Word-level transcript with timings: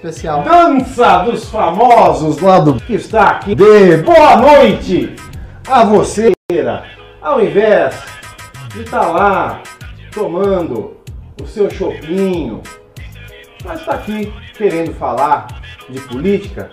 especial. 0.00 0.42
Dança 0.42 1.18
dos 1.24 1.50
famosos 1.50 2.40
lá 2.40 2.58
do 2.58 2.74
que 2.80 2.94
está 2.94 3.30
aqui. 3.32 3.54
De 3.54 3.98
boa 3.98 4.36
noite 4.36 5.14
a 5.68 5.84
você, 5.84 6.32
ao 7.20 7.40
invés 7.44 8.02
de 8.72 8.82
estar 8.82 9.08
lá 9.08 9.62
tomando 10.12 10.96
o 11.40 11.46
seu 11.46 11.70
chopinho, 11.70 12.62
mas 13.62 13.80
está 13.80 13.92
aqui 13.92 14.32
querendo 14.56 14.94
falar 14.94 15.46
de 15.88 16.00
política, 16.00 16.70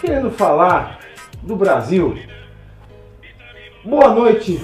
querendo 0.00 0.30
falar 0.30 0.98
do 1.42 1.56
Brasil. 1.56 2.18
Boa 3.82 4.10
noite. 4.10 4.62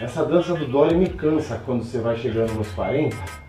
Essa 0.00 0.24
dança 0.24 0.54
do 0.54 0.66
Dolly 0.66 0.96
me 0.96 1.08
cansa 1.08 1.62
quando 1.64 1.84
você 1.84 1.98
vai 1.98 2.16
chegando 2.16 2.52
nos 2.54 2.68
40. 2.72 3.43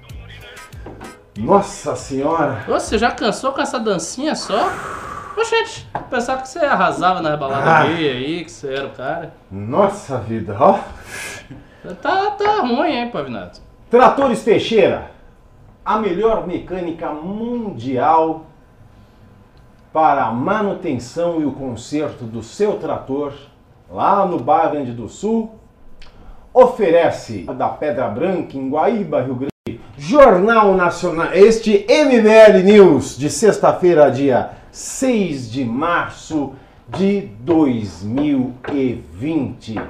Nossa 1.37 1.95
senhora! 1.95 2.63
Você 2.67 2.97
já 2.97 3.11
cansou 3.11 3.51
com 3.51 3.61
essa 3.61 3.79
dancinha 3.79 4.35
só? 4.35 4.69
Oxente, 5.37 5.85
pensava 6.09 6.41
que 6.41 6.47
você 6.47 6.59
arrasava 6.59 7.21
na 7.21 7.35
balada 7.35 7.69
Ah. 7.69 7.83
gay 7.87 8.09
aí, 8.09 8.45
que 8.45 8.51
você 8.51 8.73
era 8.73 8.87
o 8.87 8.91
cara. 8.91 9.33
Nossa 9.51 10.17
vida, 10.17 10.55
ó. 10.57 10.79
Tá, 12.01 12.31
tá 12.31 12.61
ruim, 12.61 12.89
hein, 12.89 13.09
Pavinato? 13.11 13.59
Tratores 13.91 14.43
Teixeira, 14.43 15.11
a 15.83 15.99
melhor 15.99 16.47
mecânica 16.47 17.11
mundial 17.11 18.45
para 19.91 20.23
a 20.25 20.31
manutenção 20.31 21.41
e 21.41 21.45
o 21.45 21.51
conserto 21.51 22.23
do 22.23 22.41
seu 22.41 22.77
trator, 22.77 23.33
lá 23.91 24.25
no 24.25 24.39
Bar 24.39 24.71
Grande 24.71 24.93
do 24.93 25.07
Sul, 25.09 25.53
oferece 26.53 27.43
da 27.43 27.67
Pedra 27.69 28.07
Branca, 28.07 28.57
em 28.57 28.69
Guaíba, 28.69 29.21
Rio 29.21 29.35
Grande. 29.35 29.54
Jornal 30.07 30.75
Nacional, 30.75 31.29
este 31.33 31.83
MBL 31.89 32.61
News 32.63 33.17
de 33.17 33.27
sexta-feira, 33.27 34.11
dia 34.11 34.51
6 34.71 35.51
de 35.51 35.65
março 35.65 36.53
de 36.95 37.21
2020. 37.39 39.81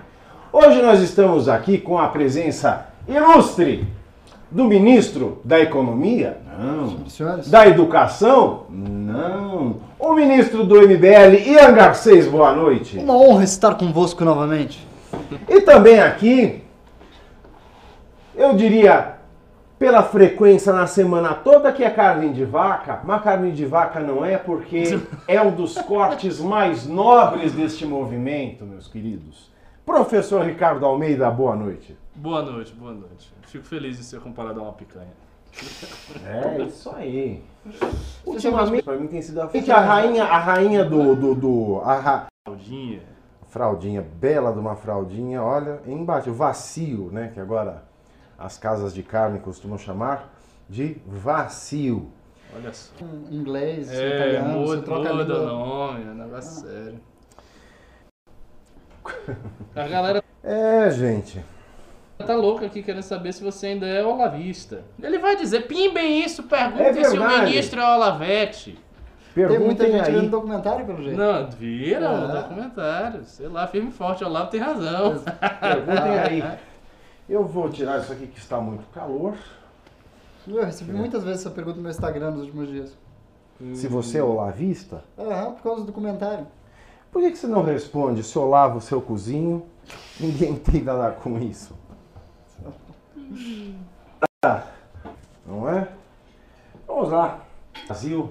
Hoje 0.54 0.82
nós 0.82 1.02
estamos 1.02 1.50
aqui 1.50 1.78
com 1.78 2.00
a 2.00 2.08
presença 2.08 2.86
ilustre 3.06 3.86
do 4.50 4.64
ministro 4.64 5.42
da 5.44 5.60
Economia? 5.60 6.38
Não. 6.58 7.06
Senhores, 7.10 7.50
Da 7.50 7.68
Educação? 7.68 8.68
Não. 8.70 9.82
O 10.00 10.14
ministro 10.14 10.64
do 10.64 10.76
MBL, 10.76 11.46
Ian 11.46 11.74
Garcês, 11.74 12.26
boa 12.26 12.56
noite. 12.56 13.00
uma 13.00 13.18
honra 13.18 13.44
estar 13.44 13.76
convosco 13.76 14.24
novamente. 14.24 14.80
E 15.50 15.60
também 15.60 16.00
aqui, 16.00 16.64
eu 18.34 18.56
diria, 18.56 19.15
pela 19.78 20.02
frequência 20.04 20.72
na 20.72 20.88
semana 20.88 21.34
toda 21.34 21.72
que 21.72 21.84
é 21.84 21.90
carne 21.90 22.32
de 22.34 22.46
vaca, 22.46 23.02
mas 23.04 23.22
carne 23.24 23.52
de 23.52 23.66
vaca 23.66 24.00
não 24.00 24.24
é 24.24 24.38
porque 24.38 25.00
é 25.28 25.42
um 25.42 25.52
dos 25.54 25.78
cortes 25.80 26.40
mais 26.40 26.86
nobres 26.88 27.52
deste 27.54 27.86
movimento, 27.86 28.66
meus 28.66 28.88
queridos. 28.88 29.52
Professor 29.86 30.44
Ricardo 30.44 30.86
Almeida, 30.86 31.30
boa 31.30 31.56
noite. 31.56 31.96
Boa 32.16 32.42
noite, 32.42 32.74
boa 32.74 32.94
noite. 32.94 33.32
Fico 33.44 33.66
feliz 33.66 33.98
de 33.98 34.04
ser 34.04 34.20
comparado 34.20 34.60
a 34.60 34.64
uma 34.64 34.74
picanha. 34.74 35.14
É 36.26 36.62
isso 36.64 36.90
aí. 36.96 37.44
Ultimamente, 38.26 38.84
pra 38.84 38.96
mim 38.98 39.08
tem 39.08 39.22
sido 39.22 39.42
a, 39.42 39.46
a 39.46 39.80
rainha, 39.80 40.24
a 40.26 40.38
rainha 40.38 40.84
do, 40.84 41.16
do, 41.16 41.36
do 41.36 41.82
a 41.84 41.96
ra- 41.96 42.26
Claudinha. 42.46 43.02
fraldinha, 43.48 44.02
bela 44.02 44.52
de 44.52 44.60
uma 44.60 44.76
fraldinha, 44.76 45.42
olha, 45.42 45.80
embaixo, 45.88 46.34
vacio, 46.34 47.10
né, 47.12 47.32
que 47.34 47.40
agora 47.40 47.84
as 48.38 48.58
casas 48.58 48.94
de 48.94 49.04
carne 49.04 49.40
costumam 49.40 49.78
chamar 49.78 50.34
de 50.70 50.98
vacio. 51.06 52.12
Olha 52.56 52.74
só. 52.74 52.92
Um 53.04 53.28
Inglês, 53.34 53.92
É, 53.92 54.16
italiano, 54.16 54.66
você 54.66 54.76
muda, 54.76 54.82
troca 54.84 55.10
a 55.10 55.14
muda 55.14 55.34
o 55.34 55.38
língua. 55.40 55.52
nome, 55.54 56.04
é 56.04 56.08
um 56.12 56.16
negócio 56.16 56.68
sério. 56.68 57.00
A 59.76 59.88
galera 59.88 60.24
É, 60.44 60.90
gente. 60.90 61.44
tá 62.18 62.34
louca 62.36 62.66
aqui 62.66 62.82
querendo 62.82 63.04
saber 63.04 63.34
se 63.34 63.44
você 63.44 63.68
ainda 63.68 63.86
é 63.86 64.04
olavista. 64.04 64.84
Ele 65.02 65.20
vai 65.20 65.36
dizer, 65.36 65.68
pimbem 65.68 66.24
isso, 66.24 66.42
É 66.42 66.46
perguntem 66.46 67.04
se 67.04 67.18
o 67.18 67.28
ministro 67.30 67.80
é 67.82 67.96
olavete. 67.96 68.80
Tem 69.34 69.44
muita 69.60 69.60
Perguntem 69.60 69.92
gente 69.92 70.06
vendo 70.12 70.20
aí. 70.22 70.30
documentário, 70.30 70.86
pelo 70.86 71.04
jeito. 71.04 71.18
Não, 71.18 71.50
viram 71.52 72.26
no 72.28 72.32
É. 72.38 72.42
documentário. 72.42 73.26
Sei 73.26 73.48
lá, 73.50 73.68
firme 73.68 73.90
e 73.90 73.92
forte, 73.92 74.24
o 74.24 74.28
Olavo 74.28 74.50
tem 74.50 74.62
razão. 74.62 75.22
Perguntem 75.60 76.20
aí. 76.20 76.44
Eu 77.28 77.44
vou 77.46 77.70
tirar 77.70 78.00
isso 78.02 78.14
aqui 78.14 78.28
que 78.28 78.38
está 78.40 78.60
muito 78.62 78.86
calor. 78.94 79.36
Eu 80.48 80.64
recebi 80.64 80.94
muitas 80.94 81.24
vezes 81.24 81.42
essa 81.42 81.50
pergunta 81.50 81.78
no 81.78 81.82
meu 81.84 81.90
Instagram 81.92 82.30
nos 82.32 82.42
últimos 82.42 82.70
dias. 82.70 82.96
Se 83.74 83.88
você 83.88 84.18
é 84.20 84.24
olavista, 84.24 85.04
Aham, 85.18 85.54
por 85.54 85.64
causa 85.64 85.82
do 85.82 85.88
documentário. 85.88 86.46
por 87.12 87.22
que, 87.22 87.32
que 87.32 87.38
você 87.38 87.48
não 87.48 87.64
responde 87.64 88.22
se 88.22 88.36
eu 88.36 88.48
lavo 88.48 88.78
o 88.78 88.82
seu 88.82 89.02
cozinho? 89.02 89.66
Ninguém 90.20 90.56
tem 90.60 90.84
nada 90.84 91.12
com 91.12 91.40
isso. 91.40 91.74
Ah, 94.44 94.64
Não 95.46 95.70
é? 95.70 95.88
Vamos 96.86 97.10
lá. 97.10 97.40
Brasil, 97.88 98.30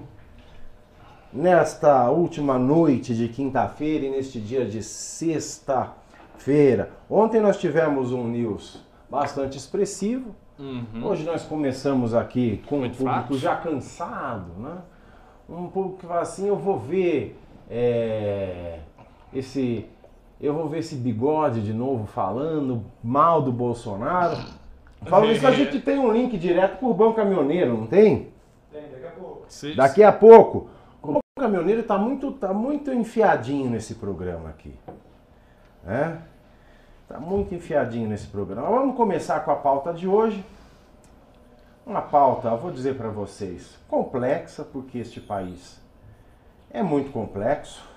nesta 1.33 2.09
última 2.09 2.57
noite 2.59 3.13
de 3.15 3.27
quinta-feira 3.27 4.05
e 4.05 4.11
neste 4.11 4.39
dia 4.39 4.65
de 4.65 4.81
sexta-feira. 4.83 6.91
Ontem 7.09 7.41
nós 7.41 7.57
tivemos 7.57 8.11
um 8.13 8.25
news 8.27 8.84
bastante 9.09 9.57
expressivo. 9.57 10.35
Uhum. 10.57 11.05
Hoje 11.05 11.25
nós 11.25 11.43
começamos 11.43 12.13
aqui 12.13 12.63
com 12.67 12.77
um 12.77 12.79
Muito 12.79 12.97
público 12.97 13.19
fraco. 13.19 13.37
já 13.37 13.55
cansado, 13.57 14.51
né? 14.57 14.77
Um 15.49 15.67
público 15.67 15.99
que 15.99 16.05
fala 16.07 16.21
assim, 16.21 16.47
eu 16.47 16.55
vou 16.55 16.79
ver 16.79 17.37
é, 17.69 18.79
esse. 19.33 19.85
Eu 20.41 20.53
vou 20.53 20.67
ver 20.67 20.79
esse 20.79 20.95
bigode 20.95 21.61
de 21.61 21.73
novo 21.73 22.05
falando 22.05 22.83
mal 23.03 23.41
do 23.41 23.51
Bolsonaro. 23.51 24.37
Falando 25.05 25.31
isso, 25.31 25.45
a 25.47 25.51
gente 25.53 25.79
tem 25.79 25.97
um 25.99 26.11
link 26.11 26.37
direto 26.37 26.79
com 26.79 26.87
o 26.87 26.89
Urbão 26.89 27.13
Caminhoneiro, 27.13 27.77
não 27.77 27.87
tem? 27.87 28.29
Se- 29.47 29.75
Daqui 29.75 30.03
a 30.03 30.11
pouco. 30.11 30.67
O 31.01 31.07
Urbão 31.07 31.21
Caminhoneiro 31.37 31.81
está 31.81 31.97
muito, 31.97 32.31
tá 32.31 32.53
muito 32.53 32.91
enfiadinho 32.91 33.69
nesse 33.69 33.95
programa 33.95 34.49
aqui. 34.49 34.73
É? 35.87 36.17
Tá 37.07 37.19
muito 37.19 37.53
enfiadinho 37.53 38.09
nesse 38.09 38.27
programa. 38.27 38.67
Vamos 38.69 38.95
começar 38.95 39.41
com 39.41 39.51
a 39.51 39.55
pauta 39.55 39.93
de 39.93 40.07
hoje. 40.07 40.43
Uma 41.85 42.01
pauta, 42.01 42.47
eu 42.47 42.57
vou 42.57 42.71
dizer 42.71 42.97
para 42.97 43.09
vocês, 43.09 43.77
complexa, 43.87 44.63
porque 44.63 44.97
este 44.97 45.21
país 45.21 45.79
é 46.71 46.81
muito 46.81 47.11
complexo. 47.11 47.87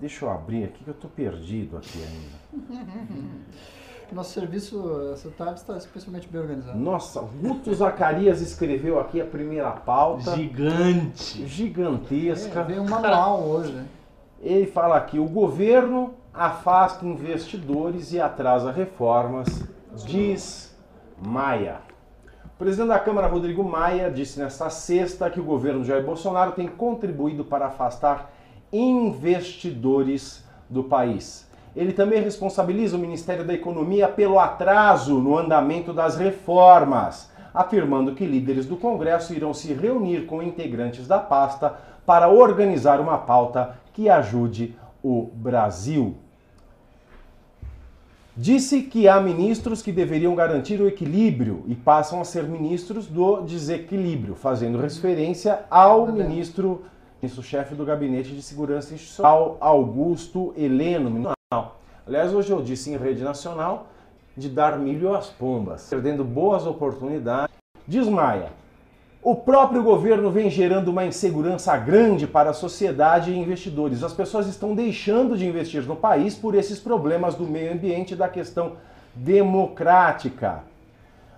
Deixa 0.00 0.24
eu 0.24 0.30
abrir 0.30 0.64
aqui 0.64 0.84
que 0.84 0.88
eu 0.90 0.94
tô 0.94 1.08
perdido 1.08 1.76
aqui 1.76 1.98
ainda. 2.00 2.88
Nosso 4.12 4.32
serviço 4.32 5.10
essa 5.12 5.28
tarde 5.30 5.60
está 5.60 5.76
especialmente 5.76 6.28
bem 6.28 6.40
organizado. 6.40 6.78
Nossa, 6.78 7.20
Guto 7.20 7.74
Zacarias 7.74 8.40
escreveu 8.40 8.98
aqui 8.98 9.20
a 9.20 9.26
primeira 9.26 9.70
pauta, 9.72 10.34
Gigante. 10.36 11.46
gigantesca. 11.46 12.60
É, 12.60 12.64
veio 12.64 12.82
um 12.82 12.88
manual 12.88 13.42
hoje, 13.42 13.72
né? 13.72 13.86
Ele 14.40 14.66
fala 14.66 14.96
aqui: 14.96 15.18
o 15.18 15.26
governo 15.26 16.14
afasta 16.38 17.04
investidores 17.04 18.12
e 18.12 18.20
atrasa 18.20 18.70
reformas, 18.70 19.64
diz 20.06 20.72
Maia. 21.20 21.78
O 22.44 22.58
presidente 22.58 22.88
da 22.88 22.98
Câmara, 23.00 23.26
Rodrigo 23.26 23.64
Maia, 23.64 24.08
disse 24.08 24.38
nesta 24.38 24.70
sexta 24.70 25.28
que 25.28 25.40
o 25.40 25.44
governo 25.44 25.84
Jair 25.84 26.04
Bolsonaro 26.04 26.52
tem 26.52 26.68
contribuído 26.68 27.44
para 27.44 27.66
afastar 27.66 28.30
investidores 28.72 30.44
do 30.70 30.84
país. 30.84 31.48
Ele 31.74 31.92
também 31.92 32.22
responsabiliza 32.22 32.96
o 32.96 33.00
Ministério 33.00 33.44
da 33.44 33.54
Economia 33.54 34.06
pelo 34.08 34.38
atraso 34.38 35.18
no 35.18 35.36
andamento 35.36 35.92
das 35.92 36.16
reformas, 36.16 37.32
afirmando 37.52 38.14
que 38.14 38.24
líderes 38.24 38.64
do 38.64 38.76
Congresso 38.76 39.34
irão 39.34 39.52
se 39.52 39.72
reunir 39.72 40.26
com 40.26 40.40
integrantes 40.40 41.08
da 41.08 41.18
pasta 41.18 41.74
para 42.06 42.28
organizar 42.28 43.00
uma 43.00 43.18
pauta 43.18 43.76
que 43.92 44.08
ajude 44.08 44.76
o 45.02 45.30
Brasil. 45.34 46.16
Disse 48.40 48.82
que 48.82 49.08
há 49.08 49.20
ministros 49.20 49.82
que 49.82 49.90
deveriam 49.90 50.32
garantir 50.36 50.80
o 50.80 50.86
equilíbrio 50.86 51.64
e 51.66 51.74
passam 51.74 52.20
a 52.20 52.24
ser 52.24 52.44
ministros 52.44 53.08
do 53.08 53.40
desequilíbrio, 53.40 54.36
fazendo 54.36 54.78
referência 54.78 55.64
ao 55.68 56.06
ministro, 56.06 56.84
ministro-chefe 57.20 57.74
do 57.74 57.84
Gabinete 57.84 58.30
de 58.30 58.40
Segurança 58.40 58.94
Institucional, 58.94 59.56
Augusto 59.58 60.54
Heleno. 60.56 61.32
Aliás, 62.06 62.32
hoje 62.32 62.52
eu 62.52 62.62
disse 62.62 62.92
em 62.92 62.96
rede 62.96 63.24
nacional 63.24 63.88
de 64.36 64.48
dar 64.48 64.78
milho 64.78 65.16
às 65.16 65.26
pombas, 65.26 65.88
perdendo 65.90 66.22
boas 66.22 66.64
oportunidades. 66.64 67.52
Diz 67.88 68.06
Maia, 68.06 68.52
o 69.30 69.36
próprio 69.36 69.82
governo 69.82 70.30
vem 70.30 70.48
gerando 70.48 70.88
uma 70.88 71.04
insegurança 71.04 71.76
grande 71.76 72.26
para 72.26 72.48
a 72.48 72.54
sociedade 72.54 73.30
e 73.30 73.36
investidores. 73.36 74.02
As 74.02 74.14
pessoas 74.14 74.46
estão 74.46 74.74
deixando 74.74 75.36
de 75.36 75.46
investir 75.46 75.82
no 75.82 75.94
país 75.94 76.34
por 76.34 76.54
esses 76.54 76.78
problemas 76.78 77.34
do 77.34 77.44
meio 77.44 77.74
ambiente 77.74 78.14
e 78.14 78.16
da 78.16 78.26
questão 78.26 78.72
democrática. 79.14 80.64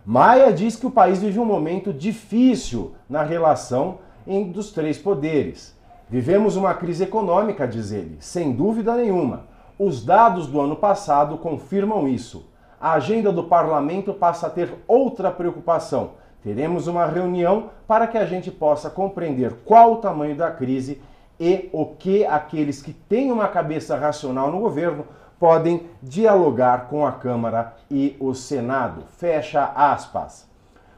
Maia 0.07 0.53
diz 0.53 0.77
que 0.77 0.87
o 0.87 0.91
país 0.93 1.19
vive 1.19 1.41
um 1.41 1.45
momento 1.45 1.93
difícil 1.93 2.95
na 3.09 3.25
relação 3.25 3.99
entre 4.25 4.61
os 4.61 4.71
três 4.71 4.97
poderes. 4.97 5.77
Vivemos 6.09 6.55
uma 6.55 6.73
crise 6.75 7.03
econômica, 7.03 7.67
diz 7.67 7.91
ele, 7.91 8.19
sem 8.21 8.53
dúvida 8.53 8.95
nenhuma. 8.95 9.47
Os 9.77 10.05
dados 10.05 10.47
do 10.47 10.61
ano 10.61 10.77
passado 10.77 11.39
confirmam 11.39 12.07
isso. 12.07 12.49
A 12.81 12.93
agenda 12.93 13.33
do 13.33 13.43
parlamento 13.43 14.15
passa 14.15 14.47
a 14.47 14.51
ter 14.51 14.73
outra 14.87 15.29
preocupação. 15.29 16.20
Teremos 16.43 16.87
uma 16.87 17.07
reunião 17.07 17.71
para 17.87 18.07
que 18.07 18.17
a 18.17 18.25
gente 18.25 18.51
possa 18.51 18.89
compreender 18.89 19.53
qual 19.65 19.95
o 19.95 19.97
tamanho 19.97 20.37
da 20.37 20.51
crise 20.51 21.01
e 21.39 21.69
o 21.73 21.87
que 21.87 22.25
aqueles 22.25 22.83
que 22.83 22.93
têm 22.93 23.31
uma 23.31 23.49
cabeça 23.49 23.97
racional 23.97 24.51
no 24.51 24.61
governo 24.61 25.05
podem 25.39 25.89
dialogar 26.03 26.89
com 26.89 27.07
a 27.07 27.13
Câmara 27.13 27.75
e 27.91 28.17
o 28.21 28.35
Senado. 28.35 29.05
Fecha 29.17 29.73
aspas. 29.75 30.49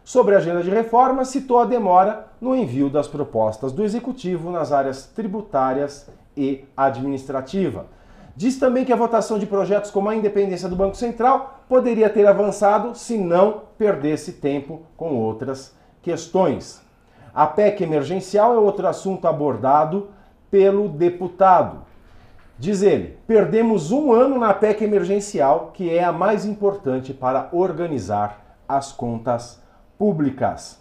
Sobre 0.05 0.35
a 0.35 0.39
agenda 0.39 0.65
de 0.65 0.71
reforma, 0.71 1.25
citou 1.25 1.61
a 1.61 1.65
demora 1.65 2.27
no 2.41 2.57
envio 2.57 2.91
das 2.91 3.07
propostas 3.07 3.71
do 3.71 3.85
Executivo 3.85 4.51
nas 4.51 4.73
áreas 4.73 5.07
tributárias 5.07 6.11
e 6.37 6.65
administrativa. 6.77 7.87
Diz 8.35 8.59
também 8.59 8.85
que 8.85 8.93
a 8.93 8.97
votação 8.97 9.39
de 9.39 9.47
projetos 9.47 9.91
como 9.91 10.09
a 10.09 10.17
independência 10.17 10.69
do 10.69 10.77
Banco 10.77 10.97
Central 10.97 11.65
poderia 11.69 12.09
ter 12.09 12.27
avançado 12.27 12.95
se 12.95 13.19
não 13.19 13.63
perdesse 13.77 14.33
tempo 14.35 14.83
com 14.97 15.17
outras 15.17 15.75
questões. 16.01 16.83
A 17.35 17.47
PEC 17.47 17.83
emergencial 17.83 18.55
é 18.55 18.59
outro 18.59 18.87
assunto 18.87 19.27
abordado 19.27 20.09
pelo 20.51 20.89
deputado. 20.89 21.79
Diz 22.59 22.83
ele: 22.83 23.19
perdemos 23.27 23.91
um 23.91 24.13
ano 24.13 24.39
na 24.39 24.55
PEC 24.55 24.85
emergencial, 24.85 25.71
que 25.75 25.91
é 25.91 26.05
a 26.05 26.13
mais 26.13 26.45
importante 26.47 27.13
para 27.13 27.49
organizar 27.53 28.57
as 28.69 28.93
contas 28.93 29.63
públicas. 29.99 30.81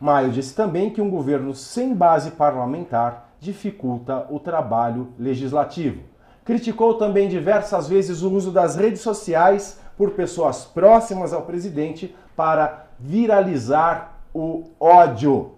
Maio 0.00 0.30
disse 0.30 0.54
também 0.54 0.90
que 0.90 1.00
um 1.00 1.10
governo 1.10 1.54
sem 1.54 1.94
base 1.94 2.32
parlamentar 2.32 3.30
dificulta 3.40 4.26
o 4.30 4.38
trabalho 4.38 5.08
legislativo. 5.18 6.02
Criticou 6.48 6.94
também 6.94 7.28
diversas 7.28 7.86
vezes 7.86 8.22
o 8.22 8.32
uso 8.32 8.50
das 8.50 8.74
redes 8.74 9.02
sociais 9.02 9.78
por 9.98 10.12
pessoas 10.12 10.64
próximas 10.64 11.34
ao 11.34 11.42
presidente 11.42 12.16
para 12.34 12.86
viralizar 12.98 14.18
o 14.32 14.64
ódio. 14.80 15.50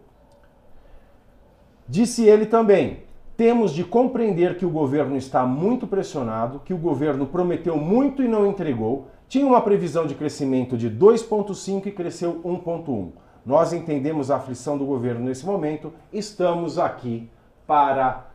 Disse 1.88 2.24
ele 2.24 2.44
também: 2.44 3.04
temos 3.36 3.72
de 3.72 3.84
compreender 3.84 4.58
que 4.58 4.66
o 4.66 4.70
governo 4.70 5.16
está 5.16 5.46
muito 5.46 5.86
pressionado, 5.86 6.58
que 6.64 6.74
o 6.74 6.78
governo 6.78 7.24
prometeu 7.24 7.76
muito 7.76 8.20
e 8.20 8.26
não 8.26 8.44
entregou, 8.44 9.06
tinha 9.28 9.46
uma 9.46 9.60
previsão 9.60 10.08
de 10.08 10.16
crescimento 10.16 10.76
de 10.76 10.90
2,5 10.90 11.86
e 11.86 11.92
cresceu 11.92 12.40
1,1. 12.44 13.12
Nós 13.46 13.72
entendemos 13.72 14.28
a 14.28 14.38
aflição 14.38 14.76
do 14.76 14.84
governo 14.84 15.26
nesse 15.26 15.46
momento, 15.46 15.92
estamos 16.12 16.80
aqui 16.80 17.30
para 17.64 18.26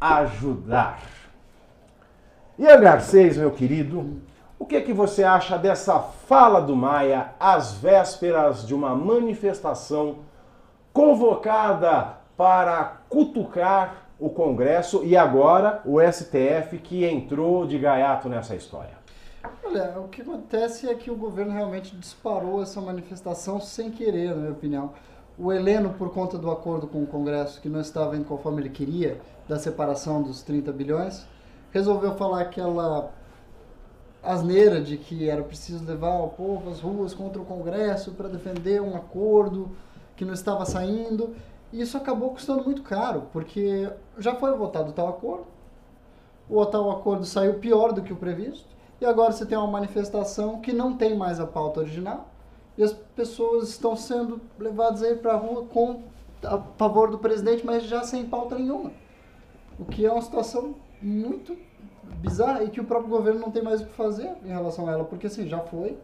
ajudar. 0.00 1.19
A 2.58 2.76
Garcês, 2.76 3.36
meu 3.36 3.50
querido, 3.50 4.20
o 4.58 4.66
que, 4.66 4.76
é 4.76 4.80
que 4.80 4.92
você 4.92 5.24
acha 5.24 5.56
dessa 5.56 5.98
fala 5.98 6.60
do 6.60 6.76
Maia 6.76 7.32
às 7.40 7.72
vésperas 7.72 8.66
de 8.66 8.74
uma 8.74 8.94
manifestação 8.94 10.18
convocada 10.92 12.18
para 12.36 13.00
cutucar 13.08 14.08
o 14.18 14.28
Congresso 14.28 15.02
e 15.04 15.16
agora 15.16 15.80
o 15.84 15.98
STF 16.00 16.78
que 16.78 17.06
entrou 17.06 17.66
de 17.66 17.78
gaiato 17.78 18.28
nessa 18.28 18.54
história? 18.54 19.00
Olha, 19.64 19.98
o 19.98 20.08
que 20.08 20.20
acontece 20.20 20.88
é 20.88 20.94
que 20.94 21.10
o 21.10 21.16
governo 21.16 21.52
realmente 21.52 21.96
disparou 21.96 22.62
essa 22.62 22.80
manifestação 22.80 23.58
sem 23.58 23.90
querer, 23.90 24.30
na 24.30 24.36
minha 24.36 24.52
opinião. 24.52 24.92
O 25.38 25.50
Heleno, 25.50 25.94
por 25.94 26.12
conta 26.12 26.36
do 26.36 26.50
acordo 26.50 26.86
com 26.86 27.02
o 27.02 27.06
Congresso, 27.06 27.60
que 27.60 27.68
não 27.68 27.80
estava 27.80 28.14
indo 28.14 28.26
conforme 28.26 28.60
ele 28.60 28.68
queria, 28.68 29.18
da 29.48 29.58
separação 29.58 30.22
dos 30.22 30.42
30 30.42 30.70
bilhões, 30.72 31.26
resolveu 31.72 32.14
falar 32.14 32.40
aquela 32.42 33.10
asneira 34.22 34.80
de 34.80 34.96
que 34.96 35.28
era 35.28 35.42
preciso 35.42 35.84
levar 35.84 36.20
o 36.20 36.28
povo 36.28 36.70
às 36.70 36.80
ruas 36.80 37.14
contra 37.14 37.40
o 37.40 37.44
Congresso 37.44 38.12
para 38.12 38.28
defender 38.28 38.80
um 38.82 38.94
acordo 38.96 39.70
que 40.16 40.24
não 40.24 40.34
estava 40.34 40.66
saindo. 40.66 41.34
E 41.72 41.80
isso 41.80 41.96
acabou 41.96 42.30
custando 42.30 42.64
muito 42.64 42.82
caro, 42.82 43.28
porque 43.32 43.88
já 44.18 44.34
foi 44.34 44.52
votado 44.56 44.92
tal 44.92 45.08
acordo, 45.08 45.46
o 46.48 46.66
tal 46.66 46.90
acordo 46.90 47.24
saiu 47.24 47.54
pior 47.60 47.92
do 47.92 48.02
que 48.02 48.12
o 48.12 48.16
previsto, 48.16 48.66
e 49.00 49.06
agora 49.06 49.32
você 49.32 49.46
tem 49.46 49.56
uma 49.56 49.68
manifestação 49.68 50.60
que 50.60 50.72
não 50.72 50.96
tem 50.96 51.16
mais 51.16 51.38
a 51.38 51.46
pauta 51.46 51.80
original, 51.80 52.28
e 52.76 52.82
as 52.82 52.92
pessoas 52.92 53.68
estão 53.68 53.94
sendo 53.94 54.40
levadas 54.58 55.02
aí 55.02 55.14
para 55.14 55.34
a 55.34 55.36
rua 55.36 55.64
com 55.66 56.02
a 56.42 56.58
favor 56.76 57.08
do 57.08 57.18
presidente, 57.18 57.64
mas 57.64 57.84
já 57.84 58.02
sem 58.02 58.26
pauta 58.26 58.56
nenhuma. 58.56 58.90
O 59.78 59.84
que 59.84 60.04
é 60.04 60.10
uma 60.10 60.22
situação 60.22 60.74
muito 61.02 61.56
bizarra 62.20 62.64
e 62.64 62.70
que 62.70 62.80
o 62.80 62.84
próprio 62.84 63.10
governo 63.10 63.40
não 63.40 63.50
tem 63.50 63.62
mais 63.62 63.80
o 63.80 63.86
que 63.86 63.92
fazer 63.92 64.32
em 64.44 64.48
relação 64.48 64.88
a 64.88 64.92
ela, 64.92 65.04
porque 65.04 65.26
assim, 65.26 65.48
já 65.48 65.60
foi, 65.60 65.96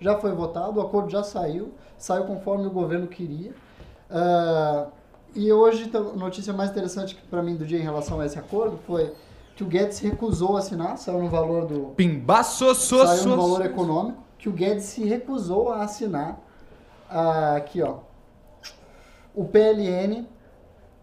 já 0.00 0.18
foi 0.18 0.32
votado, 0.32 0.78
o 0.78 0.82
acordo 0.82 1.10
já 1.10 1.22
saiu, 1.22 1.72
saiu 1.98 2.24
conforme 2.24 2.66
o 2.66 2.70
governo 2.70 3.06
queria. 3.06 3.52
Uh, 4.10 4.90
e 5.34 5.52
hoje, 5.52 5.84
então, 5.84 6.10
a 6.10 6.16
notícia 6.16 6.52
mais 6.52 6.70
interessante 6.70 7.16
para 7.30 7.42
mim 7.42 7.54
do 7.54 7.64
dia 7.64 7.78
em 7.78 7.82
relação 7.82 8.20
a 8.20 8.26
esse 8.26 8.38
acordo 8.38 8.78
foi 8.86 9.12
que 9.54 9.62
o 9.62 9.66
Guedes 9.66 9.98
recusou 9.98 10.56
assinar, 10.56 10.96
saiu 10.96 11.22
no 11.22 11.28
valor 11.28 11.66
do. 11.66 11.92
Pimbaço, 11.94 12.74
Saiu 12.74 13.26
no 13.26 13.36
valor 13.36 13.64
econômico, 13.64 14.22
que 14.38 14.48
o 14.48 14.52
Guedes 14.52 14.84
se 14.84 15.04
recusou 15.04 15.70
a 15.70 15.82
assinar. 15.82 16.40
Uh, 17.10 17.56
aqui, 17.56 17.82
ó. 17.82 17.98
O 19.34 19.44
PLN, 19.44 20.26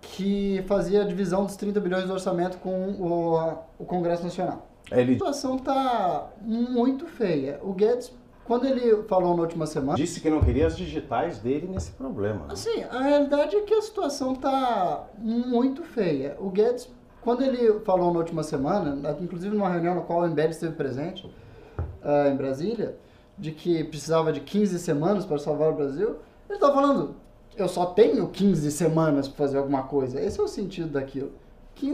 que 0.02 0.64
fazia 0.68 1.02
a 1.02 1.06
divisão 1.06 1.46
dos 1.46 1.56
30 1.56 1.80
bilhões 1.80 2.06
do 2.06 2.14
orçamento 2.14 2.58
com 2.60 2.92
o, 2.92 3.58
o 3.80 3.86
Congresso 3.86 4.24
Nacional. 4.24 4.68
Ele... 4.92 5.12
A 5.12 5.14
situação 5.14 5.58
tá 5.58 6.30
muito 6.42 7.06
feia. 7.06 7.60
O 7.62 7.74
Guedes 7.74 8.12
quando 8.48 8.66
ele 8.66 9.04
falou 9.04 9.36
na 9.36 9.42
última 9.42 9.66
semana. 9.66 9.98
Disse 9.98 10.22
que 10.22 10.30
não 10.30 10.40
queria 10.40 10.66
as 10.66 10.78
digitais 10.78 11.40
dele 11.40 11.68
nesse 11.68 11.92
problema. 11.92 12.46
Né? 12.46 12.54
Assim, 12.54 12.82
a 12.84 13.02
realidade 13.02 13.58
é 13.58 13.62
que 13.62 13.74
a 13.74 13.82
situação 13.82 14.34
tá 14.34 15.06
muito 15.18 15.84
feia. 15.84 16.38
O 16.40 16.50
Guedes, 16.50 16.90
quando 17.22 17.44
ele 17.44 17.82
falou 17.82 18.14
na 18.14 18.20
última 18.20 18.44
semana, 18.44 19.18
inclusive 19.20 19.54
numa 19.54 19.70
reunião 19.70 19.96
na 19.96 20.02
qual 20.02 20.22
o 20.22 20.26
Embed 20.26 20.52
esteve 20.52 20.76
presente 20.76 21.28
uh, 21.28 22.32
em 22.32 22.38
Brasília, 22.38 22.96
de 23.38 23.52
que 23.52 23.84
precisava 23.84 24.32
de 24.32 24.40
15 24.40 24.80
semanas 24.80 25.26
para 25.26 25.38
salvar 25.38 25.70
o 25.70 25.76
Brasil, 25.76 26.16
ele 26.48 26.56
estava 26.56 26.74
falando: 26.74 27.16
eu 27.58 27.68
só 27.68 27.88
tenho 27.88 28.28
15 28.30 28.72
semanas 28.72 29.28
para 29.28 29.38
fazer 29.38 29.58
alguma 29.58 29.84
coisa. 29.84 30.22
Esse 30.22 30.40
é 30.40 30.44
o 30.44 30.48
sentido 30.48 30.90
daquilo. 30.90 31.32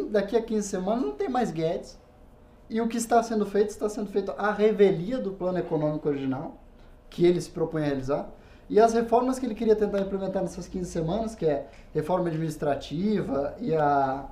Daqui 0.10 0.38
a 0.38 0.42
15 0.42 0.68
semanas 0.68 1.04
não 1.04 1.12
tem 1.12 1.30
mais 1.30 1.52
Guedes 1.52 1.98
e 2.70 2.80
o 2.82 2.88
que 2.88 2.98
está 2.98 3.22
sendo 3.22 3.46
feito, 3.46 3.70
está 3.70 3.90
sendo 3.90 4.10
feito 4.10 4.34
a 4.38 4.52
revelia 4.52 5.18
do 5.18 5.32
plano 5.32 5.60
econômico 5.60 6.08
original, 6.08 6.58
que 7.10 7.26
ele 7.26 7.40
se 7.40 7.50
propõe 7.50 7.84
a 7.84 7.86
realizar, 7.86 8.32
e 8.70 8.80
as 8.80 8.94
reformas 8.94 9.38
que 9.38 9.46
ele 9.46 9.54
queria 9.54 9.76
tentar 9.76 10.00
implementar 10.00 10.42
nessas 10.42 10.68
15 10.68 10.90
semanas, 10.90 11.36
que 11.36 11.46
é 11.46 11.68
reforma 11.94 12.30
administrativa 12.30 13.56
e 13.60 13.76
a. 13.76 14.26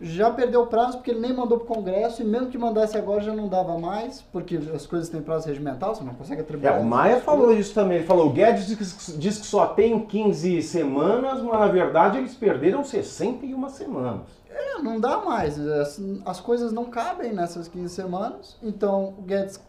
Já 0.00 0.30
perdeu 0.30 0.62
o 0.62 0.66
prazo 0.66 0.98
porque 0.98 1.10
ele 1.10 1.20
nem 1.20 1.32
mandou 1.32 1.58
para 1.58 1.72
o 1.72 1.76
Congresso 1.76 2.22
e 2.22 2.24
mesmo 2.24 2.48
que 2.48 2.56
mandasse 2.56 2.96
agora 2.96 3.20
já 3.20 3.34
não 3.34 3.48
dava 3.48 3.78
mais, 3.78 4.22
porque 4.32 4.58
as 4.74 4.86
coisas 4.86 5.10
têm 5.10 5.20
prazo 5.20 5.46
regimental, 5.46 5.94
você 5.94 6.02
não 6.02 6.14
consegue 6.14 6.40
atribuir. 6.40 6.68
É, 6.68 6.72
o 6.78 6.84
Maia 6.84 7.20
falou 7.20 7.46
coisas. 7.46 7.66
isso 7.66 7.74
também. 7.74 7.98
Ele 7.98 8.06
falou: 8.06 8.28
o 8.28 8.30
Guedes 8.30 8.66
diz, 8.66 9.14
diz 9.18 9.38
que 9.38 9.46
só 9.46 9.66
tem 9.66 10.06
15 10.06 10.62
semanas, 10.62 11.42
mas 11.42 11.60
na 11.60 11.66
verdade 11.66 12.18
eles 12.18 12.34
perderam 12.34 12.82
61 12.82 13.68
semanas. 13.68 14.22
É, 14.48 14.82
não 14.82 14.98
dá 14.98 15.18
mais. 15.18 15.58
As, 15.58 16.00
as 16.24 16.40
coisas 16.40 16.72
não 16.72 16.86
cabem 16.86 17.32
nessas 17.32 17.68
15 17.68 17.94
semanas. 17.94 18.56
Então, 18.62 19.14
o 19.18 19.22
Guedes, 19.22 19.60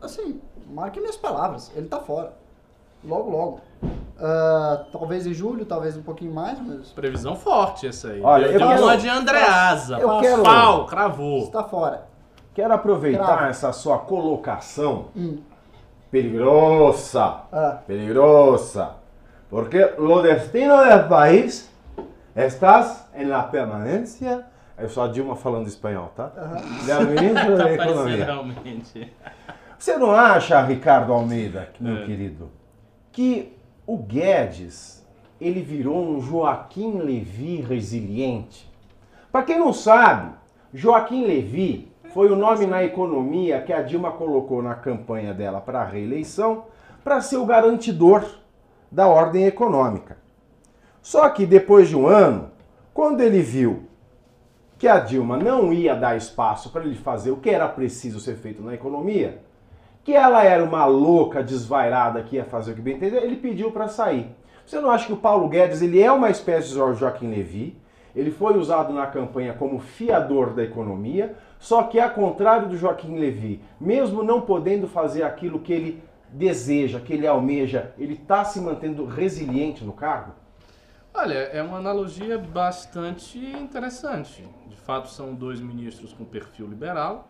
assim, 0.00 0.40
marque 0.68 1.00
minhas 1.00 1.16
palavras, 1.16 1.70
ele 1.76 1.86
tá 1.86 2.00
fora. 2.00 2.39
Logo, 3.04 3.30
logo. 3.30 3.60
Uh, 3.82 4.84
talvez 4.92 5.26
em 5.26 5.32
julho, 5.32 5.64
talvez 5.64 5.96
um 5.96 6.02
pouquinho 6.02 6.32
mais, 6.32 6.60
mas. 6.60 6.90
Previsão 6.92 7.34
forte 7.34 7.86
essa 7.86 8.08
aí. 8.08 8.20
Olha, 8.20 8.46
eu, 8.46 8.60
eu 8.60 8.68
quero, 8.68 8.96
de 8.98 9.08
Andreasa. 9.08 9.98
Eu 9.98 10.20
quero. 10.20 10.42
Pau, 10.42 10.86
cravou. 10.86 11.44
Está 11.44 11.64
fora. 11.64 12.06
Quero 12.52 12.74
aproveitar 12.74 13.24
Cravo. 13.24 13.44
essa 13.44 13.72
sua 13.72 13.98
colocação 13.98 15.06
hum. 15.16 15.38
peligrosa. 16.10 17.42
Ah. 17.50 17.78
Peligrosa. 17.86 18.90
Porque 19.48 19.82
o 19.98 20.20
destino 20.20 20.76
do 20.76 21.08
país 21.08 21.70
Estás 22.34 23.08
em 23.14 23.26
la 23.26 23.42
permanência. 23.42 24.44
É 24.76 24.88
só 24.88 25.04
a 25.04 25.08
Dilma 25.08 25.36
falando 25.36 25.66
espanhol, 25.66 26.10
tá? 26.16 26.32
Uhum. 26.36 26.86
Da 26.86 27.00
ministra 27.00 27.56
da 27.56 27.72
Economia. 27.72 28.24
Realmente. 28.24 29.12
Você 29.78 29.96
não 29.96 30.12
acha, 30.12 30.60
Ricardo 30.62 31.12
Almeida, 31.12 31.68
meu 31.78 31.98
é. 31.98 32.06
querido, 32.06 32.50
que 33.20 33.52
o 33.86 33.98
Guedes 33.98 35.06
ele 35.38 35.60
virou 35.60 36.02
um 36.02 36.22
Joaquim 36.22 37.00
Levi 37.00 37.60
resiliente? 37.60 38.66
Para 39.30 39.42
quem 39.42 39.58
não 39.58 39.74
sabe, 39.74 40.32
Joaquim 40.72 41.26
Levi 41.26 41.92
foi 42.14 42.30
o 42.30 42.36
nome 42.36 42.66
na 42.66 42.82
economia 42.82 43.60
que 43.60 43.74
a 43.74 43.82
Dilma 43.82 44.12
colocou 44.12 44.62
na 44.62 44.74
campanha 44.74 45.34
dela 45.34 45.60
para 45.60 45.82
a 45.82 45.84
reeleição 45.84 46.64
para 47.04 47.20
ser 47.20 47.36
o 47.36 47.44
garantidor 47.44 48.24
da 48.90 49.06
ordem 49.06 49.44
econômica. 49.44 50.16
Só 51.02 51.28
que 51.28 51.44
depois 51.44 51.90
de 51.90 51.96
um 51.96 52.06
ano, 52.06 52.50
quando 52.94 53.20
ele 53.20 53.42
viu 53.42 53.82
que 54.78 54.88
a 54.88 54.98
Dilma 54.98 55.36
não 55.36 55.74
ia 55.74 55.94
dar 55.94 56.16
espaço 56.16 56.70
para 56.70 56.84
ele 56.84 56.94
fazer 56.94 57.32
o 57.32 57.36
que 57.36 57.50
era 57.50 57.68
preciso 57.68 58.18
ser 58.18 58.36
feito 58.36 58.62
na 58.62 58.72
economia, 58.72 59.42
que 60.02 60.14
ela 60.14 60.42
era 60.44 60.64
uma 60.64 60.86
louca 60.86 61.42
desvairada 61.42 62.22
que 62.22 62.36
ia 62.36 62.44
fazer 62.44 62.72
o 62.72 62.74
que 62.74 62.80
bem 62.80 62.96
entender, 62.96 63.22
ele 63.22 63.36
pediu 63.36 63.70
para 63.70 63.88
sair. 63.88 64.34
Você 64.64 64.80
não 64.80 64.90
acha 64.90 65.06
que 65.06 65.12
o 65.12 65.16
Paulo 65.16 65.48
Guedes 65.48 65.82
ele 65.82 66.00
é 66.00 66.10
uma 66.10 66.30
espécie 66.30 66.68
de 66.68 66.74
Joaquim 66.74 67.30
Levy? 67.30 67.76
Ele 68.14 68.30
foi 68.30 68.58
usado 68.58 68.92
na 68.92 69.06
campanha 69.06 69.52
como 69.52 69.78
fiador 69.78 70.52
da 70.52 70.62
economia, 70.62 71.36
só 71.58 71.84
que, 71.84 72.00
ao 72.00 72.10
contrário 72.10 72.68
do 72.68 72.76
Joaquim 72.76 73.18
Levy, 73.18 73.62
mesmo 73.80 74.22
não 74.22 74.40
podendo 74.40 74.88
fazer 74.88 75.22
aquilo 75.22 75.60
que 75.60 75.72
ele 75.72 76.02
deseja, 76.28 77.00
que 77.00 77.12
ele 77.12 77.26
almeja, 77.26 77.92
ele 77.98 78.14
está 78.14 78.44
se 78.44 78.60
mantendo 78.60 79.04
resiliente 79.04 79.84
no 79.84 79.92
cargo? 79.92 80.32
Olha, 81.12 81.34
é 81.34 81.62
uma 81.62 81.78
analogia 81.78 82.38
bastante 82.38 83.38
interessante. 83.38 84.44
De 84.68 84.76
fato, 84.76 85.08
são 85.08 85.34
dois 85.34 85.60
ministros 85.60 86.12
com 86.12 86.24
perfil 86.24 86.66
liberal. 86.66 87.28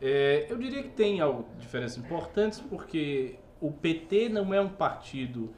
É, 0.00 0.46
eu 0.48 0.56
diria 0.56 0.82
que 0.82 0.90
tem 0.90 1.18
diferenças 1.58 1.98
importantes, 1.98 2.60
porque 2.60 3.36
o 3.60 3.72
PT 3.72 4.28
não 4.28 4.54
é 4.54 4.60
um 4.60 4.68
partido 4.68 5.52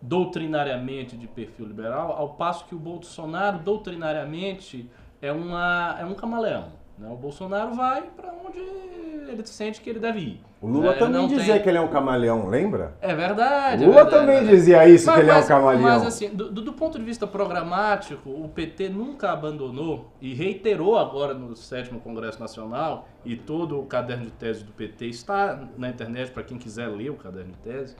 doutrinariamente 0.00 1.16
de 1.16 1.26
perfil 1.26 1.66
liberal, 1.66 2.12
ao 2.12 2.34
passo 2.34 2.66
que 2.66 2.74
o 2.74 2.78
Bolsonaro, 2.78 3.58
doutrinariamente, 3.58 4.88
é, 5.20 5.32
uma, 5.32 5.96
é 5.98 6.04
um 6.04 6.14
camaleão. 6.14 6.77
Né? 6.98 7.08
O 7.10 7.16
Bolsonaro 7.16 7.74
vai 7.74 8.02
para 8.02 8.32
onde 8.32 8.58
ele 8.58 9.46
sente 9.46 9.80
que 9.80 9.88
ele 9.88 10.00
deve 10.00 10.20
ir. 10.20 10.40
O 10.60 10.66
Lula 10.66 10.92
né? 10.92 10.98
também 10.98 11.28
dizia 11.28 11.54
tem... 11.54 11.62
que 11.62 11.68
ele 11.68 11.78
é 11.78 11.80
um 11.80 11.88
camaleão, 11.88 12.48
lembra? 12.48 12.96
É 13.00 13.14
verdade. 13.14 13.84
Lula 13.84 14.00
é 14.00 14.04
verdade, 14.04 14.20
também 14.20 14.36
é 14.36 14.40
verdade. 14.40 14.56
dizia 14.56 14.88
isso, 14.88 15.06
mas, 15.06 15.14
que 15.14 15.20
ele 15.20 15.30
mas, 15.30 15.38
é 15.38 15.44
um 15.44 15.58
camaleão. 15.58 15.82
Mas 15.82 16.06
assim, 16.06 16.28
do, 16.30 16.50
do, 16.50 16.72
ponto 16.72 16.98
de 16.98 17.04
vista 17.04 17.26
programático, 17.26 18.28
o 18.30 18.48
PT 18.48 18.88
nunca 18.88 19.30
abandonou 19.30 20.10
e 20.20 20.34
reiterou 20.34 20.98
agora 20.98 21.34
no 21.34 21.54
sétimo 21.54 22.00
Congresso 22.00 22.40
Nacional, 22.40 23.08
e 23.24 23.36
todo 23.36 23.78
o 23.78 23.86
caderno 23.86 24.24
de 24.24 24.32
tese 24.32 24.64
do 24.64 24.72
PT 24.72 25.06
está 25.06 25.68
na 25.76 25.88
internet 25.88 26.32
para 26.32 26.42
quem 26.42 26.58
quiser 26.58 26.88
ler 26.88 27.10
o 27.10 27.14
caderno 27.14 27.52
de 27.52 27.58
tese. 27.58 27.94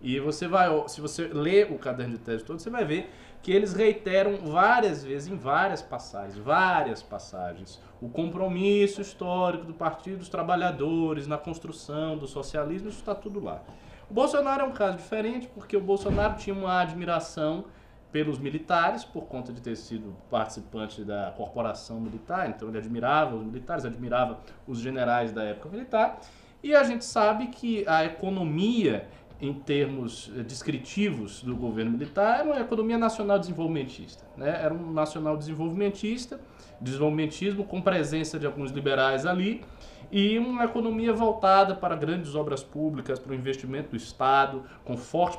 E 0.00 0.18
você 0.18 0.48
vai, 0.48 0.68
se 0.88 1.00
você 1.00 1.28
ler 1.28 1.70
o 1.70 1.78
caderno 1.78 2.14
de 2.14 2.20
tese 2.20 2.42
todo, 2.42 2.58
você 2.58 2.70
vai 2.70 2.84
ver 2.84 3.08
que 3.42 3.50
eles 3.50 3.72
reiteram 3.74 4.36
várias 4.36 5.02
vezes, 5.02 5.28
em 5.28 5.36
várias 5.36 5.82
passagens, 5.82 6.38
várias 6.38 7.02
passagens, 7.02 7.80
o 8.00 8.08
compromisso 8.08 9.00
histórico 9.00 9.64
do 9.64 9.74
Partido 9.74 10.18
dos 10.18 10.28
Trabalhadores 10.28 11.26
na 11.26 11.36
construção 11.36 12.16
do 12.16 12.26
socialismo, 12.28 12.88
isso 12.88 13.00
está 13.00 13.14
tudo 13.14 13.40
lá. 13.40 13.60
O 14.08 14.14
Bolsonaro 14.14 14.62
é 14.62 14.66
um 14.66 14.72
caso 14.72 14.96
diferente, 14.96 15.48
porque 15.48 15.76
o 15.76 15.80
Bolsonaro 15.80 16.36
tinha 16.36 16.54
uma 16.54 16.80
admiração 16.80 17.64
pelos 18.12 18.38
militares, 18.38 19.04
por 19.04 19.24
conta 19.24 19.52
de 19.52 19.60
ter 19.60 19.74
sido 19.74 20.14
participante 20.30 21.02
da 21.02 21.32
corporação 21.34 21.98
militar, 21.98 22.48
então 22.48 22.68
ele 22.68 22.78
admirava 22.78 23.34
os 23.34 23.44
militares, 23.44 23.84
admirava 23.84 24.38
os 24.66 24.78
generais 24.78 25.32
da 25.32 25.42
época 25.42 25.70
militar, 25.70 26.20
e 26.62 26.76
a 26.76 26.84
gente 26.84 27.04
sabe 27.04 27.48
que 27.48 27.84
a 27.88 28.04
economia 28.04 29.08
em 29.42 29.52
termos 29.52 30.30
eh, 30.36 30.44
descritivos 30.44 31.42
do 31.42 31.56
governo 31.56 31.90
militar, 31.90 32.38
era 32.38 32.44
uma 32.44 32.60
economia 32.60 32.96
nacional 32.96 33.40
desenvolvimentista. 33.40 34.24
Né? 34.36 34.48
Era 34.48 34.72
um 34.72 34.92
nacional 34.92 35.36
desenvolvimentista, 35.36 36.40
desenvolvimentismo 36.80 37.64
com 37.64 37.82
presença 37.82 38.38
de 38.38 38.46
alguns 38.46 38.70
liberais 38.70 39.26
ali, 39.26 39.64
e 40.12 40.38
uma 40.38 40.64
economia 40.64 41.12
voltada 41.12 41.74
para 41.74 41.96
grandes 41.96 42.36
obras 42.36 42.62
públicas, 42.62 43.18
para 43.18 43.32
o 43.32 43.34
investimento 43.34 43.90
do 43.90 43.96
Estado, 43.96 44.62
com 44.84 44.96
forte 44.96 45.38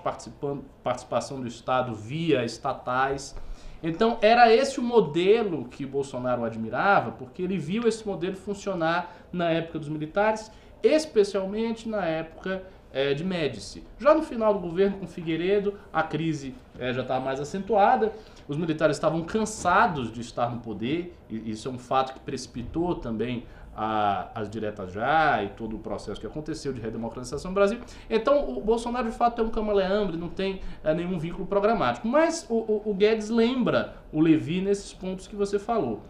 participação 0.83 1.39
do 1.39 1.47
Estado 1.47 1.95
via 1.95 2.43
estatais. 2.43 3.35
Então, 3.81 4.17
era 4.21 4.53
esse 4.53 4.79
o 4.79 4.83
modelo 4.83 5.65
que 5.65 5.85
Bolsonaro 5.85 6.43
admirava, 6.43 7.11
porque 7.11 7.41
ele 7.41 7.57
viu 7.57 7.87
esse 7.87 8.05
modelo 8.05 8.35
funcionar 8.35 9.15
na 9.31 9.49
época 9.49 9.79
dos 9.79 9.89
militares, 9.89 10.51
especialmente 10.81 11.87
na 11.87 12.03
época 12.05 12.63
é, 12.93 13.13
de 13.15 13.23
Médici. 13.23 13.83
Já 13.99 14.13
no 14.13 14.21
final 14.21 14.53
do 14.53 14.59
governo 14.59 14.99
com 14.99 15.07
Figueiredo, 15.07 15.73
a 15.91 16.03
crise 16.03 16.53
é, 16.77 16.93
já 16.93 17.01
estava 17.01 17.25
mais 17.25 17.41
acentuada, 17.41 18.13
os 18.47 18.55
militares 18.55 18.95
estavam 18.95 19.23
cansados 19.23 20.11
de 20.11 20.21
estar 20.21 20.51
no 20.51 20.59
poder, 20.59 21.17
e 21.29 21.49
isso 21.49 21.67
é 21.67 21.71
um 21.71 21.79
fato 21.79 22.13
que 22.13 22.19
precipitou 22.19 22.95
também 22.95 23.45
a, 23.75 24.29
as 24.35 24.49
diretas 24.49 24.93
já 24.93 25.43
e 25.43 25.49
todo 25.49 25.75
o 25.75 25.79
processo 25.79 26.21
que 26.21 26.27
aconteceu 26.27 26.71
de 26.71 26.79
redemocratização 26.79 27.49
no 27.49 27.55
Brasil. 27.55 27.79
Então, 28.07 28.55
o 28.55 28.61
Bolsonaro 28.61 29.09
de 29.09 29.15
fato 29.15 29.41
é 29.41 29.43
um 29.43 29.49
camaleão, 29.49 30.09
ele 30.09 30.17
não 30.17 30.29
tem 30.29 30.61
é, 30.83 30.93
nenhum 30.93 31.17
vínculo 31.17 31.47
programático. 31.47 32.07
Mas 32.07 32.45
o, 32.47 32.55
o, 32.55 32.91
o 32.91 32.93
Guedes 32.93 33.29
lembra 33.29 33.95
o 34.11 34.19
Levi 34.19 34.61
nesses 34.61 34.93
pontos 34.93 35.27
que 35.27 35.35
você 35.35 35.57
falou. 35.57 36.01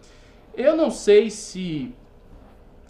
Eu 0.54 0.76
não 0.76 0.92
sei 0.92 1.30
se 1.30 1.96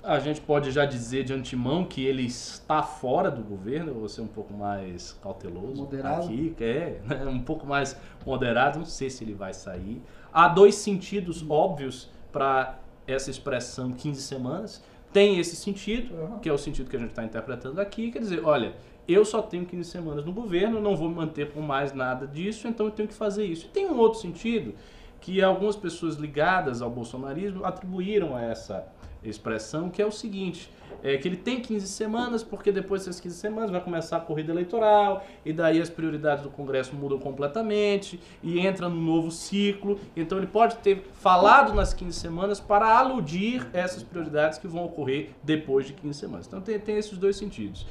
a 0.03 0.19
gente 0.19 0.41
pode 0.41 0.69
já 0.69 0.85
dizer 0.85 1.23
de 1.23 1.33
antemão 1.33 1.85
que 1.85 2.05
ele 2.05 2.25
está 2.25 2.83
fora 2.83 3.31
do 3.31 3.41
governo, 3.41 3.93
vou 3.93 4.09
ser 4.09 4.21
um 4.21 4.27
pouco 4.27 4.53
mais 4.53 5.13
cauteloso 5.23 5.81
moderado. 5.81 6.25
aqui, 6.25 6.53
é 6.59 6.99
né, 7.05 7.25
um 7.25 7.39
pouco 7.39 7.65
mais 7.65 7.97
moderado, 8.25 8.79
não 8.79 8.85
sei 8.85 9.09
se 9.09 9.23
ele 9.23 9.33
vai 9.33 9.53
sair. 9.53 10.01
Há 10.31 10.49
dois 10.49 10.75
sentidos 10.75 11.45
óbvios 11.49 12.09
para 12.31 12.79
essa 13.07 13.31
expressão 13.31 13.93
15 13.93 14.21
semanas. 14.21 14.83
Tem 15.13 15.39
esse 15.39 15.55
sentido, 15.55 16.13
uhum. 16.15 16.39
que 16.39 16.49
é 16.49 16.53
o 16.53 16.57
sentido 16.57 16.89
que 16.89 16.95
a 16.95 16.99
gente 16.99 17.11
está 17.11 17.23
interpretando 17.23 17.79
aqui, 17.79 18.11
quer 18.11 18.19
dizer, 18.19 18.43
olha, 18.43 18.73
eu 19.07 19.23
só 19.23 19.41
tenho 19.41 19.65
15 19.65 19.89
semanas 19.89 20.25
no 20.25 20.33
governo, 20.33 20.81
não 20.81 20.97
vou 20.97 21.07
me 21.07 21.15
manter 21.15 21.51
por 21.51 21.61
mais 21.61 21.93
nada 21.93 22.27
disso, 22.27 22.67
então 22.67 22.87
eu 22.87 22.91
tenho 22.91 23.07
que 23.07 23.13
fazer 23.13 23.45
isso. 23.45 23.67
E 23.67 23.69
tem 23.69 23.85
um 23.85 23.97
outro 23.97 24.19
sentido 24.19 24.73
que 25.21 25.41
algumas 25.41 25.77
pessoas 25.77 26.15
ligadas 26.15 26.81
ao 26.81 26.89
bolsonarismo 26.89 27.63
atribuíram 27.63 28.35
a 28.35 28.41
essa 28.41 28.85
expressão, 29.23 29.89
que 29.89 30.01
é 30.01 30.05
o 30.05 30.11
seguinte, 30.11 30.69
é 31.03 31.17
que 31.17 31.27
ele 31.27 31.35
tem 31.35 31.59
15 31.59 31.87
semanas, 31.87 32.43
porque 32.43 32.71
depois 32.71 33.05
dessas 33.05 33.19
15 33.19 33.35
semanas 33.35 33.69
vai 33.69 33.81
começar 33.81 34.17
a 34.17 34.19
corrida 34.21 34.51
eleitoral, 34.51 35.25
e 35.45 35.51
daí 35.51 35.81
as 35.81 35.89
prioridades 35.89 36.43
do 36.43 36.49
Congresso 36.49 36.95
mudam 36.95 37.19
completamente, 37.19 38.19
e 38.41 38.59
entra 38.59 38.87
no 38.87 38.95
novo 38.95 39.29
ciclo. 39.29 39.99
Então 40.15 40.37
ele 40.37 40.47
pode 40.47 40.77
ter 40.77 41.03
falado 41.13 41.73
nas 41.73 41.93
15 41.93 42.17
semanas 42.17 42.59
para 42.59 42.97
aludir 42.97 43.67
essas 43.73 44.01
prioridades 44.01 44.57
que 44.57 44.67
vão 44.67 44.85
ocorrer 44.85 45.31
depois 45.43 45.85
de 45.85 45.93
15 45.93 46.19
semanas. 46.19 46.47
Então 46.47 46.61
tem, 46.61 46.79
tem 46.79 46.97
esses 46.97 47.17
dois 47.17 47.35
sentidos. 47.35 47.85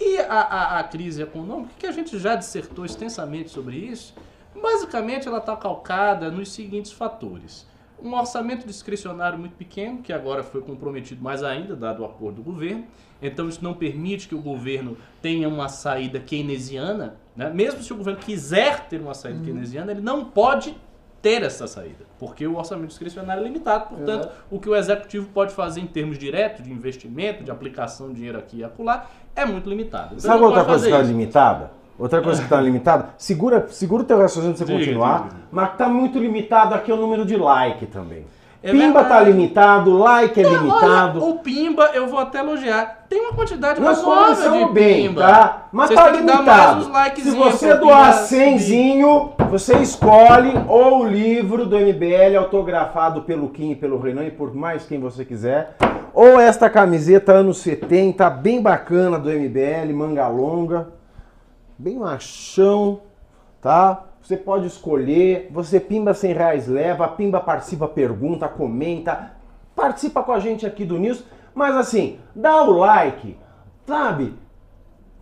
E 0.00 0.18
a, 0.18 0.40
a, 0.40 0.78
a 0.80 0.84
crise 0.84 1.22
econômica, 1.22 1.72
que 1.78 1.86
a 1.86 1.92
gente 1.92 2.18
já 2.18 2.34
dissertou 2.34 2.84
extensamente 2.84 3.50
sobre 3.50 3.76
isso, 3.76 4.12
basicamente 4.60 5.28
ela 5.28 5.38
está 5.38 5.56
calcada 5.56 6.32
nos 6.32 6.50
seguintes 6.50 6.90
fatores 6.90 7.64
um 8.04 8.14
orçamento 8.14 8.66
discricionário 8.66 9.38
muito 9.38 9.56
pequeno, 9.56 9.98
que 9.98 10.12
agora 10.12 10.42
foi 10.42 10.60
comprometido 10.60 11.22
mais 11.22 11.42
ainda, 11.42 11.74
dado 11.74 12.02
o 12.02 12.04
acordo 12.04 12.36
do 12.36 12.42
governo. 12.42 12.84
Então, 13.22 13.48
isso 13.48 13.64
não 13.64 13.72
permite 13.72 14.28
que 14.28 14.34
o 14.34 14.40
governo 14.40 14.96
tenha 15.22 15.48
uma 15.48 15.68
saída 15.68 16.20
keynesiana. 16.20 17.16
Né? 17.34 17.50
Mesmo 17.50 17.82
se 17.82 17.92
o 17.92 17.96
governo 17.96 18.20
quiser 18.20 18.86
ter 18.88 19.00
uma 19.00 19.14
saída 19.14 19.38
uhum. 19.38 19.44
keynesiana, 19.46 19.92
ele 19.92 20.02
não 20.02 20.26
pode 20.26 20.76
ter 21.22 21.42
essa 21.42 21.66
saída, 21.66 22.04
porque 22.18 22.46
o 22.46 22.58
orçamento 22.58 22.88
discricionário 22.88 23.40
é 23.42 23.44
limitado. 23.46 23.96
Portanto, 23.96 24.28
o 24.50 24.60
que 24.60 24.68
o 24.68 24.76
executivo 24.76 25.26
pode 25.32 25.54
fazer 25.54 25.80
em 25.80 25.86
termos 25.86 26.18
diretos, 26.18 26.62
de 26.62 26.70
investimento, 26.70 27.42
de 27.42 27.50
aplicação 27.50 28.08
de 28.08 28.16
dinheiro 28.16 28.36
aqui 28.36 28.58
e 28.58 28.64
acolá, 28.64 29.06
é 29.34 29.46
muito 29.46 29.66
limitado. 29.70 30.16
Então, 30.16 30.20
Sabe 30.20 30.42
outra 30.42 30.66
coisa 30.66 30.86
que 30.86 30.92
está 30.92 31.02
limitada? 31.02 31.70
Outra 31.98 32.20
coisa 32.20 32.40
que 32.40 32.46
está 32.46 32.60
limitada, 32.60 33.10
segura, 33.16 33.66
segura 33.68 34.02
o 34.02 34.06
teu 34.06 34.18
raciocínio 34.18 34.56
para 34.56 34.66
você 34.66 34.72
continuar, 34.72 35.16
diga, 35.18 35.28
diga. 35.28 35.42
mas 35.52 35.72
está 35.72 35.88
muito 35.88 36.18
limitado 36.18 36.74
aqui 36.74 36.90
o 36.90 36.96
número 36.96 37.24
de 37.24 37.36
like 37.36 37.86
também. 37.86 38.26
É 38.64 38.70
Pimba 38.72 39.02
está 39.02 39.20
limitado, 39.20 39.92
like 39.98 40.40
é 40.40 40.42
Não, 40.42 40.50
limitado. 40.54 41.22
Olha, 41.22 41.34
o 41.34 41.38
Pimba, 41.40 41.90
eu 41.92 42.06
vou 42.06 42.18
até 42.18 42.38
elogiar. 42.38 43.04
Tem 43.10 43.20
uma 43.20 43.34
quantidade 43.34 43.78
Nós 43.78 43.98
razoável 43.98 44.68
de 44.68 44.72
bem, 44.72 45.08
Pimba. 45.08 45.20
tá? 45.20 45.68
Mas 45.70 45.90
Vocês 45.90 46.00
tá 46.00 46.10
limitado. 46.10 46.84
Se 47.14 47.30
você 47.30 47.74
doar 47.74 48.14
100 48.14 49.02
você 49.50 49.76
escolhe 49.76 50.54
ou 50.66 51.00
o 51.00 51.06
livro 51.06 51.66
do 51.66 51.78
MBL 51.78 52.38
autografado 52.38 53.20
pelo 53.20 53.50
Kim 53.50 53.72
e 53.72 53.76
pelo 53.76 54.00
Renan 54.00 54.24
e 54.24 54.30
por 54.30 54.54
mais 54.54 54.86
quem 54.86 54.98
você 54.98 55.26
quiser, 55.26 55.76
ou 56.14 56.40
esta 56.40 56.70
camiseta 56.70 57.32
anos 57.32 57.58
70, 57.58 58.30
bem 58.30 58.62
bacana 58.62 59.18
do 59.18 59.28
MBL, 59.28 59.92
manga 59.92 60.26
longa 60.26 60.88
bem 61.78 61.98
machão, 61.98 63.00
tá? 63.60 64.04
Você 64.22 64.36
pode 64.36 64.66
escolher, 64.66 65.50
você 65.52 65.78
pimba 65.78 66.14
100 66.14 66.32
reais 66.32 66.66
leva, 66.66 67.06
pimba 67.08 67.40
participa, 67.40 67.86
pergunta, 67.86 68.48
comenta, 68.48 69.32
participa 69.76 70.22
com 70.22 70.32
a 70.32 70.40
gente 70.40 70.64
aqui 70.64 70.84
do 70.84 70.98
News, 70.98 71.24
mas 71.54 71.76
assim, 71.76 72.18
dá 72.34 72.62
o 72.62 72.70
like, 72.70 73.36
sabe? 73.86 74.34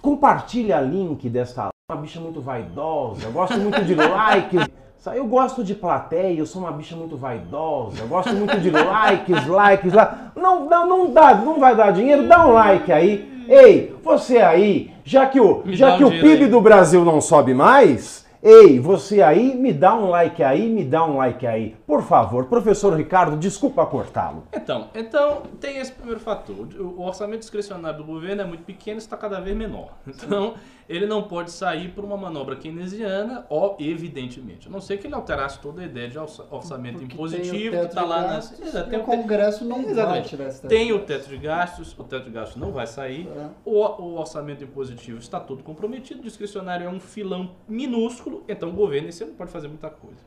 Compartilha 0.00 0.80
link 0.80 1.28
desta 1.28 1.72
uma 1.90 2.00
bicha 2.00 2.20
muito 2.20 2.40
vaidosa, 2.40 3.26
eu 3.26 3.32
gosto 3.32 3.58
muito 3.58 3.84
de 3.84 3.94
likes, 3.94 4.66
Eu 5.10 5.26
gosto 5.26 5.64
de 5.64 5.74
plateia, 5.74 6.38
eu 6.38 6.46
sou 6.46 6.62
uma 6.62 6.70
bicha 6.70 6.94
muito 6.94 7.16
vaidosa, 7.16 8.00
eu 8.00 8.06
gosto 8.06 8.32
muito 8.34 8.60
de 8.60 8.70
likes, 8.70 9.46
likes, 9.48 9.92
lá. 9.92 10.30
Não, 10.36 10.66
não, 10.66 10.88
não 10.88 11.10
dá, 11.12 11.34
não 11.34 11.58
vai 11.58 11.74
dar 11.74 11.92
dinheiro, 11.92 12.28
dá 12.28 12.46
um 12.46 12.52
like 12.52 12.92
aí. 12.92 13.44
Ei, 13.48 13.96
você 14.04 14.38
aí, 14.38 14.92
já 15.04 15.26
que 15.26 15.40
o, 15.40 15.64
já 15.66 15.96
que 15.96 16.04
o 16.04 16.10
PIB 16.10 16.44
aí. 16.44 16.46
do 16.46 16.60
Brasil 16.60 17.04
não 17.04 17.20
sobe 17.20 17.52
mais, 17.52 18.21
Ei, 18.42 18.80
você 18.80 19.22
aí, 19.22 19.54
me 19.54 19.72
dá 19.72 19.94
um 19.94 20.08
like 20.08 20.42
aí, 20.42 20.68
me 20.68 20.84
dá 20.84 21.04
um 21.04 21.16
like 21.16 21.46
aí. 21.46 21.76
Por 21.86 22.02
favor, 22.02 22.46
professor 22.46 22.92
Ricardo, 22.92 23.36
desculpa 23.36 23.86
cortá-lo. 23.86 24.48
Então, 24.52 24.88
então 24.96 25.42
tem 25.60 25.78
esse 25.78 25.92
primeiro 25.92 26.18
fator. 26.18 26.66
O 26.80 27.02
orçamento 27.02 27.38
discricionário 27.38 27.98
do 27.98 28.04
governo 28.04 28.42
é 28.42 28.44
muito 28.44 28.64
pequeno 28.64 28.96
e 28.96 28.98
está 28.98 29.16
cada 29.16 29.40
vez 29.40 29.56
menor. 29.56 29.92
Então, 30.22 30.54
ele 30.88 31.06
não 31.06 31.22
pode 31.22 31.50
sair 31.50 31.88
por 31.88 32.04
uma 32.04 32.16
manobra 32.16 32.54
keynesiana, 32.54 33.46
ó, 33.48 33.76
evidentemente. 33.78 34.68
A 34.68 34.70
não 34.70 34.80
ser 34.80 34.98
que 34.98 35.06
ele 35.06 35.14
alterasse 35.14 35.58
toda 35.58 35.82
a 35.82 35.84
ideia 35.84 36.08
de 36.08 36.18
orçamento 36.18 36.98
Porque 36.98 37.14
impositivo 37.14 37.78
que 37.78 37.86
está 37.86 38.04
lá 38.04 38.22
nas. 38.22 38.60
Exato, 38.60 38.90
tem 38.90 38.98
o 38.98 39.02
Congresso 39.02 39.64
não 39.64 39.80
Exatamente. 39.80 40.36
vai 40.36 40.52
Tem 40.68 40.92
o 40.92 41.00
teto 41.00 41.28
de 41.28 41.38
gastos, 41.38 41.96
o 41.98 42.04
teto 42.04 42.24
de 42.24 42.30
gastos 42.30 42.56
não 42.56 42.72
vai 42.72 42.86
sair. 42.86 43.28
É. 43.28 43.46
O, 43.64 43.78
o 43.78 44.18
orçamento 44.18 44.62
impositivo 44.64 45.18
está 45.18 45.40
todo 45.40 45.62
comprometido, 45.62 46.20
o 46.20 46.24
discricionário 46.24 46.86
é 46.86 46.90
um 46.90 47.00
filão 47.00 47.52
minúsculo, 47.68 48.31
então 48.48 48.70
o 48.70 48.72
governo 48.72 49.08
esse 49.08 49.24
não 49.24 49.34
pode 49.34 49.50
fazer 49.50 49.68
muita 49.68 49.90
coisa. 49.90 50.20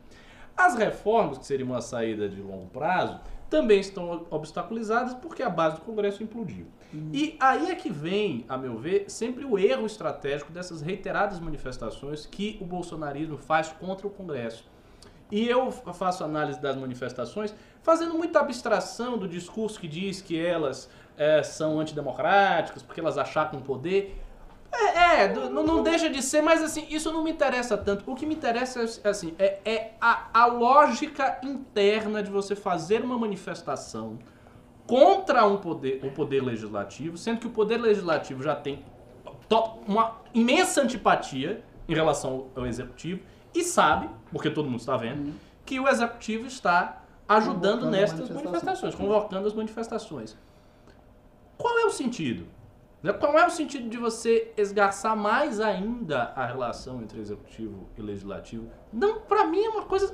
As 0.55 0.75
reformas, 0.75 1.37
que 1.37 1.45
seriam 1.45 1.69
uma 1.69 1.81
saída 1.81 2.29
de 2.29 2.41
longo 2.41 2.67
prazo, 2.67 3.19
também 3.49 3.79
estão 3.79 4.25
obstaculizadas 4.29 5.13
porque 5.13 5.43
a 5.43 5.49
base 5.49 5.75
do 5.75 5.81
Congresso 5.81 6.23
implodiu. 6.23 6.65
E 7.13 7.35
aí 7.39 7.69
é 7.71 7.75
que 7.75 7.89
vem, 7.89 8.45
a 8.47 8.57
meu 8.57 8.77
ver, 8.77 9.05
sempre 9.09 9.43
o 9.43 9.59
erro 9.59 9.85
estratégico 9.85 10.51
dessas 10.51 10.81
reiteradas 10.81 11.39
manifestações 11.39 12.25
que 12.25 12.57
o 12.61 12.65
bolsonarismo 12.65 13.37
faz 13.37 13.69
contra 13.69 14.07
o 14.07 14.09
Congresso. 14.09 14.63
E 15.31 15.47
eu 15.47 15.71
faço 15.71 16.23
análise 16.23 16.61
das 16.61 16.75
manifestações 16.75 17.53
fazendo 17.81 18.13
muita 18.13 18.39
abstração 18.39 19.17
do 19.17 19.27
discurso 19.27 19.79
que 19.79 19.87
diz 19.87 20.21
que 20.21 20.39
elas 20.39 20.89
é, 21.17 21.41
são 21.43 21.79
antidemocráticas 21.79 22.83
porque 22.83 22.99
elas 22.99 23.17
achacam 23.17 23.59
poder. 23.61 24.21
É, 24.75 25.23
é 25.23 25.33
não, 25.33 25.63
não, 25.63 25.83
deixa 25.83 26.09
de 26.09 26.21
ser, 26.21 26.41
mas 26.41 26.61
assim, 26.61 26.85
isso 26.89 27.11
não 27.11 27.23
me 27.23 27.31
interessa 27.31 27.77
tanto. 27.77 28.09
O 28.09 28.15
que 28.15 28.25
me 28.25 28.35
interessa 28.35 28.81
é, 29.03 29.09
assim, 29.09 29.33
é, 29.39 29.59
é 29.65 29.91
a, 29.99 30.27
a 30.33 30.45
lógica 30.45 31.39
interna 31.43 32.21
de 32.21 32.29
você 32.29 32.55
fazer 32.55 33.01
uma 33.01 33.17
manifestação 33.17 34.19
contra 34.85 35.45
um 35.45 35.57
poder, 35.57 35.99
o 36.03 36.11
poder 36.11 36.43
legislativo, 36.43 37.17
sendo 37.17 37.39
que 37.39 37.47
o 37.47 37.51
poder 37.51 37.77
legislativo 37.77 38.43
já 38.43 38.55
tem 38.55 38.83
uma 39.87 40.17
imensa 40.33 40.81
antipatia 40.81 41.63
em 41.87 41.93
relação 41.93 42.47
ao 42.55 42.65
executivo 42.65 43.21
e 43.53 43.63
sabe, 43.63 44.09
porque 44.31 44.49
todo 44.49 44.69
mundo 44.69 44.79
está 44.79 44.97
vendo, 44.97 45.27
uhum. 45.27 45.33
que 45.65 45.79
o 45.79 45.87
executivo 45.87 46.45
está 46.45 47.03
ajudando 47.27 47.89
nestas 47.89 48.29
manifestações, 48.29 48.93
convocando 48.93 49.47
as 49.47 49.53
manifestações. 49.53 50.37
Qual 51.57 51.79
é 51.79 51.85
o 51.85 51.89
sentido? 51.89 52.45
Né? 53.05 53.13
Qual 53.13 53.37
é 53.37 53.45
o 53.45 53.51
sentido 53.51 53.87
de 53.87 53.97
você 53.97 54.51
esgarçar 54.57 55.15
mais 55.15 55.59
ainda 55.59 56.33
a 56.35 56.43
relação 56.43 57.03
entre 57.03 57.19
executivo 57.19 57.87
e 57.95 58.01
legislativo? 58.01 58.67
Não, 58.91 59.19
para 59.19 59.45
mim 59.45 59.63
é 59.63 59.69
uma 59.69 59.83
coisa 59.83 60.11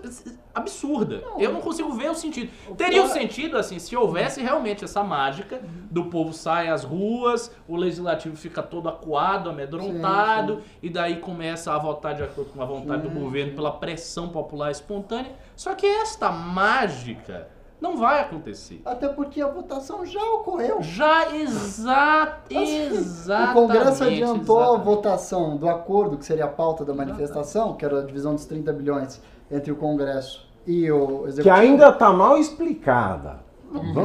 absurda. 0.53 1.21
Não, 1.21 1.39
eu 1.39 1.53
não 1.53 1.62
consigo 1.62 1.93
ver 1.93 2.12
o 2.12 2.15
sentido. 2.15 2.51
O 2.67 2.75
Teria 2.75 3.01
o 3.01 3.05
um 3.05 3.07
sentido 3.07 3.57
assim 3.57 3.79
se 3.79 3.95
houvesse 3.95 4.41
realmente 4.41 4.83
essa 4.83 5.01
mágica 5.05 5.62
do 5.89 6.05
povo 6.05 6.33
sai 6.33 6.67
às 6.67 6.83
ruas, 6.83 7.55
o 7.65 7.77
legislativo 7.77 8.36
fica 8.36 8.62
todo 8.62 8.89
acuado, 8.89 9.50
amedrontado 9.50 10.55
sim, 10.55 10.62
sim. 10.62 10.67
e 10.83 10.89
daí 10.89 11.15
começa 11.21 11.74
a 11.74 11.77
votar 11.77 12.13
de 12.13 12.24
acordo 12.24 12.51
com 12.51 12.62
a 12.62 12.65
vontade 12.65 13.03
sim, 13.03 13.07
do 13.07 13.17
governo 13.17 13.53
pela 13.55 13.71
pressão 13.71 14.27
popular 14.27 14.69
espontânea. 14.69 15.31
Só 15.55 15.74
que 15.75 15.86
esta 15.86 16.29
mágica 16.29 17.48
não 17.81 17.97
vai 17.97 18.21
acontecer. 18.21 18.79
Até 18.85 19.09
porque 19.09 19.41
a 19.41 19.47
votação 19.47 20.05
já 20.05 20.23
ocorreu. 20.23 20.83
Já, 20.83 21.35
exa 21.35 22.38
exatamente. 22.51 23.50
O 23.50 23.53
Congresso 23.53 24.03
adiantou 24.03 24.59
exatamente. 24.59 24.81
a 24.81 24.83
votação 24.83 25.57
do 25.57 25.67
acordo, 25.67 26.17
que 26.17 26.25
seria 26.25 26.45
a 26.45 26.47
pauta 26.47 26.85
da 26.85 26.93
manifestação, 26.93 27.73
que 27.73 27.83
era 27.83 28.00
a 28.00 28.03
divisão 28.03 28.35
dos 28.35 28.45
30 28.45 28.71
bilhões 28.71 29.19
entre 29.50 29.71
o 29.71 29.75
Congresso 29.75 30.47
e 30.67 30.91
o 30.91 31.25
Executivo. 31.25 31.43
Que 31.43 31.50
ainda 31.50 31.89
está 31.89 32.13
mal 32.13 32.38
explicada. 32.38 33.39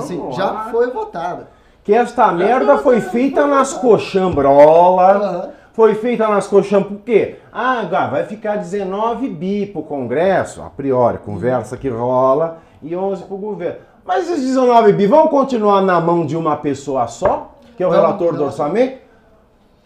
Sim, 0.00 0.32
já 0.32 0.70
foi 0.70 0.90
votada. 0.90 1.48
Que 1.84 1.92
esta 1.92 2.32
merda 2.32 2.78
foi 2.78 3.00
feita 3.02 3.46
nas 3.46 3.74
coxambrolas. 3.74 5.44
Uhum. 5.44 5.52
Foi 5.72 5.94
feita 5.94 6.26
nas 6.26 6.46
coxam 6.46 6.82
por 6.82 7.00
quê? 7.00 7.36
Ah, 7.52 7.82
vai 8.10 8.24
ficar 8.24 8.56
19 8.56 9.28
bi 9.28 9.66
pro 9.66 9.82
Congresso, 9.82 10.62
a 10.62 10.70
priori, 10.70 11.18
conversa 11.18 11.76
que 11.76 11.90
rola 11.90 12.62
e 12.82 12.94
11 12.94 13.24
para 13.24 13.34
o 13.34 13.38
governo. 13.38 13.80
Mas 14.04 14.28
esses 14.30 14.44
19 14.46 14.92
bi 14.92 15.06
vão 15.06 15.28
continuar 15.28 15.82
na 15.82 16.00
mão 16.00 16.24
de 16.24 16.36
uma 16.36 16.56
pessoa 16.56 17.08
só, 17.08 17.56
que 17.76 17.82
é 17.82 17.86
o 17.86 17.90
não, 17.90 17.96
relator 17.96 18.32
não, 18.32 18.38
do 18.38 18.44
orçamento? 18.44 18.98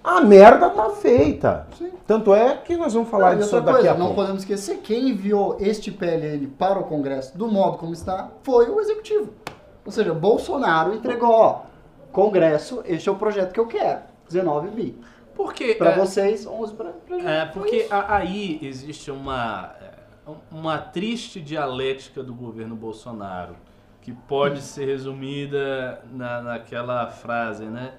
A 0.02 0.20
merda 0.20 0.70
tá 0.70 0.90
feita. 0.90 1.66
Sim. 1.76 1.90
Tanto 2.06 2.34
é 2.34 2.56
que 2.56 2.76
nós 2.76 2.92
vamos 2.92 3.08
falar 3.08 3.36
disso 3.36 3.60
daqui 3.60 3.72
coisa, 3.72 3.92
a 3.92 3.94
pouco. 3.94 4.08
Não 4.08 4.14
podemos 4.14 4.42
esquecer, 4.42 4.78
quem 4.78 5.10
enviou 5.10 5.56
este 5.60 5.90
PLN 5.90 6.46
para 6.58 6.78
o 6.78 6.84
Congresso 6.84 7.36
do 7.36 7.46
modo 7.46 7.78
como 7.78 7.92
está 7.92 8.28
foi 8.42 8.68
o 8.68 8.80
Executivo. 8.80 9.30
Ou 9.84 9.92
seja, 9.92 10.12
Bolsonaro 10.12 10.94
entregou, 10.94 11.30
ó, 11.30 11.60
Congresso, 12.12 12.82
este 12.84 13.08
é 13.08 13.12
o 13.12 13.14
projeto 13.14 13.52
que 13.52 13.60
eu 13.60 13.66
quero, 13.66 14.00
19 14.28 14.68
bi. 14.68 14.98
Porque 15.34 15.74
para 15.74 15.90
é, 15.92 15.96
vocês, 15.96 16.46
11 16.46 16.74
para 16.74 16.92
gente. 17.08 17.26
É, 17.26 17.46
porque 17.46 17.86
aí 17.90 18.58
existe 18.62 19.10
uma 19.10 19.70
uma 20.50 20.78
triste 20.78 21.40
dialética 21.40 22.22
do 22.22 22.34
governo 22.34 22.76
Bolsonaro, 22.76 23.56
que 24.02 24.12
pode 24.12 24.60
ser 24.62 24.86
resumida 24.86 26.02
na, 26.10 26.42
naquela 26.42 27.06
frase, 27.08 27.64
né? 27.64 27.94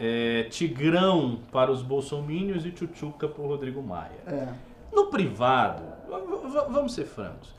É, 0.00 0.44
tigrão 0.44 1.40
para 1.52 1.70
os 1.70 1.82
bolsomínios 1.82 2.64
e 2.64 2.70
tchutchuca 2.70 3.28
para 3.28 3.42
o 3.42 3.46
Rodrigo 3.46 3.82
Maia. 3.82 4.18
É. 4.26 4.48
No 4.90 5.06
privado, 5.06 5.82
vamos 6.70 6.94
ser 6.94 7.04
francos, 7.04 7.54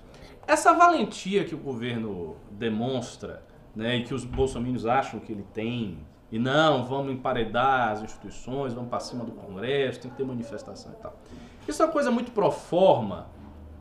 essa 0.47 0.73
valentia 0.73 1.43
que 1.43 1.53
o 1.53 1.59
governo 1.59 2.35
demonstra, 2.49 3.43
né, 3.75 3.97
e 3.97 4.03
que 4.03 4.15
os 4.15 4.25
bolsomínios 4.25 4.87
acham 4.87 5.19
que 5.19 5.31
ele 5.31 5.45
tem, 5.53 5.99
e 6.31 6.39
não, 6.39 6.85
vamos 6.85 7.13
emparedar 7.13 7.89
as 7.89 8.01
instituições, 8.01 8.73
vamos 8.73 8.89
para 8.89 8.99
cima 8.99 9.23
do 9.23 9.31
Congresso, 9.31 9.99
tem 9.99 10.09
que 10.09 10.17
ter 10.17 10.23
manifestação 10.23 10.91
e 10.91 11.01
tal. 11.01 11.15
Isso 11.67 11.81
é 11.81 11.85
uma 11.85 11.91
coisa 11.91 12.09
muito 12.09 12.31
pro 12.31 12.49
forma, 12.51 13.27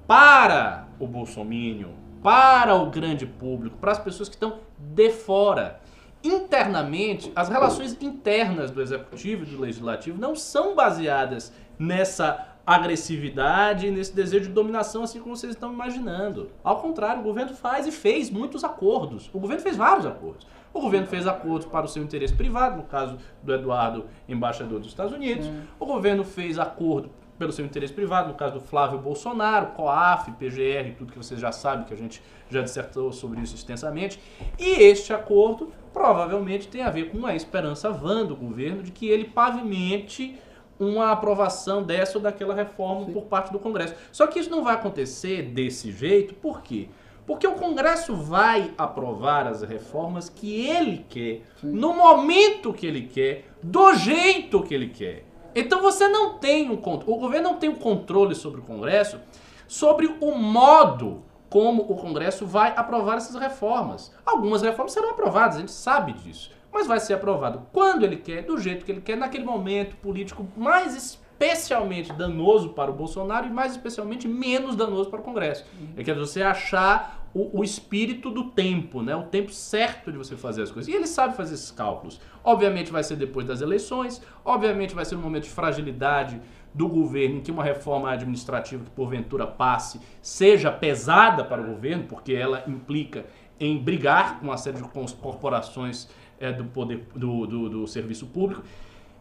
para 0.08 0.88
o 0.98 1.06
bolsomínio, 1.06 1.90
para 2.22 2.74
o 2.74 2.86
grande 2.86 3.26
público, 3.26 3.76
para 3.76 3.92
as 3.92 3.98
pessoas 3.98 4.26
que 4.30 4.36
estão 4.36 4.60
de 4.78 5.10
fora. 5.10 5.80
Internamente, 6.24 7.30
as 7.36 7.50
relações 7.50 7.94
internas 8.00 8.70
do 8.70 8.80
executivo 8.80 9.42
e 9.42 9.46
do 9.46 9.60
legislativo 9.60 10.18
não 10.18 10.34
são 10.34 10.74
baseadas 10.74 11.52
nessa 11.78 12.56
agressividade, 12.66 13.90
nesse 13.90 14.16
desejo 14.16 14.46
de 14.46 14.54
dominação, 14.54 15.02
assim 15.02 15.20
como 15.20 15.36
vocês 15.36 15.52
estão 15.52 15.74
imaginando. 15.74 16.50
Ao 16.64 16.80
contrário, 16.80 17.20
o 17.20 17.24
governo 17.24 17.54
faz 17.54 17.86
e 17.86 17.92
fez 17.92 18.30
muitos 18.30 18.64
acordos. 18.64 19.30
O 19.34 19.38
governo 19.38 19.62
fez 19.62 19.76
vários 19.76 20.06
acordos. 20.06 20.46
O 20.72 20.80
governo 20.80 21.06
fez 21.06 21.26
acordos 21.26 21.66
para 21.66 21.84
o 21.84 21.88
seu 21.88 22.02
interesse 22.02 22.32
privado, 22.32 22.78
no 22.78 22.84
caso 22.84 23.18
do 23.42 23.52
Eduardo, 23.52 24.06
embaixador 24.26 24.78
dos 24.78 24.88
Estados 24.88 25.12
Unidos. 25.12 25.46
Hum. 25.46 25.62
O 25.78 25.84
governo 25.84 26.24
fez 26.24 26.58
acordo 26.58 27.10
pelo 27.38 27.52
seu 27.52 27.64
interesse 27.64 27.92
privado, 27.92 28.28
no 28.28 28.34
caso 28.34 28.54
do 28.54 28.60
Flávio 28.60 28.98
Bolsonaro, 28.98 29.68
COAF, 29.68 30.32
PGR, 30.32 30.94
tudo 30.96 31.12
que 31.12 31.18
vocês 31.18 31.40
já 31.40 31.52
sabem, 31.52 31.84
que 31.84 31.94
a 31.94 31.96
gente 31.96 32.20
já 32.50 32.60
dissertou 32.60 33.12
sobre 33.12 33.40
isso 33.40 33.54
extensamente. 33.54 34.20
E 34.58 34.82
este 34.82 35.12
acordo 35.12 35.72
provavelmente 35.92 36.68
tem 36.68 36.82
a 36.82 36.90
ver 36.90 37.10
com 37.10 37.24
a 37.24 37.34
esperança 37.34 37.90
vã 37.90 38.24
do 38.24 38.34
governo 38.34 38.82
de 38.82 38.90
que 38.90 39.08
ele 39.08 39.24
pavimente 39.24 40.38
uma 40.78 41.12
aprovação 41.12 41.82
dessa 41.82 42.18
ou 42.18 42.22
daquela 42.22 42.54
reforma 42.54 43.06
Sim. 43.06 43.12
por 43.12 43.24
parte 43.24 43.52
do 43.52 43.58
Congresso. 43.58 43.94
Só 44.12 44.26
que 44.26 44.38
isso 44.38 44.50
não 44.50 44.62
vai 44.62 44.74
acontecer 44.74 45.42
desse 45.42 45.90
jeito, 45.90 46.34
por 46.34 46.62
quê? 46.62 46.88
Porque 47.26 47.46
o 47.46 47.54
Congresso 47.54 48.16
vai 48.16 48.72
aprovar 48.78 49.46
as 49.46 49.62
reformas 49.62 50.30
que 50.30 50.66
ele 50.66 51.04
quer, 51.08 51.42
Sim. 51.60 51.72
no 51.72 51.94
momento 51.94 52.72
que 52.72 52.86
ele 52.86 53.02
quer, 53.02 53.48
do 53.62 53.94
jeito 53.94 54.62
que 54.62 54.74
ele 54.74 54.88
quer. 54.88 55.27
Então 55.58 55.82
você 55.82 56.06
não 56.08 56.38
tem 56.38 56.70
um 56.70 56.74
o 56.74 57.16
governo 57.18 57.50
não 57.50 57.58
tem 57.58 57.68
um 57.68 57.74
controle 57.74 58.34
sobre 58.34 58.60
o 58.60 58.64
Congresso, 58.64 59.18
sobre 59.66 60.06
o 60.20 60.34
modo 60.34 61.22
como 61.50 61.82
o 61.82 61.96
Congresso 61.96 62.46
vai 62.46 62.72
aprovar 62.76 63.16
essas 63.16 63.34
reformas. 63.34 64.14
Algumas 64.24 64.62
reformas 64.62 64.92
serão 64.92 65.10
aprovadas, 65.10 65.56
a 65.56 65.60
gente 65.60 65.72
sabe 65.72 66.12
disso, 66.12 66.50
mas 66.72 66.86
vai 66.86 67.00
ser 67.00 67.14
aprovado 67.14 67.62
quando 67.72 68.04
ele 68.04 68.16
quer, 68.16 68.42
do 68.42 68.58
jeito 68.58 68.84
que 68.84 68.92
ele 68.92 69.00
quer, 69.00 69.16
naquele 69.16 69.44
momento 69.44 69.96
político 69.96 70.46
mais 70.56 70.94
especialmente 70.94 72.12
danoso 72.12 72.70
para 72.70 72.90
o 72.90 72.94
Bolsonaro 72.94 73.46
e 73.46 73.50
mais 73.50 73.72
especialmente 73.72 74.28
menos 74.28 74.76
danoso 74.76 75.10
para 75.10 75.20
o 75.20 75.22
Congresso. 75.22 75.64
É 75.96 76.04
que 76.04 76.10
é 76.10 76.14
você 76.14 76.42
achar 76.42 77.17
o, 77.34 77.60
o, 77.60 77.64
espírito 77.64 78.30
do 78.30 78.50
tempo, 78.50 79.02
né? 79.02 79.14
o 79.14 79.24
tempo 79.24 79.52
certo 79.52 80.10
de 80.10 80.18
você 80.18 80.36
fazer 80.36 80.62
as 80.62 80.70
coisas. 80.70 80.92
E 80.92 80.96
ele 80.96 81.06
sabe 81.06 81.36
fazer 81.36 81.54
esses 81.54 81.70
cálculos. 81.70 82.20
Obviamente 82.42 82.90
vai 82.90 83.04
ser 83.04 83.16
depois 83.16 83.46
das 83.46 83.60
eleições, 83.60 84.22
obviamente 84.44 84.94
vai 84.94 85.04
ser 85.04 85.16
um 85.16 85.20
momento 85.20 85.44
de 85.44 85.50
fragilidade 85.50 86.40
do 86.74 86.88
governo 86.88 87.36
em 87.36 87.40
que 87.40 87.50
uma 87.50 87.64
reforma 87.64 88.10
administrativa 88.10 88.84
que 88.84 88.90
porventura 88.90 89.46
passe 89.46 90.00
seja 90.20 90.70
pesada 90.70 91.44
para 91.44 91.60
o 91.60 91.66
governo, 91.66 92.04
porque 92.04 92.32
ela 92.32 92.62
implica 92.66 93.26
em 93.58 93.78
brigar 93.78 94.38
com 94.38 94.46
uma 94.46 94.56
série 94.56 94.76
de 94.76 94.84
corporações 94.84 96.08
é, 96.38 96.52
do 96.52 96.64
poder 96.64 97.06
do, 97.14 97.46
do, 97.46 97.68
do 97.68 97.86
serviço 97.86 98.26
público. 98.26 98.62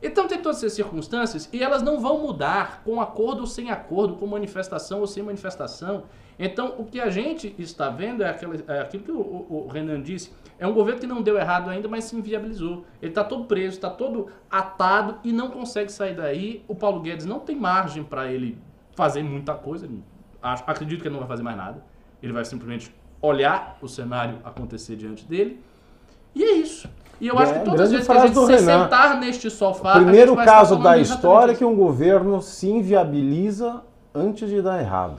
Então 0.02 0.28
tem 0.28 0.40
todas 0.40 0.58
essas 0.58 0.74
circunstâncias 0.74 1.50
e 1.52 1.64
elas 1.64 1.82
não 1.82 2.00
vão 2.00 2.22
mudar 2.22 2.84
com 2.84 3.02
acordo 3.02 3.42
ou 3.42 3.48
sem 3.48 3.72
acordo, 3.72 4.16
com 4.16 4.28
manifestação 4.28 5.00
ou 5.00 5.08
sem 5.08 5.24
manifestação. 5.24 6.04
Então 6.40 6.76
o 6.78 6.86
que 6.86 7.00
a 7.00 7.10
gente 7.10 7.56
está 7.58 7.90
vendo 7.90 8.24
é, 8.24 8.30
aquela, 8.30 8.56
é 8.68 8.82
aquilo 8.82 9.04
que 9.04 9.12
o, 9.12 9.18
o, 9.18 9.68
Renan 9.72 10.02
disse, 10.02 10.32
é 10.60 10.68
um 10.68 10.74
governo 10.74 11.00
que 11.00 11.08
não 11.08 11.22
deu 11.22 11.38
errado 11.38 11.70
ainda, 11.70 11.88
mas 11.88 12.04
se 12.04 12.16
inviabilizou. 12.16 12.86
Ele 13.02 13.12
está 13.12 13.24
todo 13.24 13.46
preso, 13.46 13.76
está 13.76 13.90
todo 13.90 14.28
atado 14.50 15.18
e 15.24 15.32
não 15.32 15.50
consegue 15.50 15.92
sair 15.92 16.16
daí. 16.16 16.64
O 16.68 16.76
Paulo 16.76 17.02
Guedes 17.02 17.26
não 17.26 17.40
tem 17.40 17.56
margem 17.56 18.04
para 18.04 18.32
ele 18.32 18.58
fazer 18.96 19.24
muita 19.24 19.54
coisa. 19.56 19.90
Acho, 20.42 20.64
acredito 20.68 21.02
que 21.02 21.08
ele 21.08 21.14
não 21.14 21.20
vai 21.20 21.28
fazer 21.28 21.44
mais 21.44 21.58
nada. 21.58 21.84
Ele 22.22 22.34
vai 22.34 22.46
simplesmente 22.46 22.94
olhar 23.22 23.78
o 23.82 23.88
cenário 23.88 24.40
acontecer 24.44 24.96
diante 24.96 25.26
dele. 25.26 25.60
E 26.36 26.44
é 26.44 26.52
isso. 26.58 26.88
E 27.20 27.28
eu 27.28 27.40
acho 27.40 27.54
que 27.54 27.60
é, 27.60 27.64
todas 27.64 27.82
as 27.82 27.92
vezes 27.92 28.08
que 28.08 28.14
a 28.14 28.28
gente 28.28 28.36
se 28.36 28.46
Renan. 28.46 28.84
sentar 28.84 29.20
neste 29.20 29.50
sofá. 29.50 29.94
O 29.94 30.04
primeiro 30.04 30.36
caso 30.36 30.78
da 30.78 30.98
história 30.98 31.54
é 31.54 31.56
que 31.56 31.66
um 31.66 31.76
governo 31.76 32.42
se 32.42 32.70
inviabiliza 32.70 33.82
antes 34.14 34.48
de 34.48 34.62
dar 34.62 34.80
errado. 34.80 35.18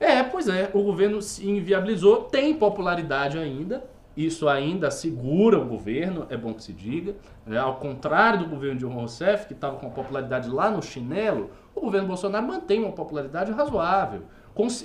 É, 0.00 0.22
pois 0.22 0.48
é, 0.48 0.70
o 0.72 0.82
governo 0.82 1.20
se 1.20 1.46
inviabilizou, 1.46 2.24
tem 2.24 2.54
popularidade 2.54 3.38
ainda, 3.38 3.84
isso 4.16 4.48
ainda 4.48 4.90
segura 4.90 5.58
o 5.58 5.64
governo, 5.66 6.26
é 6.30 6.38
bom 6.38 6.54
que 6.54 6.62
se 6.62 6.72
diga. 6.72 7.14
Né? 7.46 7.58
Ao 7.58 7.76
contrário 7.76 8.40
do 8.40 8.46
governo 8.46 8.78
de 8.78 8.86
Rousseff, 8.86 9.46
que 9.46 9.52
estava 9.52 9.76
com 9.76 9.88
a 9.88 9.90
popularidade 9.90 10.48
lá 10.48 10.70
no 10.70 10.82
chinelo, 10.82 11.50
o 11.74 11.82
governo 11.82 12.08
Bolsonaro 12.08 12.46
mantém 12.46 12.82
uma 12.82 12.92
popularidade 12.92 13.52
razoável. 13.52 14.22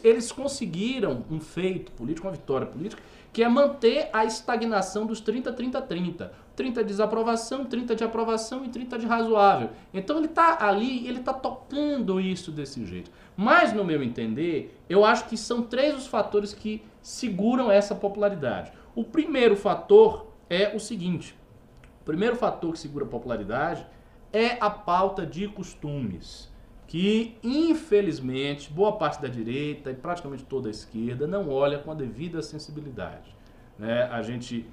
Eles 0.03 0.31
conseguiram 0.31 1.23
um 1.31 1.39
feito 1.39 1.91
político, 1.93 2.27
uma 2.27 2.33
vitória 2.33 2.67
política, 2.67 3.01
que 3.33 3.43
é 3.43 3.49
manter 3.49 4.09
a 4.13 4.23
estagnação 4.23 5.05
dos 5.05 5.19
30, 5.19 5.51
30, 6.55 6.73
30. 6.73 6.75
30 6.75 6.83
de 6.83 6.89
desaprovação, 6.89 7.65
30 7.65 7.95
de 7.95 8.03
aprovação 8.03 8.65
e 8.65 8.69
30 8.69 8.99
de 8.99 9.05
razoável. 9.05 9.69
Então 9.93 10.17
ele 10.17 10.27
está 10.27 10.65
ali, 10.65 11.07
ele 11.07 11.19
está 11.19 11.33
tocando 11.33 12.19
isso 12.19 12.51
desse 12.51 12.85
jeito. 12.85 13.11
Mas, 13.37 13.73
no 13.73 13.83
meu 13.83 14.01
entender, 14.01 14.77
eu 14.89 15.05
acho 15.05 15.25
que 15.25 15.37
são 15.37 15.61
três 15.61 15.95
os 15.95 16.07
fatores 16.07 16.53
que 16.53 16.81
seguram 17.01 17.71
essa 17.71 17.93
popularidade. 17.93 18.71
O 18.95 19.03
primeiro 19.03 19.55
fator 19.55 20.27
é 20.49 20.75
o 20.75 20.79
seguinte: 20.79 21.35
o 22.01 22.05
primeiro 22.05 22.35
fator 22.35 22.73
que 22.73 22.79
segura 22.79 23.05
a 23.05 23.07
popularidade 23.07 23.85
é 24.33 24.57
a 24.59 24.69
pauta 24.69 25.25
de 25.25 25.47
costumes 25.47 26.53
que 26.87 27.35
infelizmente 27.43 28.71
boa 28.71 28.91
parte 28.91 29.19
da 29.19 29.27
direita 29.27 29.89
e 29.89 29.95
praticamente 29.95 30.43
toda 30.43 30.67
a 30.67 30.71
esquerda 30.71 31.25
não 31.25 31.49
olha 31.49 31.79
com 31.79 31.91
a 31.91 31.95
devida 31.95 32.43
sensibilidade. 32.43 33.35
Né? 33.77 34.03
A 34.03 34.21
gente 34.21 34.67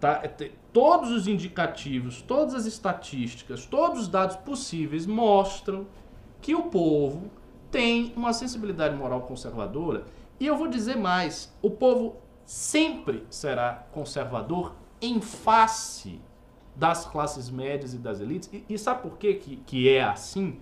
tá, 0.00 0.20
é, 0.22 0.50
todos 0.72 1.10
os 1.10 1.26
indicativos, 1.26 2.22
todas 2.22 2.54
as 2.54 2.66
estatísticas, 2.66 3.66
todos 3.66 4.02
os 4.02 4.08
dados 4.08 4.36
possíveis 4.36 5.06
mostram 5.06 5.86
que 6.40 6.54
o 6.54 6.64
povo 6.64 7.30
tem 7.70 8.12
uma 8.16 8.32
sensibilidade 8.32 8.96
moral 8.96 9.22
conservadora 9.22 10.04
e 10.40 10.46
eu 10.46 10.56
vou 10.56 10.68
dizer 10.68 10.96
mais, 10.96 11.52
o 11.60 11.70
povo 11.70 12.16
sempre 12.46 13.26
será 13.28 13.86
conservador 13.92 14.74
em 15.02 15.20
face 15.20 16.20
das 16.76 17.04
classes 17.04 17.50
médias 17.50 17.92
e 17.92 17.98
das 17.98 18.20
elites. 18.20 18.48
E, 18.52 18.64
e 18.68 18.78
sabe 18.78 19.02
por 19.02 19.18
que, 19.18 19.34
que 19.34 19.88
é 19.88 20.04
assim? 20.04 20.60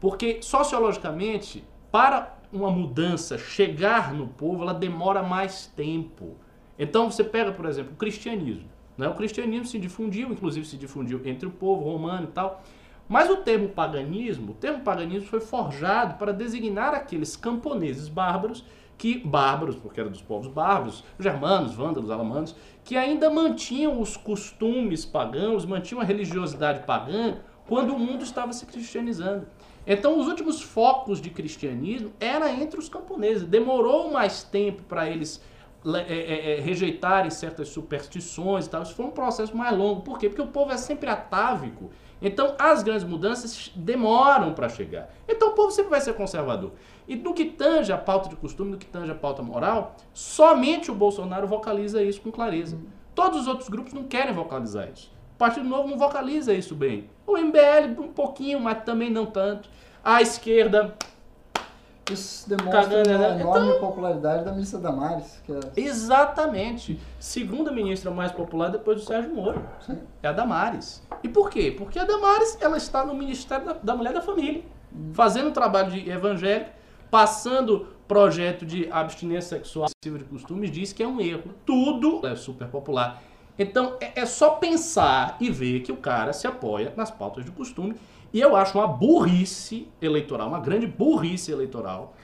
Porque 0.00 0.42
sociologicamente, 0.42 1.62
para 1.92 2.38
uma 2.50 2.70
mudança 2.70 3.36
chegar 3.36 4.14
no 4.14 4.26
povo, 4.26 4.62
ela 4.62 4.72
demora 4.72 5.22
mais 5.22 5.66
tempo. 5.66 6.36
Então 6.80 7.10
você 7.10 7.22
pega, 7.22 7.52
por 7.52 7.66
exemplo, 7.66 7.92
o 7.92 7.96
cristianismo. 7.96 8.66
Né? 8.96 9.06
O 9.06 9.14
cristianismo 9.14 9.66
se 9.66 9.78
difundiu, 9.78 10.32
inclusive 10.32 10.66
se 10.66 10.78
difundiu 10.78 11.20
entre 11.26 11.46
o 11.46 11.50
povo 11.50 11.84
romano 11.84 12.24
e 12.24 12.32
tal. 12.32 12.62
Mas 13.06 13.28
o 13.28 13.36
termo 13.36 13.68
paganismo, 13.68 14.52
o 14.52 14.54
termo 14.54 14.80
paganismo 14.80 15.28
foi 15.28 15.40
forjado 15.40 16.14
para 16.14 16.32
designar 16.32 16.94
aqueles 16.94 17.36
camponeses 17.36 18.08
bárbaros 18.08 18.64
que 18.96 19.18
bárbaros, 19.18 19.76
porque 19.76 20.00
eram 20.00 20.10
dos 20.10 20.22
povos 20.22 20.46
bárbaros, 20.46 21.04
germanos, 21.18 21.74
vândalos, 21.74 22.10
alamanos, 22.10 22.54
que 22.82 22.96
ainda 22.96 23.30
mantinham 23.30 24.00
os 24.00 24.16
costumes 24.16 25.04
pagãos, 25.04 25.66
mantinham 25.66 26.00
a 26.00 26.04
religiosidade 26.04 26.86
pagã 26.86 27.38
quando 27.66 27.94
o 27.94 27.98
mundo 27.98 28.24
estava 28.24 28.52
se 28.52 28.64
cristianizando. 28.64 29.46
Então, 29.86 30.18
os 30.18 30.26
últimos 30.26 30.62
focos 30.62 31.20
de 31.20 31.30
cristianismo 31.30 32.12
era 32.20 32.50
entre 32.52 32.78
os 32.78 32.88
camponeses. 32.88 33.46
Demorou 33.46 34.10
mais 34.10 34.42
tempo 34.42 34.82
para 34.82 35.08
eles 35.08 35.42
é, 35.84 36.12
é, 36.12 36.58
é, 36.58 36.60
rejeitarem 36.60 37.30
certas 37.30 37.68
superstições 37.68 38.66
e 38.66 38.70
tal. 38.70 38.82
Isso 38.82 38.94
foi 38.94 39.06
um 39.06 39.10
processo 39.10 39.56
mais 39.56 39.76
longo. 39.76 40.02
Por 40.02 40.18
quê? 40.18 40.28
Porque 40.28 40.42
o 40.42 40.46
povo 40.46 40.72
é 40.72 40.76
sempre 40.76 41.08
atávico. 41.08 41.90
Então, 42.20 42.54
as 42.58 42.82
grandes 42.82 43.04
mudanças 43.04 43.72
demoram 43.74 44.52
para 44.52 44.68
chegar. 44.68 45.08
Então, 45.26 45.48
o 45.48 45.52
povo 45.52 45.70
sempre 45.70 45.90
vai 45.90 46.00
ser 46.00 46.12
conservador. 46.12 46.72
E 47.08 47.16
no 47.16 47.32
que 47.32 47.46
tange 47.46 47.92
a 47.92 47.96
pauta 47.96 48.28
de 48.28 48.36
costume, 48.36 48.72
no 48.72 48.76
que 48.76 48.86
tange 48.86 49.10
a 49.10 49.14
pauta 49.14 49.42
moral, 49.42 49.96
somente 50.12 50.90
o 50.90 50.94
Bolsonaro 50.94 51.46
vocaliza 51.46 52.02
isso 52.02 52.20
com 52.20 52.30
clareza. 52.30 52.78
Todos 53.14 53.40
os 53.40 53.46
outros 53.48 53.68
grupos 53.70 53.94
não 53.94 54.04
querem 54.04 54.34
vocalizar 54.34 54.88
isso. 54.90 55.10
O 55.34 55.38
Partido 55.38 55.66
Novo 55.66 55.88
não 55.88 55.96
vocaliza 55.96 56.52
isso 56.52 56.74
bem. 56.74 57.08
O 57.26 57.38
MBL 57.38 57.98
um 57.98 58.08
pouquinho, 58.08 58.60
mas 58.60 58.84
também 58.84 59.08
não 59.10 59.24
tanto. 59.24 59.70
A 60.04 60.20
esquerda. 60.20 60.94
Isso 62.12 62.48
demonstra 62.48 62.82
cagando, 62.82 63.08
né? 63.08 63.26
a 63.26 63.40
enorme 63.40 63.68
então, 63.68 63.80
popularidade 63.80 64.44
da 64.44 64.52
ministra 64.52 64.78
Damares. 64.78 65.40
Que 65.44 65.52
é... 65.52 65.60
Exatamente. 65.76 67.00
Segunda 67.18 67.70
ministra 67.70 68.10
mais 68.10 68.32
popular 68.32 68.68
depois 68.70 69.00
do 69.00 69.06
Sérgio 69.06 69.34
Moro. 69.34 69.62
Sim. 69.86 69.98
É 70.22 70.28
a 70.28 70.32
Damares. 70.32 71.02
E 71.22 71.28
por 71.28 71.50
quê? 71.50 71.74
Porque 71.76 71.98
a 71.98 72.04
Damares 72.04 72.58
ela 72.60 72.76
está 72.76 73.04
no 73.04 73.14
Ministério 73.14 73.66
da, 73.66 73.72
da 73.74 73.96
Mulher 73.96 74.12
da 74.12 74.20
Família, 74.20 74.62
hum. 74.92 75.10
fazendo 75.12 75.50
trabalho 75.52 75.90
de 75.90 76.10
evangélico, 76.10 76.70
passando 77.10 77.88
projeto 78.06 78.66
de 78.66 78.88
abstinência 78.90 79.58
sexual 79.58 79.88
de 80.02 80.24
costumes, 80.24 80.70
diz 80.70 80.92
que 80.92 81.02
é 81.02 81.06
um 81.06 81.20
erro. 81.20 81.54
Tudo 81.64 82.26
é 82.26 82.34
super 82.34 82.66
popular. 82.66 83.22
Então 83.58 83.96
é, 84.00 84.22
é 84.22 84.26
só 84.26 84.50
pensar 84.50 85.36
e 85.38 85.50
ver 85.50 85.80
que 85.80 85.92
o 85.92 85.96
cara 85.96 86.32
se 86.32 86.46
apoia 86.46 86.92
nas 86.96 87.10
pautas 87.10 87.44
de 87.44 87.50
costume. 87.50 87.94
E 88.32 88.40
eu 88.40 88.54
acho 88.54 88.78
uma 88.78 88.86
burrice 88.86 89.88
eleitoral, 90.00 90.48
uma 90.48 90.60
grande 90.60 90.86
burrice 90.86 91.50
eleitoral, 91.50 92.14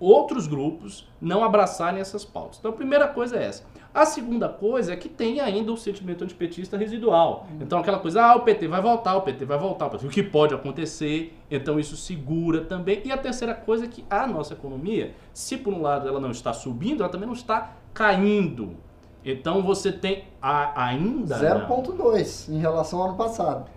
outros 0.00 0.48
grupos 0.48 1.08
não 1.20 1.44
abraçarem 1.44 2.00
essas 2.00 2.24
pautas. 2.24 2.58
Então 2.58 2.72
a 2.72 2.74
primeira 2.74 3.06
coisa 3.06 3.36
é 3.36 3.44
essa. 3.44 3.64
A 3.94 4.04
segunda 4.04 4.48
coisa 4.48 4.94
é 4.94 4.96
que 4.96 5.08
tem 5.08 5.38
ainda 5.38 5.70
o 5.70 5.76
sentimento 5.76 6.24
antipetista 6.24 6.76
residual. 6.76 7.46
Então 7.60 7.78
aquela 7.78 7.98
coisa, 7.98 8.24
ah, 8.24 8.34
o 8.34 8.40
PT 8.40 8.66
vai 8.66 8.80
voltar, 8.80 9.14
o 9.14 9.20
PT 9.20 9.44
vai 9.44 9.58
voltar, 9.58 9.86
o 9.94 10.08
que 10.08 10.22
pode 10.22 10.54
acontecer, 10.54 11.38
então 11.50 11.78
isso 11.78 11.96
segura 11.96 12.62
também. 12.64 13.02
E 13.04 13.12
a 13.12 13.18
terceira 13.18 13.54
coisa 13.54 13.84
é 13.84 13.88
que 13.88 14.04
a 14.10 14.26
nossa 14.26 14.54
economia, 14.54 15.14
se 15.32 15.58
por 15.58 15.72
um 15.72 15.82
lado 15.82 16.08
ela 16.08 16.18
não 16.18 16.30
está 16.30 16.52
subindo, 16.52 17.02
ela 17.02 17.12
também 17.12 17.26
não 17.26 17.34
está 17.34 17.76
caindo. 17.94 18.76
Então 19.24 19.62
você 19.62 19.92
tem 19.92 20.24
a, 20.40 20.86
ainda. 20.86 21.38
0,2 21.38 22.48
em 22.48 22.58
relação 22.58 23.00
ao 23.00 23.08
ano 23.08 23.16
passado. 23.16 23.70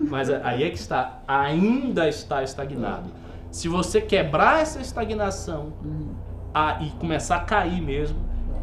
Mas 0.00 0.28
aí 0.30 0.64
é 0.64 0.70
que 0.70 0.78
está. 0.78 1.20
Ainda 1.26 2.08
está 2.08 2.42
estagnado. 2.42 3.10
Se 3.50 3.68
você 3.68 4.00
quebrar 4.00 4.60
essa 4.60 4.80
estagnação 4.80 5.72
uhum. 5.82 6.14
a, 6.52 6.82
e 6.82 6.90
começar 6.92 7.36
a 7.36 7.40
cair 7.40 7.80
mesmo, 7.80 8.18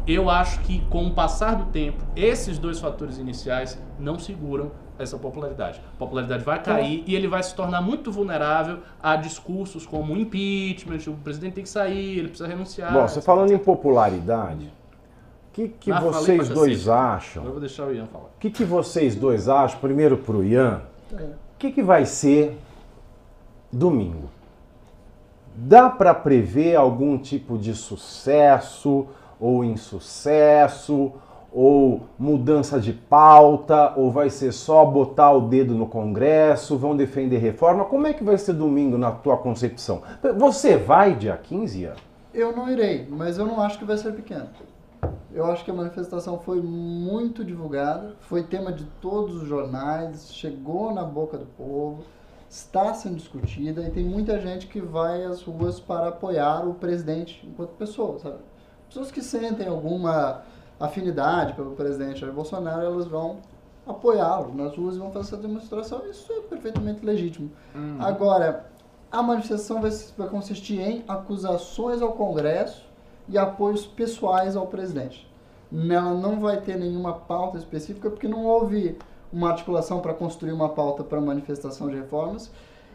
eu 0.06 0.30
acho 0.30 0.60
que 0.60 0.80
com 0.86 1.06
o 1.06 1.10
passar 1.12 1.56
do 1.56 1.64
tempo, 1.66 2.04
esses 2.14 2.58
dois 2.58 2.78
fatores 2.78 3.18
iniciais 3.18 3.78
não 3.98 4.18
seguram 4.18 4.70
essa 4.98 5.18
popularidade. 5.18 5.80
A 5.94 5.98
popularidade 5.98 6.44
vai 6.44 6.62
cair 6.62 7.02
e 7.06 7.14
ele 7.14 7.28
vai 7.28 7.42
se 7.42 7.54
tornar 7.54 7.82
muito 7.82 8.10
vulnerável 8.10 8.78
a 9.02 9.16
discursos 9.16 9.84
como 9.84 10.16
impeachment, 10.16 10.98
o 11.08 11.16
presidente 11.16 11.54
tem 11.54 11.64
que 11.64 11.70
sair, 11.70 12.18
ele 12.18 12.28
precisa 12.28 12.48
renunciar. 12.48 12.92
Bom, 12.92 13.06
você 13.06 13.20
falando 13.20 13.52
em 13.52 13.58
popularidade, 13.58 14.72
que, 15.56 15.68
que 15.68 15.90
ah, 15.90 16.00
vocês 16.00 16.50
dois 16.50 16.86
acham? 16.86 17.42
Eu 17.42 17.52
vou 17.52 17.60
deixar 17.60 17.86
o 17.86 17.94
Ian 17.94 18.04
falar. 18.06 18.26
O 18.26 18.38
que, 18.38 18.50
que 18.50 18.62
vocês 18.62 19.16
dois 19.16 19.48
acham? 19.48 19.80
Primeiro 19.80 20.18
para 20.18 20.36
o 20.36 20.44
Ian. 20.44 20.82
O 21.10 21.16
é. 21.16 21.30
que, 21.58 21.72
que 21.72 21.82
vai 21.82 22.04
ser 22.04 22.58
domingo? 23.72 24.28
Dá 25.54 25.88
para 25.88 26.12
prever 26.12 26.76
algum 26.76 27.16
tipo 27.16 27.56
de 27.56 27.74
sucesso 27.74 29.06
ou 29.40 29.64
insucesso? 29.64 31.12
Ou 31.50 32.02
mudança 32.18 32.78
de 32.78 32.92
pauta? 32.92 33.94
Ou 33.96 34.10
vai 34.10 34.28
ser 34.28 34.52
só 34.52 34.84
botar 34.84 35.32
o 35.32 35.48
dedo 35.48 35.74
no 35.74 35.86
Congresso? 35.86 36.76
Vão 36.76 36.94
defender 36.94 37.38
reforma? 37.38 37.86
Como 37.86 38.06
é 38.06 38.12
que 38.12 38.22
vai 38.22 38.36
ser 38.36 38.52
domingo 38.52 38.98
na 38.98 39.10
tua 39.10 39.38
concepção? 39.38 40.02
Você 40.36 40.76
vai 40.76 41.14
dia 41.14 41.34
15, 41.34 41.80
Ian? 41.80 41.94
Eu 42.34 42.54
não 42.54 42.70
irei, 42.70 43.08
mas 43.08 43.38
eu 43.38 43.46
não 43.46 43.62
acho 43.62 43.78
que 43.78 43.86
vai 43.86 43.96
ser 43.96 44.12
pequeno. 44.12 44.50
Eu 45.32 45.46
acho 45.46 45.64
que 45.64 45.70
a 45.70 45.74
manifestação 45.74 46.38
foi 46.38 46.60
muito 46.60 47.44
divulgada, 47.44 48.14
foi 48.20 48.42
tema 48.42 48.72
de 48.72 48.84
todos 49.00 49.42
os 49.42 49.48
jornais, 49.48 50.32
chegou 50.32 50.92
na 50.92 51.04
boca 51.04 51.36
do 51.36 51.46
povo. 51.46 52.02
está 52.48 52.94
sendo 52.94 53.16
discutida 53.16 53.82
e 53.82 53.90
tem 53.90 54.04
muita 54.04 54.40
gente 54.40 54.66
que 54.66 54.80
vai 54.80 55.24
às 55.24 55.42
ruas 55.42 55.80
para 55.80 56.08
apoiar 56.08 56.66
o 56.66 56.74
presidente 56.74 57.46
enquanto 57.46 57.70
pessoa, 57.70 58.18
sabe? 58.18 58.38
Pessoas 58.88 59.10
que 59.10 59.20
sentem 59.22 59.66
alguma 59.68 60.42
afinidade 60.78 61.54
pelo 61.54 61.72
presidente 61.72 62.20
Jair 62.20 62.32
Bolsonaro, 62.32 62.84
elas 62.84 63.06
vão 63.06 63.38
apoiá-lo 63.86 64.54
nas 64.54 64.76
ruas 64.76 64.96
e 64.96 64.98
vão 64.98 65.10
fazer 65.10 65.34
essa 65.34 65.36
demonstração. 65.36 66.06
Isso 66.08 66.32
é 66.32 66.40
perfeitamente 66.40 67.04
legítimo. 67.04 67.50
Agora, 67.98 68.66
a 69.10 69.22
manifestação 69.22 69.80
vai, 69.80 69.90
vai 70.16 70.28
consistir 70.28 70.80
em 70.80 71.04
acusações 71.06 72.02
ao 72.02 72.12
Congresso 72.12 72.86
e 73.28 73.36
apoios 73.38 73.86
pessoais 73.86 74.56
ao 74.56 74.66
presidente. 74.66 75.26
Ela 75.72 76.14
não 76.14 76.38
vai 76.38 76.58
ter 76.58 76.76
nenhuma 76.78 77.12
pauta 77.12 77.58
específica, 77.58 78.08
porque 78.08 78.28
não 78.28 78.44
houve 78.44 78.96
uma 79.32 79.50
articulação 79.50 80.00
para 80.00 80.14
construir 80.14 80.52
uma 80.52 80.68
pauta 80.68 81.02
para 81.02 81.20
manifestação 81.20 81.88
de 81.88 81.96
reformas. 81.96 82.50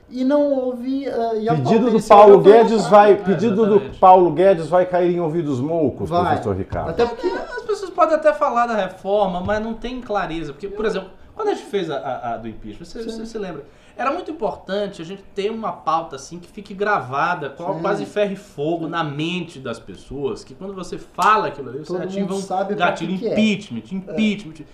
E 0.10 0.24
não 0.26 0.52
houve. 0.54 1.08
Uh, 1.08 1.40
e 1.40 1.48
a 1.48 1.54
pauta 1.56 1.70
Pedido 1.70 1.92
do 1.92 2.04
Paulo 2.04 2.40
Guedes 2.42 2.72
lançada. 2.74 2.90
vai, 2.90 3.12
É, 3.14 3.16
pedido 3.16 3.56
do 3.56 3.66
exatamente. 3.76 4.00
Paulo 4.00 4.32
Guedes 4.32 4.68
vai 4.68 4.86
cair 4.86 5.16
em 5.16 5.20
ouvidos 5.22 5.60
moucos, 5.62 6.10
Vai. 6.10 6.26
professor 6.26 6.56
Ricardo. 6.56 6.90
Até 6.90 7.06
porque. 7.06 7.28
As 7.28 7.62
pessoas 7.64 7.92
podem 7.92 8.16
até 8.16 8.34
falar 8.34 8.68
da 8.68 8.76
reforma, 8.76 9.40
mas 9.42 9.62
não 9.64 9.74
tem 9.74 10.02
clareza. 10.02 10.52
Porque, 10.52 10.68
por 10.68 10.84
exemplo, 10.86 11.10
quando 11.34 11.50
a 11.50 11.54
gente 11.54 11.66
fez 11.68 11.90
a, 11.90 11.96
a- 11.98 12.34
a 12.34 12.38
do 12.38 12.48
impeachment, 12.50 12.84
você, 12.86 13.04
você 13.04 13.26
se 13.26 13.38
lembra? 13.38 13.64
Era 14.02 14.12
muito 14.12 14.32
importante 14.32 15.00
a 15.00 15.06
gente 15.06 15.22
ter 15.36 15.52
uma 15.52 15.72
pauta 15.72 16.16
assim 16.16 16.40
que 16.40 16.48
fique 16.48 16.74
gravada, 16.74 17.52
com 17.52 17.80
quase 17.80 18.04
ferro 18.06 18.34
e 18.34 18.36
fogo 18.36 18.88
na 18.88 19.04
mente 19.04 19.60
das 19.60 19.80
pessoas, 19.80 20.44
que 20.44 20.56
quando 20.56 20.74
você 20.74 20.98
fala 20.98 21.50
aquilo 21.50 21.70
ali, 21.70 21.80
você 21.80 21.94
Todo 21.94 22.02
ativa 22.02 22.34
um 22.34 22.76
gatilho, 22.76 23.14
que 23.14 23.20
que 23.20 23.28
é. 23.28 23.32
impeachment, 23.34 23.84
impeachment. 23.92 24.66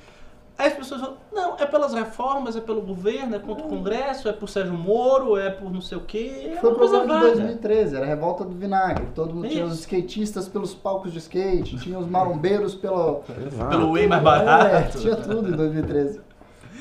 Aí 0.58 0.70
as 0.70 0.74
pessoas 0.74 1.02
falam, 1.02 1.18
não, 1.32 1.56
é 1.60 1.66
pelas 1.68 1.94
reformas, 1.94 2.56
é 2.56 2.62
pelo 2.62 2.82
governo, 2.82 3.36
é 3.36 3.40
contra 3.40 3.64
o 3.66 3.70
Congresso, 3.70 4.28
é 4.28 4.34
por 4.34 4.50
Sérgio 4.50 4.74
Moro, 4.74 5.38
é 5.38 5.52
por 5.52 5.72
não 5.72 5.82
sei 5.82 5.98
o 5.98 6.02
quê. 6.02 6.54
É 6.54 6.56
Foi 6.56 6.72
o 6.72 6.76
problema 6.76 7.04
de 7.04 7.08
vaga. 7.10 7.26
2013, 7.28 7.96
era 7.96 8.06
a 8.06 8.08
revolta 8.08 8.44
do 8.44 8.56
vinagre. 8.56 9.08
Todo 9.14 9.36
mundo 9.36 9.48
tinha 9.48 9.66
os 9.66 9.74
Isso. 9.74 9.82
skatistas 9.82 10.48
pelos 10.48 10.74
palcos 10.74 11.12
de 11.12 11.20
skate, 11.20 11.78
tinha 11.78 12.00
os 12.00 12.08
marombeiros 12.08 12.74
pelo. 12.74 13.22
Exato, 13.46 13.70
Pelo 13.70 13.92
way 13.94 14.08
mais 14.08 14.22
É, 14.22 14.26
barato. 14.26 14.98
tinha 15.00 15.16
tudo 15.18 15.50
em 15.50 15.52
2013. 15.52 16.22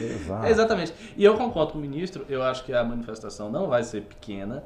Exato. 0.01 0.47
Exatamente. 0.47 0.95
E 1.17 1.25
eu 1.25 1.37
concordo 1.37 1.73
com 1.73 1.79
o 1.79 1.81
ministro, 1.81 2.25
eu 2.29 2.43
acho 2.43 2.65
que 2.65 2.73
a 2.73 2.83
manifestação 2.85 3.51
não 3.51 3.69
vai 3.69 3.83
ser 3.83 4.03
pequena, 4.03 4.63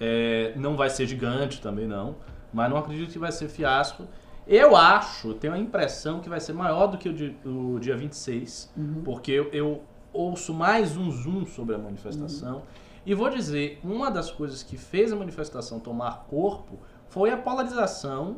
é, 0.00 0.52
não 0.56 0.76
vai 0.76 0.90
ser 0.90 1.06
gigante 1.06 1.60
também 1.60 1.86
não, 1.86 2.16
mas 2.52 2.68
não 2.70 2.76
acredito 2.76 3.12
que 3.12 3.18
vai 3.18 3.32
ser 3.32 3.48
fiasco. 3.48 4.04
Eu 4.46 4.74
acho, 4.76 5.34
tenho 5.34 5.52
a 5.54 5.58
impressão 5.58 6.18
que 6.20 6.28
vai 6.28 6.40
ser 6.40 6.52
maior 6.52 6.88
do 6.88 6.98
que 6.98 7.08
o, 7.08 7.12
di- 7.12 7.36
o 7.46 7.78
dia 7.78 7.96
26, 7.96 8.72
porque 9.04 9.30
eu, 9.30 9.48
eu 9.52 9.82
ouço 10.12 10.52
mais 10.52 10.96
um 10.96 11.10
zoom 11.10 11.46
sobre 11.46 11.74
a 11.74 11.78
manifestação. 11.78 12.62
E 13.06 13.14
vou 13.14 13.30
dizer, 13.30 13.80
uma 13.84 14.10
das 14.10 14.30
coisas 14.30 14.62
que 14.62 14.76
fez 14.76 15.12
a 15.12 15.16
manifestação 15.16 15.78
tomar 15.80 16.24
corpo 16.28 16.78
foi 17.08 17.30
a 17.30 17.36
polarização 17.36 18.36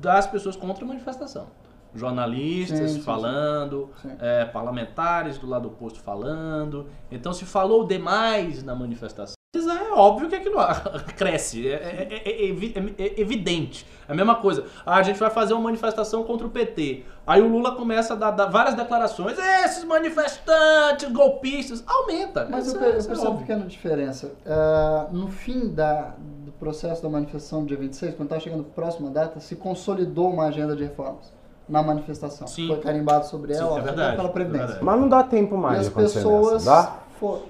das 0.00 0.26
pessoas 0.26 0.56
contra 0.56 0.84
a 0.84 0.88
manifestação. 0.88 1.46
Jornalistas 1.94 2.78
Sim, 2.92 2.96
sim, 2.98 3.02
falando, 3.02 3.90
Sim. 4.02 4.12
é, 4.20 4.44
parlamentares 4.44 5.38
do 5.38 5.46
lado 5.48 5.68
oposto 5.68 6.00
falando. 6.00 6.86
Então 7.10 7.32
se 7.32 7.44
falou 7.44 7.86
demais 7.86 8.62
na 8.62 8.74
manifestação. 8.74 9.34
É 9.56 9.92
óbvio 9.92 10.28
que 10.28 10.34
aquilo 10.36 10.56
cresce, 11.16 11.66
é, 11.68 11.72
é- 11.72 12.08
é- 12.12 12.48
é 12.48 12.50
é- 12.50 13.02
é 13.16 13.20
evidente. 13.20 13.86
É 14.06 14.12
a 14.12 14.14
mesma 14.14 14.34
coisa. 14.36 14.66
Ah, 14.84 14.96
a 14.96 15.02
gente 15.02 15.18
vai 15.18 15.30
fazer 15.30 15.54
uma 15.54 15.62
manifestação 15.62 16.22
contra 16.22 16.46
o 16.46 16.50
PT. 16.50 17.04
Aí 17.26 17.40
o 17.40 17.48
Lula 17.48 17.74
começa 17.74 18.12
a 18.12 18.16
dar, 18.16 18.30
dar 18.32 18.46
várias 18.46 18.74
declarações. 18.74 19.38
Esses 19.38 19.84
manifestantes, 19.84 21.10
golpistas, 21.10 21.82
aumenta. 21.86 22.46
Mas 22.50 22.72
eu, 22.72 22.80
eu 22.80 22.92
percebo 22.92 23.20
uma 23.22 23.38
pequena 23.38 23.64
diferença. 23.64 24.32
Ah, 24.46 25.08
no 25.10 25.28
fim 25.28 25.68
da, 25.68 26.14
do 26.18 26.52
processo 26.52 27.02
da 27.02 27.08
manifestação 27.08 27.62
do 27.62 27.68
dia 27.68 27.78
26, 27.78 28.14
quando 28.16 28.24
estava 28.26 28.40
chegando 28.42 28.60
a 28.60 28.74
próxima 28.74 29.10
data, 29.10 29.40
se 29.40 29.56
consolidou 29.56 30.30
uma 30.30 30.44
agenda 30.46 30.76
de 30.76 30.82
reformas 30.84 31.32
na 31.68 31.82
manifestação. 31.82 32.46
Sim. 32.46 32.68
Foi 32.68 32.78
carimbado 32.78 33.26
sobre 33.26 33.54
Sim, 33.54 33.60
ela, 33.62 33.70
é 33.70 33.80
ó, 33.80 33.82
verdade, 33.82 34.16
pela 34.16 34.28
é 34.28 34.32
Previdência. 34.32 34.66
verdade. 34.66 34.84
Mas 34.84 35.00
não 35.00 35.08
dá 35.08 35.22
tempo 35.22 35.54
e 35.54 35.58
mais 35.58 35.78
as 35.80 35.84
de 35.86 35.90
acontecer 35.92 36.14
pessoas. 36.18 36.64
Dá? 36.64 36.92
for- 37.20 37.42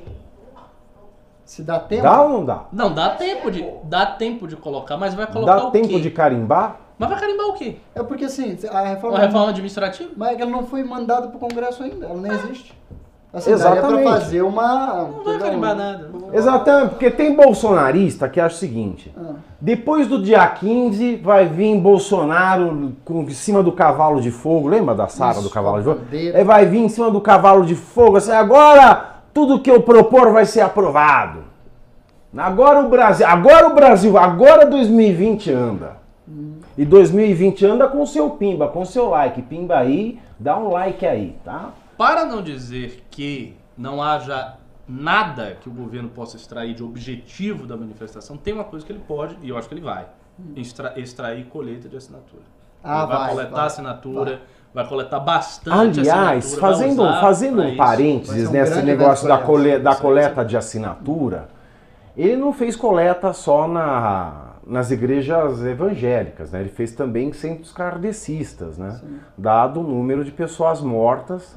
Se 1.45 1.63
dá 1.63 1.79
tempo, 1.81 2.03
Dá 2.03 2.23
ou 2.23 2.29
não 2.29 2.45
dá? 2.45 2.65
Não, 2.73 2.93
dá 2.93 3.11
tempo 3.11 3.51
de, 3.51 3.65
dá 3.85 4.05
tempo 4.07 4.47
de 4.47 4.55
colocar, 4.57 4.97
mas 4.99 5.15
vai 5.15 5.27
colocar 5.27 5.57
Dá 5.57 5.67
o 5.69 5.71
tempo 5.71 5.89
quê? 5.89 6.01
de 6.01 6.11
carimbar? 6.11 6.77
Mas 6.99 7.09
vai 7.09 7.19
carimbar 7.19 7.47
o 7.47 7.53
quê? 7.55 7.77
é 7.95 8.03
porque 8.03 8.25
assim, 8.25 8.59
a 8.71 8.81
reforma, 8.83 9.17
Uma 9.17 9.25
reforma 9.25 9.49
administrativa? 9.51 10.11
mas 10.17 10.31
é 10.31 10.37
ela 10.43 10.51
não 10.51 10.67
foi 10.67 10.83
mandada 10.85 11.29
para 11.29 11.37
o 11.37 11.41
Congresso 11.41 11.83
ainda, 11.85 12.05
ela 12.07 12.21
nem 12.21 12.33
existe. 12.33 12.77
Assim, 13.33 13.51
daria 13.51 13.73
Exatamente. 13.73 14.03
para 14.03 14.13
fazer 14.13 14.43
uma... 14.43 15.11
Não 15.17 15.25
vai 15.25 15.39
carimbar 15.39 15.75
nada. 15.77 16.09
Exatamente, 16.33 16.91
porque 16.91 17.11
tem 17.11 17.35
bolsonarista 17.35 18.29
que 18.29 18.41
acha 18.41 18.55
o 18.55 18.59
seguinte: 18.59 19.15
Ah. 19.17 19.35
depois 19.61 20.07
do 20.07 20.23
dia 20.23 20.47
15 20.47 21.17
vai 21.17 21.47
vir 21.47 21.77
Bolsonaro 21.79 22.93
com, 23.05 23.23
em 23.23 23.31
cima 23.31 23.63
do 23.63 23.73
cavalo 23.73 24.21
de 24.21 24.31
fogo, 24.31 24.69
lembra 24.69 24.95
da 24.95 25.09
Sara 25.09 25.35
Isso, 25.35 25.43
do 25.43 25.51
cavalo 25.51 25.79
de 25.79 25.85
fogo? 25.85 26.01
É, 26.13 26.45
vai 26.45 26.67
vir 26.67 26.81
em 26.81 26.89
cima 26.89 27.11
do 27.11 27.21
cavalo 27.21 27.65
de 27.65 27.75
fogo, 27.75 28.17
assim, 28.17 28.33
agora 28.33 29.17
tudo 29.33 29.61
que 29.61 29.71
eu 29.71 29.83
propor 29.83 30.33
vai 30.33 30.45
ser 30.45 30.61
aprovado. 30.61 31.45
Agora 32.37 32.81
o 32.81 32.89
Brasil, 32.89 33.27
agora 33.27 33.69
o 33.69 33.75
Brasil, 33.75 34.19
agora 34.19 34.67
2020 34.67 35.51
anda. 35.51 35.97
E 36.77 36.85
2020 36.85 37.65
anda 37.67 37.89
com 37.89 38.03
o 38.03 38.07
seu 38.07 38.31
pimba, 38.31 38.69
com 38.69 38.83
o 38.83 38.87
seu 38.87 39.09
like. 39.09 39.43
Pimba 39.43 39.79
aí, 39.79 40.19
dá 40.39 40.59
um 40.59 40.71
like 40.71 41.05
aí, 41.07 41.37
tá? 41.45 41.71
Para 41.99 42.25
não 42.25 42.41
dizer 42.41 43.05
que 43.11 43.57
não 43.77 44.01
haja 44.03 44.55
nada 44.89 45.57
que 45.61 45.69
o 45.69 45.73
governo 45.73 46.09
possa 46.09 46.37
extrair 46.37 46.73
de 46.75 46.83
objetivo 46.83 47.67
da 47.67 47.77
manifestação, 47.77 48.37
tem 48.37 48.55
uma 48.55 48.65
coisa 48.65 48.87
que 48.87 48.93
ele 48.93 49.03
pode, 49.07 49.37
e 49.43 49.49
eu 49.49 49.59
acho 49.59 49.69
que 49.69 49.75
ele 49.75 49.81
vai, 49.83 50.07
extra- 50.57 50.99
extrair 50.99 51.45
colheita 51.47 51.89
de 51.89 51.97
assinatura. 51.97 52.43
Ah, 52.83 52.99
ele 53.01 53.07
vai, 53.09 53.19
vai, 53.19 53.29
coletar 53.31 53.57
vai, 53.57 53.67
assinatura, 53.67 54.41
vai, 54.73 54.89
coletar 54.89 55.19
bastante 55.21 55.99
Aliás, 56.01 56.45
assinatura, 56.45 56.61
vai 56.61 56.73
fazendo, 56.73 57.21
fazendo 57.21 57.61
um. 57.63 57.67
Vai 57.67 57.77
parênteses 57.77 58.49
um 58.49 58.53
nesse 58.53 58.81
negócio 58.83 59.27
da, 59.29 59.39
cole- 59.39 59.79
da 59.81 59.97
coleta 59.97 60.45
de 60.45 60.57
assinatura, 60.57 61.49
ele 62.17 62.37
não 62.37 62.53
fez 62.53 62.77
coleta 62.77 63.33
só 63.33 63.67
na, 63.67 64.48
nas 64.69 64.91
igrejas 64.91 65.65
evangélicas, 65.65 66.53
né? 66.53 66.61
Ele 66.61 66.69
fez 66.69 66.93
também 66.93 67.33
centros 67.33 67.73
kardecistas, 67.73 68.77
né? 68.77 69.01
Dado 69.37 69.81
o 69.81 69.83
número 69.83 70.23
de 70.23 70.31
pessoas 70.31 70.83
mortas 70.83 71.57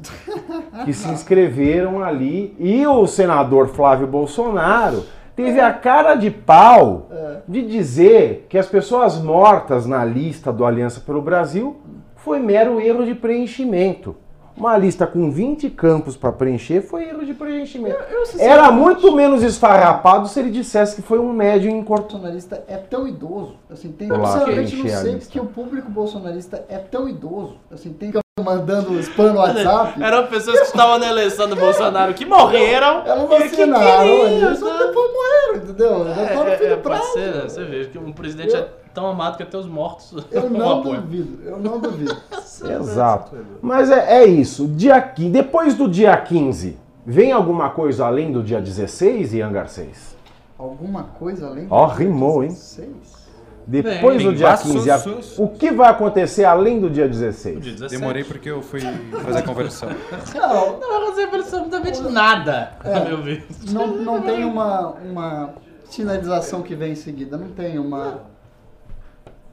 que 0.85 0.93
se 0.93 1.09
inscreveram 1.09 2.01
ali. 2.01 2.55
E 2.57 2.87
o 2.87 3.05
senador 3.05 3.67
Flávio 3.67 4.07
Bolsonaro 4.07 5.03
teve 5.35 5.59
a 5.59 5.73
cara 5.73 6.15
de 6.15 6.31
pau 6.31 7.09
de 7.45 7.67
dizer 7.67 8.47
que 8.47 8.57
as 8.57 8.67
pessoas 8.67 9.21
mortas 9.21 9.85
na 9.85 10.05
lista 10.05 10.51
do 10.51 10.65
Aliança 10.65 11.01
pelo 11.01 11.21
Brasil 11.21 11.81
foi 12.15 12.39
mero 12.39 12.79
erro 12.79 13.05
de 13.05 13.13
preenchimento. 13.13 14.15
Uma 14.55 14.77
lista 14.77 15.07
com 15.07 15.31
20 15.31 15.69
campos 15.69 16.15
para 16.17 16.31
preencher 16.31 16.81
foi 16.81 17.05
erro 17.09 17.25
de 17.25 17.33
preenchimento. 17.33 17.95
eu, 18.09 18.25
sinceramente- 18.25 18.59
Era 18.59 18.71
muito 18.71 19.15
menos 19.15 19.43
esfarrapado 19.43 20.27
se 20.27 20.39
ele 20.39 20.49
dissesse 20.51 20.95
que 20.95 21.01
foi 21.01 21.19
um 21.19 21.31
médio 21.33 21.69
em 21.69 21.81
bolsonarista 21.81 22.63
é 22.67 22.77
tão 22.77 23.07
idoso, 23.07 23.55
assim, 23.69 23.91
tem, 23.91 24.07
Eu 24.09 24.15
eu 24.15 24.21
lá 24.21 24.31
sinceramente 24.33 24.75
não 24.75 24.87
sei 24.89 25.19
que 25.29 25.39
o 25.39 25.45
público 25.45 25.89
bolsonarista 25.89 26.63
é 26.69 26.77
tão 26.77 27.07
idoso, 27.07 27.57
assim, 27.71 27.93
tem 27.93 28.11
que 28.11 28.19
mandando 28.43 28.97
spam 28.99 29.33
no 29.33 29.39
WhatsApp, 29.39 30.01
Eram 30.01 30.25
pessoas 30.27 30.59
que 30.61 30.65
estavam 30.67 30.97
na 30.97 31.07
eleição 31.09 31.47
do 31.47 31.55
Bolsonaro 31.55 32.13
que 32.13 32.25
morreram 32.25 33.03
elas 33.05 33.23
e 33.23 33.27
que 33.27 33.65
vacinaram, 33.65 34.03
queriam, 34.03 34.27
eles 34.47 34.61
né? 34.61 34.71
depois 34.79 35.11
morreram, 35.11 35.55
entendeu? 35.63 36.07
É, 36.07 36.21
é, 36.21 36.71
é, 36.71 36.75
pode 36.77 36.81
prazo. 36.81 37.13
ser, 37.13 37.35
né? 37.35 37.41
Você 37.43 37.63
vê 37.65 37.85
que 37.85 37.97
um 37.99 38.11
presidente 38.11 38.55
é 38.55 38.67
tão 38.93 39.07
amado 39.07 39.37
que 39.37 39.43
até 39.43 39.57
os 39.57 39.65
mortos 39.67 40.15
Eu 40.31 40.49
não 40.49 40.79
apoiam. 40.79 41.01
duvido, 41.01 41.39
eu 41.45 41.59
não 41.59 41.79
duvido. 41.79 42.15
Exato. 42.79 43.35
Mas 43.61 43.89
é, 43.89 44.21
é 44.21 44.25
isso. 44.25 44.67
Dia 44.67 45.01
15, 45.01 45.29
depois 45.29 45.73
do 45.75 45.87
dia 45.89 46.15
15, 46.17 46.77
vem 47.05 47.31
alguma 47.31 47.69
coisa 47.69 48.05
além 48.05 48.31
do 48.31 48.43
dia 48.43 48.61
16, 48.61 49.33
Ian 49.33 49.51
Garcês? 49.51 50.15
Alguma 50.57 51.03
coisa 51.03 51.47
além 51.47 51.65
Ó, 51.69 51.87
do 51.87 51.93
rimou, 51.95 52.43
hein? 52.43 52.49
16? 52.49 53.21
Depois 53.65 54.17
Vem, 54.17 54.25
do 54.27 54.35
dia 54.35 54.47
Embaço, 54.47 54.71
15, 54.71 54.91
a- 54.91 54.97
su- 54.99 55.21
su- 55.21 55.43
o 55.43 55.47
que 55.49 55.71
vai 55.71 55.89
acontecer 55.89 56.43
além 56.45 56.79
do 56.79 56.89
dia 56.89 57.05
O 57.05 57.09
16? 57.09 57.61
dia 57.61 57.71
17. 57.73 57.99
Demorei 57.99 58.23
porque 58.23 58.49
eu 58.49 58.61
fui 58.61 58.81
fazer 59.23 59.39
a 59.39 59.43
conversão. 59.43 59.89
Não, 60.35 60.79
Não 60.79 60.89
vai 60.89 60.97
acontecer 60.97 61.23
absolutamente 61.35 62.01
nada, 62.11 62.71
É. 62.83 62.93
a 62.97 62.99
meu 63.05 63.21
ver. 63.21 63.45
não, 63.71 63.87
não 63.97 64.21
tem 64.21 64.43
uma, 64.45 64.89
uma 65.09 65.49
sinalização 65.89 66.61
que 66.63 66.75
vem 66.75 66.93
em 66.93 66.95
seguida, 66.95 67.37
não 67.37 67.49
tem 67.49 67.77
uma... 67.77 68.21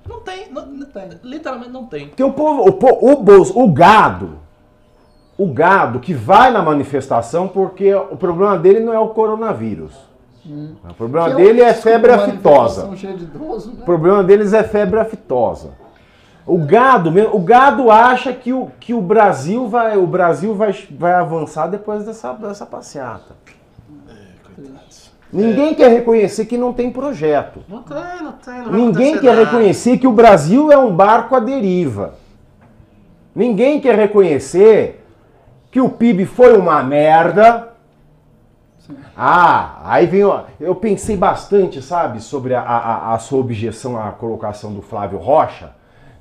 Não 0.08 0.20
tem, 0.20 0.50
não- 0.50 0.66
Não 0.66 0.86
tem. 0.86 1.08
literalmente 1.22 1.70
não 1.70 1.86
tem. 1.86 2.08
Porque 2.08 2.22
o 2.24 2.32
povo, 2.32 2.62
o, 2.70 3.12
o, 3.12 3.16
bos- 3.22 3.52
o 3.54 3.68
gado, 3.68 4.38
o 5.36 5.46
gado 5.52 6.00
que 6.00 6.14
vai 6.14 6.50
na 6.50 6.62
manifestação, 6.62 7.46
porque 7.48 7.94
o 7.94 8.16
problema 8.16 8.58
dele 8.58 8.80
não 8.80 8.92
é 8.92 8.98
o 8.98 9.08
coronavírus. 9.10 9.92
O 10.88 10.94
problema 10.94 11.26
Que 11.26 11.32
é 11.32 11.36
dele 11.44 11.60
é 11.60 11.74
febre 11.74 12.10
aftosa. 12.10 12.96
cheia 12.96 13.14
de 13.14 13.24
idoso, 13.24 13.68
né? 13.72 13.82
O 13.82 13.84
problema 13.84 14.24
deles 14.24 14.52
é 14.54 14.62
febre 14.64 14.98
aftosa. 14.98 15.72
O 16.46 16.56
gado, 16.64 17.12
mesmo- 17.12 17.36
o 17.36 17.40
gado 17.40 17.90
acha 17.90 18.32
que 18.32 18.50
o, 18.54 18.70
que 18.80 18.94
o 18.94 19.02
Brasil 19.02 19.68
vai, 19.68 19.98
o 19.98 20.06
Brasil 20.06 20.54
vai, 20.54 20.72
vai 20.92 21.12
avançar 21.12 21.66
depois 21.66 22.04
dessa, 22.06 22.32
dessa 22.32 22.64
passeata. 22.64 23.36
triste. 24.56 24.87
Ninguém 25.32 25.74
quer 25.74 25.90
reconhecer 25.90 26.46
que 26.46 26.56
não 26.56 26.72
tem 26.72 26.90
projeto. 26.90 27.60
Não 27.68 27.82
tem, 27.82 28.22
não 28.22 28.32
tem. 28.32 28.62
Não 28.62 28.72
Ninguém 28.72 29.18
quer 29.18 29.34
nada. 29.36 29.44
reconhecer 29.44 29.98
que 29.98 30.06
o 30.06 30.12
Brasil 30.12 30.72
é 30.72 30.78
um 30.78 30.94
barco 30.94 31.34
à 31.34 31.40
deriva. 31.40 32.14
Ninguém 33.34 33.78
quer 33.80 33.94
reconhecer 33.94 35.04
que 35.70 35.80
o 35.80 35.88
PIB 35.90 36.24
foi 36.24 36.56
uma 36.56 36.82
merda. 36.82 37.68
Ah, 39.16 39.80
aí 39.84 40.06
vem. 40.06 40.22
Eu 40.58 40.74
pensei 40.74 41.16
bastante, 41.16 41.82
sabe, 41.82 42.22
sobre 42.22 42.54
a, 42.54 42.62
a- 42.62 43.14
a 43.14 43.18
sua 43.18 43.38
objeção 43.40 44.00
à 44.00 44.10
colocação 44.12 44.72
do 44.72 44.80
Flávio 44.80 45.18
Rocha, 45.18 45.72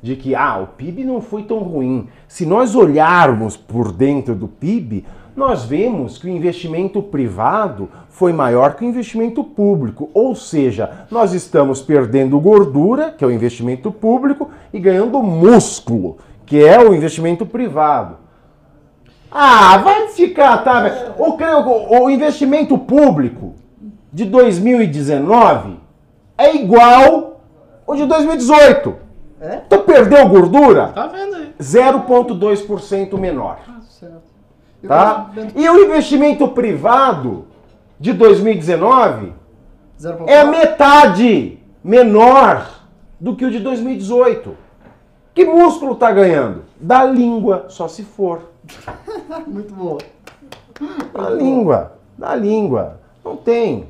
de 0.02 0.16
que 0.16 0.36
ah, 0.36 0.58
o 0.60 0.68
PIB 0.68 1.04
não 1.06 1.22
foi 1.22 1.44
tão 1.44 1.60
ruim. 1.60 2.10
Se 2.28 2.46
nós 2.46 2.76
olharmos 2.76 3.56
por 3.56 3.92
dentro 3.92 4.36
do 4.36 4.48
PIB, 4.48 5.06
nós 5.38 5.64
vemos 5.64 6.18
que 6.18 6.26
o 6.26 6.30
investimento 6.30 7.00
privado 7.00 7.88
foi 8.10 8.34
maior 8.34 8.74
que 8.74 8.84
o 8.84 8.88
investimento 8.88 9.44
público. 9.44 10.10
Ou 10.12 10.34
seja, 10.34 11.06
nós 11.12 11.32
estamos 11.32 11.80
perdendo 11.80 12.40
gordura, 12.40 13.12
que 13.12 13.24
é 13.24 13.28
o 13.28 13.32
investimento 13.32 13.92
público, 13.92 14.50
e 14.74 14.80
ganhando 14.80 15.22
músculo, 15.22 16.18
que 16.44 16.66
é 16.66 16.80
o 16.80 16.92
investimento 16.92 17.46
privado. 17.46 18.18
Ah, 19.32 19.78
vai 19.78 20.08
ficar, 20.08 20.58
tá? 20.64 20.82
velho? 20.82 21.14
O, 21.20 21.30
o, 21.30 22.06
o 22.06 22.10
investimento 22.10 22.76
público 22.76 23.54
de 24.12 24.26
2019 24.26 25.78
é 26.36 26.56
igual 26.56 27.42
ao 27.86 27.96
de 27.96 28.08
2018. 28.08 28.96
É? 29.40 29.58
Tu 29.70 29.78
perdeu 29.82 30.28
gordura? 30.28 30.88
Tá 30.88 31.06
vendo 31.06 31.36
aí? 31.36 31.54
0,2% 31.62 33.20
menor. 33.20 33.60
Tá? 34.86 35.32
E 35.56 35.68
o 35.70 35.84
investimento 35.84 36.48
privado 36.50 37.46
de 38.00 38.14
2019 38.14 39.34
Zero 40.00 40.26
é 40.28 40.44
metade 40.44 41.60
menor 41.84 42.70
do 43.20 43.36
que 43.36 43.46
o 43.46 43.52
de 43.52 43.60
2018. 43.60 44.56
Que 45.34 45.46
músculo 45.46 45.96
tá 45.96 46.12
ganhando? 46.12 46.64
Da 46.80 47.04
língua, 47.04 47.66
só 47.70 47.88
se 47.88 48.04
for. 48.04 48.52
Muito 49.48 49.74
boa. 49.74 50.00
Da 51.14 51.30
língua, 51.30 51.94
da 52.18 52.36
língua. 52.36 53.00
Não 53.24 53.36
tem. 53.36 53.88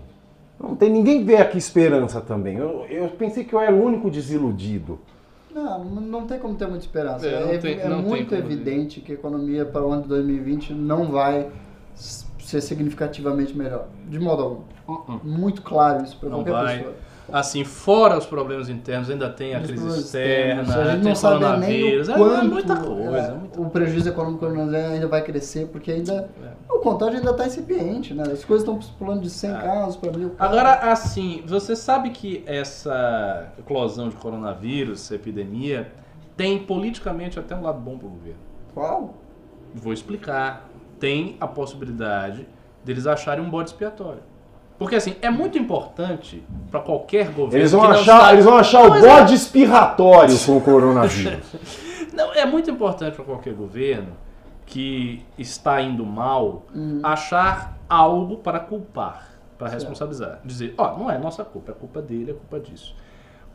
Não 0.59 0.75
tem. 0.75 0.89
Ninguém 0.89 1.23
vê 1.23 1.37
aqui 1.37 1.57
esperança 1.57 2.21
também. 2.21 2.57
Eu, 2.57 2.85
eu 2.89 3.09
pensei 3.09 3.43
que 3.43 3.53
eu 3.53 3.59
era 3.59 3.73
o 3.73 3.83
único 3.83 4.09
desiludido. 4.09 4.99
Não, 5.57 5.83
não 5.85 6.27
tem 6.27 6.37
como 6.39 6.55
ter 6.55 6.67
muita 6.67 6.85
esperança. 6.85 7.25
É, 7.27 7.39
não 7.43 7.51
É, 7.51 7.57
tem- 7.57 7.79
é 7.79 7.89
muito 7.89 8.35
evidente 8.35 9.01
que 9.01 9.11
a 9.11 9.15
economia 9.15 9.65
para 9.65 9.85
o 9.85 9.91
ano 9.91 10.03
de 10.03 10.07
2020 10.09 10.73
não 10.73 11.11
vai 11.11 11.49
ser 11.95 12.61
significativamente 12.61 13.57
melhor. 13.57 13.87
De 14.07 14.19
modo 14.19 14.43
algum. 14.43 14.61
Uh-uh. 14.87 15.19
Muito 15.23 15.61
claro 15.63 16.03
isso 16.03 16.17
para 16.17 16.29
Não 16.29 16.37
qualquer 16.43 16.51
vai. 16.51 16.77
pessoa. 16.77 16.95
Assim, 17.31 17.63
fora 17.63 18.17
os 18.17 18.25
problemas 18.25 18.69
internos, 18.69 19.09
ainda 19.09 19.29
tem 19.29 19.53
a 19.53 19.59
crise 19.61 19.99
externa, 19.99 20.61
a 20.61 20.85
gente 20.91 21.01
tem 21.01 21.09
não 21.09 21.15
sabe 21.15 21.39
nem 21.39 21.43
coronavírus, 21.49 22.07
o 22.07 22.11
é, 22.11 22.15
quanto 22.17 22.35
é 22.35 22.43
muita 22.43 22.75
coisa. 22.77 23.17
é, 23.17 23.27
é 23.27 23.31
muita 23.33 23.61
o 23.61 23.69
prejuízo 23.69 24.09
econômico 24.09 24.45
ainda 24.45 25.07
vai 25.07 25.21
crescer, 25.23 25.67
porque 25.67 25.91
ainda 25.91 26.29
É. 26.41 26.73
o 26.73 26.79
contágio 26.79 27.17
ainda 27.17 27.31
está 27.31 27.45
incipiente, 27.45 28.13
né? 28.13 28.23
As 28.31 28.45
coisas 28.45 28.67
estão 28.67 28.79
pulando 28.97 29.21
de 29.21 29.29
100 29.29 29.51
casos 29.53 29.95
para 29.97 30.11
mil 30.17 30.29
casos. 30.29 30.57
Agora, 30.57 30.91
assim, 30.91 31.43
você 31.45 31.75
sabe 31.75 32.11
que 32.11 32.43
essa 32.45 33.51
eclosão 33.59 34.09
de 34.09 34.15
coronavírus, 34.15 35.01
essa 35.03 35.15
epidemia, 35.15 35.91
tem 36.37 36.59
politicamente 36.59 37.37
até 37.39 37.55
um 37.55 37.61
lado 37.63 37.79
bom 37.79 37.97
para 37.97 38.07
o 38.07 38.11
governo. 38.11 38.39
Qual? 38.73 39.15
Vou 39.73 39.91
explicar. 39.91 40.69
Tem 40.99 41.35
a 41.39 41.47
possibilidade 41.47 42.47
deles 42.85 43.05
acharem 43.05 43.43
um 43.43 43.49
bode 43.49 43.69
expiatório. 43.69 44.21
Porque, 44.77 44.95
assim, 44.95 45.15
é 45.21 45.29
muito 45.29 45.57
importante 45.57 46.43
para 46.69 46.79
qualquer 46.79 47.29
governo. 47.29 47.57
Eles 47.57 47.71
vão 47.71 47.81
que 47.81 47.87
não 47.87 47.93
achar, 47.95 48.19
sabe- 48.21 48.33
eles 48.33 48.45
vão 48.45 48.57
achar 48.57 48.83
Não, 48.83 48.91
o 48.91 48.95
é- 48.95 49.01
bode 49.01 49.33
espirratório 49.33 50.37
com 50.45 50.57
o 50.57 50.61
coronavírus. 50.61 51.45
Não, 52.13 52.33
é 52.33 52.45
muito 52.45 52.69
importante 52.71 53.15
para 53.15 53.25
qualquer 53.25 53.53
governo 53.53 54.09
que 54.65 55.23
está 55.37 55.79
indo 55.81 56.05
mal 56.05 56.63
Hum. 56.75 56.99
achar 57.03 57.77
algo 57.87 58.37
para 58.37 58.59
culpar, 58.59 59.29
para 59.57 59.69
responsabilizar. 59.69 60.39
Dizer, 60.43 60.73
ó, 60.77 60.97
não 60.97 61.09
é 61.11 61.17
nossa 61.17 61.43
culpa, 61.45 61.71
é 61.71 61.75
culpa 61.75 62.01
dele, 62.01 62.31
é 62.31 62.33
culpa 62.33 62.59
disso. 62.59 62.95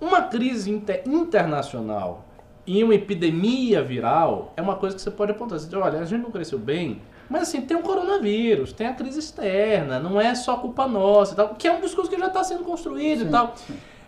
Uma 0.00 0.22
crise 0.22 0.70
inter- 0.70 1.02
internacional 1.06 2.24
e 2.66 2.82
uma 2.82 2.94
epidemia 2.94 3.82
viral 3.82 4.52
é 4.56 4.62
uma 4.62 4.76
coisa 4.76 4.94
que 4.96 5.02
você 5.02 5.10
pode 5.10 5.32
apontar. 5.32 5.58
Você 5.58 5.66
diz, 5.66 5.74
olha, 5.74 5.98
a 6.00 6.04
gente 6.04 6.22
não 6.22 6.30
cresceu 6.30 6.58
bem, 6.58 7.02
mas 7.32 7.42
assim, 7.42 7.62
tem 7.62 7.74
o 7.74 7.80
coronavírus, 7.80 8.74
tem 8.74 8.86
a 8.86 8.92
crise 8.92 9.18
externa, 9.18 9.98
não 9.98 10.20
é 10.20 10.34
só 10.34 10.58
culpa 10.58 10.86
nossa 10.86 11.32
e 11.32 11.36
tal, 11.36 11.54
que 11.54 11.66
é 11.66 11.72
um 11.72 11.80
discurso 11.80 12.10
que 12.10 12.18
já 12.18 12.26
está 12.26 12.44
sendo 12.44 12.62
construído 12.62 13.22
e 13.22 13.24
Sim, 13.24 13.30
tal. 13.30 13.54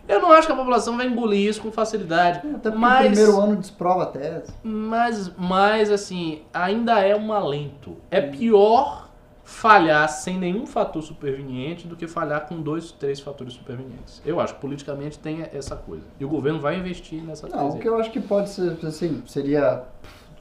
Eu 0.06 0.20
não 0.20 0.30
acho 0.30 0.46
que 0.46 0.52
a 0.52 0.56
população 0.56 0.98
vai 0.98 1.06
engolir 1.06 1.48
isso 1.48 1.62
com 1.62 1.72
facilidade. 1.72 2.46
Até 2.46 2.70
porque 2.70 2.76
mas... 2.76 3.06
o 3.06 3.10
primeiro 3.10 3.40
ano 3.40 3.56
desprova 3.56 4.02
a 4.02 4.06
tese. 4.06 4.52
Mas, 4.62 5.32
mas 5.38 5.90
assim, 5.90 6.42
ainda 6.52 7.00
é 7.00 7.16
um 7.16 7.32
alento. 7.32 7.96
É 8.10 8.20
pior 8.20 9.08
falhar 9.42 10.06
sem 10.10 10.38
nenhum 10.38 10.66
fator 10.66 11.02
superveniente 11.02 11.86
do 11.86 11.96
que 11.96 12.06
falhar 12.06 12.46
com 12.46 12.60
dois, 12.60 12.92
três 12.92 13.20
fatores 13.20 13.54
supervenientes. 13.54 14.20
Eu 14.26 14.38
acho 14.38 14.54
que 14.54 14.60
politicamente 14.60 15.18
tem 15.18 15.46
essa 15.50 15.74
coisa. 15.74 16.04
E 16.20 16.24
o 16.26 16.28
governo 16.28 16.60
vai 16.60 16.78
investir 16.78 17.22
nessa 17.22 17.48
Não, 17.48 17.58
coisa. 17.58 17.76
o 17.76 17.80
que 17.80 17.88
eu 17.88 17.96
acho 17.96 18.10
que 18.10 18.20
pode 18.20 18.50
ser, 18.50 18.76
assim, 18.84 19.22
seria 19.26 19.84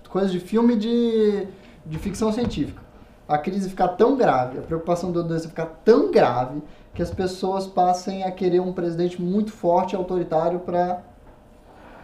coisa 0.09 0.29
de 0.29 0.41
filme 0.41 0.75
de, 0.75 1.47
de 1.85 1.97
ficção 1.97 2.31
científica. 2.31 2.81
A 3.27 3.37
crise 3.37 3.69
ficar 3.69 3.89
tão 3.89 4.17
grave, 4.17 4.59
a 4.59 4.61
preocupação 4.61 5.11
da 5.11 5.21
doença 5.21 5.47
ficar 5.47 5.67
tão 5.83 6.11
grave, 6.11 6.61
que 6.93 7.01
as 7.01 7.09
pessoas 7.09 7.65
passem 7.65 8.23
a 8.23 8.31
querer 8.31 8.59
um 8.59 8.73
presidente 8.73 9.21
muito 9.21 9.51
forte 9.51 9.93
e 9.93 9.95
autoritário 9.95 10.59
para 10.59 10.99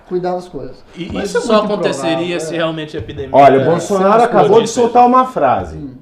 cuidar 0.08 0.34
das 0.34 0.48
coisas. 0.48 0.84
E 0.96 1.12
Mas 1.12 1.30
isso 1.30 1.38
é 1.38 1.42
só 1.42 1.64
aconteceria 1.64 2.14
improvável, 2.14 2.40
se 2.40 2.54
é. 2.54 2.58
realmente 2.58 2.98
a 2.98 3.00
epidemia. 3.00 3.36
Olha, 3.36 3.60
o 3.60 3.62
é, 3.62 3.66
Bolsonaro 3.66 4.24
acabou 4.24 4.62
de 4.62 4.68
soltar 4.68 5.06
uma 5.06 5.26
frase. 5.26 5.78
Hum. 5.78 5.98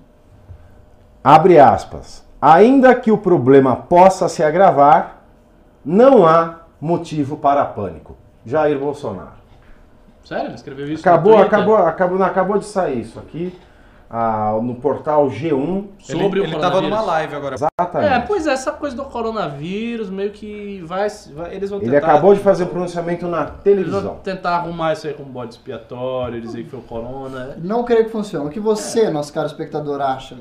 Abre 1.24 1.60
aspas. 1.60 2.26
Ainda 2.42 2.96
que 2.96 3.12
o 3.12 3.18
problema 3.18 3.76
possa 3.76 4.30
se 4.30 4.42
agravar, 4.42 5.24
não 5.84 6.26
há 6.26 6.62
motivo 6.80 7.38
para 7.38 7.66
pânico. 7.66 8.16
Jair 8.46 8.80
Bolsonaro. 8.80 9.38
Sério? 10.24 10.54
Escreveu 10.54 10.90
isso? 10.90 11.02
Acabou, 11.02 11.38
acabou, 11.38 11.76
acabou, 11.76 12.24
acabou 12.24 12.58
de 12.58 12.66
sair 12.66 13.02
isso 13.02 13.20
aqui 13.20 13.54
ah, 14.10 14.58
no 14.62 14.76
portal 14.76 15.28
G1. 15.30 15.86
Sobre 16.00 16.26
ele, 16.26 16.40
o 16.42 16.44
ele 16.46 16.60
tava 16.60 16.80
numa 16.82 17.02
live 17.02 17.36
agora. 17.36 17.56
Exatamente. 17.56 18.14
É, 18.14 18.20
pois 18.20 18.48
é, 18.48 18.52
essa 18.52 18.72
coisa 18.72 18.96
do 18.96 19.04
coronavírus 19.06 20.10
meio 20.10 20.32
que 20.32 20.82
vai. 20.86 21.08
vai- 21.34 21.54
eles 21.56 21.70
vão 21.70 21.80
Ele 21.82 21.92
tentar. 21.92 22.08
acabou 22.08 22.34
de 22.34 22.40
fazer 22.40 22.64
o 22.64 22.68
pronunciamento 22.68 23.28
na 23.28 23.40
Eles 23.42 23.52
vão 23.52 23.62
televisão. 23.64 24.16
tentar 24.24 24.56
arrumar 24.58 24.94
isso 24.94 25.08
aí 25.08 25.14
com 25.14 25.24
bode 25.24 25.54
expiatório, 25.56 26.40
dizer 26.42 26.64
que 26.64 26.70
foi 26.70 26.80
o 26.80 26.84
corona. 26.84 27.56
Não 27.62 27.84
creio 27.84 28.06
que 28.06 28.12
funcione. 28.12 28.46
O 28.48 28.50
que 28.50 28.60
você, 28.60 29.10
nosso 29.10 29.34
caro 29.34 29.48
espectador, 29.48 30.00
acha? 30.02 30.38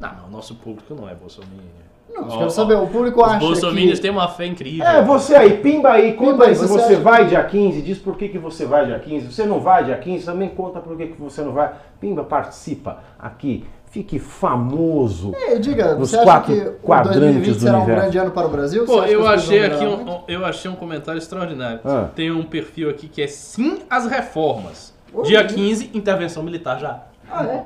Não, 0.00 0.10
o 0.28 0.30
nosso 0.30 0.54
público 0.56 0.94
não 0.94 1.08
é 1.08 1.14
bolsominion. 1.14 1.81
Não, 2.14 2.22
eu 2.30 2.38
quero 2.38 2.50
saber. 2.50 2.74
O 2.74 2.86
público 2.86 3.20
Os 3.22 3.28
acha 3.28 3.38
bolsominions 3.38 3.98
que... 3.98 4.02
têm 4.02 4.10
uma 4.10 4.28
fé 4.28 4.46
incrível. 4.46 4.86
É, 4.86 5.02
você 5.02 5.34
aí, 5.34 5.56
pimba 5.58 5.90
aí, 5.92 6.12
conta 6.12 6.30
Pimba 6.32 6.44
aí, 6.44 6.50
aí 6.50 6.56
se 6.56 6.66
você 6.66 6.94
acha 6.94 7.00
vai 7.00 7.24
dia 7.26 7.42
15, 7.42 7.82
diz 7.82 7.98
por 7.98 8.16
que, 8.16 8.28
que 8.28 8.38
você 8.38 8.66
vai 8.66 8.86
dia 8.86 8.98
15. 8.98 9.32
Você 9.32 9.44
não 9.46 9.60
vai 9.60 9.84
dia 9.84 9.96
15, 9.96 10.24
também 10.26 10.48
conta 10.50 10.80
por 10.80 10.96
que, 10.96 11.06
que 11.06 11.20
você 11.20 11.42
não 11.42 11.52
vai. 11.52 11.72
Pimba, 12.00 12.22
participa 12.24 12.98
aqui, 13.18 13.64
fique 13.90 14.18
famoso. 14.18 15.32
É, 15.34 15.56
diga, 15.58 15.94
Nos 15.94 16.10
você 16.10 16.16
acha 16.16 16.24
quatro 16.24 16.54
que 16.54 16.60
o 16.60 16.72
quadrantes 16.74 17.20
2020 17.20 17.54
do 17.54 17.60
será 17.60 17.78
um 17.78 17.86
grande 17.86 18.18
ano 18.18 18.30
para 18.30 18.46
o 18.46 18.50
Brasil? 18.50 18.84
Pô, 18.84 19.02
eu 19.04 19.26
achei 19.26 19.64
aqui 19.64 19.84
um, 19.84 20.10
um- 20.10 20.20
eu 20.28 20.44
achei 20.44 20.70
um 20.70 20.74
comentário 20.76 21.18
extraordinário. 21.18 21.80
Ah. 21.84 22.08
Tem 22.14 22.30
um 22.30 22.42
perfil 22.42 22.90
aqui 22.90 23.08
que 23.08 23.22
é 23.22 23.26
sim 23.26 23.78
às 23.88 24.06
reformas. 24.06 24.92
Oi. 25.14 25.24
Dia 25.24 25.44
15, 25.44 25.90
intervenção 25.94 26.42
militar 26.42 26.78
já. 26.78 27.02
Ah, 27.30 27.44
é? 27.44 27.64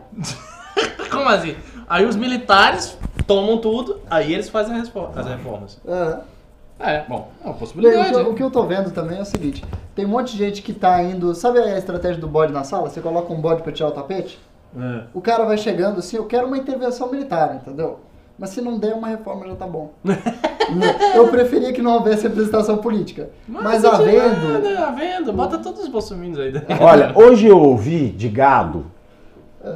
Como 1.10 1.28
assim? 1.28 1.54
Aí 1.88 2.04
os 2.04 2.16
militares 2.16 2.96
tomam 3.26 3.58
tudo, 3.58 4.00
aí 4.10 4.32
eles 4.32 4.48
fazem 4.48 4.76
as 4.76 4.88
reformas. 5.26 5.78
É. 5.86 6.36
É, 6.78 7.04
bom, 7.08 7.30
é 7.42 7.46
uma 7.46 7.52
Bem, 7.52 7.52
o, 7.52 7.58
possibilidade. 7.58 8.10
que, 8.10 8.16
o 8.16 8.34
que 8.34 8.42
eu 8.42 8.50
tô 8.50 8.62
vendo 8.64 8.90
também 8.90 9.18
é 9.18 9.22
o 9.22 9.24
seguinte: 9.24 9.64
tem 9.94 10.04
um 10.04 10.08
monte 10.08 10.32
de 10.32 10.38
gente 10.38 10.60
que 10.60 10.74
tá 10.74 11.02
indo. 11.02 11.34
Sabe 11.34 11.58
a 11.58 11.78
estratégia 11.78 12.20
do 12.20 12.28
bode 12.28 12.52
na 12.52 12.64
sala? 12.64 12.90
Você 12.90 13.00
coloca 13.00 13.32
um 13.32 13.40
bode 13.40 13.62
pra 13.62 13.72
tirar 13.72 13.88
o 13.88 13.92
tapete? 13.92 14.38
É. 14.78 15.04
O 15.14 15.20
cara 15.22 15.44
vai 15.44 15.56
chegando 15.56 16.00
assim, 16.00 16.16
eu 16.16 16.26
quero 16.26 16.46
uma 16.46 16.58
intervenção 16.58 17.10
militar, 17.10 17.56
entendeu? 17.56 18.00
Mas 18.38 18.50
se 18.50 18.60
não 18.60 18.78
der 18.78 18.92
uma 18.92 19.08
reforma 19.08 19.46
já 19.46 19.54
tá 19.54 19.66
bom. 19.66 19.92
eu 21.14 21.28
preferia 21.28 21.72
que 21.72 21.80
não 21.80 21.94
houvesse 21.94 22.24
representação 22.24 22.76
política. 22.76 23.30
Mas, 23.48 23.82
tiver, 23.82 24.20
havendo. 24.20 24.78
havendo, 24.78 25.32
bota 25.32 25.56
todos 25.56 25.84
os 25.84 25.88
bolsominions 25.88 26.38
aí 26.38 26.52
dentro. 26.52 26.76
Olha, 26.78 27.12
hoje 27.14 27.46
eu 27.46 27.58
ouvi 27.58 28.10
de 28.10 28.28
gado, 28.28 28.84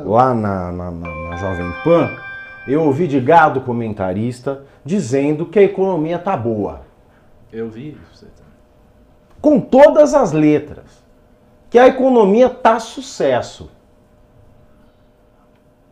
lá 0.04 0.34
na, 0.34 0.70
na, 0.72 0.90
na- 0.90 1.36
Jovem 1.36 1.72
Pan, 1.84 2.10
eu 2.66 2.82
ouvi 2.84 3.06
de 3.08 3.18
gado 3.20 3.60
comentarista 3.62 4.62
dizendo 4.84 5.46
que 5.46 5.58
a 5.58 5.62
economia 5.62 6.18
tá 6.18 6.36
boa. 6.36 6.82
Eu 7.52 7.68
vi 7.68 7.96
isso. 8.12 8.26
Com 9.40 9.58
todas 9.60 10.14
as 10.14 10.32
letras. 10.32 11.00
Que 11.70 11.78
a 11.78 11.86
economia 11.86 12.50
tá 12.50 12.78
sucesso. 12.78 13.70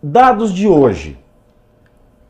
Dados 0.02 0.52
de 0.52 0.68
hoje. 0.68 1.18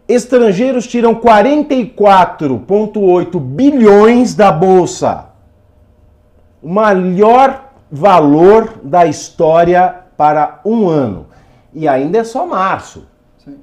Estrangeiros 0.06 0.86
tiram 0.86 1.14
44,8 1.16 3.40
bilhões 3.40 4.34
da 4.34 4.52
bolsa. 4.52 5.30
O 6.62 6.68
maior 6.68 7.64
valor 7.90 8.74
da 8.82 9.06
história 9.06 10.02
para 10.16 10.60
um 10.64 10.88
ano. 10.88 11.26
E 11.74 11.86
ainda 11.86 12.18
é 12.18 12.24
só 12.24 12.46
março. 12.46 13.06
Sim. 13.36 13.58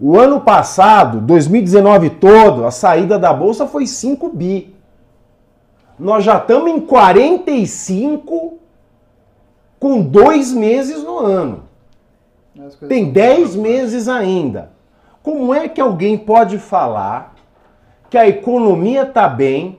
O 0.00 0.18
ano 0.18 0.40
passado, 0.40 1.20
2019 1.20 2.10
todo, 2.10 2.64
a 2.64 2.70
saída 2.70 3.18
da 3.18 3.32
bolsa 3.32 3.66
foi 3.66 3.86
5 3.86 4.28
bi. 4.30 4.74
Nós 5.98 6.24
já 6.24 6.38
estamos 6.38 6.70
em 6.70 6.80
45 6.80 8.58
com 9.78 10.00
dois 10.02 10.52
meses 10.52 11.04
no 11.04 11.18
ano. 11.18 11.64
Tem 12.88 13.04
são- 13.04 13.12
10 13.12 13.54
meses 13.54 14.08
ainda. 14.08 14.70
Como 15.22 15.54
é 15.54 15.68
que 15.68 15.80
alguém 15.80 16.16
pode 16.18 16.58
falar 16.58 17.34
que 18.10 18.18
a 18.18 18.28
economia 18.28 19.02
está 19.02 19.28
bem 19.28 19.78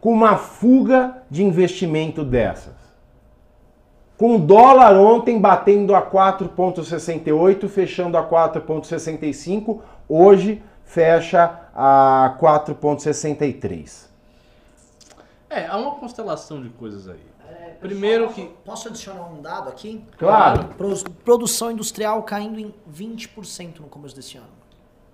com 0.00 0.12
uma 0.12 0.36
fuga 0.36 1.22
de 1.30 1.44
investimento 1.44 2.22
dessas? 2.24 2.75
Com 4.18 4.36
o 4.36 4.38
dólar 4.38 4.94
ontem 4.96 5.38
batendo 5.38 5.94
a 5.94 6.00
4,68, 6.02 7.68
fechando 7.68 8.16
a 8.16 8.26
4,65, 8.26 9.80
hoje 10.08 10.62
fecha 10.84 11.60
a 11.74 12.36
4,63. 12.40 14.06
É, 15.50 15.66
há 15.66 15.76
uma 15.76 15.92
constelação 15.92 16.62
de 16.62 16.68
coisas 16.70 17.08
aí. 17.08 17.20
Primeiro 17.80 18.28
que. 18.32 18.46
Posso 18.64 18.88
adicionar 18.88 19.22
um 19.30 19.42
dado 19.42 19.68
aqui? 19.68 20.02
Claro. 20.18 20.64
Pro- 20.78 21.10
Produção 21.24 21.70
industrial 21.70 22.22
caindo 22.22 22.58
em 22.58 22.74
20% 22.90 23.80
no 23.80 23.86
começo 23.88 24.16
desse 24.16 24.38
ano. 24.38 24.55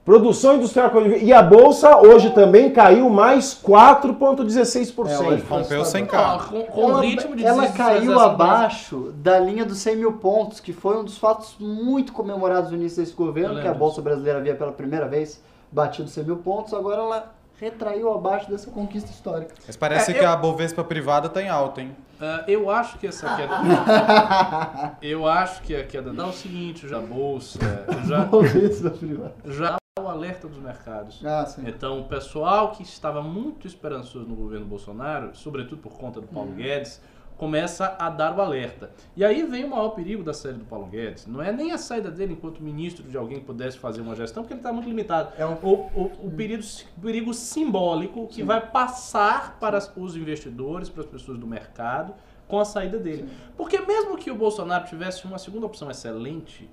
Produção 0.05 0.57
industrial 0.57 0.90
e 1.20 1.32
a 1.32 1.40
bolsa 1.40 1.96
hoje 1.98 2.30
também 2.30 2.70
caiu 2.72 3.09
mais 3.09 3.55
4,16%. 3.55 5.07
É, 5.09 5.36
Rompeu 5.48 5.84
sem 5.84 6.05
carro. 6.05 6.48
com, 6.50 6.62
com 6.64 6.86
o 6.86 6.90
Ela, 6.90 7.00
ritmo 7.03 7.36
de 7.36 7.44
ela 7.44 7.68
caiu 7.68 8.18
abaixo 8.18 9.12
da 9.16 9.38
linha 9.38 9.64
dos 9.64 9.78
100 9.78 9.96
mil 9.96 10.12
pontos, 10.14 10.59
que 10.59 10.72
foi 10.72 10.96
um 10.98 11.05
dos 11.05 11.18
fatos 11.18 11.55
muito 11.61 12.12
comemorados 12.12 12.70
no 12.72 12.76
início 12.76 13.00
desse 13.03 13.14
governo, 13.14 13.61
que 13.61 13.68
a 13.68 13.72
Bolsa. 13.74 14.03
Brasileira 14.03 14.40
havia 14.40 14.57
pela 14.57 14.72
primeira 14.72 15.07
vez 15.07 15.40
batido 15.70 16.09
100 16.09 16.24
mil 16.24 16.36
pontos, 16.38 16.74
agora 16.74 17.00
ela 17.00 17.32
retraiu 17.61 18.12
abaixo 18.12 18.50
dessa 18.50 18.70
conquista 18.72 19.09
histórica. 19.11 19.55
Mas 19.64 19.76
parece 19.76 20.11
É, 20.11 20.14
que 20.14 20.24
eu- 20.24 20.28
a 20.30 20.34
Bovespa 20.36 20.82
privada 20.82 21.28
tá 21.28 21.40
em 21.40 21.48
alta, 21.48 21.80
hein? 21.80 21.94
Ah, 22.20 22.42
eu 22.48 22.68
acho 22.68 22.98
que 22.98 23.07
essa 23.07 23.36
queda. 23.36 23.55
eu 25.00 25.28
acho 25.28 25.62
que 25.62 25.76
a 25.76 25.84
queda 25.84 26.12
dá 26.12 26.26
o 26.26 26.32
seguinte, 26.32 26.88
já 26.88 26.96
a 26.98 27.00
bolsa, 27.00 27.59
já, 28.09 28.24
Bolsa 28.24 28.90
privada. 28.90 29.34
já 29.44 29.76
alerta 30.12 30.46
dos 30.48 30.58
mercados. 30.58 31.24
Ah, 31.24 31.44
sim. 31.46 31.62
Então, 31.66 32.00
o 32.00 32.04
pessoal 32.04 32.70
que 32.72 32.82
estava 32.82 33.22
muito 33.22 33.66
esperançoso 33.66 34.26
no 34.26 34.34
governo 34.36 34.66
Bolsonaro, 34.66 35.34
sobretudo 35.34 35.82
por 35.82 35.92
conta 35.98 36.20
do 36.20 36.26
Paulo 36.28 36.52
Guedes, 36.52 37.00
começa 37.36 37.96
a 37.98 38.08
dar 38.08 38.36
o 38.38 38.40
alerta. 38.40 38.90
E 39.16 39.24
aí 39.24 39.42
vem 39.42 39.64
o 39.64 39.70
maior 39.70 39.88
perigo 39.90 40.22
da 40.22 40.32
saída 40.32 40.58
do 40.58 40.64
Paulo 40.64 40.86
Guedes. 40.86 41.26
Não 41.26 41.42
é 41.42 41.50
nem 41.50 41.72
a 41.72 41.78
saída 41.78 42.08
dele 42.08 42.34
enquanto 42.34 42.62
ministro 42.62 43.02
de 43.08 43.16
alguém 43.16 43.40
que 43.40 43.44
pudesse 43.44 43.78
fazer 43.78 44.00
uma 44.00 44.14
gestão, 44.14 44.44
porque 44.44 44.52
ele 44.54 44.60
está 44.60 44.72
muito 44.72 44.88
limitado. 44.88 45.32
É 45.36 45.44
um- 45.44 45.54
O, 45.62 45.72
o, 45.94 46.12
o 46.26 46.30
perigo, 46.30 46.62
perigo 47.00 47.34
simbólico 47.34 48.28
que 48.28 48.44
vai 48.44 48.60
passar 48.70 49.58
para 49.58 49.76
os 49.96 50.14
investidores, 50.16 50.88
para 50.88 51.00
as 51.02 51.06
pessoas 51.08 51.36
do 51.38 51.46
mercado, 51.46 52.14
com 52.46 52.60
a 52.60 52.64
saída 52.64 52.98
dele. 52.98 53.28
Porque 53.56 53.80
mesmo 53.80 54.16
que 54.18 54.30
o 54.30 54.34
Bolsonaro 54.36 54.84
tivesse 54.84 55.24
uma 55.24 55.38
segunda 55.38 55.66
opção 55.66 55.90
excelente, 55.90 56.68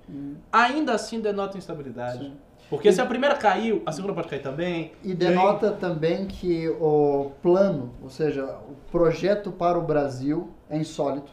ainda 0.52 0.92
assim 0.94 1.20
denota 1.20 1.56
instabilidade. 1.58 2.24
Sim. 2.26 2.36
Porque 2.70 2.92
se 2.92 3.00
a 3.00 3.06
primeira 3.06 3.34
caiu, 3.34 3.82
a 3.84 3.90
segunda 3.92 4.14
pode 4.14 4.28
cair 4.28 4.40
também. 4.42 4.92
E 5.02 5.12
denota 5.12 5.72
também 5.72 6.26
que 6.26 6.68
o 6.80 7.32
plano, 7.42 7.90
ou 8.02 8.08
seja, 8.08 8.44
o 8.44 8.74
projeto 8.92 9.50
para 9.50 9.76
o 9.76 9.82
Brasil 9.82 10.50
é 10.70 10.78
insólito 10.78 11.32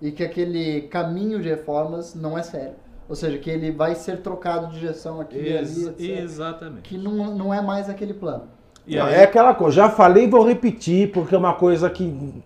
e 0.00 0.12
que 0.12 0.22
aquele 0.22 0.82
caminho 0.82 1.40
de 1.40 1.48
reformas 1.48 2.14
não 2.14 2.38
é 2.38 2.42
sério. 2.42 2.74
Ou 3.08 3.16
seja, 3.16 3.36
que 3.38 3.50
ele 3.50 3.72
vai 3.72 3.94
ser 3.96 4.18
trocado 4.22 4.68
de 4.68 4.78
gestão 4.80 5.20
aqui 5.20 5.36
e 5.36 5.48
ali, 5.58 5.58
Ex- 5.58 5.86
etc. 5.88 6.18
exatamente. 6.22 6.82
Que 6.82 6.96
não, 6.96 7.34
não 7.36 7.52
é 7.52 7.60
mais 7.60 7.90
aquele 7.90 8.14
plano. 8.14 8.44
E 8.86 8.96
Não, 8.96 9.06
É 9.08 9.24
aquela 9.24 9.54
coisa, 9.54 9.76
já 9.76 9.90
falei 9.90 10.24
e 10.24 10.30
vou 10.30 10.46
repetir, 10.46 11.10
porque 11.12 11.34
é 11.34 11.38
uma 11.38 11.54
coisa 11.54 11.90
que 11.90 12.42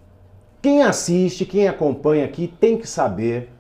quem 0.61 0.83
assiste, 0.83 1.45
quem 1.45 1.69
acompanha 1.69 2.25
aqui 2.25 2.49
tem 2.49 2.77
que 2.79 2.87
saber 2.89 3.51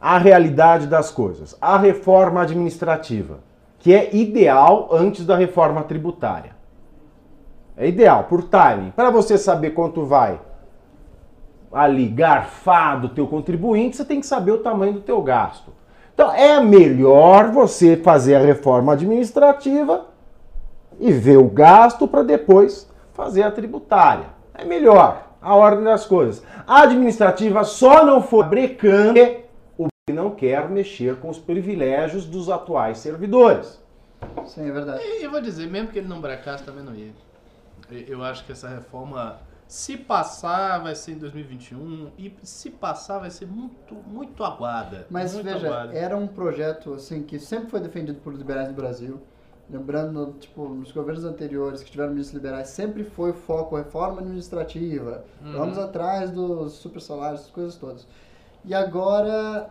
a 0.00 0.18
realidade 0.18 0.86
das 0.86 1.10
coisas. 1.10 1.56
A 1.60 1.76
reforma 1.76 2.42
administrativa, 2.42 3.40
que 3.84 3.92
é 3.92 4.16
ideal 4.16 4.88
antes 4.92 5.26
da 5.26 5.36
reforma 5.36 5.82
tributária. 5.82 6.52
É 7.76 7.86
ideal, 7.86 8.24
por 8.24 8.44
timing. 8.44 8.92
Para 8.92 9.10
você 9.10 9.36
saber 9.36 9.72
quanto 9.72 10.06
vai 10.06 10.40
ali 11.70 12.06
garfar 12.06 12.98
do 12.98 13.10
teu 13.10 13.26
contribuinte, 13.26 13.98
você 13.98 14.04
tem 14.06 14.20
que 14.20 14.26
saber 14.26 14.52
o 14.52 14.62
tamanho 14.62 14.94
do 14.94 15.00
teu 15.02 15.20
gasto. 15.20 15.70
Então 16.14 16.32
é 16.32 16.58
melhor 16.62 17.50
você 17.50 17.94
fazer 17.94 18.36
a 18.36 18.40
reforma 18.40 18.94
administrativa 18.94 20.06
e 20.98 21.12
ver 21.12 21.36
o 21.36 21.50
gasto 21.50 22.08
para 22.08 22.22
depois 22.22 22.90
fazer 23.12 23.42
a 23.42 23.50
tributária. 23.50 24.28
É 24.54 24.64
melhor 24.64 25.26
a 25.42 25.54
ordem 25.54 25.84
das 25.84 26.06
coisas. 26.06 26.42
A 26.66 26.84
administrativa 26.84 27.62
só 27.64 28.02
não 28.02 28.22
for 28.22 28.46
brecando 28.46 29.43
que 30.06 30.12
não 30.12 30.32
quer 30.32 30.68
mexer 30.68 31.16
com 31.18 31.30
os 31.30 31.38
privilégios 31.38 32.26
dos 32.26 32.50
atuais 32.50 32.98
servidores. 32.98 33.80
Sim, 34.46 34.68
é 34.68 34.70
verdade. 34.70 35.02
E 35.02 35.22
eu 35.24 35.30
vou 35.30 35.40
dizer, 35.40 35.66
mesmo 35.66 35.88
que 35.90 35.98
ele 35.98 36.08
não 36.08 36.20
bracasse, 36.20 36.62
também 36.62 36.84
não 36.84 36.94
ia. 36.94 37.10
E- 37.90 38.04
Eu 38.06 38.22
acho 38.22 38.44
que 38.44 38.52
essa 38.52 38.68
reforma, 38.68 39.38
se 39.66 39.96
passar, 39.96 40.82
vai 40.82 40.94
ser 40.94 41.12
em 41.12 41.18
2021. 41.18 42.10
E 42.18 42.34
se 42.42 42.68
passar, 42.70 43.18
vai 43.18 43.30
ser 43.30 43.46
muito, 43.46 43.94
muito 43.94 44.44
aguada. 44.44 45.06
Mas 45.08 45.32
muito 45.32 45.46
veja, 45.46 45.66
aguada. 45.66 45.94
era 45.96 46.14
um 46.14 46.26
projeto 46.26 46.92
assim 46.92 47.22
que 47.22 47.38
sempre 47.38 47.70
foi 47.70 47.80
defendido 47.80 48.20
por 48.20 48.34
liberais 48.34 48.68
no 48.68 48.74
Brasil. 48.74 49.22
Lembrando, 49.70 50.34
tipo, 50.38 50.68
nos 50.68 50.92
governos 50.92 51.24
anteriores 51.24 51.82
que 51.82 51.90
tiveram 51.90 52.10
ministros 52.10 52.34
liberais, 52.42 52.68
sempre 52.68 53.04
foi 53.04 53.30
o 53.30 53.34
foco 53.34 53.74
reforma 53.74 54.20
administrativa. 54.20 55.24
Uhum. 55.42 55.52
Vamos 55.52 55.78
atrás 55.78 56.30
dos 56.30 56.74
super 56.74 57.00
salários, 57.00 57.40
essas 57.40 57.52
coisas 57.52 57.76
todas. 57.76 58.06
E 58.66 58.74
agora 58.74 59.70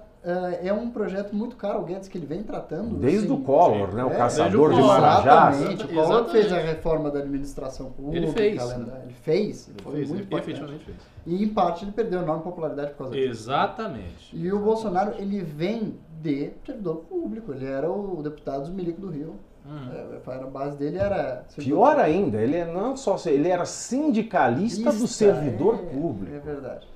é 0.63 0.73
um 0.73 0.89
projeto 0.89 1.35
muito 1.35 1.55
caro, 1.55 1.81
o 1.81 1.83
Guedes, 1.83 2.07
que 2.07 2.17
ele 2.17 2.25
vem 2.25 2.43
tratando. 2.43 2.95
Desde 2.95 3.25
assim, 3.25 3.33
o 3.33 3.41
Collor, 3.41 3.93
né? 3.93 4.05
O 4.05 4.11
é, 4.11 4.15
caçador 4.15 4.73
de 4.73 4.79
o 4.79 4.81
Collor. 4.81 5.01
marajás. 5.01 5.55
Exatamente. 5.55 5.83
O 5.83 5.91
Exatamente. 5.91 6.07
Collor 6.07 6.29
fez 6.29 6.53
a 6.53 6.57
reforma 6.59 7.11
da 7.11 7.19
administração 7.19 7.91
pública. 7.91 8.17
Ele 8.17 8.31
fez. 8.31 8.71
Ele 8.71 9.13
fez. 9.21 9.67
Ele 9.67 9.81
foi 9.81 9.93
fez, 9.93 10.09
muito 10.09 10.21
ele 10.21 10.25
importante. 10.25 10.49
efetivamente 10.49 10.85
fez. 10.85 10.97
E 11.25 11.43
em 11.43 11.47
parte 11.49 11.85
ele 11.85 11.91
perdeu 11.91 12.21
enorme 12.21 12.43
popularidade 12.43 12.91
por 12.91 12.99
causa 12.99 13.13
disso. 13.13 13.29
Exatamente. 13.29 14.35
E 14.35 14.51
o 14.51 14.59
Bolsonaro, 14.59 15.15
ele 15.17 15.41
vem 15.41 15.97
de 16.21 16.51
servidor 16.65 16.97
público. 17.09 17.51
Ele 17.51 17.65
era 17.65 17.89
o 17.91 18.21
deputado 18.23 18.61
dos 18.61 18.69
Milico 18.69 19.01
do 19.01 19.09
Rio. 19.09 19.35
É, 19.65 20.31
a 20.33 20.47
base 20.47 20.77
dele 20.77 20.97
era... 20.97 21.45
Pior 21.55 21.97
ainda, 21.97 22.37
ele 22.41 22.57
é 22.57 22.65
não 22.65 22.97
só 22.97 23.15
ele 23.25 23.47
era 23.47 23.65
sindicalista 23.65 24.91
do 24.91 25.07
servidor 25.07 25.75
é, 25.75 25.95
público. 25.95 26.35
É 26.35 26.39
verdade. 26.39 26.87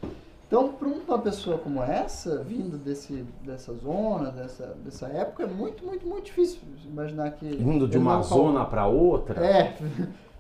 Então, 0.48 0.70
para 0.70 0.88
uma 0.88 1.20
pessoa 1.20 1.58
como 1.58 1.84
essa, 1.84 2.42
vindo 2.42 2.78
desse, 2.78 3.26
dessa 3.44 3.74
zona, 3.74 4.32
dessa, 4.32 4.78
dessa 4.84 5.08
época, 5.08 5.44
é 5.44 5.46
muito, 5.46 5.86
muito, 5.86 6.08
muito 6.08 6.24
difícil 6.26 6.60
imaginar 6.86 7.32
que... 7.32 7.46
Indo 7.46 7.86
de 7.86 7.98
uma 7.98 8.22
zona 8.22 8.64
para 8.64 8.88
outra. 8.88 9.46
É, 9.46 9.76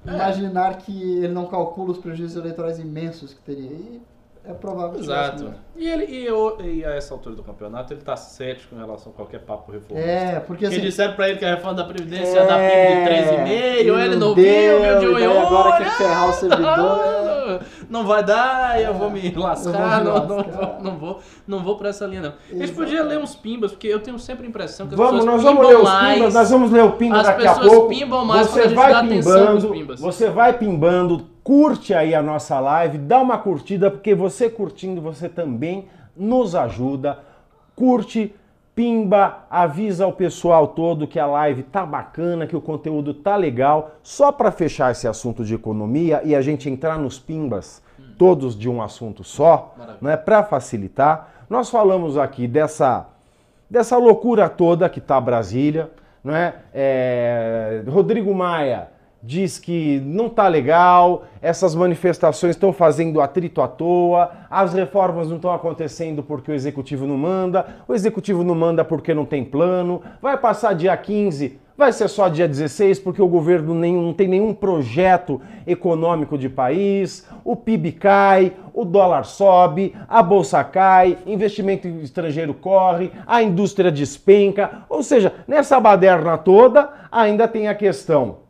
imaginar 0.05 0.77
que 0.77 0.91
ele 1.19 1.33
não 1.33 1.47
calcula 1.47 1.91
os 1.91 1.97
prejuízos 1.97 2.37
eleitorais 2.37 2.79
imensos 2.79 3.33
que 3.33 3.41
teria. 3.41 3.69
E 3.69 4.01
é 4.49 4.53
provável 4.53 4.91
que 4.93 5.01
tivesse 5.01 5.19
Exato. 5.21 5.43
mesmo. 5.43 5.55
E, 5.75 5.87
ele, 5.87 6.05
e, 6.05 6.25
eu- 6.25 6.57
e 6.61 6.83
a 6.85 6.91
essa 6.95 7.13
altura 7.13 7.35
do 7.35 7.43
campeonato, 7.43 7.93
ele 7.93 8.01
tá 8.01 8.15
cético 8.15 8.73
em 8.75 8.79
relação 8.79 9.11
a 9.11 9.15
qualquer 9.15 9.39
papo 9.41 9.71
reformista. 9.71 10.09
É, 10.09 10.31
porque 10.39 10.47
Porque 10.47 10.65
assim... 10.67 10.79
disseram 10.81 11.13
pra 11.13 11.29
ele 11.29 11.37
que 11.37 11.45
a 11.45 11.49
reforma 11.55 11.75
da 11.75 11.83
Previdência 11.83 12.39
É, 12.39 12.41
ia 12.41 12.45
dar 12.45 12.57
PIB 12.57 13.03
de 13.03 13.89
3,5, 13.91 13.99
ele 14.05 14.15
não 14.15 14.33
viu, 14.33 14.43
deu, 14.43 14.99
viu 14.99 15.15
de 15.15 15.23
em 15.23 15.37
agora 15.37 15.77
quer 15.77 15.91
ferrar 15.91 16.29
o 16.29 16.33
servidor. 16.33 16.99
é. 17.03 17.37
Não 17.89 18.05
vai 18.05 18.21
dar, 18.21 18.81
eu 18.81 18.93
vou 18.93 19.09
me 19.09 19.31
lascar, 19.33 20.03
não, 20.03 20.13
vou 20.13 20.21
me 20.23 20.27
não, 20.27 20.35
lascar. 20.37 20.61
não, 20.81 20.91
não 20.91 20.97
vou, 20.99 21.19
não 21.47 21.59
vou 21.63 21.77
pra 21.77 21.87
essa 21.89 22.05
linha 22.05 22.21
não. 22.21 22.33
A 22.51 22.65
gente 22.65 22.73
podia 22.73 23.01
ler 23.01 23.17
uns 23.17 23.33
pimbas, 23.35 23.71
porque 23.71 23.87
eu 23.87 24.01
tenho 24.01 24.19
sempre 24.19 24.45
a 24.45 24.49
impressão 24.49 24.85
que 24.85 24.93
as 24.93 24.97
Vamos, 24.97 25.21
pessoas 25.21 25.33
nós 25.35 25.43
vamos 25.43 25.67
ler 25.67 25.77
os 25.77 25.83
mais. 25.83 26.15
pimbas, 26.17 26.33
nós 26.33 26.49
vamos 26.51 26.71
ler 26.71 26.83
o 26.83 26.91
pimba 26.91 27.17
As 27.21 27.27
daqui 27.27 27.47
a 27.47 27.53
pessoas 27.53 27.73
pouco. 27.73 27.87
pimbam 27.87 28.25
mais 28.25 28.47
você 28.47 28.67
vai 28.67 29.07
pimbando, 29.07 29.69
pimbas. 29.69 29.99
você 30.01 30.29
vai 30.29 30.53
pimbando, 30.57 31.25
curte 31.47 31.93
aí 31.93 32.13
a 32.13 32.21
nossa 32.21 32.59
live, 32.59 32.97
dá 32.97 33.21
uma 33.21 33.37
curtida, 33.37 33.89
porque 33.89 34.13
você 34.13 34.49
curtindo, 34.49 34.99
você 34.99 35.29
também 35.29 35.87
nos 36.13 36.53
ajuda. 36.53 37.19
Curte, 37.73 38.35
pimba, 38.75 39.45
avisa 39.49 40.05
o 40.05 40.11
pessoal 40.11 40.67
todo 40.67 41.07
que 41.07 41.17
a 41.17 41.25
live 41.25 41.63
tá 41.63 41.85
bacana, 41.85 42.45
que 42.45 42.55
o 42.55 42.59
conteúdo 42.59 43.13
tá 43.13 43.37
legal. 43.37 43.91
Só 44.03 44.29
para 44.29 44.51
fechar 44.51 44.91
esse 44.91 45.07
assunto 45.07 45.45
de 45.45 45.55
economia 45.55 46.21
e 46.25 46.35
a 46.35 46.41
gente 46.41 46.69
entrar 46.69 46.99
nos 46.99 47.17
pimbas, 47.17 47.81
todos 48.17 48.53
de 48.53 48.69
um 48.69 48.81
assunto 48.81 49.23
só, 49.23 49.73
Maravilha. 49.77 49.99
né, 50.01 50.17
para 50.17 50.43
facilitar. 50.43 51.45
Nós 51.49 51.69
falamos 51.69 52.17
aqui 52.17 52.45
dessa 52.45 53.07
dessa 53.69 53.95
loucura 53.95 54.49
toda 54.49 54.89
que 54.89 54.99
tá 54.99 55.21
Brasília, 55.21 55.89
não 56.21 56.35
é? 56.35 56.55
É, 56.73 57.83
Rodrigo 57.87 58.35
Maia 58.35 58.96
diz 59.21 59.57
que 59.57 59.99
não 60.05 60.29
tá 60.29 60.47
legal, 60.47 61.25
essas 61.41 61.73
manifestações 61.75 62.55
estão 62.55 62.71
fazendo 62.71 63.19
atrito 63.19 63.61
à 63.61 63.67
toa, 63.67 64.31
as 64.49 64.73
reformas 64.73 65.27
não 65.27 65.37
estão 65.37 65.51
acontecendo 65.51 66.21
porque 66.23 66.51
o 66.51 66.55
executivo 66.55 67.05
não 67.07 67.17
manda, 67.17 67.65
o 67.87 67.93
executivo 67.93 68.43
não 68.43 68.55
manda 68.55 68.85
porque 68.85 69.13
não 69.13 69.25
tem 69.25 69.43
plano, 69.43 70.01
vai 70.21 70.37
passar 70.37 70.73
dia 70.73 70.95
15, 70.95 71.59
vai 71.77 71.91
ser 71.93 72.07
só 72.07 72.27
dia 72.27 72.47
16 72.47 72.99
porque 72.99 73.21
o 73.21 73.27
governo 73.27 73.75
nem, 73.75 73.95
não 73.95 74.13
tem 74.13 74.27
nenhum 74.27 74.53
projeto 74.53 75.39
econômico 75.65 76.37
de 76.37 76.49
país, 76.49 77.27
o 77.43 77.55
PIB 77.55 77.91
cai, 77.93 78.53
o 78.73 78.83
dólar 78.83 79.25
sobe, 79.25 79.95
a 80.07 80.23
bolsa 80.23 80.63
cai, 80.63 81.17
investimento 81.25 81.87
estrangeiro 81.87 82.53
corre, 82.53 83.11
a 83.25 83.43
indústria 83.43 83.91
despenca, 83.91 84.85
ou 84.89 85.03
seja, 85.03 85.33
nessa 85.47 85.79
baderna 85.79 86.37
toda 86.37 86.89
ainda 87.11 87.47
tem 87.47 87.67
a 87.67 87.75
questão 87.75 88.46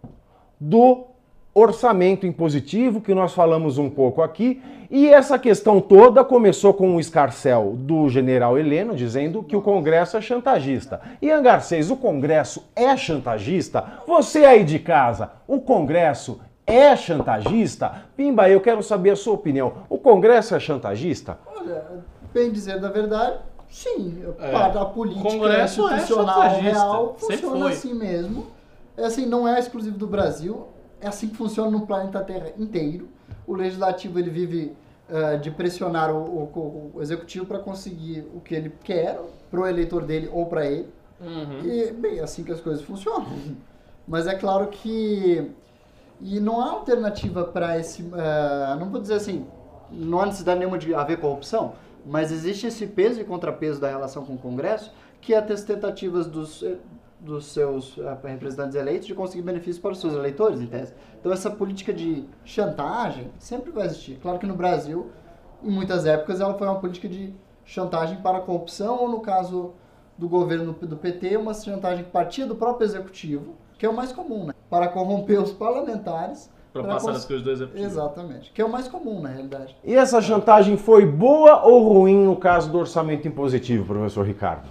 do 0.60 1.06
orçamento 1.54 2.28
impositivo, 2.28 3.02
que 3.02 3.16
nós 3.16 3.34
falamos 3.34 3.78
um 3.80 3.90
pouco 3.90 4.22
aqui, 4.22 4.62
e 4.92 5.10
essa 5.10 5.40
questão 5.40 5.82
toda 5.82 6.24
começou 6.24 6.74
com 6.74 6.96
o 6.96 7.00
escarcel 7.00 7.74
do 7.76 8.08
general 8.10 8.58
Heleno, 8.58 8.96
dizendo 8.96 9.44
que 9.44 9.56
o 9.56 9.62
Congresso 9.62 10.16
é 10.16 10.22
chantagista. 10.22 11.02
E 11.22 11.32
Angarcês, 11.32 11.90
o 11.90 11.98
Congresso 11.98 12.64
é 12.76 12.96
chantagista? 12.96 13.84
Você 14.08 14.46
aí 14.46 14.64
de 14.64 14.80
casa, 14.80 15.32
o 15.48 15.60
Congresso 15.60 16.40
é 16.66 16.96
chantagista? 16.96 18.04
Pimba, 18.16 18.48
eu 18.50 18.62
quero 18.62 18.84
saber 18.84 19.12
a 19.12 19.16
sua 19.16 19.34
opinião. 19.34 19.74
O 19.90 19.98
Congresso 19.98 20.56
é 20.56 20.60
chantagista? 20.60 21.40
Olha, 21.56 21.84
bem 22.34 22.52
dizer 22.52 22.80
da 22.80 22.90
verdade, 22.90 23.40
sim. 23.68 24.24
É. 24.40 24.52
Para 24.52 24.82
a 24.82 24.86
política 24.86 25.28
Congresso 25.28 25.88
é 25.90 25.96
institucional 25.96 26.36
chantagista. 26.36 26.62
real 26.62 27.16
Sempre 27.20 27.38
funciona 27.38 27.60
foi. 27.60 27.72
assim 27.72 27.94
mesmo. 27.94 28.57
É 28.98 29.06
assim, 29.06 29.26
não 29.26 29.48
é 29.48 29.60
exclusivo 29.60 29.98
do 29.98 30.08
Brasil, 30.08 30.68
é 31.00 31.08
assim 31.08 31.28
que 31.30 31.36
funciona 31.38 31.70
no 31.70 31.86
planeta 31.86 32.20
Terra 32.22 32.52
inteiro. 32.58 33.08
O 33.46 33.54
legislativo 33.54 34.18
ele 34.20 34.30
vive 34.30 34.76
eh, 35.10 35.38
de 35.38 35.52
pressionar 35.52 36.12
o, 36.14 36.18
o- 36.20 36.92
o 36.96 37.02
executivo 37.02 37.46
para 37.46 37.60
conseguir 37.60 38.28
o 38.34 38.42
que 38.42 38.56
ele 38.56 38.74
quer 38.84 39.18
pro 39.52 39.66
eleitor 39.68 40.04
dele 40.04 40.30
ou 40.34 40.48
para 40.48 40.66
ele. 40.66 40.90
Uhum. 41.22 41.60
E, 41.66 41.92
bem, 41.94 42.18
é 42.20 42.24
assim 42.24 42.44
que 42.44 42.52
as 42.52 42.60
coisas 42.60 42.84
funcionam. 42.84 43.26
Mas 44.08 44.28
é 44.28 44.36
claro 44.36 44.68
que. 44.68 45.52
E 46.20 46.40
não 46.40 46.60
há 46.60 46.72
alternativa 46.72 47.44
para 47.44 47.78
esse. 47.80 48.02
eh, 48.14 48.76
não 48.80 48.90
vou 48.90 49.00
dizer 49.00 49.14
assim, 49.16 49.46
não 49.92 50.20
há 50.20 50.26
necessidade 50.26 50.60
nenhuma 50.60 50.78
de 50.78 50.94
haver 50.96 51.20
corrupção, 51.20 51.74
mas 52.06 52.32
existe 52.32 52.66
esse 52.68 52.88
peso 52.88 53.22
e 53.22 53.24
contrapeso 53.24 53.80
da 53.80 53.88
relação 53.90 54.26
com 54.26 54.34
o 54.34 54.38
Congresso, 54.38 54.92
que 55.22 55.34
é 55.34 55.38
as 55.38 55.64
tentativas 55.64 56.26
dos, 56.28 56.64
eh, 56.64 56.76
dos 57.20 57.48
seus 57.48 57.98
eh, 57.98 58.18
representantes 58.32 58.76
eleitos 58.76 59.08
de 59.08 59.16
conseguir 59.16 59.42
benefícios 59.42 59.80
para 59.80 59.92
os 59.92 60.00
seus 60.00 60.14
eleitores, 60.14 60.62
em 60.62 60.68
tese. 60.68 60.94
Então, 61.20 61.32
essa 61.32 61.50
política 61.50 61.92
de 61.94 62.26
chantagem 62.46 63.32
sempre 63.40 63.72
vai 63.72 63.86
existir. 63.86 64.20
Claro 64.22 64.38
que 64.40 64.46
no 64.46 64.56
Brasil, 64.56 65.08
em 65.64 65.72
muitas 65.72 66.06
épocas, 66.06 66.40
ela 66.40 66.54
foi 66.54 66.68
uma 66.68 66.80
política 66.80 67.08
de 67.08 67.34
chantagem 67.66 68.18
para 68.22 68.38
a 68.38 68.42
corrupção, 68.42 69.00
ou 69.02 69.10
no 69.10 69.20
caso 69.20 69.74
do 70.18 70.28
governo 70.30 70.74
do 70.74 70.96
PT, 70.98 71.38
uma 71.38 71.54
chantagem 71.54 72.04
que 72.06 72.12
partia 72.12 72.46
do 72.46 72.56
próprio 72.56 72.86
executivo, 72.86 73.56
que 73.78 73.86
é 73.86 73.90
o 73.90 73.96
mais 73.96 74.12
comum, 74.12 74.46
né? 74.46 74.54
Para 74.70 74.88
corromper 74.88 75.42
os 75.42 75.52
parlamentares. 75.52 76.52
Pra 76.74 76.84
passar 76.84 77.08
cons- 77.08 77.18
as 77.18 77.26
coisas 77.26 77.44
do 77.44 77.52
executivo. 77.52 77.86
Exatamente. 77.86 78.52
Que 78.52 78.62
é 78.62 78.66
o 78.66 78.70
mais 78.72 78.88
comum, 78.88 79.22
na 79.22 79.30
realidade. 79.30 79.76
E 79.84 79.96
essa 79.96 80.22
chantagem 80.22 80.78
foi 80.78 81.06
boa 81.06 81.64
ou 81.66 81.88
ruim 81.92 82.24
no 82.26 82.36
caso 82.36 82.72
do 82.72 82.78
orçamento 82.78 83.28
impositivo, 83.28 83.86
professor 83.86 84.26
Ricardo? 84.26 84.68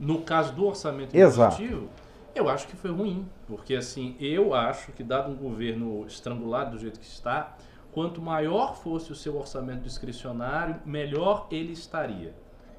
No 0.00 0.22
caso 0.22 0.54
do 0.54 0.66
orçamento 0.66 1.14
impositivo, 1.50 1.88
eu 2.34 2.48
acho 2.48 2.66
que 2.66 2.74
foi 2.74 2.90
ruim. 2.90 3.28
Porque, 3.46 3.74
assim, 3.74 4.16
eu 4.18 4.54
acho 4.54 4.92
que, 4.92 5.04
dado 5.04 5.30
um 5.30 5.36
governo 5.36 6.06
estrangulado 6.06 6.72
do 6.72 6.78
jeito 6.78 6.98
que 6.98 7.06
está, 7.06 7.54
quanto 7.92 8.20
maior 8.22 8.76
fosse 8.76 9.12
o 9.12 9.14
seu 9.14 9.36
orçamento 9.36 9.82
discricionário, 9.82 10.76
melhor 10.86 11.46
ele 11.50 11.72
estaria. 11.72 12.34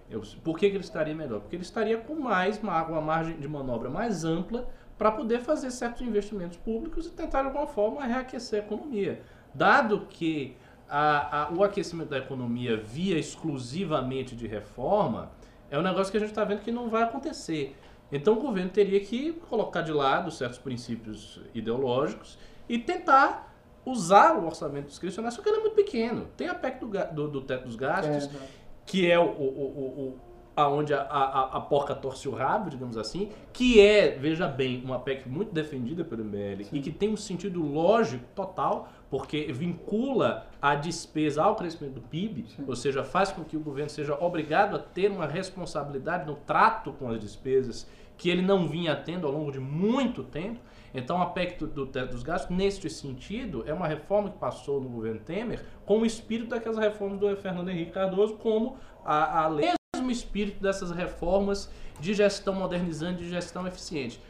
Eu- 0.10 0.22
por 0.44 0.58
que, 0.58 0.68
que 0.70 0.76
ele 0.76 0.84
estaria 0.84 1.14
melhor? 1.16 1.42
Porque 1.42 1.56
ele 1.56 1.64
estaria 1.64 1.98
com 1.98 2.16
mais 2.16 2.60
ma- 2.62 2.84
uma 2.84 3.00
margem 3.02 3.40
de 3.40 3.48
manobra 3.48 3.90
mais 3.90 4.26
ampla 4.26 4.68
para 4.98 5.12
poder 5.12 5.40
fazer 5.40 5.70
certos 5.72 6.02
investimentos 6.02 6.58
públicos 6.58 7.06
e 7.06 7.12
tentar, 7.12 7.42
de 7.42 7.48
alguma 7.48 7.68
forma, 7.68 8.04
reaquecer 8.06 8.62
a 8.62 8.66
economia. 8.66 9.22
Dado 9.54 10.08
que 10.10 10.56
a- 10.90 11.44
a- 11.44 11.52
o 11.54 11.64
aquecimento 11.64 12.10
da 12.10 12.18
economia 12.18 12.76
via 12.78 13.18
exclusivamente 13.18 14.36
de 14.36 14.48
reforma, 14.48 15.32
é 15.72 15.80
um 15.80 15.82
negócio 15.82 16.12
que 16.12 16.18
a 16.18 16.20
gente 16.20 16.30
está 16.30 16.44
vendo 16.44 16.60
que 16.62 16.72
não 16.72 16.90
vai 16.90 17.02
acontecer. 17.04 17.76
Então 18.12 18.34
o 18.34 18.42
governo 18.42 18.70
teria 18.70 19.00
que 19.00 19.32
colocar 19.50 19.82
de 19.82 19.92
lado 19.94 20.30
certos 20.30 20.60
princípios 20.60 21.42
ideológicos 21.56 22.38
e 22.68 22.78
tentar 22.78 23.56
usar 23.86 24.36
o 24.38 24.46
orçamento 24.46 24.88
discricionário, 24.88 25.36
só 25.36 25.42
que 25.42 25.50
ele 25.50 25.58
é 25.58 25.62
muito 25.62 25.76
pequeno. 25.76 26.28
Tem 26.38 26.48
a 26.48 26.54
PEC 26.54 26.80
do, 26.80 26.88
do- 27.14 27.28
do 27.30 27.42
teto 27.42 27.66
dos 27.66 27.76
gastos, 27.76 28.26
É, 28.26 28.38
que 28.86 29.10
é 29.10 29.18
o, 29.18 29.24
o, 29.24 29.28
o, 29.28 30.08
o- 30.10 30.20
aonde 30.56 30.94
a, 30.94 31.02
a, 31.02 31.58
a 31.58 31.62
porca 31.62 31.96
torce 31.96 32.28
o 32.28 32.32
rabo, 32.32 32.70
digamos 32.70 32.98
assim, 32.98 33.32
que 33.54 33.80
é, 33.80 34.12
veja 34.12 34.48
bem, 34.48 34.84
uma 34.84 35.00
PEC 35.00 35.28
muito 35.28 35.54
defendida 35.54 36.04
pelo 36.04 36.24
MBL 36.26 36.68
e 36.74 36.82
que 36.82 36.92
tem 36.92 37.10
um 37.10 37.18
sentido 37.18 37.64
lógico 37.64 38.26
total, 38.36 38.90
porque 39.12 39.52
vincula 39.52 40.48
a 40.62 40.74
despesa 40.74 41.44
ao 41.44 41.58
crescimento 41.58 41.96
do 41.96 42.02
PIB, 42.02 42.46
ou 42.66 42.76
seja, 42.78 43.04
faz 43.04 43.30
com 43.30 43.44
que 43.44 43.58
o 43.58 43.60
governo 43.60 43.90
seja 43.90 44.16
obrigado 44.16 44.74
a 44.74 44.80
ter 44.80 45.12
uma 45.12 45.28
responsabilidade 45.28 46.26
no 46.26 46.38
trato 46.38 46.94
com 46.94 47.10
as 47.10 47.20
despesas 47.20 47.86
que 48.18 48.30
ele 48.30 48.42
não 48.42 48.70
vinha 48.70 48.96
tendo 48.96 49.28
ao 49.28 49.34
longo 49.34 49.52
de 49.52 49.60
muito 49.60 50.24
tempo. 50.24 50.62
Então, 50.94 51.22
a 51.22 51.26
PEC 51.26 51.60
do, 51.60 51.68
do 51.68 51.88
teto 51.88 52.12
dos 52.12 52.24
gastos, 52.24 52.56
neste 52.56 52.90
sentido, 52.90 53.64
é 53.68 53.74
uma 53.74 53.88
reforma 53.88 54.30
que 54.30 54.38
passou 54.38 54.80
no 54.80 54.88
governo 54.88 55.20
Temer 55.20 55.66
com 55.86 56.00
o 56.00 56.06
espírito 56.06 56.50
daquelas 56.50 56.78
reformas 56.78 57.20
do 57.20 57.36
Fernando 57.36 57.70
Henrique 57.70 57.92
Cardoso, 57.92 58.38
como 58.38 58.78
a, 59.04 59.44
a 59.44 59.48
lei 59.48 59.72
mesmo 59.94 60.10
espírito 60.10 60.62
dessas 60.62 60.90
reformas 60.90 61.70
de 62.00 62.14
gestão 62.14 62.54
modernizante, 62.54 63.24
de 63.24 63.30
gestão 63.30 63.68
eficiente. 63.68 64.22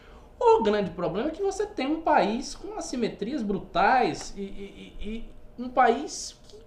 O 0.44 0.64
grande 0.64 0.90
problema 0.92 1.30
é 1.30 1.32
que 1.32 1.42
você 1.42 1.66
tem 1.68 1.86
um 1.88 2.02
país 2.02 2.56
com 2.56 2.74
assimetrias 2.76 3.44
brutais 3.44 4.34
e, 4.36 4.42
e- 4.42 4.96
e- 5.00 5.30
um 5.62 5.70
país 5.70 6.40
que, 6.48 6.58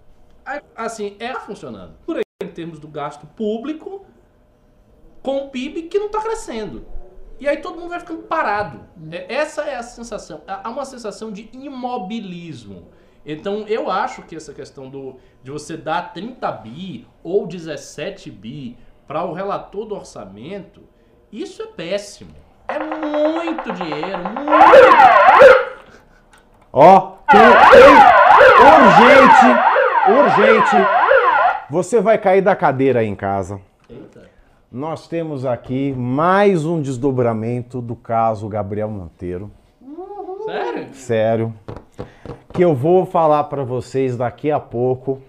assim, 0.75 1.15
é 1.19 1.33
funcionando. 1.35 1.95
Por 2.05 2.17
aí, 2.17 2.23
em 2.41 2.47
termos 2.47 2.79
do 2.79 2.87
gasto 2.87 3.27
público, 3.27 4.05
com 5.21 5.37
o 5.45 5.49
PIB 5.49 5.83
que 5.83 5.99
não 5.99 6.05
está 6.07 6.21
crescendo. 6.21 6.85
E 7.37 7.49
aí 7.49 7.57
todo 7.57 7.77
mundo 7.77 7.89
vai 7.89 7.99
ficando 7.99 8.23
parado. 8.23 8.81
É- 9.11 9.33
essa 9.35 9.63
é 9.63 9.75
a 9.75 9.83
sensação. 9.83 10.41
Há 10.47 10.69
uma 10.69 10.85
sensação 10.85 11.31
de 11.31 11.49
imobilismo. 11.51 12.87
Então 13.25 13.67
eu 13.67 13.89
acho 13.89 14.21
que 14.21 14.35
essa 14.35 14.53
questão 14.53 14.89
do, 14.89 15.17
de 15.43 15.51
você 15.51 15.75
dar 15.75 16.13
30 16.13 16.49
bi 16.51 17.05
ou 17.23 17.45
17 17.45 18.31
bi 18.31 18.77
para 19.07 19.25
o 19.25 19.33
relator 19.33 19.85
do 19.85 19.95
orçamento, 19.95 20.81
isso 21.31 21.61
é 21.61 21.67
péssimo. 21.67 22.44
É 22.67 22.79
muito 22.79 23.71
dinheiro, 23.73 24.17
muito. 24.17 24.55
Ó, 26.73 27.11
tem, 27.29 27.39
tem 27.71 27.95
urgente, 28.89 29.45
urgente. 30.09 30.75
Você 31.69 32.01
vai 32.01 32.17
cair 32.17 32.41
da 32.41 32.55
cadeira 32.55 32.99
aí 33.01 33.07
em 33.07 33.15
casa. 33.15 33.61
Eita. 33.89 34.29
Nós 34.71 35.07
temos 35.07 35.45
aqui 35.45 35.93
mais 35.93 36.65
um 36.65 36.81
desdobramento 36.81 37.81
do 37.81 37.95
caso 37.95 38.49
Gabriel 38.49 38.89
Monteiro. 38.89 39.51
Sério? 40.45 40.93
Sério. 40.93 41.53
Que 42.51 42.63
eu 42.63 42.75
vou 42.75 43.05
falar 43.05 43.45
pra 43.45 43.63
vocês 43.63 44.17
daqui 44.17 44.51
a 44.51 44.59
pouco. 44.59 45.21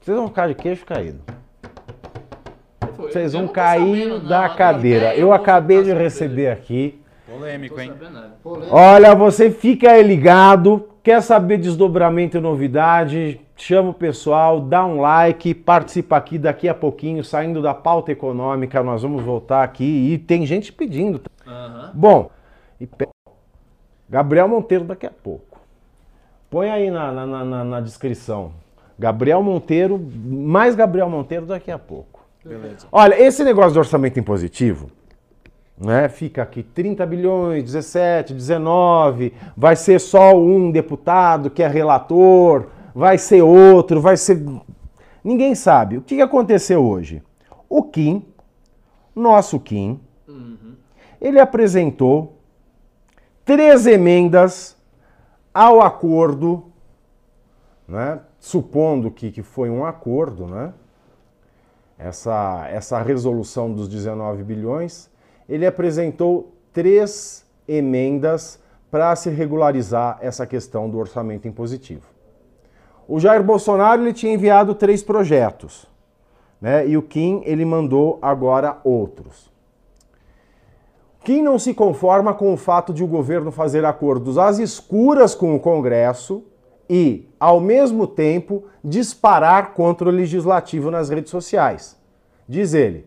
Vocês 0.00 0.16
vão 0.16 0.28
ficar 0.28 0.48
de 0.48 0.54
queixo 0.54 0.84
caído. 0.84 1.20
Vocês 3.14 3.32
vão 3.32 3.46
cair 3.46 4.18
da 4.20 4.48
cadeira. 4.48 5.14
Eu 5.14 5.32
acabei 5.32 5.84
de 5.84 5.92
receber 5.92 6.48
aqui. 6.50 7.00
Polêmico, 7.30 7.80
hein? 7.80 7.92
Olha, 8.70 9.14
você 9.14 9.50
fica 9.52 9.92
aí 9.92 10.02
ligado, 10.02 10.88
quer 11.02 11.20
saber 11.22 11.58
desdobramento 11.58 12.36
e 12.36 12.40
novidade, 12.40 13.40
chama 13.56 13.90
o 13.90 13.94
pessoal, 13.94 14.60
dá 14.60 14.84
um 14.84 15.00
like, 15.00 15.54
participa 15.54 16.16
aqui 16.16 16.38
daqui 16.38 16.68
a 16.68 16.74
pouquinho, 16.74 17.22
saindo 17.22 17.62
da 17.62 17.72
pauta 17.72 18.10
econômica, 18.10 18.82
nós 18.82 19.02
vamos 19.02 19.22
voltar 19.22 19.62
aqui 19.62 20.12
e 20.12 20.18
tem 20.18 20.44
gente 20.44 20.72
pedindo. 20.72 21.20
Aham. 21.46 21.90
Bom, 21.94 22.30
e 22.80 22.86
pe- 22.86 23.08
Gabriel 24.08 24.48
Monteiro 24.48 24.84
daqui 24.84 25.06
a 25.06 25.10
pouco. 25.10 25.60
Põe 26.50 26.68
aí 26.68 26.90
na, 26.90 27.12
na- 27.12 27.44
na- 27.44 27.64
na 27.64 27.80
descrição. 27.80 28.52
Gabriel 28.98 29.42
Monteiro, 29.42 30.00
mais 30.24 30.74
Gabriel 30.74 31.08
Monteiro 31.08 31.46
daqui 31.46 31.70
a 31.70 31.78
pouco. 31.78 32.13
Beleza. 32.44 32.86
Olha, 32.92 33.20
esse 33.20 33.42
negócio 33.42 33.72
do 33.72 33.78
orçamento 33.78 34.20
impositivo, 34.20 34.90
né? 35.78 36.08
Fica 36.08 36.42
aqui 36.42 36.62
30 36.62 37.04
bilhões, 37.06 37.64
17, 37.64 38.34
19, 38.34 39.32
vai 39.56 39.74
ser 39.74 39.98
só 39.98 40.36
um 40.36 40.70
deputado 40.70 41.50
que 41.50 41.62
é 41.62 41.68
relator, 41.68 42.66
vai 42.94 43.18
ser 43.18 43.42
outro, 43.42 44.00
vai 44.00 44.16
ser. 44.16 44.44
Ninguém 45.22 45.54
sabe. 45.54 45.96
O 45.96 46.02
que 46.02 46.20
aconteceu 46.20 46.84
hoje? 46.84 47.22
O 47.68 47.82
Kim, 47.82 48.26
nosso 49.16 49.58
Kim, 49.58 49.98
ele 51.20 51.40
apresentou 51.40 52.38
três 53.44 53.86
emendas 53.86 54.76
ao 55.52 55.80
acordo, 55.80 56.66
né? 57.88 58.20
supondo 58.38 59.10
que, 59.10 59.30
que 59.30 59.42
foi 59.42 59.70
um 59.70 59.86
acordo, 59.86 60.46
né? 60.46 60.74
Essa, 61.98 62.66
essa 62.70 63.00
resolução 63.00 63.72
dos 63.72 63.88
19 63.88 64.42
bilhões, 64.42 65.10
ele 65.48 65.66
apresentou 65.66 66.52
três 66.72 67.44
emendas 67.66 68.58
para 68.90 69.14
se 69.16 69.30
regularizar 69.30 70.18
essa 70.20 70.46
questão 70.46 70.88
do 70.88 70.98
orçamento 70.98 71.48
impositivo. 71.48 72.06
O 73.08 73.20
Jair 73.20 73.42
Bolsonaro 73.42 74.02
ele 74.02 74.12
tinha 74.12 74.32
enviado 74.32 74.74
três 74.74 75.02
projetos, 75.02 75.86
né? 76.60 76.86
E 76.86 76.96
o 76.96 77.02
Kim 77.02 77.42
ele 77.44 77.64
mandou 77.64 78.18
agora 78.22 78.78
outros. 78.82 79.52
Quem 81.22 81.42
não 81.42 81.58
se 81.58 81.72
conforma 81.72 82.34
com 82.34 82.52
o 82.52 82.56
fato 82.56 82.92
de 82.92 83.02
o 83.02 83.06
governo 83.06 83.50
fazer 83.50 83.84
acordos 83.84 84.36
às 84.36 84.58
escuras 84.58 85.34
com 85.34 85.54
o 85.54 85.60
Congresso 85.60 86.44
e, 86.88 87.28
ao 87.38 87.60
mesmo 87.60 88.06
tempo, 88.06 88.64
disparar 88.82 89.72
contra 89.72 90.08
o 90.08 90.12
legislativo 90.12 90.90
nas 90.90 91.08
redes 91.08 91.30
sociais. 91.30 91.98
Diz 92.48 92.74
ele: 92.74 93.06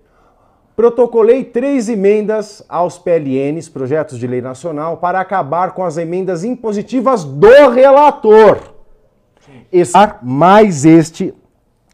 protocolei 0.75 1.43
três 1.43 1.89
emendas 1.89 2.63
aos 2.69 2.97
PLNs, 2.97 3.69
projetos 3.69 4.19
de 4.19 4.27
lei 4.27 4.41
nacional, 4.41 4.97
para 4.97 5.19
acabar 5.19 5.73
com 5.73 5.83
as 5.83 5.97
emendas 5.97 6.43
impositivas 6.43 7.23
do 7.23 7.69
relator. 7.69 8.75
Esse, 9.71 9.93
mais 10.21 10.85
este 10.85 11.33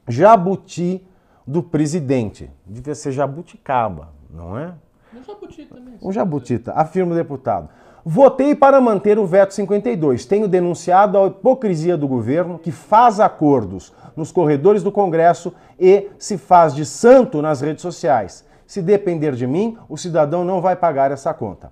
jabuti 0.08 1.06
do 1.46 1.62
presidente. 1.62 2.50
Devia 2.66 2.96
ser 2.96 3.12
jabuticaba, 3.12 4.10
não 4.30 4.58
é? 4.58 4.74
Um 5.14 5.24
jabuti 5.24 5.66
também. 5.66 5.94
Um 6.02 6.12
jabutita, 6.12 6.74
afirma 6.74 7.14
o 7.14 7.16
deputado. 7.16 7.70
Votei 8.06 8.54
para 8.54 8.82
manter 8.82 9.18
o 9.18 9.26
veto 9.26 9.54
52. 9.54 10.26
Tenho 10.26 10.48
denunciado 10.48 11.18
a 11.18 11.28
hipocrisia 11.28 11.96
do 11.96 12.08
governo 12.08 12.60
que 12.60 12.72
faz 12.72 13.20
acordos 13.20 13.94
nos 14.16 14.32
corredores 14.32 14.84
do 14.84 14.92
Congresso 14.92 15.54
e 15.80 16.10
se 16.20 16.38
faz 16.38 16.76
de 16.76 16.86
santo 16.86 17.42
nas 17.42 17.62
redes 17.62 17.82
sociais. 17.82 18.46
Se 18.68 18.82
depender 18.82 19.34
de 19.34 19.48
mim, 19.48 19.78
o 19.88 19.98
cidadão 19.98 20.44
não 20.44 20.60
vai 20.60 20.76
pagar 20.76 21.12
essa 21.12 21.34
conta. 21.34 21.72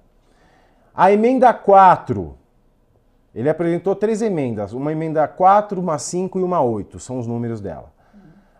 A 0.95 1.11
emenda 1.11 1.53
4. 1.53 2.33
Ele 3.35 3.49
apresentou 3.49 3.93
três 3.93 4.21
emendas: 4.21 4.71
uma 4.71 4.91
emenda 4.91 5.27
4, 5.27 5.81
uma 5.81 5.97
5 5.97 6.39
e 6.39 6.43
uma 6.43 6.61
8. 6.61 6.97
São 6.99 7.19
os 7.19 7.27
números 7.27 7.59
dela. 7.59 7.91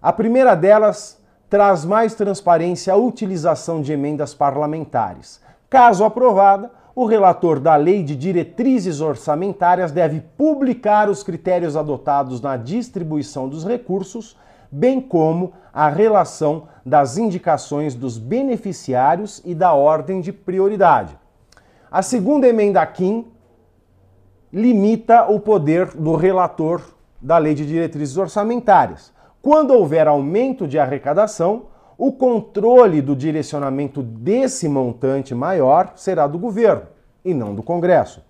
A 0.02 0.12
primeira 0.12 0.56
delas 0.56 1.22
traz 1.50 1.86
mais 1.86 2.16
transparência 2.16 2.94
à 2.94 2.98
utilização 2.98 3.82
de 3.82 3.94
emendas 3.94 4.34
parlamentares. 4.34 5.42
Caso 5.70 6.04
aprovada, 6.04 6.72
o 6.96 7.06
relator 7.06 7.60
da 7.60 7.76
Lei 7.76 8.04
de 8.04 8.16
Diretrizes 8.16 9.00
Orçamentárias 9.00 9.92
deve 9.92 10.22
publicar 10.38 11.10
os 11.10 11.24
critérios 11.24 11.78
adotados 11.78 12.42
na 12.42 12.58
distribuição 12.58 13.48
dos 13.48 13.66
recursos, 13.66 14.38
bem 14.70 15.00
como 15.00 15.54
a 15.74 15.90
relação 15.90 16.68
das 16.86 17.18
indicações 17.18 17.96
dos 17.96 18.18
beneficiários 18.18 19.42
e 19.46 19.56
da 19.56 19.74
ordem 19.74 20.20
de 20.20 20.34
prioridade. 20.34 21.18
A 21.90 22.02
segunda 22.02 22.48
emenda 22.48 22.86
Kim 22.86 23.28
limita 24.52 25.30
o 25.30 25.40
poder 25.40 25.88
do 25.88 26.16
relator 26.16 26.82
da 27.22 27.38
Lei 27.38 27.54
de 27.54 27.66
Diretrizes 27.66 28.18
Orçamentárias. 28.18 29.14
Quando 29.42 29.74
houver 29.74 30.08
aumento 30.08 30.68
de 30.68 30.78
arrecadação, 30.78 31.68
o 32.04 32.12
controle 32.12 33.00
do 33.00 33.16
direcionamento 33.16 34.02
desse 34.02 34.68
montante 34.68 35.36
maior 35.36 35.94
será 35.96 36.26
do 36.26 36.40
governo 36.40 36.88
e 37.24 37.32
não 37.32 37.54
do 37.54 37.62
Congresso. 37.62 38.24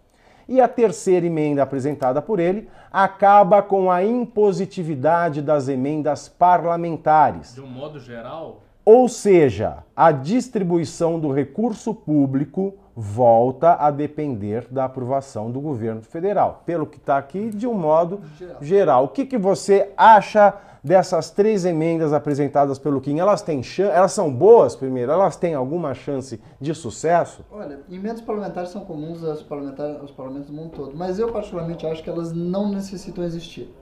E 0.46 0.60
a 0.60 0.68
terceira 0.68 1.26
emenda 1.26 1.64
apresentada 1.64 2.22
por 2.22 2.42
ele 2.42 2.68
acaba 2.92 3.62
com 3.62 3.90
a 3.90 4.04
impositividade 4.04 5.42
das 5.42 5.70
emendas 5.70 6.28
parlamentares. 6.28 7.56
De 7.56 7.62
um 7.62 7.68
modo 7.68 7.98
geral, 7.98 8.60
Ou 8.84 9.08
seja, 9.08 9.78
a 9.96 10.12
distribuição 10.12 11.18
do 11.18 11.32
recurso 11.32 11.94
público 11.94 12.74
volta 12.96 13.76
a 13.76 13.90
depender 13.90 14.68
da 14.70 14.86
aprovação 14.86 15.50
do 15.50 15.60
governo 15.60 16.02
federal. 16.02 16.64
Pelo 16.66 16.86
que 16.86 16.98
está 16.98 17.18
aqui, 17.18 17.50
de 17.50 17.68
um 17.68 17.74
modo 17.74 18.22
geral. 18.62 19.06
O 19.06 19.08
que, 19.08 19.26
que 19.26 19.38
você 19.38 19.92
acha 19.96 20.54
dessas 20.84 21.30
três 21.30 21.64
emendas 21.64 22.12
apresentadas 22.12 22.80
pelo 22.80 23.00
Kim? 23.00 23.20
Elas 23.20 23.42
têm 23.42 23.62
elas 23.80 24.12
são 24.12 24.34
boas, 24.34 24.76
primeiro? 24.76 25.12
Elas 25.12 25.36
têm 25.36 25.54
alguma 25.54 25.94
chance 25.94 26.42
de 26.60 26.74
sucesso? 26.74 27.46
Olha, 27.52 27.80
emendas 27.90 28.22
parlamentares 28.22 28.70
são 28.70 28.82
comuns 28.82 29.24
aos 29.24 29.44
parlamentares, 29.44 30.00
aos 30.00 30.12
parlamentos 30.12 30.50
do 30.50 30.54
mundo 30.54 30.72
todo, 30.72 30.98
mas 30.98 31.20
eu 31.20 31.32
particularmente 31.32 31.86
acho 31.86 32.04
que 32.04 32.10
elas 32.10 32.34
não 32.34 32.70
necessitam 32.70 33.24
existir. 33.24 33.74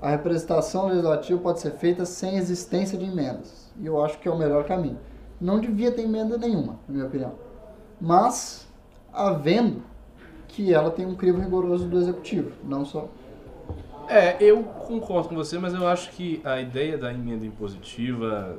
A 0.00 0.10
representação 0.10 0.88
legislativa 0.88 1.38
pode 1.40 1.60
ser 1.60 1.72
feita 1.72 2.04
sem 2.04 2.36
existência 2.36 2.98
de 2.98 3.04
emendas, 3.04 3.70
e 3.78 3.86
eu 3.86 4.02
acho 4.02 4.18
que 4.18 4.26
é 4.26 4.30
o 4.30 4.38
melhor 4.38 4.64
caminho. 4.64 4.98
Não 5.40 5.60
devia 5.60 5.92
ter 5.92 6.02
emenda 6.02 6.36
nenhuma, 6.36 6.78
na 6.88 6.94
minha 6.94 7.06
opinião. 7.06 7.32
Mas, 8.02 8.66
havendo 9.12 9.80
que 10.48 10.74
ela 10.74 10.90
tem 10.90 11.06
um 11.06 11.14
crivo 11.14 11.40
rigoroso 11.40 11.86
do 11.86 11.96
executivo, 11.98 12.50
não 12.64 12.84
só. 12.84 13.06
É, 14.08 14.36
eu 14.42 14.64
concordo 14.64 15.28
com 15.28 15.36
você, 15.36 15.56
mas 15.56 15.72
eu 15.72 15.86
acho 15.86 16.10
que 16.10 16.40
a 16.44 16.60
ideia 16.60 16.98
da 16.98 17.12
emenda 17.12 17.46
impositiva 17.46 18.58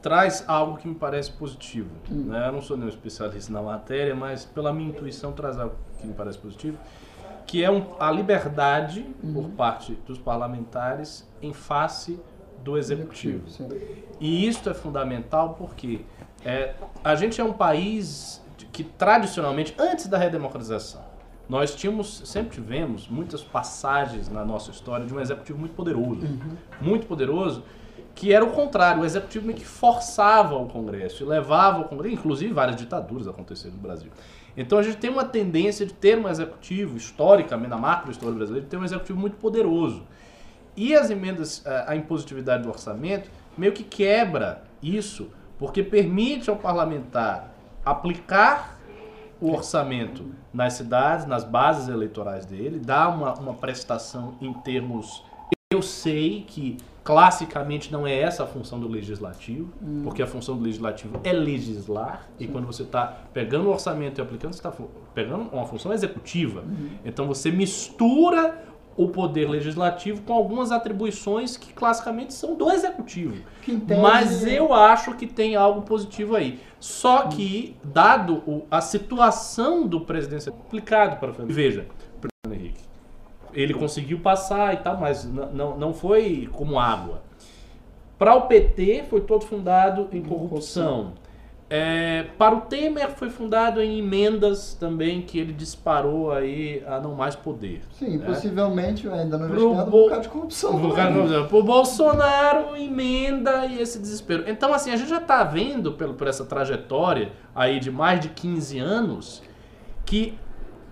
traz 0.00 0.42
algo 0.48 0.78
que 0.78 0.88
me 0.88 0.94
parece 0.94 1.30
positivo. 1.32 1.90
Né? 2.10 2.48
Eu 2.48 2.52
não 2.52 2.62
sou 2.62 2.76
nenhum 2.78 2.88
especialista 2.88 3.52
na 3.52 3.60
matéria, 3.60 4.14
mas 4.16 4.46
pela 4.46 4.72
minha 4.72 4.88
intuição 4.88 5.32
traz 5.32 5.60
algo 5.60 5.76
que 6.00 6.06
me 6.06 6.14
parece 6.14 6.38
positivo, 6.38 6.78
que 7.46 7.62
é 7.62 7.70
um- 7.70 7.84
a 8.00 8.10
liberdade 8.10 9.06
por 9.34 9.50
parte 9.50 9.92
dos 10.06 10.18
parlamentares 10.18 11.28
em 11.42 11.52
face 11.52 12.18
do 12.64 12.78
executivo. 12.78 13.48
Sim. 13.50 13.68
E 14.18 14.48
isso 14.48 14.68
é 14.68 14.74
fundamental 14.74 15.54
porque 15.58 16.00
é, 16.44 16.74
a 17.04 17.14
gente 17.14 17.40
é 17.40 17.44
um 17.44 17.52
país 17.52 18.41
que 18.72 18.82
tradicionalmente, 18.82 19.74
antes 19.78 20.06
da 20.06 20.16
redemocratização, 20.16 21.02
nós 21.48 21.74
tínhamos, 21.74 22.22
sempre 22.24 22.54
tivemos 22.54 23.06
muitas 23.06 23.42
passagens 23.42 24.28
na 24.30 24.44
nossa 24.44 24.70
história 24.70 25.04
de 25.04 25.12
um 25.12 25.20
executivo 25.20 25.58
muito 25.58 25.74
poderoso. 25.74 26.20
Muito 26.80 27.06
poderoso, 27.06 27.62
que 28.14 28.32
era 28.32 28.44
o 28.44 28.50
contrário, 28.50 29.02
o 29.02 29.04
executivo 29.04 29.46
meio 29.46 29.58
que 29.58 29.64
forçava 29.64 30.56
o 30.56 30.66
Congresso 30.66 31.22
e 31.22 31.26
levava 31.26 31.80
o 31.80 31.84
Congresso, 31.84 32.14
inclusive 32.14 32.52
várias 32.52 32.76
ditaduras 32.76 33.28
aconteceram 33.28 33.74
no 33.74 33.80
Brasil. 33.82 34.10
Então 34.56 34.78
a 34.78 34.82
gente 34.82 34.96
tem 34.96 35.10
uma 35.10 35.24
tendência 35.24 35.84
de 35.84 35.92
ter 35.92 36.18
um 36.18 36.28
executivo, 36.28 36.96
historicamente, 36.96 37.70
na 37.70 37.78
macro 37.78 38.10
história 38.10 38.34
brasileira, 38.34 38.64
de 38.64 38.70
ter 38.70 38.78
um 38.78 38.84
executivo 38.84 39.18
muito 39.18 39.36
poderoso. 39.36 40.02
E 40.74 40.94
as 40.94 41.10
emendas, 41.10 41.62
a 41.86 41.94
impositividade 41.94 42.62
do 42.62 42.70
orçamento, 42.70 43.30
meio 43.58 43.72
que 43.72 43.84
quebra 43.84 44.62
isso, 44.82 45.30
porque 45.58 45.82
permite 45.82 46.48
ao 46.48 46.56
parlamentar 46.56 47.51
aplicar 47.84 48.78
o 49.40 49.52
orçamento 49.52 50.26
nas 50.52 50.74
cidades, 50.74 51.26
nas 51.26 51.42
bases 51.42 51.88
eleitorais 51.88 52.46
dele, 52.46 52.78
dá 52.78 53.08
uma, 53.08 53.34
uma 53.34 53.54
prestação 53.54 54.34
em 54.40 54.52
termos. 54.52 55.24
Eu 55.72 55.82
sei 55.82 56.44
que 56.46 56.76
classicamente 57.02 57.90
não 57.90 58.06
é 58.06 58.16
essa 58.16 58.44
a 58.44 58.46
função 58.46 58.78
do 58.78 58.86
legislativo, 58.86 59.72
porque 60.04 60.22
a 60.22 60.26
função 60.26 60.56
do 60.56 60.62
legislativo 60.62 61.18
é 61.24 61.32
legislar, 61.32 62.28
e 62.38 62.46
quando 62.46 62.66
você 62.66 62.82
está 62.82 63.06
pegando 63.32 63.68
o 63.68 63.72
orçamento 63.72 64.20
e 64.20 64.22
aplicando, 64.22 64.52
você 64.52 64.60
está 64.60 64.72
pegando 65.12 65.48
uma 65.52 65.66
função 65.66 65.92
executiva. 65.92 66.62
Então 67.04 67.26
você 67.26 67.50
mistura 67.50 68.62
o 68.96 69.08
poder 69.08 69.48
legislativo 69.48 70.22
com 70.22 70.34
algumas 70.34 70.70
atribuições 70.70 71.56
que 71.56 71.72
classicamente 71.72 72.34
são 72.34 72.54
do 72.54 72.70
executivo. 72.70 73.42
Mas 74.00 74.46
eu 74.46 74.72
acho 74.72 75.14
que 75.14 75.26
tem 75.26 75.56
algo 75.56 75.82
positivo 75.82 76.36
aí. 76.36 76.60
Só 76.82 77.28
que, 77.28 77.76
dado 77.84 78.42
o- 78.44 78.66
a 78.68 78.80
situação 78.80 79.86
do 79.86 80.00
presidente, 80.00 80.48
é 80.48 80.52
complicado 80.52 81.20
para 81.20 81.30
o 81.30 81.32
Fernando. 81.32 81.54
Veja, 81.54 81.86
Fernando 82.20 82.60
Henrique, 82.60 82.80
ele 83.54 83.72
conseguiu 83.72 84.18
passar 84.18 84.74
e 84.74 84.78
tal, 84.78 84.96
mas 84.96 85.24
não, 85.24 85.78
não 85.78 85.94
foi 85.94 86.48
como 86.52 86.80
água. 86.80 87.22
Para 88.18 88.34
o 88.34 88.42
PT, 88.48 89.04
foi 89.08 89.20
todo 89.20 89.44
fundado 89.46 90.08
em 90.12 90.22
corrupção. 90.22 91.12
É, 91.74 92.26
para 92.36 92.54
o 92.54 92.60
Temer, 92.60 93.08
foi 93.12 93.30
fundado 93.30 93.80
em 93.80 93.98
emendas 93.98 94.74
também 94.74 95.22
que 95.22 95.38
ele 95.38 95.54
disparou 95.54 96.30
aí 96.30 96.84
a 96.86 97.00
não 97.00 97.14
mais 97.14 97.34
poder. 97.34 97.80
Sim, 97.98 98.18
né? 98.18 98.26
possivelmente 98.26 99.08
ainda 99.08 99.38
não 99.38 99.46
investigado 99.48 99.90
Bo- 99.90 100.02
por 100.02 100.08
causa 100.10 100.22
de 100.24 100.28
corrupção. 100.28 100.78
Pro 100.78 100.92
cara- 100.92 101.44
Pro 101.44 101.62
Bolsonaro, 101.62 102.76
emenda 102.76 103.64
e 103.64 103.80
esse 103.80 103.98
desespero. 103.98 104.44
Então, 104.46 104.74
assim, 104.74 104.90
a 104.90 104.96
gente 104.96 105.08
já 105.08 105.18
tá 105.20 105.42
vendo 105.44 105.92
pelo, 105.92 106.12
por 106.12 106.26
essa 106.26 106.44
trajetória 106.44 107.32
aí 107.54 107.80
de 107.80 107.90
mais 107.90 108.20
de 108.20 108.28
15 108.28 108.78
anos 108.78 109.42
que 110.04 110.34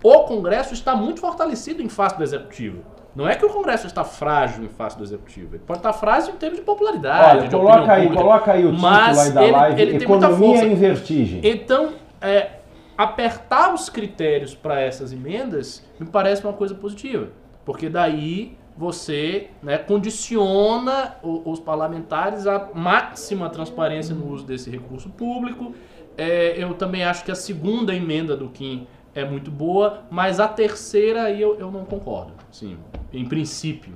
o 0.03 0.19
Congresso 0.23 0.73
está 0.73 0.95
muito 0.95 1.21
fortalecido 1.21 1.83
em 1.83 1.89
face 1.89 2.17
do 2.17 2.23
Executivo. 2.23 2.81
Não 3.15 3.27
é 3.27 3.35
que 3.35 3.45
o 3.45 3.49
Congresso 3.49 3.87
está 3.87 4.03
frágil 4.03 4.63
em 4.63 4.69
face 4.69 4.97
do 4.97 5.03
Executivo. 5.03 5.55
Ele 5.55 5.63
pode 5.65 5.79
estar 5.79 5.91
frágil 5.93 6.33
em 6.33 6.37
termos 6.37 6.59
de 6.59 6.65
popularidade. 6.65 7.39
Olha, 7.39 7.47
de 7.47 7.55
coloca 7.55 7.91
aí, 7.93 8.01
pública. 8.03 8.23
coloca 8.23 8.51
aí 8.53 8.65
o 8.65 8.71
título 8.71 8.87
aí 8.87 9.31
da 9.31 9.43
ele- 9.43 9.51
live, 9.51 9.81
ele 9.81 9.97
Economia 9.97 10.63
em 10.65 10.75
Vertigem. 10.75 11.41
Então, 11.43 11.89
é, 12.21 12.51
apertar 12.97 13.73
os 13.73 13.89
critérios 13.89 14.55
para 14.55 14.79
essas 14.79 15.11
emendas 15.11 15.83
me 15.99 16.05
parece 16.07 16.43
uma 16.43 16.53
coisa 16.53 16.73
positiva, 16.73 17.27
porque 17.65 17.89
daí 17.89 18.57
você 18.77 19.49
né, 19.61 19.77
condiciona 19.77 21.15
os 21.21 21.59
parlamentares 21.59 22.47
à 22.47 22.69
máxima 22.73 23.49
transparência 23.49 24.15
no 24.15 24.31
uso 24.31 24.45
desse 24.45 24.69
recurso 24.69 25.09
público. 25.09 25.75
É, 26.17 26.55
eu 26.57 26.73
também 26.73 27.03
acho 27.03 27.23
que 27.25 27.31
a 27.31 27.35
segunda 27.35 27.93
emenda 27.93 28.35
do 28.35 28.47
Kim 28.49 28.87
é 29.13 29.25
muito 29.25 29.51
boa, 29.51 30.03
mas 30.09 30.39
a 30.39 30.47
terceira 30.47 31.23
aí 31.23 31.41
eu, 31.41 31.57
eu 31.59 31.69
não 31.69 31.83
concordo, 31.83 32.31
sim, 32.49 32.77
em 33.13 33.25
princípio. 33.25 33.93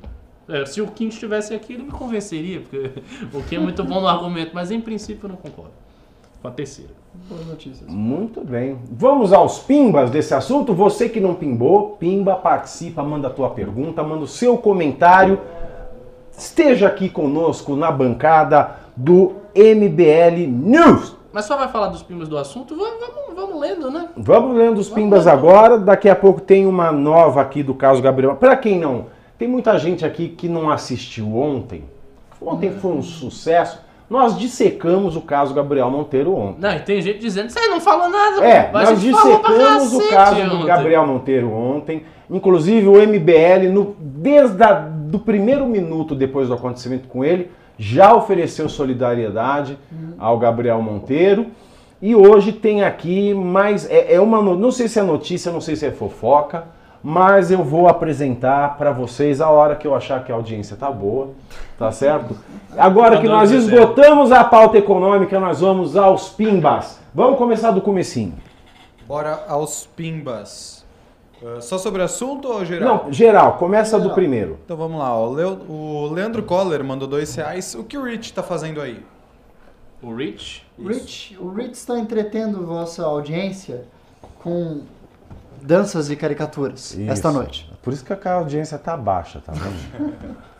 É, 0.47 0.66
se 0.66 0.82
o 0.82 0.88
Kim 0.88 1.07
estivesse 1.07 1.53
aqui, 1.53 1.74
ele 1.74 1.84
me 1.84 1.91
convenceria, 1.91 2.61
porque 2.61 2.91
o 3.34 3.41
Kim 3.43 3.55
é 3.55 3.59
muito 3.59 3.84
bom 3.84 3.99
no 4.01 4.07
argumento, 4.07 4.51
mas 4.53 4.72
em 4.72 4.80
princípio 4.80 5.26
eu 5.26 5.30
não 5.30 5.38
concordo 5.38 5.72
com 6.41 6.47
a 6.47 6.51
terceira. 6.51 6.91
Boas 7.28 7.45
notícias. 7.47 7.89
Muito 7.89 8.43
bem. 8.43 8.78
Vamos 8.91 9.34
aos 9.34 9.59
pimbas 9.59 10.11
desse 10.11 10.34
assunto. 10.34 10.74
Você 10.74 11.09
que 11.09 11.20
não 11.20 11.34
pimbou, 11.34 11.95
pimba, 11.97 12.36
participa, 12.36 13.01
manda 13.01 13.28
a 13.30 13.32
tua 13.32 13.49
pergunta, 13.49 14.03
manda 14.03 14.24
o 14.24 14.28
seu 14.28 14.57
comentário. 14.57 15.39
Esteja 16.38 16.88
aqui 16.88 17.09
conosco 17.09 17.76
na 17.76 17.91
bancada 17.91 18.76
do 18.95 19.34
MBL 19.55 20.47
News. 20.47 21.16
Mas 21.36 21.43
só 21.43 21.57
vai 21.57 21.67
falar 21.67 21.88
dos 21.88 22.01
pimbas 22.01 22.29
do 22.29 22.38
assunto? 22.38 22.77
Vamos, 22.77 22.97
vamos, 22.97 23.36
vamos 23.36 23.59
lendo, 23.59 23.91
né? 23.91 24.07
Vamos 24.15 24.55
lendo 24.55 24.77
os 24.77 24.89
pimbas 24.89 25.27
agora. 25.27 25.77
Daqui 25.77 26.07
a 26.07 26.15
pouco 26.15 26.39
tem 26.39 26.65
uma 26.65 26.93
nova 26.93 27.41
aqui 27.41 27.61
do 27.61 27.73
caso 27.73 28.01
Gabriel. 28.01 28.38
Para 28.38 28.55
quem 28.55 28.79
não, 28.79 29.07
tem 29.38 29.45
muita 29.45 29.77
gente 29.77 30.05
aqui 30.05 30.29
que 30.29 30.47
não 30.47 30.69
assistiu 30.69 31.36
ontem. 31.36 31.83
Ontem 32.41 32.71
foi 32.71 32.93
um 32.93 33.01
sucesso. 33.01 33.81
Nós 34.09 34.38
dissecamos 34.39 35.17
o 35.17 35.21
caso 35.21 35.53
Gabriel 35.53 35.91
Monteiro 35.91 36.33
ontem. 36.33 36.61
Não, 36.61 36.73
e 36.73 36.79
tem 36.79 37.01
gente 37.01 37.19
dizendo, 37.19 37.49
você 37.49 37.67
não 37.67 37.81
falou 37.81 38.07
nada, 38.07 38.41
É, 38.41 38.71
nós 38.71 39.01
dissecamos 39.01 39.93
o 39.93 40.09
caso 40.09 40.41
do 40.41 40.55
ontem. 40.55 40.65
Gabriel 40.65 41.05
Monteiro 41.05 41.51
ontem. 41.51 42.05
Inclusive 42.29 42.88
o 42.88 42.93
MBL, 42.93 43.73
no, 43.73 43.93
desde 43.99 44.63
a, 44.63 44.71
do 44.71 45.19
primeiro 45.19 45.65
minuto 45.65 46.15
depois 46.15 46.47
do 46.47 46.53
acontecimento 46.53 47.09
com 47.09 47.25
ele, 47.25 47.51
já 47.78 48.13
ofereceu 48.13 48.69
solidariedade 48.69 49.78
ao 50.17 50.38
Gabriel 50.38 50.82
Monteiro. 50.82 51.47
E 52.01 52.15
hoje 52.15 52.51
tem 52.51 52.84
aqui 52.84 53.34
mais. 53.34 53.89
É, 53.89 54.15
é 54.15 54.21
uma. 54.21 54.41
Não 54.41 54.71
sei 54.71 54.88
se 54.88 54.99
é 54.99 55.03
notícia, 55.03 55.51
não 55.51 55.61
sei 55.61 55.76
se 55.76 55.86
é 55.86 55.91
fofoca, 55.91 56.65
mas 57.01 57.51
eu 57.51 57.63
vou 57.63 57.88
apresentar 57.88 58.78
para 58.78 58.91
vocês 58.91 59.39
a 59.39 59.49
hora 59.49 59.76
que 59.76 59.88
eu 59.88 59.95
achar 59.95 60.23
que 60.23 60.32
a 60.32 60.36
audiência 60.36 60.76
tá 60.76 60.91
boa, 60.91 61.30
tá 61.78 61.91
certo? 61.91 62.36
Agora 62.78 63.17
que 63.17 63.28
Quando 63.28 63.38
nós 63.38 63.51
esgotamos 63.51 64.32
a 64.32 64.43
pauta 64.43 64.78
econômica, 64.78 65.39
nós 65.39 65.61
vamos 65.61 65.95
aos 65.95 66.30
pimbas. 66.30 66.99
Vamos 67.13 67.38
começar 67.38 67.71
do 67.71 67.80
comecinho. 67.80 68.34
Bora 69.07 69.45
aos 69.47 69.88
pimbas. 69.95 70.74
Ah, 71.43 71.59
só 71.61 71.77
sobre 71.77 72.01
o 72.01 72.05
assunto 72.05 72.47
ou 72.47 72.63
geral? 72.63 73.05
Não, 73.05 73.11
geral, 73.13 73.57
começa 73.57 73.97
do 73.97 74.03
Geral. 74.03 74.15
primeiro. 74.15 74.59
Então 74.63 74.77
vamos 74.77 74.97
lá. 74.99 75.17
O, 75.19 75.31
Leo- 75.31 75.59
o 75.69 76.07
Leandro 76.13 76.43
Coller 76.43 76.83
mandou 76.83 77.07
dois 77.07 77.33
reais. 77.36 77.75
O 77.75 77.83
que 77.83 77.97
o 77.97 78.03
Rich 78.03 78.33
tá 78.33 78.41
fazendo 78.43 78.79
aí? 78.81 79.03
O 80.01 80.13
Rich, 80.13 80.63
Rich, 80.79 81.38
o 81.39 81.49
Rich 81.49 81.71
está 81.73 81.97
entretendo 81.97 82.65
vossa 82.65 83.03
audiência 83.03 83.86
com 84.43 84.81
danças 85.61 86.11
e 86.11 86.15
caricaturas 86.15 86.95
esta 87.07 87.29
Isso. 87.29 87.38
noite. 87.38 87.71
Por 87.81 87.91
isso 87.91 88.05
que 88.05 88.27
a 88.27 88.33
audiência 88.33 88.77
tá 88.77 88.95
baixa, 88.95 89.41
tá 89.43 89.51
vendo? 89.53 90.13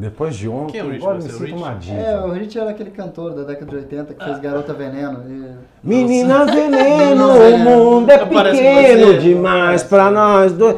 Depois 0.00 0.34
de 0.34 0.48
ontem, 0.48 0.72
Quem 0.72 0.80
é 0.80 0.84
o 0.84 0.88
Rich? 0.88 1.02
agora 1.04 1.18
eu 1.18 1.20
Você 1.20 1.28
me 1.28 1.32
é 1.32 1.34
o 1.34 1.38
sinto 1.38 1.46
Rich? 1.50 1.62
uma 1.62 1.74
diva. 1.74 2.00
É, 2.00 2.20
o 2.24 2.32
Rich 2.32 2.58
era 2.58 2.70
aquele 2.70 2.90
cantor 2.90 3.34
da 3.34 3.42
década 3.42 3.70
de 3.70 3.76
80 3.76 4.14
que 4.14 4.24
fez 4.24 4.38
Garota 4.38 4.72
Veneno. 4.72 5.24
e- 5.28 5.86
Menina 5.86 6.46
veneno, 6.46 7.26
o 7.34 7.58
mundo 7.58 8.10
é 8.10 8.18
pequeno 8.24 9.06
você. 9.12 9.18
demais 9.18 9.82
pra 9.82 10.10
nós 10.10 10.54
dois. 10.54 10.76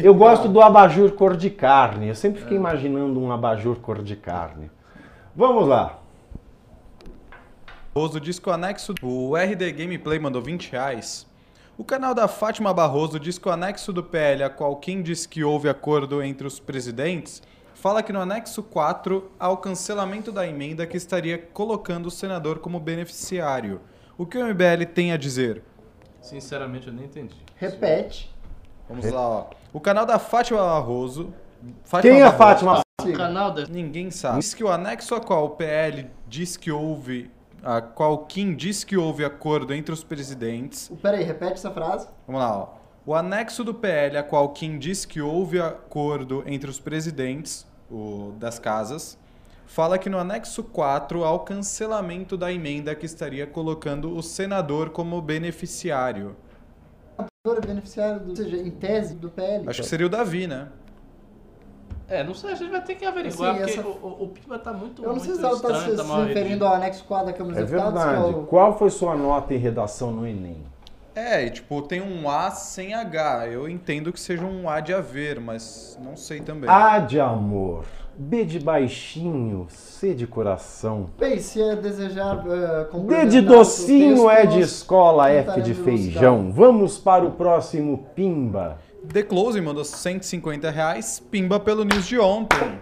Eu 0.00 0.14
gosto 0.14 0.48
do 0.48 0.62
abajur 0.62 1.12
cor 1.12 1.36
de 1.36 1.50
carne. 1.50 2.08
Eu 2.08 2.14
sempre 2.14 2.40
fiquei 2.40 2.56
imaginando 2.56 3.20
um 3.20 3.30
abajur 3.30 3.76
cor 3.76 4.02
de 4.02 4.16
carne. 4.16 4.70
Vamos 5.36 5.68
lá. 5.68 5.98
O 7.94 8.50
anexo. 8.50 8.94
O 9.02 9.36
RD 9.36 9.70
Gameplay 9.72 10.18
mandou 10.18 10.40
20 10.40 10.70
reais. 10.72 11.27
O 11.78 11.84
canal 11.84 12.12
da 12.12 12.26
Fátima 12.26 12.74
Barroso 12.74 13.20
diz 13.20 13.38
que 13.38 13.48
o 13.48 13.52
anexo 13.52 13.92
do 13.92 14.02
PL, 14.02 14.42
a 14.42 14.50
qual 14.50 14.74
quem 14.76 15.00
diz 15.00 15.26
que 15.26 15.44
houve 15.44 15.68
acordo 15.68 16.20
entre 16.20 16.44
os 16.46 16.58
presidentes, 16.58 17.40
fala 17.72 18.02
que 18.02 18.12
no 18.12 18.20
anexo 18.20 18.64
4 18.64 19.30
há 19.38 19.48
o 19.48 19.56
cancelamento 19.56 20.32
da 20.32 20.44
emenda 20.46 20.86
que 20.86 20.96
estaria 20.96 21.38
colocando 21.38 22.06
o 22.06 22.10
senador 22.10 22.58
como 22.58 22.80
beneficiário. 22.80 23.80
O 24.16 24.26
que 24.26 24.36
o 24.36 24.44
MBL 24.44 24.84
tem 24.92 25.12
a 25.12 25.16
dizer? 25.16 25.62
sinceramente 26.20 26.88
eu 26.88 26.92
nem 26.92 27.04
entendi. 27.06 27.36
Repete. 27.56 28.34
Vamos 28.88 29.08
lá, 29.10 29.20
ó. 29.28 29.46
O 29.72 29.80
canal 29.80 30.04
da 30.04 30.18
Fátima 30.18 30.58
Barroso. 30.58 31.32
Fátima 31.84 32.12
Quem 32.12 32.20
é 32.20 32.24
a 32.24 32.32
Barroso- 32.32 32.64
Fátima? 32.66 32.82
O 33.00 33.12
canal 33.16 33.50
da... 33.52 33.64
Ninguém 33.66 34.10
sabe. 34.10 34.40
Diz 34.40 34.52
que 34.52 34.62
o 34.64 34.68
anexo 34.68 35.14
a 35.14 35.20
qual 35.20 35.44
o 35.46 35.50
PL 35.50 36.10
diz 36.26 36.56
que 36.56 36.70
houve. 36.72 37.30
A 37.62 37.80
qual 37.80 38.26
Kim 38.26 38.54
diz 38.54 38.84
que 38.84 38.96
houve 38.96 39.24
acordo 39.24 39.74
entre 39.74 39.92
os 39.92 40.04
presidentes. 40.04 40.90
Peraí, 41.02 41.24
repete 41.24 41.54
essa 41.54 41.70
frase. 41.70 42.08
Vamos 42.26 42.40
lá, 42.40 42.56
ó. 42.56 42.78
O 43.04 43.14
anexo 43.14 43.64
do 43.64 43.72
PL 43.72 44.18
a 44.18 44.22
qual 44.22 44.50
Kim 44.50 44.78
diz 44.78 45.04
que 45.04 45.20
houve 45.20 45.60
acordo 45.60 46.44
entre 46.46 46.68
os 46.68 46.78
presidentes 46.78 47.66
o, 47.90 48.34
das 48.38 48.58
casas. 48.58 49.18
Fala 49.66 49.98
que 49.98 50.08
no 50.08 50.18
anexo 50.18 50.62
4 50.62 51.24
há 51.24 51.32
o 51.32 51.40
cancelamento 51.40 52.36
da 52.36 52.52
emenda 52.52 52.94
que 52.94 53.06
estaria 53.06 53.46
colocando 53.46 54.16
o 54.16 54.22
senador 54.22 54.90
como 54.90 55.20
beneficiário. 55.20 56.36
Agora, 57.16 57.60
beneficiário, 57.60 58.20
do, 58.20 58.30
ou 58.30 58.36
seja, 58.36 58.56
em 58.56 58.70
tese, 58.70 59.14
do 59.14 59.30
PL. 59.30 59.68
Acho 59.68 59.82
que 59.82 59.88
seria 59.88 60.06
o 60.06 60.10
Davi, 60.10 60.46
né? 60.46 60.68
É, 62.08 62.24
não 62.24 62.32
sei, 62.34 62.52
a 62.52 62.54
gente 62.54 62.70
vai 62.70 62.80
ter 62.82 62.94
que 62.94 63.04
averiguar, 63.04 63.50
Assim, 63.50 63.58
porque 63.64 63.78
essa- 63.80 63.86
o, 63.86 63.92
o, 63.92 64.24
o 64.24 64.28
Pimba 64.28 64.58
tá 64.58 64.72
muito, 64.72 65.04
Eu 65.04 65.12
não 65.12 65.20
sei 65.20 65.34
se 65.34 65.44
ela 65.44 65.54
está 65.54 65.68
se, 65.80 65.94
tá 65.96 66.04
se 66.04 66.12
referindo 66.26 66.64
ao 66.64 66.74
anexo 66.74 67.04
4 67.04 67.26
da 67.26 67.32
Câmara 67.34 67.58
É 67.58 67.62
dos 67.62 67.70
Deputados, 67.70 68.02
que 68.02 68.08
é 68.08 68.12
verdade. 68.12 68.34
o... 68.34 68.42
Qual 68.44 68.78
foi 68.78 68.90
sua 68.90 69.14
nota 69.14 69.52
em 69.54 69.58
redação 69.58 70.10
no 70.10 70.26
Enem? 70.26 70.62
É, 71.14 71.44
e 71.44 71.50
tipo, 71.50 71.82
tem 71.82 72.00
um 72.00 72.30
A 72.30 72.50
sem 72.50 72.94
H. 72.94 73.48
Eu 73.48 73.68
entendo 73.68 74.12
que 74.12 74.20
seja 74.20 74.44
um 74.46 74.70
A 74.70 74.80
de 74.80 74.94
haver, 74.94 75.40
mas 75.40 75.98
não 76.02 76.16
sei 76.16 76.40
também. 76.40 76.70
A 76.70 77.00
de 77.00 77.18
amor, 77.18 77.84
B 78.16 78.44
de 78.44 78.60
baixinho, 78.60 79.66
C 79.68 80.14
de 80.14 80.26
coração. 80.28 81.10
Bem, 81.18 81.38
se 81.40 81.60
é 81.60 81.74
desejar 81.76 82.36
uh, 82.38 83.00
D 83.06 83.26
de 83.26 83.40
docinho 83.40 84.14
texto, 84.14 84.30
é 84.30 84.46
de 84.46 84.58
nós 84.60 84.70
escola, 84.70 85.30
F 85.30 85.60
de 85.60 85.74
feijão. 85.74 86.52
Vamos 86.52 86.96
para 86.98 87.24
o 87.24 87.32
próximo 87.32 88.06
Pimba. 88.14 88.78
The 89.12 89.22
Close 89.22 89.60
mandou 89.60 89.84
150 89.84 90.70
reais, 90.70 91.20
pimba 91.30 91.58
pelo 91.58 91.84
news 91.84 92.06
de 92.06 92.18
ontem. 92.18 92.78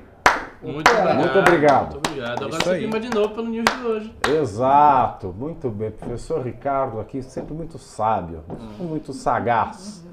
Muito 0.62 0.90
obrigado. 0.90 1.18
Muito 1.18 1.38
obrigado. 1.38 1.92
Muito 1.92 2.08
obrigado. 2.08 2.36
Agora 2.44 2.48
Isso 2.58 2.64
você 2.64 2.70
aí. 2.70 2.80
Pimba 2.84 2.98
de 3.00 3.10
novo 3.14 3.34
pelo 3.34 3.48
news 3.48 3.64
de 3.64 3.86
hoje. 3.86 4.14
Exato, 4.28 5.34
muito 5.38 5.68
bem. 5.70 5.90
Professor 5.90 6.42
Ricardo 6.44 6.98
aqui, 6.98 7.22
sempre 7.22 7.54
muito 7.54 7.78
sábio, 7.78 8.42
muito 8.78 9.12
sagaz. 9.12 10.04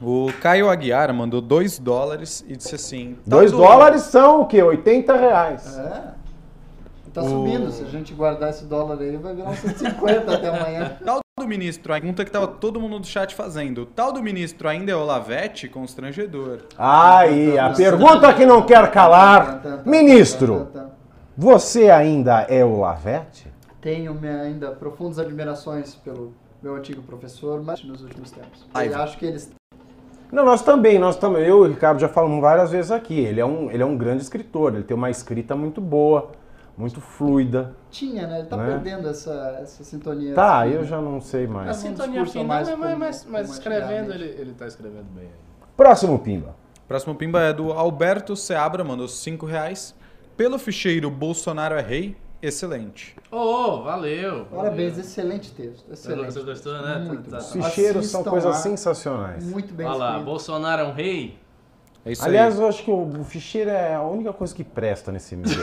O 0.00 0.32
Caio 0.40 0.68
Aguiar 0.68 1.14
mandou 1.14 1.40
2 1.40 1.78
dólares 1.78 2.44
e 2.48 2.56
disse 2.56 2.74
assim: 2.74 3.16
tal 3.28 3.38
2 3.38 3.52
do- 3.52 3.58
dólares 3.58 4.02
são 4.02 4.40
o 4.40 4.46
quê? 4.46 4.60
80 4.60 5.16
reais. 5.16 5.78
É. 5.78 6.14
Tá 7.14 7.22
subindo. 7.22 7.70
Se 7.70 7.84
a 7.84 7.86
gente 7.88 8.12
guardar 8.14 8.50
esse 8.50 8.64
dólar 8.64 8.98
aí, 8.98 9.16
vai 9.18 9.34
virar 9.34 9.50
uns 9.50 9.58
150 9.58 10.34
até 10.34 10.48
amanhã. 10.48 10.96
Tal 11.04 11.20
do 11.40 11.48
ministro, 11.48 11.94
a 11.94 11.96
pergunta 11.96 12.26
que 12.26 12.30
tava 12.30 12.46
todo 12.46 12.78
mundo 12.78 12.98
do 12.98 13.06
chat 13.06 13.34
fazendo. 13.34 13.86
Tal 13.86 14.12
do 14.12 14.22
ministro 14.22 14.68
ainda 14.68 14.92
é 14.92 14.94
Olavete? 14.94 15.66
Constrangedor. 15.66 16.58
Aí, 16.76 17.58
a 17.58 17.70
pergunta 17.70 18.34
que 18.34 18.44
não 18.44 18.66
quer 18.66 18.90
calar. 18.90 19.62
Ministro, 19.86 20.68
você 21.34 21.88
ainda 21.88 22.42
é 22.42 22.62
o 22.62 22.80
Lavete? 22.80 23.50
Tenho 23.80 24.14
minha, 24.14 24.42
ainda 24.42 24.72
profundas 24.72 25.18
admirações 25.18 25.94
pelo 25.94 26.34
meu 26.62 26.76
antigo 26.76 27.00
professor, 27.00 27.62
mas 27.62 27.82
nos 27.82 28.02
últimos 28.02 28.30
tempos. 28.30 28.66
Ai, 28.74 28.88
E 28.88 28.94
acho 28.94 29.16
que 29.16 29.24
eles 29.24 29.50
Não, 30.30 30.44
nós 30.44 30.60
também, 30.60 30.98
nós 30.98 31.16
também. 31.16 31.44
Eu 31.44 31.64
e 31.64 31.68
o 31.68 31.72
Ricardo 31.72 31.98
já 31.98 32.10
falamos 32.10 32.42
várias 32.42 32.70
vezes 32.70 32.90
aqui. 32.90 33.18
Ele 33.18 33.40
é 33.40 33.44
um, 33.46 33.70
ele 33.70 33.82
é 33.82 33.86
um 33.86 33.96
grande 33.96 34.22
escritor, 34.22 34.74
ele 34.74 34.84
tem 34.84 34.94
uma 34.94 35.08
escrita 35.08 35.56
muito 35.56 35.80
boa, 35.80 36.30
muito 36.76 37.00
fluida. 37.00 37.74
tinha, 37.90 38.26
né? 38.26 38.40
Ele 38.40 38.48
tá 38.48 38.56
Né? 38.56 38.66
perdendo 38.66 39.08
essa, 39.08 39.58
essa 39.60 39.84
sintonia. 39.84 40.34
Tá, 40.34 40.62
assim, 40.62 40.72
eu 40.72 40.80
né? 40.82 40.86
já 40.86 41.00
não 41.00 41.20
sei 41.20 41.44
A 41.44 41.48
mais. 41.48 41.76
Um 41.78 41.80
sintonia 41.80 42.22
discurso 42.22 42.32
fina, 42.32 42.44
mais 42.44 42.68
mas, 42.78 42.98
mas, 42.98 43.26
mas, 43.26 43.50
escrevendo, 43.50 44.12
ele, 44.12 44.24
ele 44.40 44.54
tá 44.54 44.66
escrevendo 44.66 45.06
bem. 45.14 45.28
Próximo 45.76 46.18
Pimba. 46.18 46.54
Próximo 46.88 47.14
pimba 47.14 47.40
é 47.40 47.52
do 47.54 47.72
Alberto 47.72 48.36
Seabra, 48.36 48.84
mandou 48.84 49.08
5 49.08 49.46
reais. 49.46 49.94
Pelo 50.36 50.58
ficheiro 50.58 51.10
Bolsonaro 51.10 51.74
é 51.76 51.80
rei, 51.80 52.16
excelente. 52.42 53.16
Ô, 53.30 53.36
ô, 53.38 53.82
valeu. 53.82 54.44
Parabéns, 54.46 54.90
valeu. 54.92 55.04
excelente 55.04 55.52
texto. 55.52 55.90
Excelente. 55.90 56.32
Você 56.34 56.42
gostou, 56.42 56.72
né? 56.82 56.98
Muito 56.98 57.30
Tá- 57.30 57.38
bom. 57.38 57.42
tá- 57.42 57.50
Ficheiros 57.68 58.06
são 58.08 58.20
Assistam 58.20 58.30
coisas 58.30 58.50
lá. 58.50 58.56
sensacionais. 58.60 59.44
Muito 59.44 59.72
bem 59.72 59.86
Olha 59.86 59.96
lá. 59.96 60.18
Bolsonaro 60.18 60.82
é 60.82 60.84
um 60.84 60.92
rei? 60.92 61.38
É 62.04 62.12
isso 62.12 62.24
Aliás, 62.24 62.56
aí. 62.56 62.62
eu 62.62 62.68
acho 62.68 62.82
que 62.82 62.90
o, 62.90 63.20
o 63.20 63.24
ficheiro 63.24 63.70
é 63.70 63.94
a 63.94 64.02
única 64.02 64.32
coisa 64.32 64.54
que 64.54 64.64
presta 64.64 65.12
nesse 65.12 65.36
meio. 65.36 65.54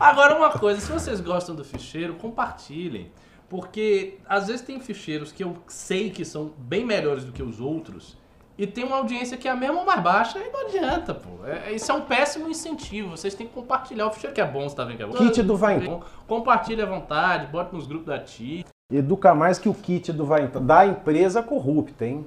Agora 0.00 0.36
uma 0.36 0.50
coisa, 0.50 0.80
se 0.80 0.90
vocês 0.90 1.20
gostam 1.20 1.54
do 1.54 1.64
ficheiro, 1.64 2.14
compartilhem. 2.14 3.10
Porque 3.48 4.18
às 4.26 4.46
vezes 4.46 4.62
tem 4.62 4.80
ficheiros 4.80 5.30
que 5.30 5.44
eu 5.44 5.56
sei 5.68 6.10
que 6.10 6.24
são 6.24 6.52
bem 6.56 6.84
melhores 6.84 7.24
do 7.24 7.32
que 7.32 7.42
os 7.42 7.60
outros 7.60 8.16
e 8.56 8.66
tem 8.66 8.84
uma 8.84 8.96
audiência 8.96 9.36
que 9.36 9.48
é 9.48 9.50
a 9.50 9.56
mesma 9.56 9.80
ou 9.80 9.86
mais 9.86 10.02
baixa 10.02 10.38
e 10.38 10.50
não 10.50 10.66
adianta, 10.66 11.14
pô. 11.14 11.46
É, 11.46 11.72
isso 11.72 11.90
é 11.90 11.94
um 11.94 12.02
péssimo 12.02 12.48
incentivo. 12.48 13.10
Vocês 13.10 13.34
têm 13.34 13.46
que 13.46 13.52
compartilhar 13.52 14.06
o 14.06 14.10
ficheiro 14.10 14.34
que 14.34 14.40
é 14.40 14.46
bom, 14.46 14.68
você 14.68 14.76
tá 14.76 14.84
vendo 14.84 14.96
que 14.96 15.02
é 15.02 15.06
bom. 15.06 15.14
Kit 15.14 15.42
do 15.42 15.56
Vai 15.56 16.00
Compartilha 16.26 16.84
à 16.84 16.86
vontade, 16.86 17.46
bota 17.46 17.74
nos 17.74 17.86
grupos 17.86 18.06
da 18.06 18.18
TI. 18.18 18.64
Educa 18.92 19.34
mais 19.34 19.58
que 19.58 19.68
o 19.68 19.74
kit 19.74 20.12
do 20.12 20.26
Vai 20.26 20.48
da 20.48 20.86
empresa 20.86 21.42
corrupta, 21.42 22.06
hein? 22.06 22.26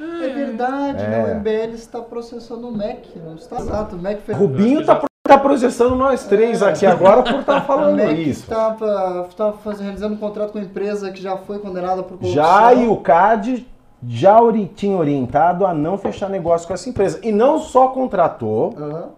É 0.00 0.28
verdade, 0.28 1.02
É. 1.02 1.24
o 1.24 1.36
MBL 1.36 1.74
está 1.74 2.00
processando 2.00 2.68
o 2.68 2.72
MEC, 2.76 3.18
não 3.18 3.34
está 3.34 3.56
exato. 3.56 3.96
O 3.96 3.98
MEC 3.98 4.20
fez 4.22 4.36
Rubinho 4.36 4.84
tá, 4.84 5.02
tá 5.26 5.38
processando 5.38 5.94
nós 5.94 6.24
três 6.24 6.62
aqui 6.62 6.84
agora 6.84 7.22
por 7.22 7.40
estar 7.40 7.62
o 7.62 7.66
falando 7.66 8.00
isso. 8.12 8.42
estava, 8.42 9.28
fazendo, 9.62 9.84
realizando 9.84 10.14
um 10.14 10.18
contrato 10.18 10.52
com 10.52 10.58
uma 10.58 10.64
empresa 10.64 11.10
que 11.10 11.20
já 11.22 11.36
foi 11.38 11.58
condenada 11.58 12.02
por 12.02 12.18
corrupção. 12.18 12.32
Já 12.34 12.74
e 12.74 12.86
o 12.86 12.96
CAD 12.98 13.66
já 14.06 14.40
ori- 14.40 14.70
tinha 14.74 14.96
orientado 14.96 15.64
a 15.64 15.72
não 15.72 15.96
fechar 15.96 16.28
negócio 16.28 16.68
com 16.68 16.74
essa 16.74 16.88
empresa. 16.88 17.18
E 17.22 17.32
não 17.32 17.58
só 17.58 17.88
contratou, 17.88 18.74
Aham. 18.76 19.08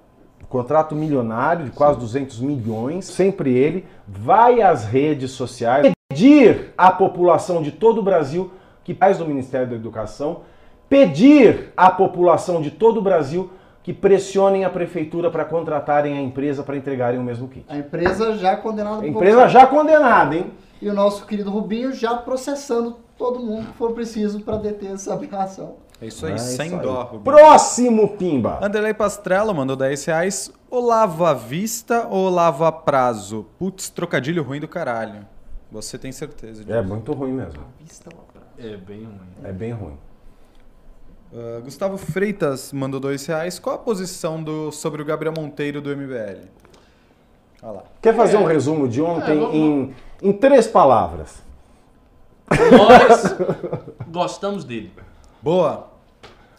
contrato 0.48 0.94
milionário 0.94 1.64
de 1.66 1.70
quase 1.72 1.98
200 1.98 2.40
milhões, 2.40 3.04
sempre 3.04 3.52
ele, 3.52 3.84
vai 4.06 4.62
às 4.62 4.84
redes 4.84 5.32
sociais 5.32 5.92
pedir 6.08 6.72
à 6.78 6.90
população 6.92 7.60
de 7.62 7.72
todo 7.72 7.98
o 7.98 8.02
Brasil 8.02 8.50
que 8.84 8.94
faz 8.94 9.18
do 9.18 9.26
Ministério 9.26 9.66
da 9.66 9.74
Educação, 9.74 10.38
pedir 10.88 11.72
à 11.76 11.90
população 11.90 12.60
de 12.60 12.70
todo 12.70 12.98
o 12.98 13.02
Brasil 13.02 13.50
que 13.82 13.92
pressionem 13.92 14.64
a 14.64 14.70
prefeitura 14.70 15.30
para 15.30 15.44
contratarem 15.44 16.18
a 16.18 16.20
empresa 16.20 16.62
para 16.62 16.76
entregarem 16.76 17.18
o 17.18 17.22
mesmo 17.22 17.48
kit. 17.48 17.64
A 17.68 17.78
empresa 17.78 18.36
já 18.36 18.56
condenada 18.56 19.02
A 19.02 19.08
empresa 19.08 19.48
já 19.48 19.66
condenada, 19.66 20.36
hein? 20.36 20.52
E 20.80 20.88
o 20.88 20.94
nosso 20.94 21.26
querido 21.26 21.50
Rubinho 21.50 21.92
já 21.92 22.14
processando 22.16 22.98
todo 23.16 23.40
mundo 23.40 23.66
que 23.68 23.78
for 23.78 23.92
preciso 23.92 24.40
para 24.40 24.56
deter 24.58 24.92
essa 24.92 25.14
aberração. 25.14 25.76
É 26.00 26.06
isso 26.06 26.26
aí, 26.26 26.32
É 26.32 26.34
isso 26.36 26.56
sem 26.56 26.74
aí. 26.74 26.80
dó, 26.80 27.02
Rubinho. 27.02 27.22
Próximo 27.22 28.08
Pimba. 28.16 28.58
Anderlei 28.62 28.94
Pastrello 28.94 29.54
mandou 29.54 29.74
10 29.74 30.04
reais. 30.04 30.52
Ou 30.70 30.84
lava 30.84 31.30
à 31.30 31.34
vista 31.34 32.06
ou 32.10 32.28
lava 32.28 32.68
a 32.68 32.72
prazo? 32.72 33.46
Putz, 33.58 33.88
trocadilho 33.88 34.42
ruim 34.42 34.60
do 34.60 34.68
caralho. 34.68 35.26
Você 35.72 35.98
tem 35.98 36.12
certeza 36.12 36.62
disso. 36.62 36.76
É 36.76 36.82
muito 36.82 37.12
ruim 37.12 37.32
mesmo. 37.32 37.62
É 38.58 38.76
bem 38.76 39.04
ruim. 39.04 39.18
É 39.44 39.52
bem 39.52 39.72
ruim. 39.72 39.96
Ah, 41.34 41.60
Gustavo 41.62 41.96
Freitas 41.98 42.72
mandou 42.72 42.98
2 43.00 43.26
reais. 43.26 43.58
Qual 43.58 43.76
a 43.76 43.78
posição 43.78 44.42
do, 44.42 44.70
sobre 44.72 45.02
o 45.02 45.04
Gabriel 45.04 45.34
Monteiro 45.36 45.80
do 45.80 45.90
MBL? 45.94 46.46
Olha 47.62 47.72
lá. 47.72 47.82
Quer 48.00 48.14
fazer 48.14 48.36
um 48.36 48.44
resumo 48.44 48.88
de 48.88 49.02
ontem 49.02 49.32
É, 49.32 49.34
vamos- 49.40 49.54
em, 49.54 49.94
em 50.22 50.32
três 50.32 50.66
palavras? 50.66 51.42
Nós 52.50 53.34
gostamos 54.08 54.64
dele. 54.64 54.92
Boa. 55.42 55.88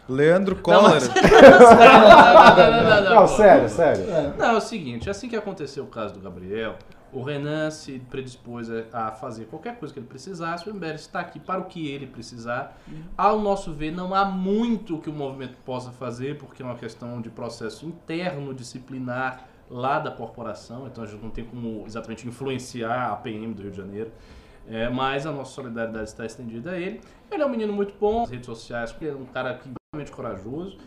Leandro 0.07 0.55
mas- 0.65 1.07
não, 1.07 1.15
não, 1.15 2.83
não, 2.83 3.03
não, 3.03 3.15
Não, 3.15 3.21
pô. 3.21 3.27
sério, 3.27 3.69
sério. 3.69 4.05
Não, 4.37 4.45
é 4.45 4.57
o 4.57 4.61
seguinte, 4.61 5.07
assim 5.09 5.29
que 5.29 5.35
aconteceu 5.35 5.83
o 5.83 5.87
caso 5.87 6.15
do 6.15 6.19
Gabriel, 6.19 6.75
o 7.11 7.23
Renan 7.23 7.71
se 7.71 7.99
predispôs 8.09 8.69
a 8.93 9.11
fazer 9.11 9.45
qualquer 9.45 9.77
coisa 9.77 9.93
que 9.93 9.99
ele 9.99 10.07
precisasse, 10.07 10.69
o 10.69 10.73
MBL 10.73 10.95
está 10.95 11.19
aqui 11.19 11.39
para 11.39 11.59
o 11.59 11.65
que 11.65 11.87
ele 11.87 12.07
precisar. 12.07 12.79
Ao 13.17 13.39
nosso 13.39 13.73
ver, 13.73 13.91
não 13.91 14.13
há 14.13 14.25
muito 14.25 14.97
que 14.99 15.09
o 15.09 15.13
movimento 15.13 15.57
possa 15.65 15.91
fazer, 15.91 16.37
porque 16.37 16.61
é 16.61 16.65
uma 16.65 16.75
questão 16.75 17.21
de 17.21 17.29
processo 17.29 17.85
interno, 17.85 18.53
disciplinar 18.53 19.47
lá 19.69 19.99
da 19.99 20.11
corporação, 20.11 20.87
então 20.87 21.03
a 21.03 21.07
gente 21.07 21.21
não 21.21 21.29
tem 21.29 21.45
como 21.45 21.83
exatamente 21.85 22.27
influenciar 22.27 23.11
a 23.11 23.15
PM 23.15 23.53
do 23.53 23.61
Rio 23.61 23.71
de 23.71 23.77
Janeiro. 23.77 24.11
É, 24.67 24.87
mas 24.87 25.25
a 25.25 25.31
nossa 25.31 25.51
solidariedade 25.53 26.09
está 26.09 26.25
estendida 26.25 26.71
a 26.71 26.79
ele. 26.79 27.01
Ele 27.31 27.41
é 27.41 27.45
um 27.45 27.49
menino 27.49 27.73
muito 27.73 27.93
bom 27.99 28.21
nas 28.21 28.29
redes 28.29 28.45
sociais, 28.45 28.95
ele 29.01 29.09
é 29.09 29.15
um 29.15 29.25
cara 29.25 29.55
que 29.55 29.67
é 29.67 29.73
realmente 29.93 30.11
corajoso. 30.11 30.77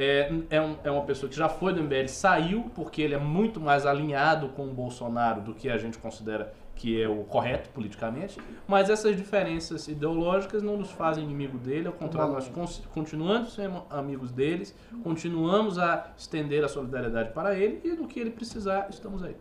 É, 0.00 0.30
é, 0.48 0.60
um- 0.60 0.76
é 0.84 0.90
uma 0.92 1.02
pessoa 1.02 1.28
que 1.28 1.34
já 1.36 1.48
foi 1.48 1.72
do 1.74 1.80
MBL, 1.82 2.06
saiu 2.06 2.70
porque 2.72 3.02
ele 3.02 3.14
é 3.14 3.18
muito 3.18 3.60
mais 3.60 3.84
alinhado 3.84 4.48
com 4.50 4.62
o 4.64 4.72
Bolsonaro 4.72 5.40
do 5.40 5.52
que 5.52 5.68
a 5.68 5.76
gente 5.76 5.98
considera 5.98 6.52
que 6.76 7.02
é 7.02 7.08
o 7.08 7.24
correto 7.24 7.68
politicamente. 7.70 8.38
Mas 8.68 8.88
essas 8.88 9.16
diferenças 9.16 9.88
ideológicas 9.88 10.62
não 10.62 10.76
nos 10.76 10.92
fazem 10.92 11.24
inimigo 11.24 11.58
dele, 11.58 11.88
ao 11.88 11.92
contrário, 11.92 12.32
nós 12.32 12.48
continuamos 12.94 13.52
sendo 13.54 13.82
amigos 13.90 14.30
deles, 14.30 14.72
continuamos 15.02 15.76
a 15.80 16.06
estender 16.16 16.62
a 16.64 16.68
solidariedade 16.68 17.30
para 17.32 17.56
ele 17.56 17.80
e 17.84 17.88
no 17.88 18.06
que 18.06 18.20
ele 18.20 18.30
precisar, 18.30 18.86
estamos 18.90 19.24
aí. 19.24 19.34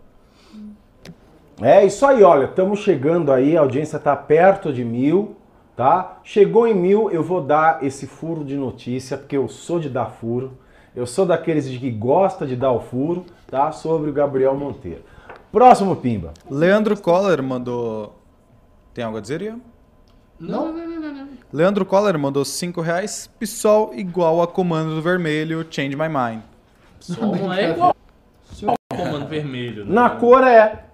É 1.61 1.85
isso 1.85 2.03
aí, 2.05 2.23
olha, 2.23 2.45
estamos 2.45 2.79
chegando 2.79 3.31
aí, 3.31 3.55
a 3.55 3.61
audiência 3.61 3.97
está 3.97 4.15
perto 4.15 4.73
de 4.73 4.83
mil, 4.83 5.35
tá? 5.77 6.17
Chegou 6.23 6.67
em 6.67 6.73
mil, 6.73 7.09
eu 7.11 7.23
vou 7.23 7.39
dar 7.39 7.83
esse 7.83 8.07
furo 8.07 8.43
de 8.43 8.57
notícia, 8.57 9.15
porque 9.15 9.37
eu 9.37 9.47
sou 9.47 9.79
de 9.79 9.87
dar 9.89 10.07
furo, 10.07 10.57
eu 10.95 11.05
sou 11.05 11.23
daqueles 11.23 11.69
de 11.69 11.77
que 11.77 11.91
gosta 11.91 12.47
de 12.47 12.55
dar 12.55 12.71
o 12.71 12.79
furo, 12.79 13.23
tá? 13.45 13.71
Sobre 13.71 14.09
o 14.09 14.13
Gabriel 14.13 14.57
Monteiro. 14.57 15.03
Próximo 15.51 15.95
Pimba. 15.95 16.33
Leandro 16.49 16.99
Coller 16.99 17.41
mandou. 17.43 18.15
Tem 18.91 19.03
algo 19.03 19.19
a 19.19 19.21
dizer, 19.21 19.43
Ian? 19.43 19.59
Não, 20.39 20.73
não, 20.73 20.87
não, 20.87 20.99
não, 20.99 21.13
não. 21.13 21.27
Leandro 21.53 21.85
Coller 21.85 22.17
mandou 22.17 22.43
5 22.43 22.81
reais. 22.81 23.29
PSOL 23.39 23.93
igual 23.93 24.41
a 24.41 24.47
comando 24.47 24.95
do 24.95 25.01
vermelho, 25.01 25.65
change 25.69 25.95
my 25.95 26.09
mind. 26.09 26.41
Só 26.99 27.23
não 27.23 27.53
é 27.53 27.69
igual 27.69 27.95
comando 28.89 29.27
vermelho. 29.27 29.85
Né? 29.85 29.93
Na 29.93 30.09
cor 30.09 30.43
É, 30.43 30.85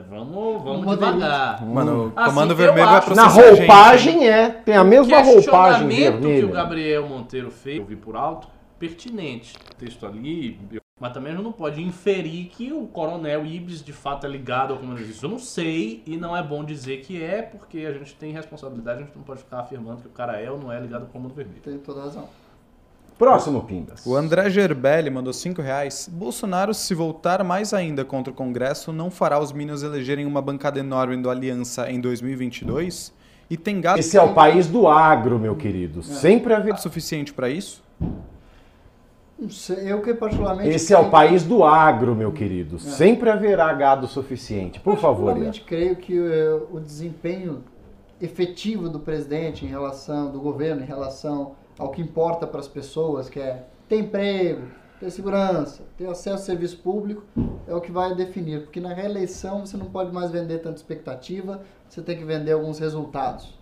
vamos 0.00 0.62
vamos 0.62 0.84
Modelito. 0.84 1.14
devagar. 1.16 1.64
Mano, 1.64 2.12
o 2.14 2.18
Assim, 2.18 2.28
comando 2.30 2.54
vermelho 2.54 2.86
vai 2.88 3.00
processar 3.02 3.28
na 3.28 3.32
a 3.32 3.46
gente. 3.48 3.58
roupagem 3.58 4.28
é, 4.28 4.48
tem 4.50 4.76
a 4.76 4.84
mesma 4.84 5.16
roupagem 5.22 5.88
questionamento 5.88 6.12
que 6.20 6.26
o 6.26 6.28
vermelha. 6.28 6.52
Gabriel 6.54 7.08
Monteiro 7.08 7.50
fez, 7.50 7.78
eu 7.78 7.84
vi 7.84 7.96
por 7.96 8.16
alto, 8.16 8.48
pertinente. 8.78 9.54
O 9.72 9.74
texto 9.76 10.06
ali, 10.06 10.58
eu- 10.72 10.80
mas 11.00 11.12
também 11.12 11.32
a 11.32 11.34
gente 11.36 11.44
não 11.44 11.52
pode 11.52 11.82
inferir 11.82 12.46
que 12.46 12.72
o 12.72 12.86
coronel 12.86 13.44
Ibis 13.44 13.82
de 13.82 13.92
fato 13.92 14.26
é 14.26 14.28
ligado 14.28 14.72
ao 14.72 14.78
comando. 14.78 15.00
Eu 15.22 15.28
não 15.28 15.38
sei 15.38 16.02
e 16.06 16.16
não 16.16 16.36
é 16.36 16.42
bom 16.42 16.62
dizer 16.64 16.98
que 17.00 17.20
é, 17.22 17.42
porque 17.42 17.78
a 17.78 17.92
gente 17.92 18.14
tem 18.14 18.32
responsabilidade, 18.32 19.02
a 19.02 19.04
gente 19.04 19.16
não 19.16 19.24
pode 19.24 19.40
ficar 19.40 19.60
afirmando 19.60 20.02
que 20.02 20.06
o 20.06 20.10
cara 20.10 20.40
é 20.40 20.50
ou 20.50 20.58
não 20.58 20.70
é 20.72 20.78
ligado 20.80 21.02
ao 21.02 21.08
comando 21.08 21.34
vermelho. 21.34 21.60
Tem 21.62 21.76
toda 21.78 22.00
razão. 22.02 22.28
Próximo 23.18 23.62
Pimbas. 23.62 24.04
O 24.04 24.16
André 24.16 24.50
Gerbelli 24.50 25.08
mandou 25.08 25.32
5 25.32 25.62
reais. 25.62 26.08
Bolsonaro, 26.12 26.74
se 26.74 26.94
voltar 26.94 27.44
mais 27.44 27.72
ainda 27.72 28.04
contra 28.04 28.32
o 28.32 28.36
Congresso, 28.36 28.92
não 28.92 29.10
fará 29.10 29.38
os 29.38 29.52
Minions 29.52 29.82
elegerem 29.84 30.26
uma 30.26 30.42
bancada 30.42 30.80
enorme 30.80 31.16
do 31.16 31.30
Aliança 31.30 31.88
em 31.90 32.00
2022? 32.00 33.12
E 33.48 33.56
tem 33.56 33.80
gasto 33.80 33.98
Esse 34.00 34.16
é 34.16 34.22
o 34.22 34.34
país 34.34 34.66
do 34.66 34.88
agro, 34.88 35.38
meu 35.38 35.54
querido. 35.54 36.02
Sempre 36.02 36.54
haverá. 36.54 36.76
suficiente 36.76 37.32
pra 37.32 37.48
isso? 37.48 37.84
Não 39.38 39.50
sei, 39.50 39.92
eu 39.92 40.00
que 40.00 40.14
particularmente. 40.14 40.70
Esse 40.70 40.92
é 40.92 40.96
o 40.96 41.00
creio- 41.00 41.10
país 41.12 41.42
do 41.44 41.62
agro, 41.62 42.14
meu 42.14 42.32
querido. 42.32 42.78
Sempre 42.78 43.30
haverá 43.30 43.72
gado 43.74 44.06
suficiente. 44.08 44.80
Por 44.80 44.96
favor, 44.96 45.36
Ian. 45.36 45.44
Particularmente 45.44 45.60
creio 45.62 45.96
que 45.96 46.16
eh, 46.18 46.58
o 46.72 46.80
desempenho 46.80 47.62
efetivo 48.20 48.88
do 48.88 48.98
presidente 48.98 49.64
em 49.64 49.68
relação, 49.68 50.30
do 50.32 50.40
governo 50.40 50.82
em 50.82 50.86
relação 50.86 51.52
ao 51.78 51.90
que 51.90 52.00
importa 52.00 52.46
para 52.46 52.60
as 52.60 52.68
pessoas, 52.68 53.28
que 53.28 53.40
é 53.40 53.66
ter 53.88 53.98
emprego, 53.98 54.66
ter 55.00 55.10
segurança, 55.10 55.82
ter 55.96 56.06
acesso 56.06 56.36
ao 56.36 56.38
serviço 56.38 56.78
público, 56.78 57.22
é 57.66 57.74
o 57.74 57.80
que 57.80 57.90
vai 57.90 58.14
definir. 58.14 58.62
Porque 58.62 58.80
na 58.80 58.92
reeleição 58.92 59.66
você 59.66 59.76
não 59.76 59.86
pode 59.86 60.12
mais 60.12 60.30
vender 60.30 60.58
tanta 60.60 60.76
expectativa, 60.76 61.62
você 61.88 62.00
tem 62.00 62.16
que 62.16 62.24
vender 62.24 62.52
alguns 62.52 62.78
resultados. 62.78 63.58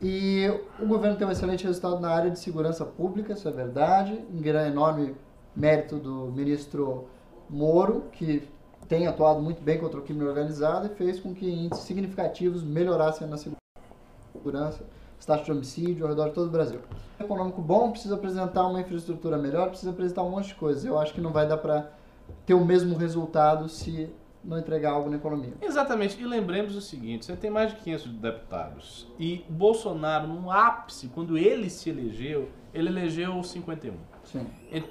E 0.00 0.46
o 0.80 0.86
governo 0.86 1.16
tem 1.16 1.26
um 1.26 1.30
excelente 1.30 1.64
resultado 1.64 2.00
na 2.00 2.10
área 2.10 2.30
de 2.30 2.38
segurança 2.38 2.84
pública, 2.84 3.34
isso 3.34 3.46
é 3.46 3.52
verdade, 3.52 4.12
em 4.32 4.40
gran- 4.40 4.66
enorme 4.66 5.14
mérito 5.54 5.96
do 5.96 6.32
ministro 6.32 7.06
Moro, 7.48 8.06
que 8.12 8.48
tem 8.88 9.06
atuado 9.06 9.40
muito 9.40 9.62
bem 9.62 9.78
contra 9.78 10.00
o 10.00 10.02
crime 10.02 10.24
organizado 10.24 10.86
e 10.86 10.88
fez 10.96 11.20
com 11.20 11.32
que 11.32 11.48
índices 11.48 11.84
significativos 11.84 12.64
melhorassem 12.64 13.28
na 13.28 13.36
segurança, 13.36 14.84
taxa 15.26 15.44
de 15.44 15.52
homicídio 15.52 16.04
ao 16.04 16.10
redor 16.10 16.28
de 16.28 16.34
todo 16.34 16.48
o 16.48 16.50
Brasil. 16.50 16.80
Econômico 17.18 17.60
bom 17.60 17.90
precisa 17.90 18.14
apresentar 18.14 18.66
uma 18.66 18.80
infraestrutura 18.80 19.38
melhor, 19.38 19.68
precisa 19.68 19.90
apresentar 19.90 20.22
um 20.22 20.30
monte 20.30 20.48
de 20.48 20.54
coisas. 20.54 20.84
Eu 20.84 20.98
acho 20.98 21.12
que 21.12 21.20
não 21.20 21.32
vai 21.32 21.46
dar 21.46 21.58
para 21.58 21.90
ter 22.46 22.54
o 22.54 22.64
mesmo 22.64 22.96
resultado 22.96 23.68
se 23.68 24.10
não 24.44 24.58
entregar 24.58 24.92
algo 24.92 25.08
na 25.08 25.16
economia. 25.16 25.54
Exatamente, 25.60 26.20
e 26.20 26.26
lembremos 26.26 26.74
o 26.74 26.80
seguinte: 26.80 27.26
você 27.26 27.36
tem 27.36 27.50
mais 27.50 27.70
de 27.70 27.76
500 27.80 28.08
deputados. 28.14 29.06
E 29.18 29.44
Bolsonaro, 29.48 30.26
no 30.26 30.50
ápice, 30.50 31.08
quando 31.08 31.38
ele 31.38 31.70
se 31.70 31.90
elegeu, 31.90 32.48
ele 32.74 32.88
elegeu 32.88 33.42
51. 33.42 33.94
Sim. 34.32 34.46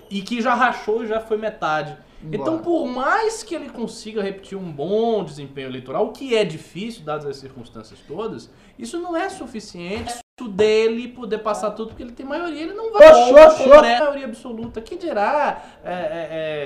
E- 0.10 0.22
que 0.22 0.42
já 0.42 0.54
rachou 0.54 1.04
e 1.04 1.08
já 1.08 1.20
foi 1.20 1.38
metade. 1.38 1.98
Embora. 2.24 2.42
Então, 2.42 2.60
por 2.60 2.86
mais 2.86 3.42
que 3.42 3.56
ele 3.56 3.70
consiga 3.70 4.22
repetir 4.22 4.56
um 4.58 4.72
bom 4.72 5.24
desempenho 5.24 5.68
eleitoral, 5.68 6.06
o 6.06 6.12
que 6.12 6.36
é 6.36 6.46
difícil, 6.46 7.04
dadas 7.04 7.26
as 7.26 7.38
circunstâncias 7.38 8.00
todas, 8.08 8.50
isso 8.78 9.00
não 9.00 9.18
é 9.18 9.28
suficiente 9.30 10.22
dele 10.50 11.08
poder 11.10 11.40
passar 11.40 11.72
tudo, 11.72 11.90
porque 11.90 12.02
ele 12.02 12.14
tem 12.14 12.26
maioria, 12.26 12.64
ele 12.64 12.74
não 12.74 12.92
vai 12.92 13.08
Oxô, 13.10 13.64
Congresso, 13.64 14.04
maioria 14.04 14.26
absoluta. 14.26 14.82
Que 14.82 14.96
dirá 14.96 15.64
é, 15.84 15.94
é, 15.94 15.98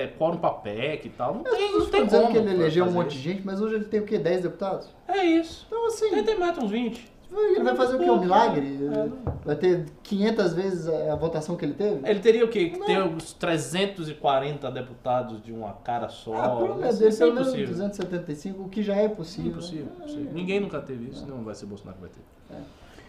é, 0.04 0.06
quórum 0.18 0.38
pra 0.38 0.50
PEC 0.50 1.06
e 1.06 1.10
tal. 1.10 1.34
Não 1.34 1.42
tem, 1.42 1.72
não 1.72 1.78
Estou 1.78 1.86
tem 1.90 2.04
dizendo 2.04 2.22
como. 2.22 2.32
que 2.32 2.38
ele 2.38 2.50
elegeu 2.50 2.84
um 2.86 2.90
monte 2.92 3.16
de 3.16 3.22
gente, 3.22 3.42
mas 3.44 3.60
hoje 3.60 3.74
ele 3.74 3.84
tem 3.84 4.00
o 4.00 4.04
quê? 4.06 4.18
10 4.18 4.42
deputados? 4.42 4.88
É 5.08 5.24
isso. 5.24 5.66
Então, 5.66 5.86
assim, 5.86 6.06
Ele 6.06 6.22
tem 6.22 6.38
mais 6.38 6.56
uns 6.56 6.70
20. 6.70 7.15
Ele 7.32 7.62
vai 7.64 7.74
fazer 7.74 7.96
o 7.96 7.98
quê? 7.98 8.10
Um 8.10 8.20
milagre? 8.20 8.78
É. 8.92 9.34
Vai 9.44 9.56
ter 9.56 9.86
500 10.02 10.52
vezes 10.52 10.88
a 10.88 11.14
votação 11.16 11.56
que 11.56 11.64
ele 11.64 11.74
teve? 11.74 12.08
Ele 12.08 12.20
teria 12.20 12.44
o 12.44 12.48
quê? 12.48 12.70
Que 12.70 12.84
ter 12.84 13.02
uns 13.02 13.32
340 13.32 14.70
deputados 14.70 15.42
de 15.42 15.52
uma 15.52 15.72
cara 15.72 16.08
só. 16.08 16.34
Ah, 16.34 16.48
pelo 16.50 16.76
menos 16.76 17.00
Isso 17.00 17.18
dele, 17.18 17.30
é 17.30 17.34
menos 17.34 17.48
impossível. 17.48 17.68
275, 17.68 18.62
o 18.62 18.68
que 18.68 18.82
já 18.82 18.96
é 18.96 19.08
possível. 19.08 19.52
Impossível, 19.52 19.88
impossível. 19.98 20.32
Ninguém 20.32 20.60
nunca 20.60 20.80
teve 20.80 21.10
isso, 21.10 21.26
não 21.26 21.42
vai 21.42 21.54
ser 21.54 21.66
Bolsonaro 21.66 21.96
que 21.96 22.02
vai 22.02 22.10
ter. 22.10 22.62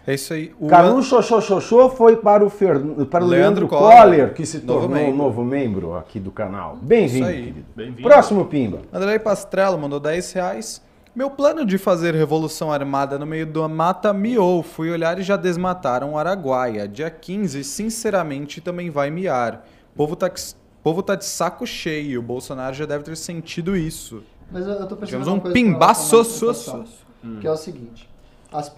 É 0.07 0.13
isso 0.13 0.34
aí. 0.34 0.53
O 0.57 0.68
Caruso 0.68 1.09
Xoxoxoxô 1.09 1.89
foi 1.89 2.15
para 2.15 2.45
o, 2.45 2.49
Fer... 2.49 2.80
para 3.09 3.26
o 3.26 3.28
Leandro 3.28 3.28
Leandro, 3.28 3.68
Coller, 3.68 4.01
Coller, 4.01 4.34
que 4.34 4.45
se 4.45 4.59
novo 4.59 4.88
tornou 4.88 5.09
um 5.09 5.15
novo 5.15 5.43
membro 5.43 5.95
aqui 5.97 6.18
do 6.18 6.32
canal. 6.32 6.78
Bem-vindo, 6.82 7.26
Isso 7.26 7.30
aí. 7.30 7.43
querido. 7.43 7.65
Bem-vindo. 7.76 8.07
Próximo 8.07 8.45
Pimba. 8.45 8.80
Andrei 8.93 9.20
Pastrello 9.20 9.78
mandou 9.78 9.99
10 9.99 10.32
reais. 10.32 10.82
Meu 11.18 11.32
plano 11.32 11.65
de 11.65 11.80
fazer 11.80 12.13
revolução 12.13 12.72
armada 12.72 13.18
no 13.18 13.26
meio 13.26 13.47
da 13.47 13.68
mata 13.68 14.13
miou. 14.13 14.61
Fui 14.61 14.91
olhar 14.91 15.18
e 15.18 15.24
já 15.24 15.36
desmataram 15.36 16.13
o 16.13 16.18
Araguaia. 16.20 16.88
Dia 16.88 17.09
15, 17.09 17.63
sinceramente, 17.63 18.61
também 18.61 18.91
vai 18.91 19.09
miar. 19.09 19.65
Povo 19.95 20.15
tá, 20.15 20.32
povo 20.84 21.01
tá 21.01 21.15
de 21.15 21.26
saco 21.26 21.65
cheio. 21.65 22.20
O 22.20 22.22
Bolsonaro 22.22 22.76
já 22.76 22.86
deve 22.86 23.03
ter 23.03 23.18
sentido 23.18 23.76
isso. 23.76 24.22
Mas 24.51 24.68
eu, 24.68 24.74
eu 24.74 24.86
tô 24.86 24.95
Tivemos 24.97 25.28
uma 25.28 25.38
um 25.38 25.39
pimbaço, 25.39 26.18
manifestação, 26.18 26.86
Que 27.41 27.47
é 27.47 27.51
o 27.51 27.57
seguinte. 27.57 28.07
As 28.51 28.70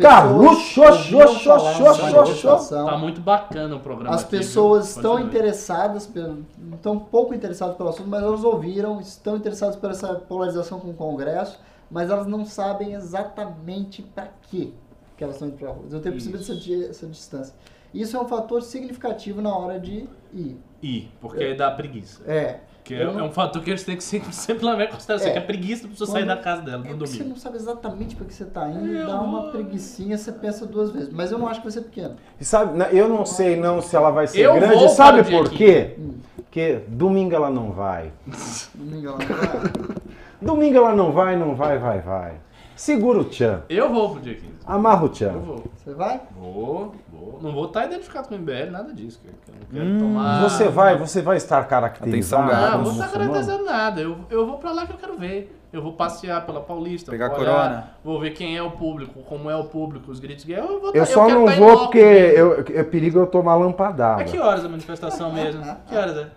manifestação, 2.13 2.85
Tá 2.85 2.97
muito 2.97 3.19
bacana 3.19 3.75
o 3.75 3.81
programa 3.81 4.15
As 4.15 4.21
aqui, 4.21 4.31
pessoas 4.31 4.95
estão 4.95 5.17
Continue. 5.17 5.29
interessadas, 5.29 6.07
pelo, 6.07 6.45
estão 6.73 6.97
pouco 6.97 7.33
interessadas 7.33 7.75
pelo 7.75 7.89
assunto, 7.89 8.09
mas 8.09 8.23
elas 8.23 8.45
ouviram, 8.45 9.01
estão 9.01 9.35
interessadas 9.35 9.75
por 9.75 9.91
essa 9.91 10.15
polarização 10.15 10.79
com 10.79 10.91
o 10.91 10.93
Congresso, 10.93 11.59
mas 11.89 12.09
elas 12.09 12.27
não 12.27 12.45
sabem 12.45 12.93
exatamente 12.93 14.01
para 14.01 14.29
quê 14.49 14.71
que 15.17 15.23
elas 15.23 15.35
estão 15.35 15.47
indo 15.49 15.57
para 15.57 15.69
rua. 15.69 15.85
Eu 15.91 15.99
tenho 15.99 16.13
percebido 16.15 16.41
essa, 16.41 16.89
essa 16.89 17.07
distância. 17.07 17.53
Isso 17.93 18.15
é 18.15 18.19
um 18.21 18.27
fator 18.27 18.61
significativo 18.61 19.41
na 19.41 19.53
hora 19.55 19.79
de 19.79 20.07
ir. 20.33 20.57
Ir, 20.81 21.11
porque 21.19 21.43
aí 21.43 21.57
dá 21.57 21.69
preguiça. 21.71 22.21
É. 22.25 22.59
Que 22.83 22.93
é, 22.95 23.03
Eu 23.03 23.13
não- 23.13 23.19
é 23.19 23.23
um 23.23 23.31
fator 23.31 23.61
que 23.61 23.69
eles 23.69 23.83
têm 23.83 23.97
que 23.97 24.03
sempre, 24.03 24.31
sempre 24.33 24.65
levar 24.65 24.85
em 24.85 24.87
consideração, 24.87 25.27
É. 25.27 25.31
que 25.33 25.37
é 25.37 25.41
preguiça 25.41 25.83
da 25.83 25.89
pessoa 25.89 26.07
Quando- 26.07 26.17
sair 26.17 26.25
da 26.25 26.37
casa 26.37 26.61
dela 26.61 26.77
É 26.85 26.89
no 26.91 26.97
porque 26.97 27.07
você 27.07 27.17
domingo. 27.17 27.29
não 27.35 27.41
sabe 27.41 27.57
exatamente 27.57 28.15
para 28.15 28.25
que 28.27 28.33
você 28.33 28.43
está 28.43 28.69
indo, 28.69 28.87
Eu 28.87 29.07
dá 29.07 29.21
uma 29.21 29.51
preguicinha, 29.51 30.17
você 30.17 30.31
pensa 30.31 30.65
duas 30.65 30.91
vezes. 30.91 31.09
Mas 31.11 31.31
eu 31.31 31.37
não 31.37 31.47
acho 31.47 31.59
que 31.59 31.65
vai 31.65 31.71
ser 31.73 31.81
pequeno. 31.81 32.15
E 32.39 32.45
sabe, 32.45 32.77
né, 32.77 32.87
eu 32.93 33.09
não 33.09 33.25
sei 33.25 33.55
não 33.57 33.81
se 33.81 33.95
ela 33.95 34.11
vai 34.11 34.27
ser 34.27 34.39
Eu 34.41 34.53
grande. 34.55 34.75
vou 34.75 34.89
Sabe 34.89 35.21
para 35.23 35.31
por 35.31 35.49
quê? 35.49 35.97
Porque 36.37 36.81
domingo 36.87 37.35
ela 37.35 37.49
não 37.49 37.71
vai. 37.71 38.11
Domingo 38.73 39.07
ela 39.09 39.17
não 39.17 39.25
vai. 39.27 39.95
Domingo 40.41 40.77
ela 40.77 40.95
não 40.95 41.11
vai, 41.11 41.35
não 41.35 41.55
vai, 41.55 41.77
vai, 41.77 41.99
vai. 41.99 42.33
Segura 42.75 43.19
o 43.19 43.25
tchan. 43.25 43.63
Eu 43.67 43.89
vou 43.91 44.11
pro 44.11 44.21
dia 44.21 44.35
15. 44.35 44.47
Amarra 44.65 45.03
o 45.03 45.05
Eu 45.07 45.09
tchan. 45.09 45.31
vou. 45.33 45.63
Você 45.75 45.93
vai? 45.93 46.21
Vou, 46.39 46.95
vou. 47.11 47.39
Não 47.41 47.51
vou 47.51 47.65
estar 47.65 47.85
identificado 47.85 48.29
com 48.29 48.35
o 48.35 48.37
MBL, 48.37 48.71
nada 48.71 48.93
disso. 48.93 49.19
Eu 49.25 49.33
não 49.53 49.67
quero 49.69 49.85
Hum, 49.85 49.99
tomar. 49.99 50.41
Você 50.49 50.69
vai, 50.69 50.97
você 50.97 51.21
vai 51.21 51.35
estar 51.35 51.67
caracterizado. 51.67 52.43
Atenção. 52.43 52.61
Não, 52.65 52.71
como 52.71 52.83
vou 52.85 52.93
estar 52.93 53.09
caracterizando 53.09 53.65
nada. 53.65 53.99
Eu, 54.01 54.17
eu 54.29 54.45
vou 54.45 54.57
pra 54.57 54.71
lá 54.71 54.85
que 54.85 54.93
eu 54.93 54.97
quero 54.97 55.17
ver. 55.17 55.55
Eu 55.73 55.83
vou 55.83 55.91
passear 55.93 56.45
pela 56.45 56.61
Paulista. 56.61 57.11
Pegar 57.11 57.27
vou 57.27 57.37
corona. 57.37 57.91
Vou 58.03 58.19
ver 58.19 58.31
quem 58.31 58.55
é 58.57 58.63
o 58.63 58.71
público, 58.71 59.19
como 59.23 59.49
é 59.49 59.55
o 59.57 59.65
público, 59.65 60.09
os 60.09 60.19
gritos 60.19 60.45
gays. 60.45 60.59
Eu, 60.59 60.79
vou 60.79 60.91
Eu 60.93 61.01
tá- 61.01 61.05
só 61.05 61.25
quero 61.27 61.39
não 61.41 61.45
tá 61.47 61.51
vou 61.55 61.77
porque 61.79 61.97
eu, 61.99 62.65
é 62.73 62.83
perigo 62.83 63.19
eu 63.19 63.27
tomar 63.27 63.55
lampadada. 63.55 64.21
É 64.21 64.25
que 64.25 64.39
horas 64.39 64.63
a 64.63 64.69
manifestação 64.69 65.33
mesmo? 65.33 65.61
Que 65.85 65.95
horas 65.95 66.17
é? 66.17 66.27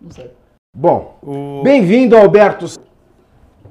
Não 0.00 0.10
sei. 0.10 0.30
Bom, 0.76 1.16
O... 1.22 1.62
bem-vindo 1.62 2.16
Alberto 2.16 2.66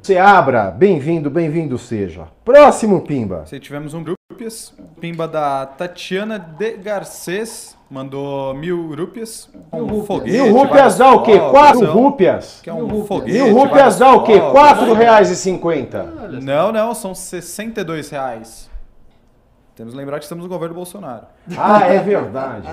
Seabra. 0.02 0.72
Bem-vindo, 0.72 1.30
bem-vindo 1.30 1.78
seja. 1.78 2.28
Próximo 2.43 3.02
Pimba. 3.02 3.45
Se 3.45 3.60
tivemos 3.60 3.93
um 3.93 4.04
rúpias. 4.32 4.74
Pimba 4.99 5.28
da 5.28 5.66
Tatiana 5.66 6.39
de 6.39 6.72
Garcês. 6.78 7.78
Mandou 7.89 8.54
mil 8.56 8.95
rúpias. 8.95 9.47
Mil 9.72 9.84
Um 9.84 9.88
rúpias. 9.88 10.08
foguete. 10.08 10.32
Mil 10.32 10.54
rúpias 10.54 10.97
dá 10.97 11.12
o 11.12 11.22
quê? 11.24 11.39
Quatro 11.39 11.91
rúpias? 11.91 12.60
Que 12.64 12.70
é 12.70 12.74
um 12.74 12.78
Mil 12.78 12.88
rúpias. 12.88 13.08
foguete. 13.08 13.32
Mil 13.43 13.54
rúpias 13.54 13.99
dá 13.99 14.12
o 14.14 14.24
quê? 14.24 14.39
Quatro 14.39 14.93
reais 14.93 15.30
e 15.30 15.36
cinquenta. 15.36 16.04
Não, 16.41 16.72
não, 16.72 16.95
são 16.95 17.14
62 17.14 18.10
reais. 18.10 18.72
Temos 19.76 19.93
que 19.93 19.99
lembrar 19.99 20.18
que 20.18 20.24
estamos 20.26 20.43
no 20.43 20.49
governo 20.49 20.74
Bolsonaro. 20.76 21.26
Ah, 21.58 21.82
é 21.86 21.99
verdade. 21.99 22.68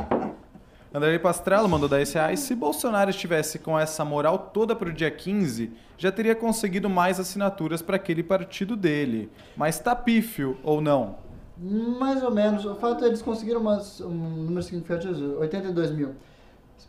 Andrei 0.99 1.19
Pastrello 1.19 1.69
mandou 1.69 1.89
10 1.89 2.13
reais. 2.13 2.41
Se 2.41 2.55
Bolsonaro 2.55 3.11
estivesse 3.11 3.59
com 3.59 3.79
essa 3.79 4.05
moral 4.05 4.51
toda 4.53 4.75
pro 4.75 4.93
dia 4.93 5.11
15, 5.11 5.73
já 5.97 6.11
teria 6.13 6.35
conseguido 6.35 6.89
mais 6.91 7.19
assinaturas 7.21 7.81
para 7.83 7.97
aquele 7.97 8.23
partido 8.23 8.77
dele. 8.77 9.31
Mas 9.57 9.79
tá 9.79 9.95
pífio 9.95 10.59
ou 10.63 10.81
não? 10.81 11.17
Mais 11.57 12.23
ou 12.23 12.31
menos. 12.31 12.65
O 12.65 12.75
fato 12.75 12.97
é 12.97 12.99
que 13.01 13.05
eles 13.07 13.23
conseguiram 13.23 13.61
umas, 13.61 14.01
um 14.01 14.09
número 14.11 14.63
significativo, 14.63 15.39
82 15.41 15.91
mil, 15.93 16.15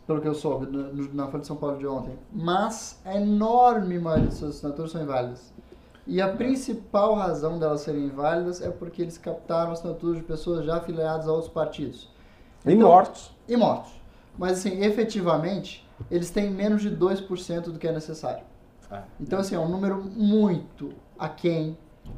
pelo 0.06 0.20
que 0.20 0.28
eu 0.28 0.34
soube 0.34 0.66
no- 0.66 1.12
na 1.14 1.26
Folha 1.28 1.40
de 1.40 1.46
São 1.46 1.56
Paulo 1.56 1.78
de 1.78 1.86
ontem. 1.86 2.16
Mas 2.32 3.00
a 3.04 3.16
enorme 3.16 3.98
maioria 3.98 4.28
de 4.28 4.34
suas 4.34 4.56
assinaturas 4.56 4.90
são 4.92 5.02
inválidas. 5.02 5.52
E 6.06 6.20
a 6.20 6.28
principal 6.28 7.14
razão 7.14 7.58
delas 7.58 7.82
serem 7.82 8.06
inválidas 8.06 8.60
é 8.60 8.70
porque 8.70 9.02
eles 9.02 9.18
captaram 9.18 9.72
assinaturas 9.72 10.16
de 10.16 10.22
pessoas 10.24 10.64
já 10.64 10.76
afiliadas 10.78 11.28
a 11.28 11.32
outros 11.32 11.52
partidos. 11.52 12.08
E 12.66 12.72
Então- 12.72 12.88
mortos. 12.88 13.30
E 13.48 13.56
mortos. 13.56 13.99
Mas, 14.40 14.52
assim, 14.52 14.82
efetivamente, 14.82 15.86
eles 16.10 16.30
têm 16.30 16.50
menos 16.50 16.80
de 16.80 16.88
2% 16.90 17.64
do 17.64 17.78
que 17.78 17.86
é 17.86 17.92
necessário. 17.92 18.42
Ah, 18.90 19.02
Então, 19.20 19.38
assim, 19.38 19.54
é 19.54 19.58
um 19.58 19.68
número 19.68 20.02
muito 20.02 20.94
aquém 21.18 21.76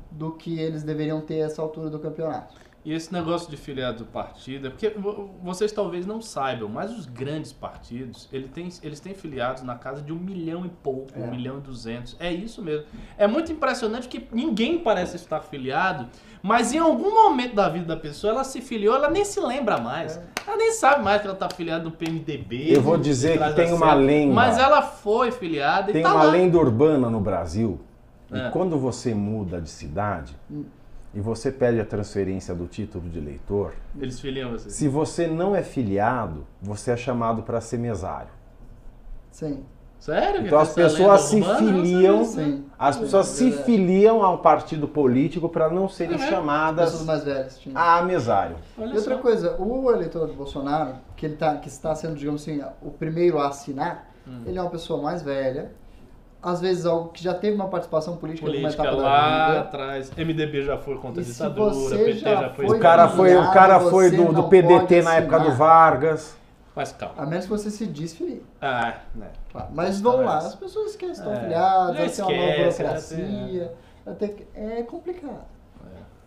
do 0.09 0.31
que 0.31 0.57
eles 0.57 0.85
deveriam 0.85 1.21
ter 1.21 1.43
a 1.43 1.47
essa 1.47 1.61
altura 1.61 1.91
do 1.91 1.99
campeonato. 1.99 2.55
E 2.85 2.93
esse 2.93 3.13
negócio 3.13 3.49
de 3.49 3.57
filiado 3.57 3.99
do 3.99 4.05
partido, 4.07 4.67
é 4.67 4.71
porque 4.71 4.89
vo- 4.91 5.31
vocês 5.41 5.71
talvez 5.71 6.05
não 6.05 6.21
saibam, 6.21 6.69
mas 6.69 6.91
os 6.91 7.07
grandes 7.07 7.53
partidos, 7.53 8.29
ele 8.33 8.49
tem, 8.49 8.69
eles 8.83 8.99
têm 8.99 9.15
filiados 9.15 9.63
na 9.63 9.77
casa 9.77 10.03
de 10.03 10.13
um 10.13 10.17
milhão 10.19 10.67
e 10.67 10.69
pouco, 10.69 11.13
É. 11.15 11.21
um 11.23 11.31
milhão 11.31 11.59
e 11.59 11.61
duzentos. 11.61 12.17
É 12.19 12.33
isso 12.33 12.61
mesmo. 12.61 12.85
É 13.17 13.29
muito 13.29 13.53
impressionante 13.53 14.09
que 14.09 14.27
ninguém 14.33 14.81
parece 14.81 15.15
estar 15.15 15.39
filiado, 15.43 16.09
mas 16.43 16.73
em 16.75 16.79
algum 16.79 17.15
momento 17.15 17.55
da 17.55 17.69
vida 17.69 17.85
da 17.87 17.97
pessoa, 17.97 18.33
ela 18.33 18.43
se 18.43 18.61
filiou, 18.61 18.97
ela 18.97 19.09
nem 19.09 19.25
se 19.25 19.39
lembra 19.39 19.79
mais. 19.79 20.21
Ela 20.45 20.57
nem 20.57 20.73
sabe 20.73 21.05
mais 21.05 21.21
que 21.21 21.29
ela 21.29 21.35
está 21.35 21.49
filiada 21.49 21.85
no 21.85 21.93
PMDB. 21.93 22.75
Eu 22.75 22.83
vou 22.83 22.99
dizer 22.99 23.39
que 23.39 23.53
tem 23.53 23.73
uma 23.73 23.95
lenda. 23.95 24.35
Mas 24.35 24.59
ela 24.59 24.83
foi 24.83 25.31
filiada 25.31 25.91
e 25.91 25.93
Tem 25.93 26.03
tá 26.03 26.13
uma 26.15 26.25
lá. 26.25 26.33
lenda 26.33 26.59
urbana 26.59 27.09
no 27.09 27.21
Brasil. 27.21 27.81
E 28.29 28.37
É. 28.41 28.51
quando 28.51 28.77
você 28.77 29.15
muda 29.15 29.61
de 29.61 29.71
cidade 29.71 30.35
e 31.15 31.21
você 31.21 31.51
pede 31.53 31.79
a 31.81 31.85
transferência 31.85 32.55
do 32.55 32.67
título 32.67 33.09
de 33.09 33.19
eleitor, 33.19 33.75
Eles 33.99 34.19
filiam 34.21 34.51
você. 34.53 34.71
se 34.71 34.89
você 34.89 35.27
não 35.27 35.55
é 35.55 35.63
filiado, 35.63 36.47
você 36.61 36.91
é 36.91 36.97
chamado 36.97 37.43
para 37.43 37.61
ser 37.61 37.79
mesário. 37.79 38.31
Sim, 39.31 39.65
Sério? 39.99 40.45
Então 40.45 40.59
as 40.59 40.71
essa 40.77 40.81
lenda 40.81 40.91
pessoas 40.99 41.21
se 41.21 41.37
urbana? 41.37 41.59
Filiam, 41.59 42.17
não. 42.19 42.25
sim. 42.25 42.65
as 42.77 42.97
pessoas 42.97 43.27
se 43.29 43.45
verdade. 43.45 43.65
filiam 43.65 44.23
ao 44.25 44.39
partido 44.39 44.89
político 44.89 45.49
para 45.49 45.71
não 45.71 45.89
serem 45.89 46.15
É. 46.15 46.19
Pessoas 46.19 46.31
chamadas 46.35 47.05
mais 47.05 47.23
velhas. 47.25 47.61
A 47.73 48.03
mesário. 48.03 48.57
Olha 48.77 48.95
E 48.95 48.97
outra 48.97 49.15
só. 49.15 49.23
coisa, 49.23 49.57
o 49.61 49.93
eleitor 49.93 50.27
do 50.27 50.35
Bolsonaro, 50.35 50.97
que, 51.15 51.27
ele 51.27 51.37
tá, 51.37 51.57
que 51.59 51.69
está 51.69 51.95
sendo, 51.95 52.17
digamos 52.17 52.43
assim, 52.43 52.61
o 52.83 52.91
primeiro 52.91 53.39
a 53.39 53.47
assinar, 53.47 54.09
Hum. 54.27 54.43
ele 54.47 54.59
é 54.59 54.61
uma 54.63 54.71
pessoa 54.71 55.01
mais 55.01 55.23
velha, 55.23 55.71
às 56.43 56.61
vezes 56.61 56.85
algo 56.85 57.11
que 57.11 57.23
já 57.23 57.33
teve 57.35 57.55
uma 57.55 57.69
participação 57.69 58.17
política, 58.17 58.47
política 58.47 58.83
etapa 58.83 58.97
lá 58.97 59.29
da 59.39 59.47
vida. 59.49 59.61
atrás. 59.61 60.11
MDB 60.17 60.63
já 60.65 60.77
foi 60.77 60.97
contra 60.97 61.21
a 61.21 61.25
E 61.25 61.27
ditadura, 61.27 61.97
PT 61.97 62.13
já 62.15 62.35
já 62.35 62.51
foi. 62.51 62.67
O 62.67 62.79
cara 62.81 63.09
foi, 63.09 63.37
o 63.37 63.51
cara 63.53 63.81
foi 63.81 64.11
do, 64.11 64.33
do 64.33 64.43
PDT 64.49 65.03
na 65.03 65.15
época 65.17 65.39
do. 65.39 65.53
Vargas. 65.53 66.37
Mas 66.75 66.91
calma. 66.93 67.15
A 67.19 67.27
menos 67.27 67.45
que 67.45 67.51
você 67.51 67.71
se 67.71 67.87
desfilie. 67.87 68.43
Ah, 68.61 68.95
né. 69.15 69.29
Claro. 69.53 69.69
Mas 69.75 70.03
é 70.03 70.09
lá, 70.09 70.39
as 70.39 70.55
pessoas 70.55 70.97
que 70.97 71.05
estão 71.05 71.31
É, 71.33 71.37
afiliadas, 71.37 71.97
já 71.97 72.01
vai 72.03 72.09
ter 72.09 72.23
uma 72.23 72.47
nova 72.47 72.57
burocracia. 72.59 73.75
vai 74.07 74.15
ter 74.15 74.29
que- 74.29 74.47
É 74.55 74.83
complicado. 74.83 75.53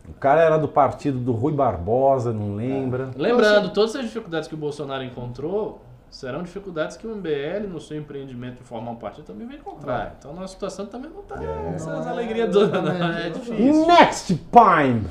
O 0.07 0.13
cara 0.13 0.41
era 0.41 0.57
do 0.57 0.67
partido 0.67 1.17
do 1.17 1.31
Rui 1.31 1.51
Barbosa, 1.51 2.31
não 2.31 2.55
lembra? 2.55 3.09
Lembrando, 3.17 3.71
todas 3.73 3.95
as 3.95 4.03
dificuldades 4.03 4.47
que 4.47 4.53
o 4.53 4.57
Bolsonaro 4.57 5.03
encontrou 5.03 5.81
serão 6.15 6.41
dificuldades 6.43 6.95
que 6.95 7.05
o 7.05 7.13
MBL, 7.13 7.67
no 7.69 7.81
seu 7.81 7.97
empreendimento 7.97 8.59
de 8.59 8.63
formar 8.63 8.91
um 8.91 8.95
partido, 8.95 9.25
também 9.25 9.45
vai 9.45 9.57
encontrar. 9.57 10.15
Então, 10.17 10.33
nossa 10.33 10.53
situação 10.53 10.85
também 10.85 11.11
não 11.11 11.21
tá 11.23 11.35
essas 11.75 11.87
Não 11.87 12.07
é 12.07 12.09
alegrias 12.09 12.49
todas, 12.53 12.81
não. 12.83 13.11
É 13.11 13.29
difícil. 13.29 13.85
Next 13.85 14.33
Pime! 14.33 15.07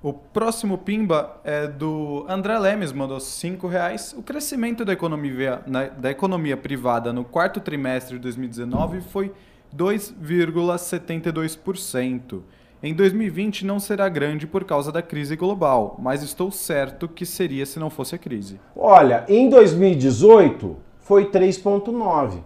O 0.00 0.12
próximo 0.12 0.78
pimba 0.78 1.40
é 1.44 1.66
do 1.66 2.24
André 2.28 2.56
Lemes, 2.58 2.92
mandou 2.92 3.18
5 3.20 3.66
reais. 3.66 4.14
O 4.16 4.22
crescimento 4.22 4.84
da 4.84 4.92
economia, 4.92 5.60
na- 5.66 5.86
da 5.86 6.08
economia 6.10 6.56
privada 6.56 7.12
no 7.12 7.24
quarto 7.24 7.58
trimestre 7.60 8.14
de 8.16 8.22
2019 8.22 9.00
foi 9.00 9.32
2,72%. 9.74 12.42
Em 12.84 12.92
2020 12.92 13.64
não 13.64 13.78
será 13.78 14.08
grande 14.08 14.44
por 14.44 14.64
causa 14.64 14.90
da 14.90 15.00
crise 15.00 15.36
global, 15.36 15.96
mas 16.00 16.20
estou 16.20 16.50
certo 16.50 17.06
que 17.06 17.24
seria 17.24 17.64
se 17.64 17.78
não 17.78 17.88
fosse 17.88 18.16
a 18.16 18.18
crise. 18.18 18.58
Olha, 18.74 19.24
em 19.28 19.48
2018 19.48 20.76
foi 20.98 21.30
3,9. 21.30 22.40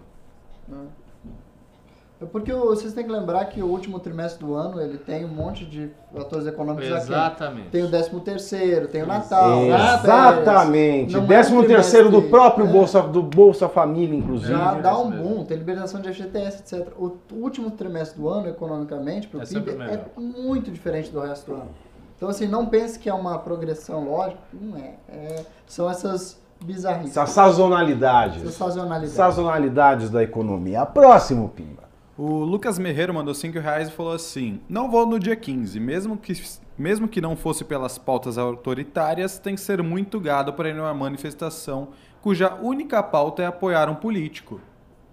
É 2.19 2.25
porque 2.25 2.51
vocês 2.51 2.93
têm 2.93 3.03
que 3.03 3.11
lembrar 3.11 3.45
que 3.45 3.61
o 3.61 3.67
último 3.67 3.99
trimestre 3.99 4.43
do 4.43 4.55
ano 4.55 4.81
ele 4.81 4.97
tem 4.97 5.23
um 5.23 5.27
monte 5.27 5.65
de 5.65 5.91
fatores 6.11 6.47
econômicos 6.47 6.91
aqui. 6.91 7.03
Exatamente. 7.03 7.69
Tem 7.69 7.83
o 7.83 7.89
13 7.89 8.19
terceiro, 8.21 8.87
tem 8.87 9.03
o 9.03 9.05
Natal, 9.05 9.61
né, 9.61 9.75
Exatamente. 9.75 11.15
É 11.15 11.19
um 11.19 11.27
13 11.27 11.67
terceiro 11.67 12.09
do 12.09 12.23
próprio 12.23 12.65
é. 12.65 12.71
Bolsa, 12.71 13.03
do 13.03 13.21
Bolsa 13.21 13.69
Família, 13.69 14.17
inclusive. 14.17 14.51
Já 14.51 14.73
dá 14.73 14.97
um 14.97 15.11
boom, 15.11 15.45
tem 15.45 15.57
liberação 15.57 16.01
de 16.01 16.11
FGTS, 16.11 16.75
etc. 16.75 16.91
O 16.97 17.17
último 17.33 17.69
trimestre 17.69 18.19
do 18.19 18.27
ano, 18.27 18.49
economicamente, 18.49 19.27
para 19.27 19.39
o 19.39 19.43
É 19.43 19.45
PIB, 19.45 19.71
é 19.83 20.19
muito 20.19 20.71
diferente 20.71 21.11
do 21.11 21.19
resto 21.19 21.51
do 21.51 21.53
ano. 21.53 21.69
Então, 22.15 22.29
assim, 22.29 22.47
não 22.47 22.65
pense 22.65 22.97
que 22.97 23.07
é 23.07 23.13
uma 23.13 23.37
progressão 23.37 24.09
lógica. 24.09 24.41
Não 24.51 24.75
é. 24.75 24.95
É- 25.07 25.45
são 25.67 25.87
essas 25.87 26.35
bizarrices. 26.59 27.15
Essa 27.15 27.27
sazonalidade. 27.27 28.39
Essas 28.39 28.55
sazonalidades. 28.55 29.11
Sazonalidades 29.11 30.09
da 30.09 30.23
economia. 30.23 30.83
Próximo, 30.83 31.49
Pimba. 31.49 31.86
O 32.17 32.43
Lucas 32.43 32.79
Merreiro 32.79 33.13
mandou 33.13 33.33
5 33.33 33.59
reais 33.59 33.89
e 33.89 33.91
falou 33.91 34.13
assim: 34.13 34.59
Não 34.67 34.89
vou 34.89 35.05
no 35.05 35.19
dia 35.19 35.35
15, 35.35 35.79
mesmo 35.79 36.17
que, 36.17 36.33
mesmo 36.77 37.07
que 37.07 37.21
não 37.21 37.35
fosse 37.35 37.63
pelas 37.63 37.97
pautas 37.97 38.37
autoritárias, 38.37 39.37
tem 39.37 39.53
que 39.53 39.61
ser 39.61 39.83
muito 39.83 40.19
gado 40.19 40.51
para 40.53 40.69
ir 40.69 40.73
numa 40.73 40.93
manifestação 40.93 41.89
cuja 42.21 42.55
única 42.55 43.01
pauta 43.01 43.43
é 43.43 43.45
apoiar 43.45 43.89
um 43.89 43.95
político. 43.95 44.59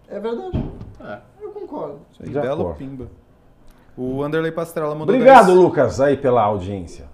É 0.08 0.18
verdade. 0.18 0.64
É. 1.00 1.18
Eu 1.40 1.50
concordo. 1.50 2.00
Isso 2.12 2.22
aí, 2.22 2.30
belo 2.30 2.62
acordo. 2.62 2.78
pimba. 2.78 3.08
O 3.96 4.22
Anderley 4.22 4.50
Pastrella 4.50 4.94
mandou 4.94 5.14
Obrigado, 5.14 5.46
10 5.46 5.56
Lucas, 5.56 6.00
aí 6.00 6.16
pela 6.16 6.42
audiência. 6.42 7.06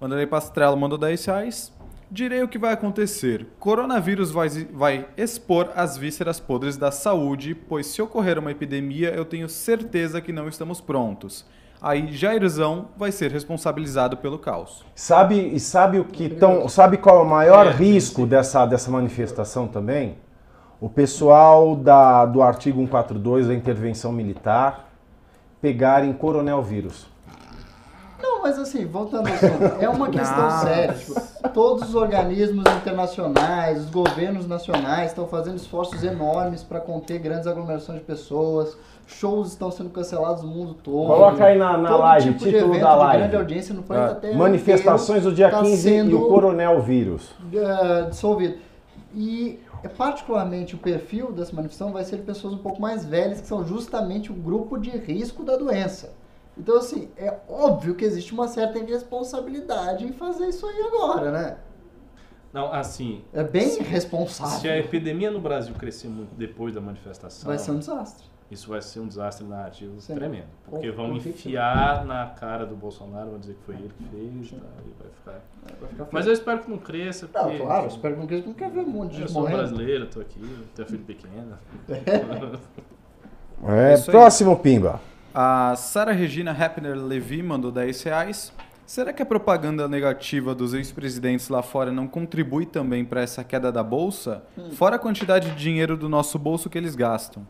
O 0.00 0.04
Anderley 0.04 0.26
Pastrella 0.26 0.74
mandou 0.74 0.98
10 0.98 1.24
reais. 1.24 1.72
Direi 2.10 2.42
o 2.42 2.48
que 2.48 2.58
vai 2.58 2.72
acontecer. 2.72 3.46
Coronavírus 3.58 4.30
vai, 4.30 4.48
vai 4.72 5.08
expor 5.16 5.70
as 5.74 5.96
vísceras 5.96 6.38
podres 6.38 6.76
da 6.76 6.92
saúde, 6.92 7.54
pois 7.54 7.86
se 7.86 8.00
ocorrer 8.00 8.38
uma 8.38 8.52
epidemia, 8.52 9.10
eu 9.10 9.24
tenho 9.24 9.48
certeza 9.48 10.20
que 10.20 10.32
não 10.32 10.48
estamos 10.48 10.80
prontos. 10.80 11.44
Aí 11.82 12.12
Jairzão 12.12 12.88
vai 12.96 13.10
ser 13.10 13.30
responsabilizado 13.30 14.16
pelo 14.16 14.38
caos. 14.38 14.84
Sabe, 14.94 15.48
e 15.48 15.58
sabe 15.58 15.98
o 15.98 16.04
que 16.04 16.28
tão, 16.28 16.68
sabe 16.68 16.96
qual 16.96 17.18
é 17.18 17.22
o 17.22 17.26
maior 17.28 17.66
É, 17.66 17.70
risco 17.70 18.24
dessa, 18.24 18.64
dessa 18.64 18.90
manifestação 18.90 19.66
também? 19.66 20.16
O 20.80 20.88
pessoal 20.88 21.74
da, 21.74 22.24
do 22.24 22.40
artigo 22.40 22.78
142 22.78 23.48
da 23.48 23.54
intervenção 23.54 24.12
militar 24.12 24.90
pegarem 25.60 26.12
coronel 26.12 26.62
vírus. 26.62 27.08
Mas 28.46 28.60
assim, 28.60 28.86
voltando 28.86 29.26
ao 29.26 29.34
assunto, 29.34 29.82
é 29.82 29.88
uma 29.88 30.08
questão 30.08 30.42
Nossa. 30.42 30.66
séria. 30.66 30.94
Tipo, 30.94 31.48
todos 31.48 31.88
os 31.88 31.94
organismos 31.96 32.64
internacionais, 32.76 33.80
os 33.80 33.90
governos 33.90 34.46
nacionais 34.46 35.10
estão 35.10 35.26
fazendo 35.26 35.56
esforços 35.56 36.04
enormes 36.04 36.62
para 36.62 36.78
conter 36.78 37.18
grandes 37.18 37.48
aglomerações 37.48 37.98
de 37.98 38.04
pessoas. 38.04 38.78
Shows 39.04 39.48
estão 39.48 39.72
sendo 39.72 39.90
cancelados 39.90 40.44
no 40.44 40.48
mundo 40.48 40.74
todo. 40.74 41.08
Coloca 41.08 41.44
aí 41.44 41.58
na, 41.58 41.76
na 41.76 41.96
live, 41.96 42.26
tipo 42.34 42.44
de 42.44 42.50
título 42.52 42.70
evento 42.70 42.84
da 42.84 42.92
de 42.92 42.98
live. 42.98 43.18
grande 43.18 43.36
audiência 43.36 43.74
no 43.74 43.82
planeta 43.82 44.12
Ah, 44.12 44.14
Terra 44.14 44.38
Manifestações 44.38 45.24
do 45.24 45.32
dia 45.32 45.50
tá 45.50 45.62
15 45.62 45.90
e 45.90 46.14
o 46.14 46.28
coronel 46.28 46.80
vírus. 46.82 47.34
eh, 47.52 48.02
dissolvido. 48.10 48.58
E 49.12 49.58
é 49.82 49.88
particularmente 49.88 50.76
o 50.76 50.78
perfil 50.78 51.32
dessa 51.32 51.52
manifestação 51.52 51.92
vai 51.92 52.04
ser 52.04 52.18
de 52.18 52.22
pessoas 52.22 52.54
um 52.54 52.58
pouco 52.58 52.80
mais 52.80 53.04
velhas, 53.04 53.40
que 53.40 53.48
são 53.48 53.66
justamente 53.66 54.30
o 54.30 54.34
grupo 54.34 54.78
de 54.78 54.90
risco 54.90 55.42
da 55.42 55.56
doença. 55.56 56.12
Então, 56.58 56.78
assim, 56.78 57.10
é 57.16 57.34
óbvio 57.48 57.94
que 57.94 58.04
existe 58.04 58.32
uma 58.32 58.48
certa 58.48 58.78
irresponsabilidade 58.78 60.04
em 60.06 60.12
fazer 60.12 60.46
isso 60.48 60.66
aí 60.66 60.80
agora, 60.82 61.30
né? 61.30 61.56
Não, 62.52 62.72
assim, 62.72 63.22
É 63.34 63.44
bem 63.44 63.68
se 63.68 63.80
a 63.80 63.82
irresponsável. 63.82 64.72
epidemia 64.78 65.30
no 65.30 65.38
Brasil 65.40 65.74
crescer 65.74 66.08
muito 66.08 66.34
depois 66.34 66.72
da 66.74 66.80
manifestação, 66.80 67.46
Vai 67.48 67.58
ser 67.58 67.72
um 67.72 67.78
desastre. 67.78 68.24
isso 68.50 68.70
vai 68.70 68.80
ser 68.80 69.00
um 69.00 69.06
desastre 69.06 69.44
narrativo 69.46 70.00
Sim. 70.00 70.14
tremendo. 70.14 70.46
Porque 70.64 70.90
vão 70.90 71.14
enfiar 71.14 72.06
na 72.06 72.24
cara 72.28 72.64
do 72.64 72.74
Bolsonaro, 72.74 73.30
vão 73.32 73.38
dizer 73.38 73.52
que 73.54 73.62
foi 73.66 73.74
ele 73.74 73.90
que 73.94 74.04
fez, 74.04 74.50
tá, 74.52 74.66
e 74.86 75.02
vai 75.02 75.10
ficar. 75.12 75.44
Vai 75.78 75.88
ficar 75.90 76.08
Mas 76.10 76.26
eu 76.26 76.32
espero 76.32 76.60
que 76.60 76.70
não 76.70 76.78
cresça, 76.78 77.28
Não, 77.34 77.42
porque 77.42 77.58
claro, 77.58 77.86
espero 77.88 78.14
que 78.14 78.20
não 78.20 78.26
queira, 78.26 78.42
porque 78.42 78.62
não 78.64 78.70
quer 78.70 78.74
ver 78.74 78.88
um 78.88 78.92
monte 78.92 79.10
de 79.10 79.16
eu 79.16 79.20
gente 79.26 79.32
sou 79.32 79.42
morrendo. 79.42 79.58
brasileiro, 79.58 80.06
tô 80.06 80.20
aqui, 80.20 80.40
tenho 80.74 80.88
filho 80.88 81.04
pequeno. 81.04 81.58
É, 83.66 83.94
aí. 83.94 84.02
próximo, 84.02 84.56
Pimba. 84.58 85.00
A 85.38 85.76
Sara 85.76 86.12
Regina 86.12 86.50
Hepner 86.58 86.96
Levi 86.96 87.42
mandou 87.42 87.70
10 87.70 88.02
reais. 88.04 88.52
Será 88.86 89.12
que 89.12 89.20
a 89.22 89.26
propaganda 89.26 89.86
negativa 89.86 90.54
dos 90.54 90.72
ex-presidentes 90.72 91.50
lá 91.50 91.60
fora 91.62 91.92
não 91.92 92.06
contribui 92.06 92.64
também 92.64 93.04
para 93.04 93.20
essa 93.20 93.44
queda 93.44 93.70
da 93.70 93.82
bolsa? 93.82 94.44
Fora 94.72 94.96
a 94.96 94.98
quantidade 94.98 95.50
de 95.50 95.56
dinheiro 95.56 95.94
do 95.94 96.08
nosso 96.08 96.38
bolso 96.38 96.70
que 96.70 96.78
eles 96.78 96.94
gastam. 96.96 97.46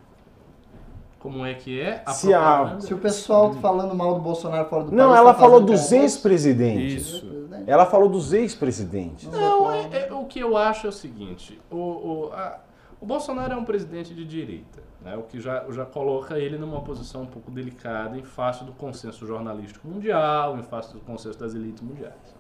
Como 1.20 1.46
é 1.46 1.54
que 1.54 1.80
é? 1.80 2.02
A 2.04 2.10
Se 2.12 2.34
a-? 2.34 2.76
Se 2.80 2.92
o 2.92 2.98
pessoal 2.98 3.50
tá 3.54 3.60
falando 3.60 3.94
mal 3.94 4.14
do 4.16 4.20
Bolsonaro 4.20 4.68
fora 4.68 4.82
do 4.84 4.90
Não, 4.92 5.08
país. 5.10 5.20
ela 5.20 5.32
tá 5.32 5.38
falou 5.38 5.60
dos 5.60 5.92
ex-presidentes. 5.92 7.06
Isso. 7.06 7.36
Ela 7.68 7.86
falou 7.86 8.08
dos 8.08 8.32
ex-presidentes. 8.32 9.28
Não, 9.30 9.70
é, 9.70 10.06
é- 10.08 10.12
o 10.12 10.24
que 10.24 10.40
eu 10.40 10.56
acho 10.56 10.86
é 10.86 10.90
o 10.90 10.92
seguinte: 10.92 11.60
o, 11.70 11.76
o, 11.76 12.30
a- 12.32 12.58
o 13.00 13.06
Bolsonaro 13.06 13.52
é 13.52 13.56
um 13.56 13.64
presidente 13.64 14.12
de 14.14 14.24
direita, 14.24 14.82
né, 15.06 15.16
o 15.16 15.22
que 15.22 15.38
já, 15.40 15.64
já 15.70 15.86
coloca 15.86 16.36
ele 16.36 16.58
numa 16.58 16.80
posição 16.80 17.22
um 17.22 17.26
pouco 17.26 17.48
delicada 17.48 18.18
em 18.18 18.24
face 18.24 18.64
do 18.64 18.72
consenso 18.72 19.24
jornalístico 19.24 19.86
mundial, 19.86 20.58
em 20.58 20.64
face 20.64 20.92
do 20.92 20.98
consenso 20.98 21.38
das 21.38 21.54
elites 21.54 21.80
mundiais. 21.80 22.34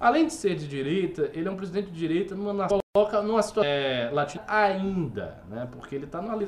Além 0.00 0.26
de 0.26 0.32
ser 0.32 0.54
de 0.54 0.66
direita, 0.66 1.30
ele 1.34 1.46
é 1.46 1.50
um 1.50 1.56
presidente 1.56 1.90
de 1.90 1.98
direita 1.98 2.34
coloca 2.94 3.20
numa 3.20 3.42
situação 3.42 3.70
é, 3.70 4.08
latina 4.10 4.42
ainda, 4.48 5.42
né? 5.50 5.68
Porque 5.70 5.94
ele 5.94 6.06
está 6.06 6.22
numa, 6.22 6.38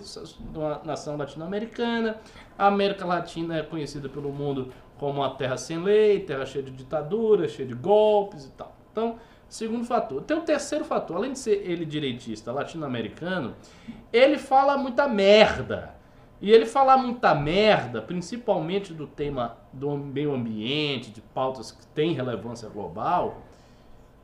numa 0.55 0.81
nação 0.83 1.17
latino-americana. 1.19 2.17
A 2.57 2.67
América 2.69 3.05
Latina 3.05 3.59
é 3.59 3.63
conhecida 3.63 4.09
pelo 4.09 4.33
mundo 4.33 4.73
como 4.99 5.21
uma 5.21 5.35
terra 5.35 5.59
sem 5.59 5.79
lei, 5.83 6.21
terra 6.21 6.47
cheia 6.47 6.65
de 6.65 6.71
ditadura, 6.71 7.47
cheia 7.49 7.69
de 7.69 7.75
golpes 7.75 8.47
e 8.47 8.51
tal. 8.53 8.75
Então, 8.91 9.17
segundo 9.51 9.85
fator. 9.85 10.23
Tem 10.23 10.37
o 10.37 10.43
terceiro 10.43 10.85
fator, 10.85 11.17
além 11.17 11.33
de 11.33 11.39
ser 11.39 11.63
ele 11.69 11.85
direitista 11.85 12.53
latino-americano, 12.53 13.55
ele 14.13 14.39
fala 14.39 14.79
muita 14.79 15.07
merda. 15.09 15.95
E 16.41 16.51
ele 16.51 16.65
falar 16.65 16.97
muita 16.97 17.35
merda, 17.35 18.01
principalmente 18.01 18.95
do 18.95 19.07
tema 19.07 19.59
do 19.71 19.95
meio 19.99 20.33
ambiente, 20.33 21.11
de 21.11 21.21
pautas 21.21 21.71
que 21.71 21.87
têm 21.89 22.15
relevância 22.15 22.67
global, 22.67 23.43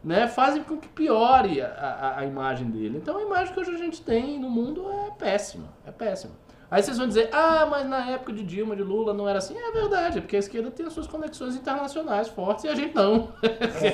né, 0.02 0.26
fazem 0.26 0.62
com 0.62 0.78
que 0.78 0.88
piore 0.88 1.60
a, 1.60 1.66
a, 1.68 2.20
a 2.20 2.24
imagem 2.24 2.70
dele. 2.70 2.96
Então 2.96 3.18
a 3.18 3.22
imagem 3.22 3.52
que 3.52 3.60
hoje 3.60 3.74
a 3.74 3.76
gente 3.76 4.00
tem 4.00 4.38
no 4.38 4.48
mundo 4.48 4.90
é 4.90 5.10
péssima, 5.10 5.68
é 5.84 5.90
péssima. 5.90 6.32
Aí 6.70 6.82
vocês 6.82 6.98
vão 6.98 7.06
dizer, 7.06 7.30
ah, 7.32 7.66
mas 7.70 7.88
na 7.88 8.10
época 8.10 8.32
de 8.32 8.42
Dilma, 8.42 8.74
de 8.74 8.82
Lula, 8.82 9.14
não 9.14 9.28
era 9.28 9.38
assim. 9.38 9.56
É 9.56 9.70
verdade, 9.70 10.18
é 10.18 10.20
porque 10.20 10.36
a 10.36 10.38
esquerda 10.38 10.70
tem 10.70 10.84
as 10.84 10.92
suas 10.92 11.06
conexões 11.06 11.54
internacionais 11.54 12.28
fortes 12.28 12.64
e 12.64 12.68
a 12.68 12.74
gente 12.74 12.94
não. 12.94 13.28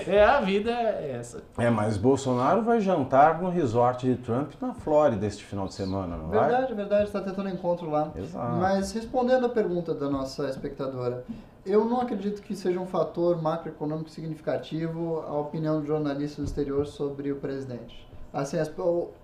É, 0.07 0.25
a 0.25 0.41
vida 0.41 0.71
é 0.71 1.17
essa. 1.19 1.43
É, 1.59 1.69
mas 1.69 1.97
Bolsonaro 1.97 2.63
vai 2.63 2.81
jantar 2.81 3.41
no 3.41 3.51
resort 3.51 4.07
de 4.07 4.17
Trump 4.17 4.53
na 4.61 4.73
Flórida 4.73 5.27
este 5.27 5.45
final 5.45 5.67
de 5.67 5.75
semana, 5.75 6.17
não 6.17 6.29
vai? 6.29 6.49
Verdade, 6.49 6.75
verdade, 6.75 7.05
está 7.05 7.21
tentando 7.21 7.49
encontro 7.49 7.91
lá. 7.91 8.11
Exato. 8.17 8.57
Mas 8.57 8.93
respondendo 8.93 9.47
a 9.47 9.49
pergunta 9.49 9.95
da 9.95 10.09
nossa 10.09 10.49
espectadora, 10.49 11.25
eu 11.65 11.85
não 11.85 12.01
acredito 12.01 12.43
que 12.43 12.57
seja 12.57 12.81
um 12.81 12.87
fator 12.87 13.41
macroeconômico 13.41 14.11
significativo 14.11 15.25
a 15.27 15.39
opinião 15.39 15.81
do 15.81 15.87
jornalista 15.87 16.43
do 16.43 16.47
exterior 16.47 16.87
sobre 16.87 17.31
o 17.31 17.37
presidente. 17.37 18.07
Assim, 18.33 18.59
as, 18.59 18.73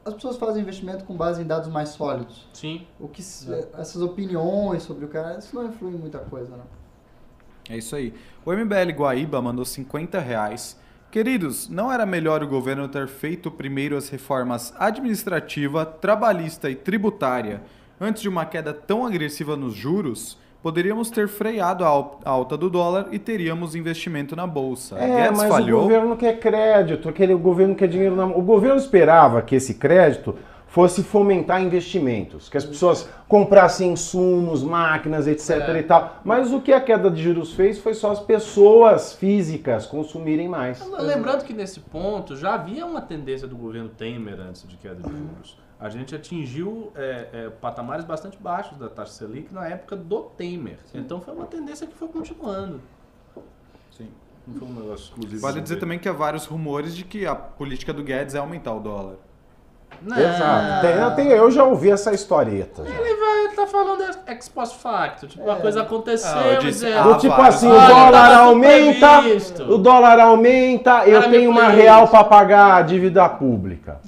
as 0.05 0.15
pessoas 0.15 0.37
fazem 0.37 0.61
investimento 0.63 1.05
com 1.05 1.17
base 1.17 1.41
em 1.41 1.47
dados 1.47 1.69
mais 1.69 1.91
sólidos. 1.91 2.47
Sim. 2.53 2.87
O 3.01 3.09
que 3.09 3.23
se- 3.23 3.67
essas 3.79 4.03
opiniões 4.03 4.83
sobre 4.83 5.07
o 5.07 5.09
cara, 5.09 5.39
isso 5.39 5.55
não 5.57 5.67
influi 5.67 5.95
em 5.95 5.99
muita 5.99 6.19
coisa, 6.19 6.57
não. 6.57 6.65
É 7.71 7.77
isso 7.79 7.97
aí. 7.97 8.15
O 8.45 8.53
MBL 8.53 8.93
Guaíba 8.95 9.41
mandou 9.41 9.65
50 9.65 10.19
reais. 10.19 10.79
Queridos, 11.11 11.69
não 11.71 11.91
era 11.91 12.05
melhor 12.05 12.43
o 12.43 12.47
governo 12.49 12.87
ter 12.87 13.09
feito 13.09 13.51
primeiro 13.51 13.97
as 13.97 14.11
reformas 14.11 14.75
administrativa, 14.79 15.87
trabalhista 15.87 16.69
e 16.71 16.75
tributária 16.77 17.63
antes 17.99 18.21
de 18.23 18.29
uma 18.29 18.45
queda 18.45 18.75
tão 18.75 19.07
agressiva 19.07 19.57
nos 19.57 19.75
juros? 19.75 20.39
Poderíamos 20.63 21.09
ter 21.11 21.29
freado 21.29 21.85
a 21.85 21.89
al- 21.89 22.21
a 22.25 22.31
alta 22.31 22.57
do 22.57 22.69
dólar 22.69 23.09
e 23.13 23.19
teríamos 23.19 23.75
investimento 23.77 24.35
na 24.35 24.47
bolsa. 24.47 24.99
É, 24.99 25.23
Guedes 25.23 25.39
mas 25.39 25.49
falhou. 25.49 25.81
o 25.81 25.83
governo 25.85 26.17
quer 26.17 26.39
crédito, 26.41 27.09
aquele, 27.09 27.33
o 27.33 27.39
governo 27.39 27.75
quer 27.77 27.87
dinheiro 27.89 28.17
na. 28.17 28.25
O 28.27 28.43
governo 28.43 28.77
esperava 28.77 29.41
que 29.41 29.55
esse 29.55 29.75
crédito 29.75 30.35
fosse 30.67 31.03
fomentar 31.03 31.63
investimentos, 31.63 32.49
que 32.49 32.57
as 32.57 32.65
pessoas 32.65 33.09
comprassem 33.27 33.93
insumos, 33.93 34.63
máquinas, 34.63 35.27
etc 35.27 35.61
É. 35.69 35.79
e 35.79 35.83
tal. 35.85 36.17
Mas 36.25 36.53
o 36.53 36.61
que 36.61 36.73
a 36.73 36.81
queda 36.81 37.11
de 37.11 37.23
juros 37.23 37.53
fez 37.55 37.79
foi 37.79 37.95
só 37.95 38.11
as 38.11 38.21
pessoas 38.21 39.15
físicas 39.15 39.87
consumirem 39.87 40.47
mais. 40.49 40.85
Lembrando 40.99 41.45
que 41.45 41.55
nesse 41.55 41.81
ponto 41.81 42.37
já 42.37 42.55
havia 42.55 42.85
uma 42.85 43.01
tendência 43.01 43.47
do 43.49 43.57
governo 43.57 43.89
Temer 43.89 44.39
antes 44.41 44.67
de 44.69 44.77
queda 44.77 44.97
de 44.97 45.09
juros. 45.09 45.57
A 45.81 45.89
gente 45.89 46.15
atingiu 46.15 46.93
é, 46.97 47.29
é, 47.33 47.51
patamares 47.51 48.05
bastante 48.05 48.37
baixos 48.39 48.77
da 48.79 48.89
taxa 48.89 49.13
Selic 49.13 49.53
na 49.55 49.67
época 49.69 49.95
do 49.95 50.23
Temer. 50.37 50.79
Então 50.95 51.21
foi 51.21 51.33
uma 51.35 51.47
tendência 51.47 51.87
que 51.87 51.95
foi 51.95 52.09
continuando. 52.09 52.81
Sim. 53.97 54.09
Não 54.47 54.59
foi 54.59 54.69
um 54.69 54.73
negócio 54.73 55.05
exclusivo. 55.05 55.41
Vale 55.41 55.57
do 55.57 55.63
dizer 55.63 55.77
também 55.77 55.99
que 55.99 56.09
há 56.09 56.13
vários 56.13 56.47
rumores 56.47 56.97
de 56.97 57.05
que 57.05 57.27
a 57.27 57.35
política 57.35 57.93
do 57.93 58.03
Guedes 58.03 58.35
é 58.35 58.39
aumentar 58.39 58.75
o 58.75 58.81
dólar. 58.81 59.17
Não, 60.03 60.17
Exato. 60.19 60.87
Tem- 61.17 61.27
tem- 61.27 61.37
eu 61.37 61.51
já 61.51 61.65
ouvi 61.65 61.91
essa 61.91 62.13
historieta. 62.13 62.85
já. 62.85 62.91
Ele 62.91 63.15
vai 63.17 63.39
ele 63.45 63.55
tá 63.55 63.67
falando 63.67 64.05
ex 64.27 64.49
post 64.49 64.79
facto. 64.79 65.27
Tipo, 65.27 65.51
a 65.51 65.57
coisa 65.57 65.83
aconteceu. 65.83 66.31
Ah, 66.31 66.53
e 66.55 66.59
disse, 66.59 66.87
ah, 66.93 67.03
Do 67.03 67.19
tipo 67.19 67.41
assim, 67.41 67.69
o 67.69 67.71
dólar 67.73 68.29
tudo 68.29 68.41
aumenta, 68.41 69.21
o 69.69 69.79
dólar 69.79 70.21
aumenta, 70.21 71.07
eu 71.07 71.31
tenho 71.31 71.51
uma 71.51 71.69
real 71.69 72.07
para 72.09 72.25
pagar 72.25 72.75
a 72.77 72.83
dívida 72.83 73.29
pública. 73.29 74.01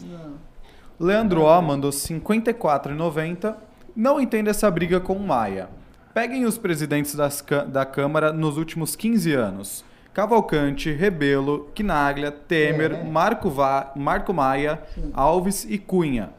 Leandro 1.00 1.42
O 1.42 1.62
mandou 1.62 1.90
54,90. 1.90 3.54
Não 3.96 4.20
entendo 4.20 4.48
essa 4.48 4.70
briga 4.70 5.00
com 5.00 5.14
o 5.14 5.26
Maia. 5.26 5.68
Peguem 6.12 6.44
os 6.44 6.58
presidentes 6.58 7.14
das 7.14 7.42
da 7.68 7.86
Câmara 7.86 8.32
nos 8.32 8.56
últimos 8.58 8.94
15 8.94 9.32
anos. 9.32 9.84
Cavalcante, 10.12 10.90
Rebelo, 10.92 11.70
Quinaglia, 11.74 12.30
Temer, 12.30 12.92
É. 12.92 13.02
Marco, 13.04 13.48
Va- 13.48 13.92
Marco 13.96 14.34
Maia, 14.34 14.82
Alves 15.14 15.64
e 15.68 15.78
Cunha. 15.78 16.30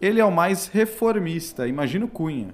Ele 0.00 0.20
é 0.20 0.24
o 0.24 0.30
mais 0.32 0.68
reformista, 0.68 1.66
imagina 1.66 2.04
o 2.04 2.08
Cunha. 2.08 2.48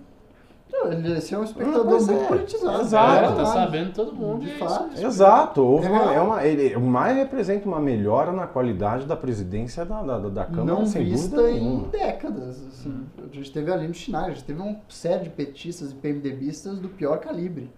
Ele 0.90 1.12
esse 1.16 1.34
é 1.34 1.38
um 1.38 1.44
espectador 1.44 1.84
pois 1.84 2.06
muito 2.06 2.22
é. 2.22 2.26
politizado. 2.26 2.80
Exato. 2.80 3.24
É, 3.24 3.26
É, 3.26 3.36
tá 3.36 3.46
sabendo 3.46 3.92
todo 3.92 4.14
mundo. 4.14 4.40
De 4.44 4.50
e 4.50 4.58
fato. 4.58 4.94
isso. 4.94 5.06
Exato, 5.06 5.62
houve 5.62 5.86
É 5.86 5.90
uma, 5.90 6.14
é 6.14 6.20
uma, 6.20 6.44
ele, 6.44 6.74
o 6.76 6.80
Maia 6.80 7.14
representa 7.14 7.68
uma 7.68 7.80
melhora 7.80 8.32
na 8.32 8.46
qualidade 8.46 9.06
da 9.06 9.16
presidência 9.16 9.84
da, 9.84 10.02
da, 10.02 10.18
da 10.18 10.44
Câmara, 10.44 10.64
não 10.64 10.86
sem 10.86 11.04
vista 11.04 11.36
dúvida 11.36 11.50
em 11.50 11.60
nenhuma. 11.60 11.88
décadas. 11.88 12.66
Assim. 12.66 13.06
A 13.18 13.34
gente 13.34 13.52
teve 13.52 13.72
ali 13.72 13.88
no 13.88 13.94
Chinai, 13.94 14.26
a 14.26 14.30
gente 14.30 14.44
teve 14.44 14.60
uma 14.60 14.76
série 14.88 15.24
de 15.24 15.30
petistas 15.30 15.92
e 15.92 15.94
PMDBistas 15.94 16.78
do 16.78 16.88
pior 16.88 17.18
calibre. 17.18 17.70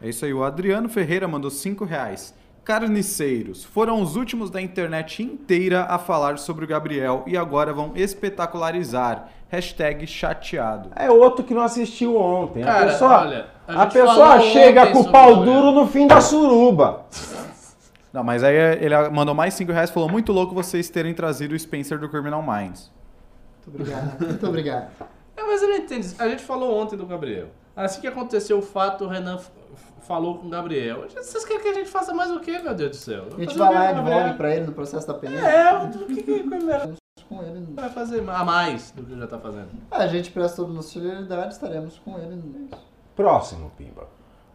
É 0.00 0.08
isso 0.08 0.24
aí, 0.24 0.32
o 0.32 0.44
Adriano 0.44 0.88
Ferreira 0.88 1.26
mandou 1.26 1.50
5 1.50 1.84
reais. 1.84 2.34
Carniceiros, 2.64 3.62
foram 3.62 4.00
os 4.00 4.16
últimos 4.16 4.48
da 4.48 4.60
internet 4.60 5.22
inteira 5.22 5.84
a 5.84 5.98
falar 5.98 6.38
sobre 6.38 6.64
o 6.64 6.68
Gabriel 6.68 7.22
e 7.26 7.36
agora 7.36 7.74
vão 7.74 7.92
espetacularizar. 7.94 9.28
Hashtag 9.54 10.06
chateado. 10.06 10.90
É 10.96 11.10
outro 11.10 11.44
que 11.44 11.54
não 11.54 11.62
assistiu 11.62 12.16
ontem. 12.16 12.62
a 12.62 12.66
Cara, 12.66 12.86
pessoa, 12.86 13.20
olha, 13.20 13.46
a 13.68 13.82
a 13.82 13.86
pessoa 13.86 14.40
chega 14.40 14.86
com 14.92 15.00
o 15.00 15.10
pau 15.12 15.44
duro 15.44 15.70
no 15.72 15.86
fim 15.86 16.06
da 16.06 16.20
suruba. 16.20 17.04
Não, 18.12 18.22
mas 18.22 18.44
aí 18.44 18.54
ele 18.54 18.96
mandou 19.10 19.34
mais 19.34 19.54
5 19.54 19.72
reais 19.72 19.90
e 19.90 19.92
falou: 19.92 20.08
muito 20.08 20.32
louco 20.32 20.54
vocês 20.54 20.88
terem 20.88 21.14
trazido 21.14 21.54
o 21.54 21.58
Spencer 21.58 21.98
do 21.98 22.08
Criminal 22.08 22.42
Minds. 22.42 22.92
Muito 23.66 23.80
obrigado. 23.80 24.20
Muito 24.20 24.46
obrigado. 24.46 24.88
É, 25.36 25.42
mas 25.42 25.62
eu 25.62 25.68
não 25.68 25.76
entendo. 25.76 26.06
A 26.18 26.28
gente 26.28 26.42
falou 26.42 26.80
ontem 26.80 26.96
do 26.96 27.06
Gabriel. 27.06 27.48
Assim 27.76 28.00
que 28.00 28.06
aconteceu 28.06 28.58
o 28.58 28.62
fato, 28.62 29.04
o 29.04 29.08
Renan 29.08 29.38
falou 30.06 30.38
com 30.38 30.46
o 30.46 30.50
Gabriel. 30.50 31.06
Vocês 31.12 31.44
querem 31.44 31.62
que 31.62 31.68
a 31.68 31.74
gente 31.74 31.88
faça 31.88 32.12
mais 32.14 32.30
o 32.30 32.38
quê, 32.38 32.58
meu 32.62 32.74
Deus 32.74 32.90
do 32.90 32.96
céu? 32.96 33.24
A 33.36 33.40
gente 33.40 33.58
vai 33.58 33.74
lá 33.74 33.90
e 33.90 33.94
devolve 33.94 34.34
pra 34.34 34.54
ele 34.54 34.66
no 34.66 34.72
processo 34.72 35.06
da 35.06 35.14
peneira. 35.14 35.48
É, 35.48 35.74
o 35.74 35.90
que, 35.90 36.22
que, 36.22 36.22
que 36.22 37.03
Com 37.28 37.42
ele. 37.42 37.66
vai 37.74 37.88
fazer 37.88 38.20
a 38.28 38.44
mais 38.44 38.90
do 38.92 39.02
que 39.02 39.18
já 39.18 39.26
tá 39.26 39.38
fazendo? 39.38 39.68
A 39.90 40.06
gente 40.06 40.30
presta 40.30 40.56
toda 40.56 40.70
a 40.70 40.74
nossa 40.74 40.88
solidariedade, 40.88 41.54
estaremos 41.54 41.98
com 42.04 42.18
ele. 42.18 42.36
no- 42.36 42.68
Próximo, 43.16 43.70
Pimba. 43.76 44.06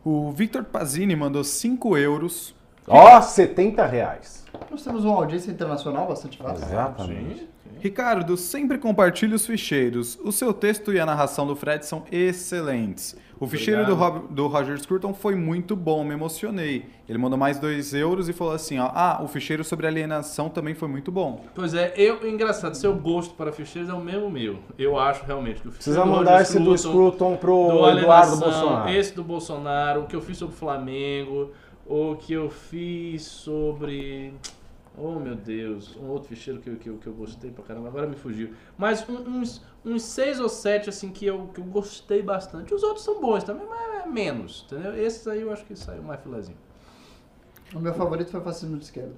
O 0.04 0.32
Victor 0.32 0.64
Pazini 0.64 1.16
mandou 1.16 1.44
5 1.44 1.98
euros. 1.98 2.54
Ó, 2.88 3.22
70 3.22 3.86
reais. 3.86 4.46
Nós 4.72 4.84
temos 4.84 5.06
uma 5.06 5.16
audiência 5.16 5.52
internacional 5.52 6.08
bastante 6.08 6.41
vasta. 6.41 6.66
Exatamente. 6.66 7.48
Ricardo, 7.80 8.35
sempre 8.38 8.77
compartilhe 8.77 9.34
os 9.34 9.45
ficheiros. 9.45 10.19
O 10.23 10.31
seu 10.31 10.53
texto 10.53 10.93
e 10.93 10.99
a 10.99 11.06
narração 11.06 11.47
do 11.47 11.56
Fred 11.56 11.85
são 11.85 12.03
excelentes. 12.11 13.15
O 13.39 13.47
ficheiro 13.47 13.85
do. 13.85 13.95
Rob- 13.95 14.27
do 14.34 14.47
Roger 14.47 14.77
Scruton 14.77 15.14
foi 15.14 15.34
muito 15.34 15.73
bom, 15.73 16.03
me 16.03 16.14
emocionei. 16.14 16.88
Ele 17.07 17.18
mandou 17.18 17.39
mais 17.39 17.57
2 17.57 17.93
euros 17.93 18.27
e 18.27 18.34
falou 18.34 18.53
assim: 18.53 18.77
ó, 18.80 18.91
ah, 18.93 19.22
o 19.23 19.27
ficheiro 19.30 19.64
sobre 19.64 19.88
alienação 19.88 20.49
também 20.49 20.76
foi 20.76 20.89
muito 20.89 21.10
bom. 21.10 21.45
Pois 21.56 21.73
é, 21.73 21.93
eu, 21.95 22.27
engraçado, 22.30 22.76
seu 22.76 22.93
gosto 22.95 23.34
para 23.35 23.53
ficheiros 23.53 23.89
é 23.89 23.93
o 23.93 24.01
mesmo 24.01 24.30
meu. 24.30 24.60
Eu 24.77 24.99
acho 24.99 25.23
realmente 25.26 25.61
que 25.61 25.69
o 25.69 25.72
Precisa 25.72 26.01
ficheiro 26.01 26.11
do 26.11 26.18
mandar 26.18 26.31
Roger 26.39 26.41
esse 26.47 26.60
do 26.60 26.77
Scruton, 26.77 27.10
Scruton 27.11 27.38
pro 27.38 27.68
do 27.69 27.89
Eduardo 27.97 28.38
Bolsonaro. 28.38 28.89
esse 28.89 29.15
do 29.15 29.23
Bolsonaro, 29.23 30.01
o 30.01 30.06
que 30.06 30.15
eu 30.18 30.22
fiz 30.22 30.38
sobre 30.38 30.56
o 30.56 30.57
Flamengo, 30.57 31.51
o 31.88 32.15
que 32.18 32.34
eu 32.34 32.49
fiz 32.49 33.22
sobre. 33.23 34.34
Oh 35.01 35.17
meu 35.19 35.35
Deus, 35.35 35.95
um 35.95 36.07
outro 36.09 36.27
ficheiro 36.30 36.59
que 36.59 36.69
eu, 36.69 36.76
que 36.76 36.89
eu, 36.89 36.97
que 36.97 37.07
eu 37.07 37.13
gostei 37.13 37.49
pra 37.51 37.63
caramba, 37.63 37.88
agora 37.88 38.05
me 38.05 38.15
fugiu. 38.15 38.53
Mas 38.77 39.07
um- 39.07 39.39
uns, 39.39 39.63
uns 39.85 40.01
seis 40.03 40.39
ou 40.39 40.49
sete 40.49 40.89
assim 40.89 41.09
que 41.09 41.26
eu, 41.26 41.47
que 41.53 41.61
eu 41.61 41.63
gostei 41.65 42.21
bastante. 42.21 42.73
Os 42.73 42.84
outros 42.84 43.05
são 43.05 43.21
bons 43.21 43.43
também, 43.43 43.65
mas 43.67 44.03
é 44.03 44.05
menos, 44.07 44.65
entendeu? 44.69 44.97
Esses 45.01 45.26
aí 45.27 45.41
eu 45.41 45.53
acho 45.53 45.63
que 45.65 45.76
saiu 45.76 46.03
mais 46.03 46.19
filezinho. 46.21 46.57
O 47.73 47.80
meu 47.80 47.93
favorito 47.93 48.30
foi 48.31 48.41
Fascismo 48.41 48.77
de 48.77 48.84
Esquerda. 48.85 49.13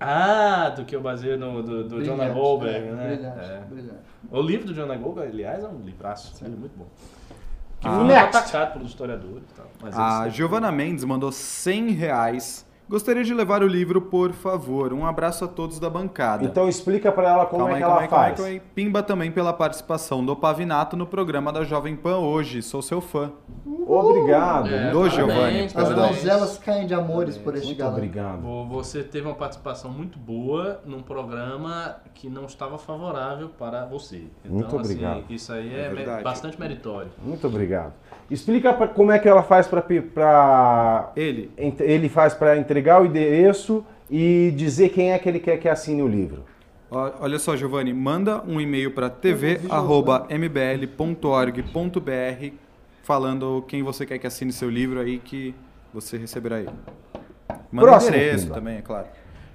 Ah, 0.00 0.68
do 0.70 0.84
que 0.84 0.94
eu 0.94 1.00
baseei 1.00 1.36
no 1.36 1.60
do, 1.62 1.88
do 1.88 2.04
Jonah 2.04 2.28
Goldberg, 2.28 2.86
é, 2.86 2.92
né? 2.92 3.16
Brilhante, 3.16 3.50
É. 3.50 3.60
brilhante. 3.68 4.00
O 4.30 4.40
livro 4.40 4.66
do 4.68 4.74
Jonah 4.74 4.96
Goldberg, 4.96 5.32
aliás, 5.32 5.64
é 5.64 5.66
um 5.68 5.80
livraço, 5.80 6.32
ele 6.44 6.54
é 6.54 6.56
muito 6.58 6.76
bom. 6.78 6.86
Que 7.80 7.88
Ah. 7.88 8.04
foi 8.06 8.14
atacado 8.14 8.72
pelos 8.74 8.90
historiadores 8.90 9.42
e 9.50 9.54
tal. 9.54 9.66
Mas 9.82 9.98
A 9.98 10.22
eles- 10.22 10.34
Giovana 10.34 10.70
Mendes 10.70 11.02
mandou 11.04 11.32
100 11.32 11.90
reais. 11.90 12.64
Gostaria 12.88 13.22
de 13.22 13.34
levar 13.34 13.62
o 13.62 13.66
livro, 13.66 14.00
por 14.00 14.32
favor. 14.32 14.94
Um 14.94 15.04
abraço 15.04 15.44
a 15.44 15.48
todos 15.48 15.78
da 15.78 15.90
bancada. 15.90 16.44
Então 16.44 16.66
explica 16.66 17.12
pra 17.12 17.28
ela 17.28 17.44
como 17.44 17.64
calma 17.64 17.70
é 17.70 17.74
aí, 17.74 17.80
que 17.80 17.82
calma 17.82 17.96
ela 17.96 18.02
aí, 18.04 18.08
calma 18.08 18.24
aí, 18.24 18.28
faz. 18.28 18.36
calma 18.40 18.52
aí. 18.52 18.62
Pimba 18.74 19.02
também 19.02 19.30
pela 19.30 19.52
participação 19.52 20.24
do 20.24 20.34
Pavinato 20.34 20.96
no 20.96 21.06
programa 21.06 21.52
da 21.52 21.64
Jovem 21.64 21.94
Pan 21.94 22.16
hoje. 22.16 22.62
Sou 22.62 22.80
seu 22.80 23.02
fã. 23.02 23.30
Obrigado. 24.06 24.68
É, 24.68 24.90
Do 24.90 25.08
Giovanni, 25.08 25.68
As 25.74 25.88
donzelas 25.94 26.58
caem 26.58 26.86
de 26.86 26.94
amores 26.94 27.36
por 27.36 27.54
este 27.54 27.66
Muito 27.66 27.78
galã. 27.78 27.92
obrigado. 27.92 28.40
Vo- 28.42 28.66
Você 28.66 29.02
teve 29.02 29.26
uma 29.26 29.34
participação 29.34 29.90
muito 29.90 30.18
boa 30.18 30.80
num 30.84 31.02
programa 31.02 31.96
que 32.14 32.28
não 32.28 32.44
estava 32.46 32.78
favorável 32.78 33.48
para 33.58 33.84
você. 33.86 34.24
Então, 34.44 34.56
Muito 34.56 34.76
obrigado. 34.76 35.18
Assim, 35.24 35.34
isso 35.34 35.52
aí 35.52 35.74
É 35.74 35.92
é, 36.18 36.22
bastante 36.22 36.58
meritório. 36.60 37.10
Muito 37.22 37.46
obrigado. 37.46 37.92
Explica 38.30 38.72
pra- 38.72 38.88
como 38.88 39.10
é 39.12 39.18
que 39.18 39.28
ela 39.28 39.42
faz 39.42 39.66
para 39.66 41.12
Ele. 41.16 41.50
ele 41.56 42.08
faz 42.08 42.34
para 42.34 42.56
entregar 42.58 43.00
o 43.02 43.06
endereço 43.06 43.84
e 44.10 44.52
dizer 44.56 44.90
quem 44.90 45.12
é 45.12 45.18
que 45.18 45.28
ele 45.28 45.38
quer 45.38 45.56
que 45.58 45.68
assine 45.68 46.02
o 46.02 46.08
livro. 46.08 46.44
Olha 46.90 47.38
só, 47.38 47.54
Giovanni, 47.54 47.92
manda 47.92 48.42
um 48.46 48.58
e-mail 48.60 48.92
para 48.94 49.10
tv@mbl.org.br 51.08 52.52
falando 53.08 53.64
quem 53.66 53.82
você 53.82 54.04
quer 54.04 54.18
que 54.18 54.26
assine 54.26 54.52
seu 54.52 54.68
livro 54.68 55.00
aí 55.00 55.18
que 55.18 55.54
você 55.94 56.18
receberá 56.18 56.60
ele. 56.60 56.68
Manda 57.72 57.88
Próximo 57.88 58.14
endereço 58.14 58.42
Pimba. 58.44 58.54
também, 58.54 58.76
é 58.76 58.82
claro. 58.82 59.06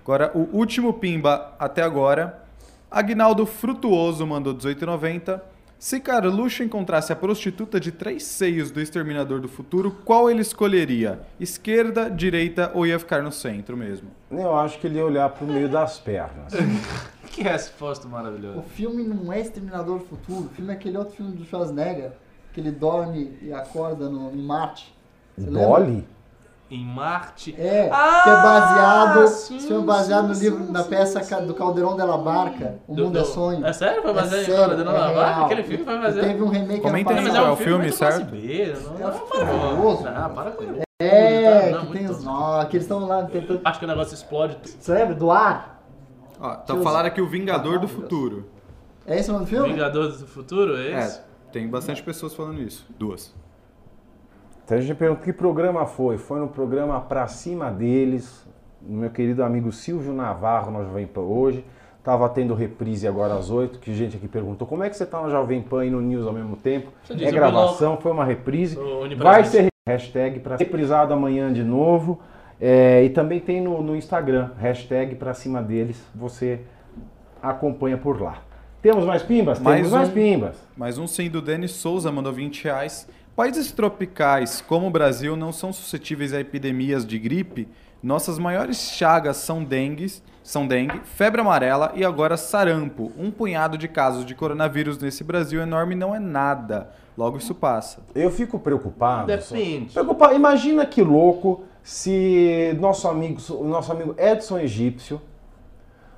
Agora, 0.02 0.32
o 0.34 0.58
último 0.58 0.92
Pimba 0.94 1.54
até 1.60 1.84
agora. 1.84 2.44
Agnaldo 2.90 3.46
Frutuoso 3.46 4.26
mandou 4.26 4.56
18,90. 4.56 5.40
Se 5.78 6.00
Carluxo 6.00 6.64
encontrasse 6.64 7.14
a 7.14 7.16
prostituta 7.16 7.80
de 7.80 7.92
três 7.92 8.24
seios 8.24 8.72
do 8.72 8.82
Exterminador 8.82 9.40
do 9.40 9.48
Futuro, 9.48 9.92
qual 10.04 10.32
ele 10.32 10.42
escolheria? 10.42 11.20
Esquerda, 11.40 12.10
direita 12.10 12.72
ou 12.74 12.88
ia 12.88 12.98
ficar 12.98 13.22
no 13.22 13.32
centro 13.32 13.78
mesmo? 13.78 14.10
Eu 14.32 14.58
acho 14.58 14.80
que 14.80 14.88
ele 14.88 14.96
ia 14.98 15.06
olhar 15.06 15.30
pro 15.30 15.46
meio 15.46 15.70
das 15.70 16.00
pernas. 16.00 16.54
Que 17.34 17.42
resposta 17.42 18.08
O 18.08 18.12
maravilhosa. 18.12 18.62
filme 18.76 19.04
não 19.04 19.34
é 19.34 19.40
Exterminador 19.42 19.98
do 20.00 20.06
Futuro. 20.06 20.46
O 20.46 20.50
filme 20.50 20.72
é 20.72 20.76
aquele 20.76 20.98
outro 21.00 21.16
filme 21.16 21.32
do 21.36 21.44
Schwarzenegger, 21.44 22.12
que 22.54 22.62
ele 22.62 22.72
dorme 22.72 23.38
e 23.42 23.52
acorda 23.52 24.08
no, 24.10 24.32
em 24.32 24.42
Marte. 24.42 24.96
Dolly? 25.38 26.08
Em 26.72 26.84
Marte. 26.86 27.54
É, 27.60 27.90
Ah, 27.92 28.22
que 28.24 28.30
é 28.30 28.34
baseado, 28.34 29.28
sim, 29.28 29.60
filme 29.60 29.84
é 29.84 29.86
baseado 29.86 30.28
no 30.28 30.34
livro, 30.34 30.66
sim, 30.66 30.72
na 30.72 30.84
peça 30.84 31.20
do 31.42 31.54
Caldeirão 31.54 31.96
de 31.96 32.04
la 32.04 32.18
Barca, 32.18 32.80
O 32.88 32.96
Do- 32.96 33.06
Mundo 33.06 33.18
é 33.18 33.22
do- 33.22 33.28
Sonho. 33.28 33.66
É 33.66 33.74
sério? 33.74 34.02
Foi 34.02 34.14
baseado 34.14 34.42
em 34.42 34.46
sério, 34.46 34.66
Caldeirão 34.68 34.94
da 34.94 35.12
é 35.12 35.16
Barca? 35.16 35.46
Aquele 35.46 35.64
filme 35.64 35.84
foi 35.84 36.00
baseado. 36.00 36.26
Teve 36.28 36.42
um 36.42 36.48
remake 36.50 36.82
Comenta 36.82 37.14
aí, 37.14 37.28
é 37.28 37.42
o 37.42 37.56
filme, 37.56 37.78
muito 37.84 37.96
certo? 37.96 38.26
B, 38.26 38.74
não, 38.84 38.98
É 38.98 39.04
não, 39.04 39.14
famoso. 39.14 40.08
Ah, 40.08 40.30
para 40.34 40.52
com 40.52 40.64
isso. 40.64 40.82
É, 41.02 41.72
Não, 41.72 41.86
que 41.88 41.94
tem 41.98 42.06
os 42.10 42.24
nó, 42.24 42.64
que 42.66 42.78
eles 42.78 42.86
estão 42.86 43.06
lá 43.06 43.24
tentando... 43.24 43.60
Acho 43.66 43.78
que 43.80 43.86
o 43.86 43.88
negócio 43.88 44.14
explode. 44.14 44.58
Você 44.64 44.94
lembra? 44.94 45.14
Do 45.16 45.30
ar? 45.32 45.84
Ó, 46.40 46.56
tá 46.56 46.76
falando 46.78 47.08
aqui 47.08 47.20
o 47.22 47.28
Vingador 47.28 47.74
do 47.80 47.88
Maravilhoso. 47.88 48.02
Futuro. 48.02 48.50
É 49.06 49.20
esse 49.20 49.30
o 49.30 49.34
nome 49.34 49.46
do 49.46 49.50
filme? 49.50 49.70
Vingadores 49.74 50.20
do 50.20 50.28
Futuro, 50.28 50.78
é 50.78 50.92
esse? 50.92 51.20
É, 51.20 51.22
tem 51.54 51.68
bastante 51.68 52.02
pessoas 52.02 52.34
falando 52.34 52.62
isso. 52.62 52.86
Duas. 52.98 53.34
Então 54.66 54.78
a 54.78 54.82
gente 54.82 54.98
pergunta 54.98 55.22
que 55.22 55.32
programa 55.32 55.86
foi. 55.86 56.18
Foi 56.18 56.40
no 56.40 56.48
programa 56.48 57.00
Pra 57.00 57.28
Cima 57.28 57.70
Deles, 57.70 58.46
no 58.82 58.98
meu 58.98 59.12
querido 59.12 59.44
amigo 59.44 59.72
Silvio 59.72 60.12
Navarro 60.14 60.72
na 60.72 60.84
Jovem 60.84 61.06
Pan 61.06 61.22
hoje. 61.22 61.64
Tava 62.04 62.28
tendo 62.28 62.54
reprise 62.54 63.08
agora 63.08 63.36
às 63.36 63.50
8, 63.50 63.80
que 63.80 63.94
gente 63.94 64.18
aqui 64.18 64.28
perguntou 64.28 64.68
como 64.68 64.84
é 64.84 64.90
que 64.90 64.98
você 64.98 65.06
tá 65.06 65.22
na 65.22 65.30
Jovem 65.30 65.62
Pan 65.62 65.86
e 65.86 65.90
no 65.90 66.02
News 66.02 66.28
ao 66.28 66.34
mesmo 66.34 66.58
tempo. 66.58 66.92
Disse, 67.08 67.24
É 67.24 67.32
gravação, 67.32 67.96
foi 67.98 68.12
uma 68.12 68.26
reprise. 68.26 68.78
Vai 69.18 69.46
ser 69.46 69.68
hashtag 69.88 70.40
para 70.40 70.58
reprisado 70.58 71.14
amanhã 71.14 71.54
de 71.54 71.64
novo. 71.64 72.20
É, 72.60 73.04
e 73.04 73.10
também 73.10 73.40
tem 73.40 73.62
no, 73.62 73.82
no 73.82 73.96
Instagram, 73.96 74.52
hashtag 74.58 75.16
pra 75.16 75.34
cima 75.34 75.62
deles. 75.62 76.04
Você 76.16 76.62
acompanha 77.42 77.98
por 77.98 78.22
lá. 78.22 78.42
Temos 78.84 79.06
mais 79.06 79.24
pimbas? 79.24 79.60
Mais 79.60 79.78
Temos 79.78 79.94
mais 79.94 80.10
um. 80.10 80.12
pimbas. 80.12 80.56
Mais 80.76 80.98
um 80.98 81.08
sim 81.08 81.30
do 81.30 81.42
Denis 81.42 81.72
Souza 81.72 82.12
mandou 82.12 82.34
20 82.34 82.66
reais. 82.66 83.08
Países 83.34 83.72
tropicais 83.72 84.60
como 84.60 84.88
o 84.88 84.92
Brasil 84.92 85.38
não 85.38 85.54
são 85.54 85.72
suscetíveis 85.72 86.34
a 86.34 86.42
epidemias 86.42 87.06
de 87.08 87.18
gripe. 87.18 87.70
Nossas 88.04 88.38
maiores 88.38 88.92
chagas 88.92 89.38
são 89.38 89.64
dengue, 89.64 90.12
são 90.44 90.68
dengue, 90.68 91.00
febre 91.06 91.40
amarela 91.40 91.94
e 91.96 92.04
agora 92.04 92.36
sarampo. 92.36 93.14
Um 93.18 93.32
punhado 93.32 93.78
de 93.78 93.88
casos 93.88 94.26
de 94.26 94.36
coronavírus 94.36 94.98
nesse 94.98 95.24
Brasil 95.24 95.62
enorme 95.62 95.96
não 95.96 96.14
é 96.14 96.20
nada. 96.20 96.90
Logo 97.18 97.38
isso 97.38 97.56
passa. 97.56 98.02
Eu 98.14 98.30
fico 98.30 98.60
preocupado. 98.60 99.28
Depende. 99.28 99.94
Preocupado. 99.94 100.36
Imagina 100.36 100.86
que 100.86 101.02
louco 101.02 101.64
se 101.82 102.78
nosso 102.82 103.08
amigo, 103.08 103.40
o 103.52 103.64
nosso 103.64 103.94
amigo 103.94 104.14
Edson 104.18 104.60
Egípcio 104.60 105.22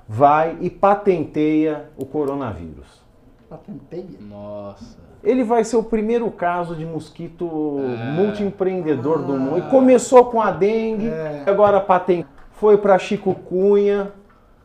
vai 0.08 0.56
e 0.60 0.70
patenteia 0.70 1.90
o 1.96 2.04
coronavírus. 2.04 3.02
Patenteia. 3.48 4.04
Nossa. 4.20 4.96
Ele 5.22 5.42
vai 5.42 5.64
ser 5.64 5.76
o 5.76 5.82
primeiro 5.82 6.30
caso 6.30 6.74
de 6.76 6.84
mosquito 6.84 7.78
É. 7.80 8.12
multiempreendedor 8.12 9.22
do 9.22 9.32
mundo. 9.34 9.56
Ele 9.58 9.70
começou 9.70 10.26
com 10.26 10.40
a 10.40 10.50
dengue, 10.50 11.08
É. 11.08 11.44
agora 11.46 11.80
patent... 11.80 12.24
foi 12.52 12.78
para 12.78 12.98
chikungunya. 12.98 14.12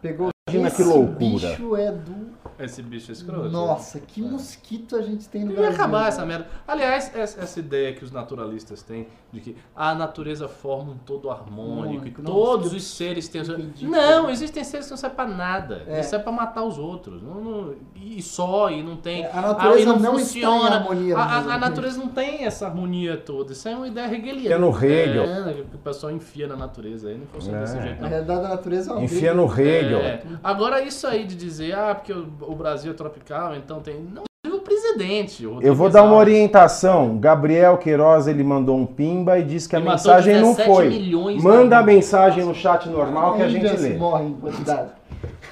Pegou. 0.01 0.29
Imagina 0.49 0.71
que 0.71 0.81
Esse 0.81 0.89
loucura. 0.91 1.15
bicho 1.17 1.75
é 1.75 1.91
do. 1.91 2.31
Esse 2.63 2.81
bicho 2.81 3.11
é 3.11 3.13
escroto. 3.13 3.49
Nossa, 3.49 3.99
que 3.99 4.21
mosquito 4.21 4.95
a 4.95 5.01
gente 5.01 5.27
tem 5.29 5.41
no 5.41 5.49
Devia 5.49 5.63
Brasil. 5.63 5.81
acabar 5.83 6.07
essa 6.07 6.25
merda. 6.25 6.47
Aliás, 6.67 7.11
essa, 7.15 7.41
essa 7.41 7.59
ideia 7.59 7.93
que 7.93 8.03
os 8.03 8.11
naturalistas 8.11 8.81
têm 8.83 9.07
de 9.31 9.39
que 9.39 9.55
a 9.75 9.95
natureza 9.95 10.47
forma 10.47 10.91
um 10.91 10.97
todo 10.97 11.29
harmônico 11.29 12.05
e 12.07 12.11
Nossa, 12.11 12.23
todos 12.23 12.73
os 12.73 12.83
seres 12.83 13.27
têm. 13.27 13.41
Não, 13.81 14.29
existem 14.29 14.63
seres 14.63 14.85
que 14.87 14.91
não 14.91 14.97
servem 14.97 15.15
pra 15.15 15.25
nada. 15.27 15.83
É. 15.87 15.95
Eles 15.95 16.05
servem 16.07 16.23
pra 16.25 16.31
matar 16.33 16.63
os 16.63 16.77
outros. 16.77 17.21
Não, 17.21 17.35
não- 17.41 17.75
e 17.95 18.21
só, 18.21 18.69
e 18.69 18.83
não 18.83 18.97
tem. 18.97 19.23
É, 19.23 19.31
a 19.31 19.41
natureza 19.41 19.79
e 19.81 19.85
não, 19.85 19.99
não 19.99 20.19
está 20.19 20.39
em 20.39 20.41
funciona. 20.43 20.75
harmonia 20.75 21.17
A, 21.17 21.23
a- 21.23 21.53
a 21.55 21.57
natureza 21.57 21.97
não 21.99 22.09
tem 22.09 22.45
essa 22.45 22.67
harmonia 22.67 23.15
toda. 23.17 23.53
Isso 23.53 23.67
é 23.67 23.75
uma 23.75 23.87
ideia 23.87 24.13
hegeliana. 24.13 24.55
É 24.55 24.57
no 24.57 24.69
Hegel. 24.69 25.23
É, 25.23 25.53
que 25.53 25.61
o 25.75 25.79
pessoal 25.79 26.11
enfia 26.11 26.47
na 26.47 26.55
natureza. 26.55 27.09
Aí 27.09 27.17
não 27.17 27.25
funciona 27.27 27.57
É. 27.57 27.61
desse 27.61 27.81
jeito, 27.81 27.95
Na 27.97 28.01
não. 28.01 28.09
realidade, 28.09 28.45
a 28.45 28.49
natureza 28.49 28.91
é 28.91 28.93
uma 28.93 29.03
Enfia 29.03 29.19
briga. 29.19 29.33
no 29.35 29.59
Hegel. 29.61 29.99
É. 29.99 30.23
Agora, 30.43 30.81
isso 30.81 31.07
aí 31.07 31.25
de 31.25 31.35
dizer, 31.35 31.73
ah, 31.73 31.95
porque 31.95 32.11
o, 32.13 32.27
o 32.51 32.55
Brasil 32.55 32.91
é 32.91 32.93
tropical, 32.93 33.55
então 33.55 33.79
tem. 33.79 33.95
Não, 33.95 34.23
o 34.53 34.59
presidente. 34.59 35.45
o 35.45 35.61
Eu 35.61 35.73
vou 35.73 35.89
dar 35.89 36.03
uma 36.03 36.15
orientação. 36.15 37.17
Gabriel 37.17 37.77
Queiroz 37.77 38.27
ele 38.27 38.43
mandou 38.43 38.77
um 38.77 38.85
pimba 38.85 39.39
e 39.39 39.43
disse 39.43 39.69
que 39.69 39.75
a 39.75 39.79
E 39.79 39.83
matou 39.83 40.11
mensagem 40.11 40.41
não 40.41 40.53
17 40.53 40.69
foi. 40.69 41.35
Manda 41.41 41.77
a 41.77 41.83
mensagem 41.83 42.43
no 42.43 42.53
chat 42.53 42.89
normal 42.89 43.35
que 43.35 43.43
a 43.43 43.49
gente 43.49 43.77
lê. 43.77 43.93
morre 43.97 44.25
em 44.25 44.33
quantidade. 44.33 44.89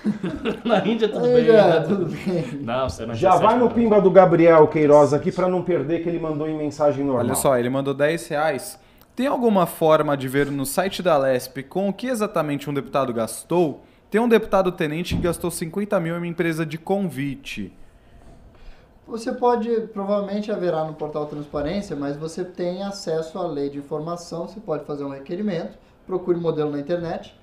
Na 0.65 0.85
Índia 0.85 1.09
tudo 1.09 1.27
bem. 1.27 1.43
Né? 1.43 1.79
tudo 1.81 2.05
bem. 2.05 2.61
Não, 2.61 2.89
você 2.89 3.05
não 3.05 3.13
Já 3.13 3.35
vai 3.35 3.57
no 3.57 3.69
pimba 3.69 4.01
do 4.01 4.09
Gabriel 4.09 4.67
Queiroz 4.67 5.13
aqui 5.13 5.31
para 5.31 5.47
não 5.47 5.61
perder 5.61 6.01
que 6.01 6.09
ele 6.09 6.19
mandou 6.19 6.47
em 6.47 6.57
mensagem 6.57 7.03
normal. 7.03 7.25
Olha 7.25 7.35
só, 7.35 7.57
ele 7.57 7.69
mandou 7.69 7.93
10 7.93 8.27
reais. 8.27 8.79
Tem 9.15 9.27
alguma 9.27 9.65
forma 9.65 10.15
de 10.15 10.27
ver 10.27 10.49
no 10.49 10.65
site 10.65 11.03
da 11.03 11.17
Lesp 11.17 11.63
com 11.63 11.89
o 11.89 11.93
que 11.93 12.07
exatamente 12.07 12.69
um 12.69 12.73
deputado 12.73 13.13
gastou? 13.13 13.83
Tem 14.09 14.19
um 14.19 14.27
deputado 14.27 14.71
tenente 14.71 15.15
que 15.15 15.21
gastou 15.21 15.51
50 15.51 15.99
mil 15.99 16.15
em 16.15 16.17
uma 16.17 16.27
empresa 16.27 16.65
de 16.65 16.77
convite. 16.77 17.71
Você 19.07 19.31
pode, 19.31 19.69
provavelmente 19.93 20.51
haverá 20.51 20.83
no 20.83 20.93
portal 20.93 21.25
Transparência, 21.25 21.95
mas 21.95 22.15
você 22.15 22.43
tem 22.43 22.83
acesso 22.83 23.39
à 23.39 23.47
lei 23.47 23.69
de 23.69 23.77
informação, 23.79 24.47
você 24.47 24.59
pode 24.59 24.85
fazer 24.85 25.03
um 25.03 25.09
requerimento, 25.09 25.77
procure 26.05 26.37
o 26.37 26.41
modelo 26.41 26.69
na 26.71 26.79
internet, 26.79 27.35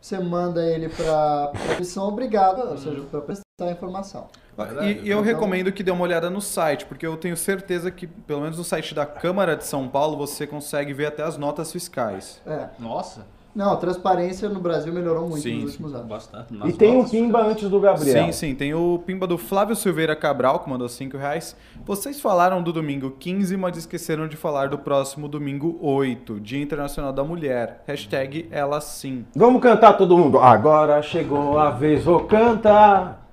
você 0.00 0.16
manda 0.18 0.64
ele 0.64 0.88
para 0.88 1.52
a 1.52 1.74
comissão 1.74 2.06
obrigada, 2.08 2.64
ou 2.66 2.78
seja, 2.78 3.00
para 3.10 3.20
prestar 3.20 3.42
a 3.60 3.70
informação. 3.72 4.28
Verdade, 4.56 4.86
E, 4.86 4.92
e 4.92 4.96
eu 5.10 5.18
então- 5.18 5.22
recomendo 5.22 5.72
que 5.72 5.82
dê 5.82 5.90
uma 5.90 6.02
olhada 6.04 6.30
no 6.30 6.40
site, 6.40 6.84
porque 6.86 7.04
eu 7.06 7.16
tenho 7.16 7.36
certeza 7.36 7.90
que, 7.90 8.06
pelo 8.06 8.40
menos 8.40 8.56
no 8.58 8.62
site 8.64 8.94
da 8.94 9.04
Câmara 9.04 9.56
de 9.56 9.64
São 9.64 9.88
Paulo, 9.88 10.16
você 10.16 10.46
consegue 10.46 10.92
ver 10.92 11.06
até 11.06 11.22
as 11.24 11.36
notas 11.36 11.72
fiscais. 11.72 12.40
É. 12.46 12.68
Nossa, 12.78 13.26
Não, 13.58 13.72
a 13.72 13.76
transparência 13.76 14.48
no 14.48 14.60
Brasil 14.60 14.92
melhorou 14.92 15.28
muito 15.28 15.42
Sim, 15.42 15.62
nos 15.62 15.72
últimos 15.72 15.92
anos. 15.92 16.06
bastante. 16.06 16.54
E 16.64 16.72
tem 16.72 16.94
notas, 16.94 17.10
pimba 17.10 17.42
antes 17.44 17.68
do 17.68 17.80
Gabriel. 17.80 18.26
Sim, 18.26 18.30
sim. 18.30 18.54
Tem 18.54 18.72
o 18.72 19.02
pimba 19.04 19.26
do 19.26 19.36
Flávio 19.36 19.74
Silveira 19.74 20.14
Cabral, 20.14 20.60
que 20.60 20.70
mandou 20.70 20.88
5 20.88 21.16
reais. 21.16 21.56
Vocês 21.84 22.20
falaram 22.20 22.62
do 22.62 22.72
domingo 22.72 23.10
15, 23.18 23.56
mas 23.56 23.76
esqueceram 23.76 24.28
de 24.28 24.36
falar 24.36 24.68
do 24.68 24.78
próximo 24.78 25.26
domingo 25.26 25.76
8, 25.82 26.38
Dia 26.38 26.62
Internacional 26.62 27.12
da 27.12 27.24
Mulher. 27.24 27.82
Hashtag 27.84 28.46
ela 28.52 28.80
sim. 28.80 29.26
Vamos 29.34 29.60
cantar 29.60 29.94
todo 29.94 30.16
mundo. 30.16 30.38
Agora 30.38 31.02
chegou 31.02 31.58
a 31.58 31.70
vez, 31.70 32.04
vou 32.04 32.20
cantar. 32.20 33.27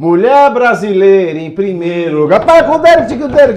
Mulher 0.00 0.50
brasileira 0.50 1.38
em 1.38 1.50
primeiro 1.50 2.20
lugar. 2.20 2.40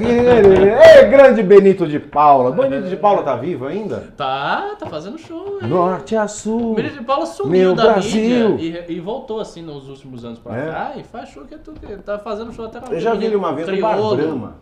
Ei, 0.04 1.06
grande 1.10 1.42
Benito 1.42 1.88
de 1.88 2.02
Paula. 2.02 2.52
Benito 2.52 2.90
de 2.90 2.98
Paula 2.98 3.24
tá 3.24 3.38
vivo 3.38 3.66
ainda? 3.66 4.12
Tá, 4.18 4.76
tá 4.78 4.86
fazendo 4.88 5.18
show. 5.18 5.60
hein? 5.62 5.70
Norte 5.70 6.18
a 6.18 6.28
sul. 6.28 6.74
O 6.74 6.76
Benito 6.76 7.00
de 7.00 7.06
Paula 7.06 7.26
sumiu 7.26 7.50
Meu 7.50 7.76
da 7.76 7.94
Brasil. 7.94 8.50
mídia 8.58 8.84
e, 8.90 8.96
e 8.96 9.00
voltou 9.00 9.40
assim 9.40 9.62
nos 9.62 9.88
últimos 9.88 10.26
anos 10.26 10.38
pra 10.38 10.58
É? 10.58 10.66
cá 10.70 10.92
e 10.98 11.04
faz 11.06 11.30
show 11.30 11.46
que 11.46 11.56
é 11.56 11.58
tudo. 11.58 11.80
Tá 12.04 12.20
fazendo 12.20 12.52
show 12.52 12.66
até 12.66 12.82
na 12.82 12.88
Eu 12.88 13.00
já 13.00 13.14
vi 13.14 13.28
ele 13.28 13.38
uma 13.38 13.54
vez 13.54 13.66
no 13.66 13.80
Bar. 13.80 13.98
Brahma. 14.14 14.56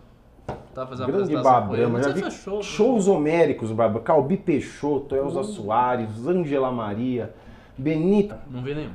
Tá 0.75 0.85
fazendo 0.85 1.07
Grande. 1.11 1.33
Não 1.33 2.03
Já 2.03 2.09
vi 2.09 2.29
show. 2.29 2.61
shows 2.61 3.07
homéricos 3.07 3.71
Brahma. 3.71 3.99
Calbi 4.01 4.37
Peixoto, 4.37 5.15
Elza 5.15 5.41
Soares, 5.41 6.27
Angela 6.27 6.71
Maria, 6.71 7.33
Benito. 7.75 8.35
Não 8.51 8.61
vi 8.61 8.75
nenhum. 8.75 8.91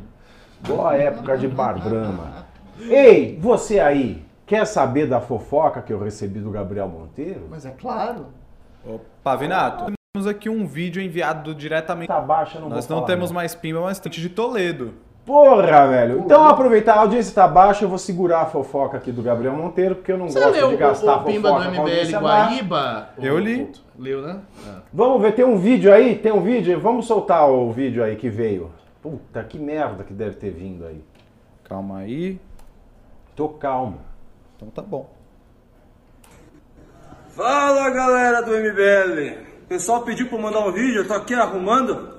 Boa 0.61 0.95
época 0.95 1.37
de 1.37 1.49
Bar 1.49 1.83
Brahma. 1.83 2.46
Ei, 2.81 3.39
você 3.41 3.81
aí, 3.81 4.25
quer 4.47 4.67
saber 4.67 5.07
da 5.07 5.21
fofoca 5.21 5.81
que 5.83 5.93
eu 5.93 5.99
recebi 5.99 6.41
do 6.41 6.51
Gabriel 6.51 6.89
Monteiro? 6.89 7.47
Mas 7.51 7.65
é 7.67 7.71
claro. 7.71 8.27
Ô, 8.87 9.01
Pavinato, 9.23 9.93
temos 10.15 10.27
aqui 10.27 10.49
um 10.49 10.67
vídeo 10.67 11.03
enviado 11.03 11.55
diretamente. 11.55 12.09
Tá 12.09 12.21
baixa, 12.21 12.61
não 12.61 12.69
Nós 12.69 12.89
não 12.89 12.99
falar, 12.99 13.07
temos 13.07 13.33
mais 13.33 13.55
pimba, 13.55 13.81
mas 13.81 13.99
tem 13.99 14.11
de 14.11 14.29
Toledo. 14.29 14.95
Porra, 15.27 15.89
velho. 15.89 16.21
Então 16.21 16.47
aproveitar, 16.47 16.95
a 16.95 17.01
audiência 17.01 17.35
tá 17.35 17.49
baixa, 17.49 17.85
eu 17.85 17.89
vou 17.89 17.99
segurar 17.99 18.43
a 18.43 18.47
fofoca 18.47 18.97
aqui 18.97 19.11
do 19.11 19.23
Gabriel 19.23 19.55
Monteiro, 19.55 19.97
porque 19.97 20.13
eu 20.13 20.17
não 20.17 20.29
Você 20.29 20.39
gosto 20.39 20.53
leu 20.53 20.69
de 20.69 20.75
o, 20.77 20.79
gastar 20.79 21.17
o 21.17 21.25
Pimba 21.25 21.49
fofoca 21.49 21.71
do 21.71 21.77
com 21.77 21.83
a 21.83 21.85
MBL. 21.85 22.19
Guaíba? 22.21 23.11
Eu 23.19 23.37
li. 23.37 23.73
Leu, 23.99 24.23
né? 24.23 24.39
Ah. 24.65 24.83
Vamos 24.93 25.21
ver, 25.21 25.33
tem 25.33 25.45
um 25.45 25.57
vídeo 25.57 25.93
aí? 25.93 26.15
Tem 26.17 26.31
um 26.31 26.41
vídeo? 26.41 26.79
Vamos 26.79 27.07
soltar 27.07 27.51
o 27.51 27.73
vídeo 27.73 28.05
aí 28.05 28.15
que 28.15 28.29
veio. 28.29 28.71
Puta, 29.03 29.43
que 29.43 29.59
merda 29.59 30.05
que 30.05 30.15
deve 30.15 30.37
ter 30.37 30.51
vindo 30.51 30.87
aí. 30.87 31.03
Calma 31.65 31.99
aí. 31.99 32.39
Tô 33.37 33.51
calmo. 33.51 34.01
Então 34.57 34.71
tá 34.71 34.81
bom. 34.81 35.15
Fala 37.37 37.91
galera 37.91 38.41
do 38.41 38.53
MBL! 38.53 39.45
O 39.65 39.67
pessoal 39.69 40.03
pediu 40.03 40.27
pra 40.27 40.39
eu 40.39 40.43
mandar 40.43 40.61
um 40.61 40.73
vídeo, 40.73 41.03
eu 41.03 41.07
tô 41.07 41.13
aqui 41.13 41.35
arrumando. 41.35 42.17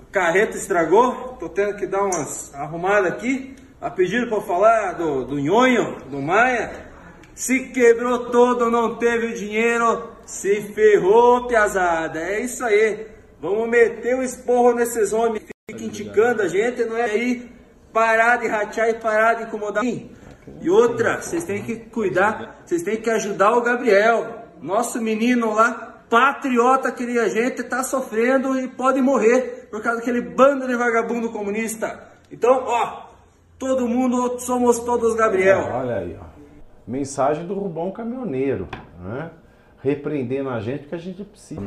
A 0.00 0.12
carreta 0.12 0.56
estragou, 0.56 1.36
tô 1.40 1.48
tendo 1.48 1.76
que 1.76 1.84
dar 1.84 2.04
umas 2.04 2.54
arrumadas 2.54 3.12
aqui. 3.12 3.56
A 3.80 3.90
pedido 3.90 4.28
pra 4.28 4.36
eu 4.36 4.42
falar 4.42 4.92
do, 4.92 5.24
do 5.24 5.40
Nhonho, 5.40 5.96
do 6.08 6.22
Maia. 6.22 6.86
Se 7.34 7.70
quebrou 7.70 8.30
todo, 8.30 8.70
não 8.70 8.94
teve 8.94 9.32
dinheiro, 9.32 10.10
se 10.24 10.62
ferrou, 10.74 11.48
piazada. 11.48 12.20
É 12.20 12.40
isso 12.40 12.64
aí. 12.64 13.08
Vamos 13.40 13.68
meter 13.68 14.14
o 14.14 14.22
esporro 14.22 14.74
nesses 14.74 15.12
homens 15.12 15.42
que 15.42 15.72
ficam 15.72 15.88
indicando 15.88 16.42
a 16.42 16.46
gente, 16.46 16.84
não 16.84 16.96
é 16.96 17.04
aí 17.04 17.50
parar 17.92 18.36
de 18.36 18.46
ratear 18.46 18.90
e 18.90 18.94
parar 18.94 19.34
de 19.34 19.42
incomodar. 19.42 19.82
E 20.60 20.68
outra, 20.68 21.20
vocês 21.20 21.44
têm 21.44 21.62
que 21.62 21.76
cuidar, 21.76 22.62
vocês 22.64 22.82
têm 22.82 23.00
que 23.00 23.10
ajudar 23.10 23.56
o 23.56 23.62
Gabriel, 23.62 24.44
nosso 24.60 25.00
menino 25.00 25.54
lá, 25.54 25.92
patriota 26.10 26.92
que 26.92 27.06
nem 27.06 27.18
a 27.18 27.28
gente, 27.28 27.62
tá 27.62 27.82
sofrendo 27.82 28.58
e 28.58 28.68
pode 28.68 29.00
morrer 29.00 29.68
por 29.70 29.82
causa 29.82 29.98
daquele 29.98 30.20
bando 30.20 30.66
de 30.66 30.76
vagabundo 30.76 31.30
comunista. 31.30 32.08
Então, 32.30 32.64
ó, 32.66 33.06
todo 33.58 33.88
mundo, 33.88 34.38
somos 34.40 34.80
todos 34.80 35.14
Gabriel. 35.14 35.68
Olha 35.72 35.96
aí, 35.96 36.18
ó. 36.20 36.24
Mensagem 36.86 37.46
do 37.46 37.54
Rubão 37.54 37.92
Caminhoneiro, 37.92 38.68
né? 39.00 39.30
Repreendendo 39.80 40.50
a 40.50 40.60
gente 40.60 40.80
porque 40.80 40.94
a 40.96 40.98
gente 40.98 41.24
precisa. 41.24 41.62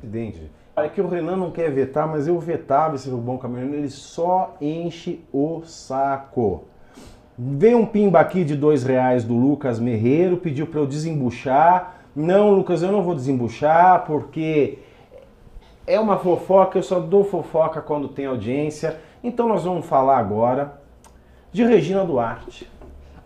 Presidente. 0.00 0.50
É 0.76 0.88
que 0.88 1.00
o 1.00 1.08
Renan 1.08 1.36
não 1.36 1.52
quer 1.52 1.70
vetar, 1.70 2.08
mas 2.08 2.26
eu 2.26 2.38
vetava 2.38 2.96
esse 2.96 3.08
Rubão 3.08 3.38
Caminhoneiro, 3.38 3.82
ele 3.82 3.90
só 3.90 4.56
enche 4.60 5.24
o 5.32 5.62
saco. 5.64 6.64
Veio 7.36 7.78
um 7.78 7.86
pimba 7.86 8.20
aqui 8.20 8.44
de 8.44 8.54
dois 8.54 8.84
reais 8.84 9.24
do 9.24 9.34
Lucas 9.34 9.80
Merreiro, 9.80 10.36
pediu 10.36 10.66
para 10.66 10.80
eu 10.80 10.86
desembuchar. 10.86 11.96
Não, 12.14 12.50
Lucas, 12.50 12.80
eu 12.80 12.92
não 12.92 13.02
vou 13.02 13.14
desembuchar 13.14 14.04
porque 14.06 14.78
é 15.84 15.98
uma 15.98 16.16
fofoca, 16.16 16.78
eu 16.78 16.82
só 16.82 17.00
dou 17.00 17.24
fofoca 17.24 17.80
quando 17.80 18.06
tem 18.08 18.26
audiência. 18.26 18.98
Então 19.22 19.48
nós 19.48 19.64
vamos 19.64 19.84
falar 19.84 20.18
agora 20.18 20.74
de 21.50 21.64
Regina 21.64 22.04
Duarte. 22.04 22.70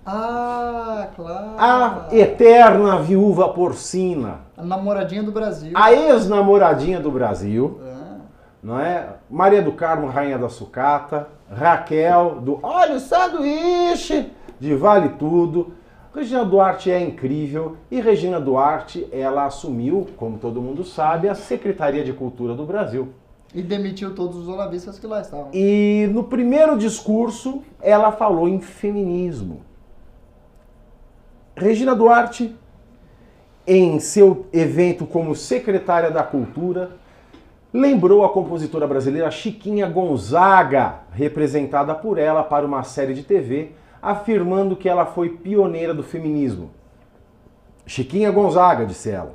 Ah, 0.06 1.09
claro. 1.14 1.51
A 1.59 2.09
eterna 2.10 2.98
viúva 3.01 3.51
porcina. 3.51 4.40
A 4.56 4.64
namoradinha 4.64 5.22
do 5.22 5.30
Brasil. 5.30 5.72
A 5.74 5.93
ex-namoradinha 5.93 6.98
do 6.98 7.10
Brasil, 7.10 7.78
Ah, 7.85 8.16
não 8.62 8.80
é? 8.80 9.06
Maria 9.28 9.60
do 9.60 9.72
Carmo, 9.72 10.06
rainha 10.06 10.39
da 10.39 10.48
sucata. 10.48 11.28
Raquel, 11.50 12.40
do 12.40 12.58
Olha 12.62 12.96
o 12.96 13.00
Sanduíche, 13.00 14.30
de 14.60 14.74
Vale 14.74 15.10
Tudo. 15.10 15.72
Regina 16.14 16.44
Duarte 16.44 16.90
é 16.90 17.00
incrível 17.00 17.76
e 17.90 18.00
Regina 18.00 18.40
Duarte, 18.40 19.06
ela 19.12 19.44
assumiu, 19.44 20.06
como 20.16 20.38
todo 20.38 20.60
mundo 20.60 20.82
sabe, 20.84 21.28
a 21.28 21.34
Secretaria 21.34 22.02
de 22.02 22.12
Cultura 22.12 22.54
do 22.54 22.64
Brasil. 22.64 23.08
E 23.54 23.62
demitiu 23.62 24.14
todos 24.14 24.36
os 24.36 24.48
olavistas 24.48 24.98
que 24.98 25.06
lá 25.06 25.20
estavam. 25.20 25.48
E 25.52 26.08
no 26.12 26.24
primeiro 26.24 26.76
discurso, 26.76 27.62
ela 27.80 28.12
falou 28.12 28.48
em 28.48 28.60
feminismo. 28.60 29.62
Regina 31.56 31.94
Duarte, 31.94 32.54
em 33.66 33.98
seu 34.00 34.46
evento 34.52 35.06
como 35.06 35.34
secretária 35.34 36.10
da 36.10 36.22
Cultura, 36.22 36.92
lembrou 37.72 38.24
a 38.24 38.30
compositora 38.30 38.86
brasileira 38.86 39.30
Chiquinha 39.30 39.88
Gonzaga, 39.88 41.00
representada 41.12 41.94
por 41.94 42.18
ela 42.18 42.42
para 42.42 42.66
uma 42.66 42.82
série 42.82 43.14
de 43.14 43.22
TV, 43.22 43.72
afirmando 44.00 44.76
que 44.76 44.88
ela 44.88 45.04
foi 45.04 45.30
pioneira 45.30 45.92
do 45.92 46.02
feminismo. 46.02 46.70
Chiquinha 47.86 48.30
Gonzaga, 48.30 48.86
disse 48.86 49.10
ela, 49.10 49.34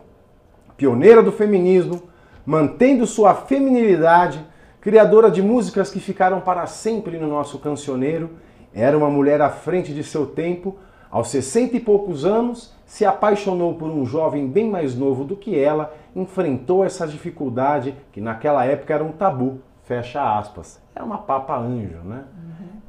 pioneira 0.78 1.22
do 1.22 1.32
feminismo, 1.32 2.04
mantendo 2.46 3.06
sua 3.06 3.34
feminilidade, 3.34 4.46
criadora 4.80 5.32
de 5.32 5.42
músicas 5.42 5.90
que 5.90 6.00
ficaram 6.00 6.42
para 6.42 6.66
sempre 6.66 7.18
no 7.18 7.28
nosso 7.28 7.58
cancioneiro, 7.60 8.32
era 8.74 8.98
uma 8.98 9.10
mulher 9.10 9.42
à 9.42 9.50
frente 9.50 9.94
de 9.94 10.04
seu 10.04 10.26
tempo. 10.26 10.78
Aos 11.14 11.28
60 11.28 11.78
e 11.78 11.80
poucos 11.80 12.26
anos, 12.26 12.74
se 12.88 13.06
apaixonou 13.06 13.76
por 13.76 13.88
um 13.88 14.04
jovem 14.04 14.48
bem 14.48 14.68
mais 14.68 14.96
novo 14.96 15.24
do 15.24 15.36
que 15.36 15.56
ela, 15.56 15.94
enfrentou 16.16 16.84
essa 16.84 17.06
dificuldade 17.06 17.94
que 18.12 18.20
naquela 18.20 18.66
época 18.66 18.96
era 18.96 19.04
um 19.04 19.12
tabu. 19.12 19.60
Fecha 19.84 20.40
aspas. 20.40 20.82
Era 20.96 21.06
uma 21.06 21.20
papa 21.20 21.56
anjo, 21.56 22.00
né? 22.04 22.24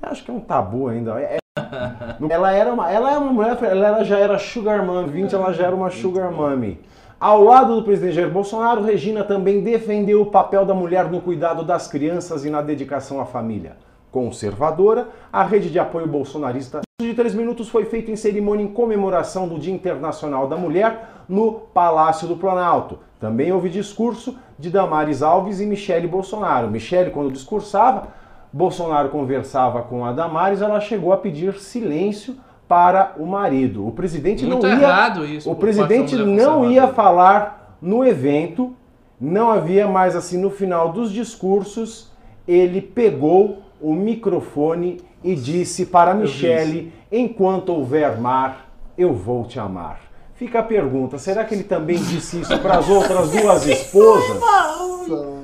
Eu 0.02 0.08
acho 0.08 0.24
que 0.24 0.30
é 0.30 0.34
um 0.34 0.40
tabu 0.40 0.88
ainda. 0.88 1.20
É- 1.20 1.36
ela 2.30 2.50
era 2.50 2.72
uma, 2.72 2.90
ela 2.90 3.12
é 3.12 3.18
uma 3.18 3.30
mulher, 3.30 3.58
ela 3.62 4.02
já 4.02 4.18
era 4.18 4.38
sugar 4.38 4.82
mummy, 4.82 5.10
20 5.10 5.34
ela 5.34 5.52
já 5.52 5.66
era 5.66 5.76
uma 5.76 5.90
sugar 5.90 6.32
mummy. 6.32 6.80
Ao 7.20 7.44
lado 7.44 7.76
do 7.76 7.82
presidente 7.82 8.14
Jair 8.14 8.30
Bolsonaro, 8.30 8.82
Regina 8.82 9.22
também 9.22 9.62
defendeu 9.62 10.22
o 10.22 10.26
papel 10.30 10.64
da 10.64 10.72
mulher 10.72 11.10
no 11.10 11.20
cuidado 11.20 11.62
das 11.62 11.88
crianças 11.88 12.42
e 12.46 12.48
na 12.48 12.62
dedicação 12.62 13.20
à 13.20 13.26
família. 13.26 13.76
Conservadora, 14.14 15.08
a 15.32 15.42
rede 15.42 15.68
de 15.68 15.78
apoio 15.80 16.06
bolsonarista 16.06 16.82
de 17.00 17.14
três 17.14 17.34
minutos 17.34 17.68
foi 17.68 17.84
feito 17.84 18.12
em 18.12 18.14
cerimônia 18.14 18.62
em 18.62 18.68
comemoração 18.68 19.48
do 19.48 19.58
Dia 19.58 19.74
Internacional 19.74 20.46
da 20.46 20.56
Mulher 20.56 21.24
no 21.28 21.50
Palácio 21.50 22.28
do 22.28 22.36
Planalto. 22.36 23.00
Também 23.18 23.50
houve 23.50 23.68
discurso 23.68 24.38
de 24.56 24.70
Damares 24.70 25.20
Alves 25.20 25.58
e 25.58 25.66
Michele 25.66 26.06
Bolsonaro. 26.06 26.70
Michele, 26.70 27.10
quando 27.10 27.32
discursava, 27.32 28.06
Bolsonaro 28.52 29.08
conversava 29.08 29.82
com 29.82 30.04
a 30.04 30.12
Damares, 30.12 30.62
ela 30.62 30.78
chegou 30.78 31.12
a 31.12 31.16
pedir 31.16 31.54
silêncio 31.54 32.36
para 32.68 33.14
o 33.18 33.26
marido. 33.26 33.84
O 33.84 33.90
presidente 33.90 34.46
Muito 34.46 34.64
não 34.64 34.78
ia, 34.78 35.36
isso. 35.38 35.50
o 35.50 35.56
presidente 35.56 36.14
não 36.14 36.70
ia 36.70 36.86
falar 36.86 37.76
no 37.82 38.04
evento, 38.04 38.76
não 39.20 39.50
havia 39.50 39.88
mais 39.88 40.14
assim 40.14 40.38
no 40.38 40.50
final 40.50 40.92
dos 40.92 41.10
discursos, 41.10 42.12
ele 42.46 42.80
pegou 42.80 43.63
o 43.84 43.94
microfone 43.94 45.00
e 45.22 45.34
disse 45.34 45.86
para 45.86 46.14
Michele: 46.14 46.92
enquanto 47.12 47.70
houver 47.70 48.18
mar, 48.18 48.70
eu 48.96 49.12
vou 49.12 49.44
te 49.44 49.58
amar. 49.60 50.00
Fica 50.34 50.60
a 50.60 50.62
pergunta: 50.62 51.18
será 51.18 51.44
que 51.44 51.54
ele 51.54 51.64
também 51.64 51.96
disse 51.96 52.40
isso 52.40 52.58
para 52.60 52.78
as 52.78 52.88
outras 52.88 53.30
duas 53.30 53.66
esposas? 53.68 54.40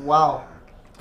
Uau. 0.07 0.45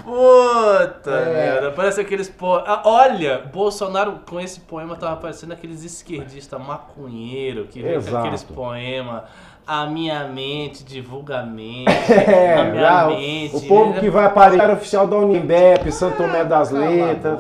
Puta 0.03 1.11
É. 1.11 1.34
merda, 1.34 1.72
parece 1.72 1.99
aqueles 1.99 2.30
po... 2.30 2.56
Ah, 2.56 2.82
olha, 2.86 3.40
Bolsonaro 3.53 4.22
com 4.28 4.40
esse 4.40 4.61
poema 4.61 4.95
tava 4.95 5.18
parecendo 5.18 5.52
aqueles 5.53 5.84
esquerdistas 5.84 6.60
maconheiro 6.60 7.66
que 7.66 7.82
Exato. 7.82 8.18
aqueles 8.18 8.41
poemas. 8.44 9.24
A 9.72 9.86
minha 9.86 10.28
mente 10.28 10.84
divulga 10.84 11.41
a 11.41 11.46
mente. 11.46 11.86
É, 12.10 12.56
a 12.56 12.64
minha 12.64 13.08
mente. 13.08 13.56
o 13.56 13.62
povo 13.68 14.00
que 14.00 14.10
vai 14.10 14.28
para 14.34 14.54
o 14.54 14.56
Diário 14.56 14.74
Oficial 14.74 15.06
da 15.06 15.16
Unimbep, 15.18 15.91
Santo 15.91 16.18
Tomé 16.18 16.44
das 16.44 16.72
Letras. 16.72 17.40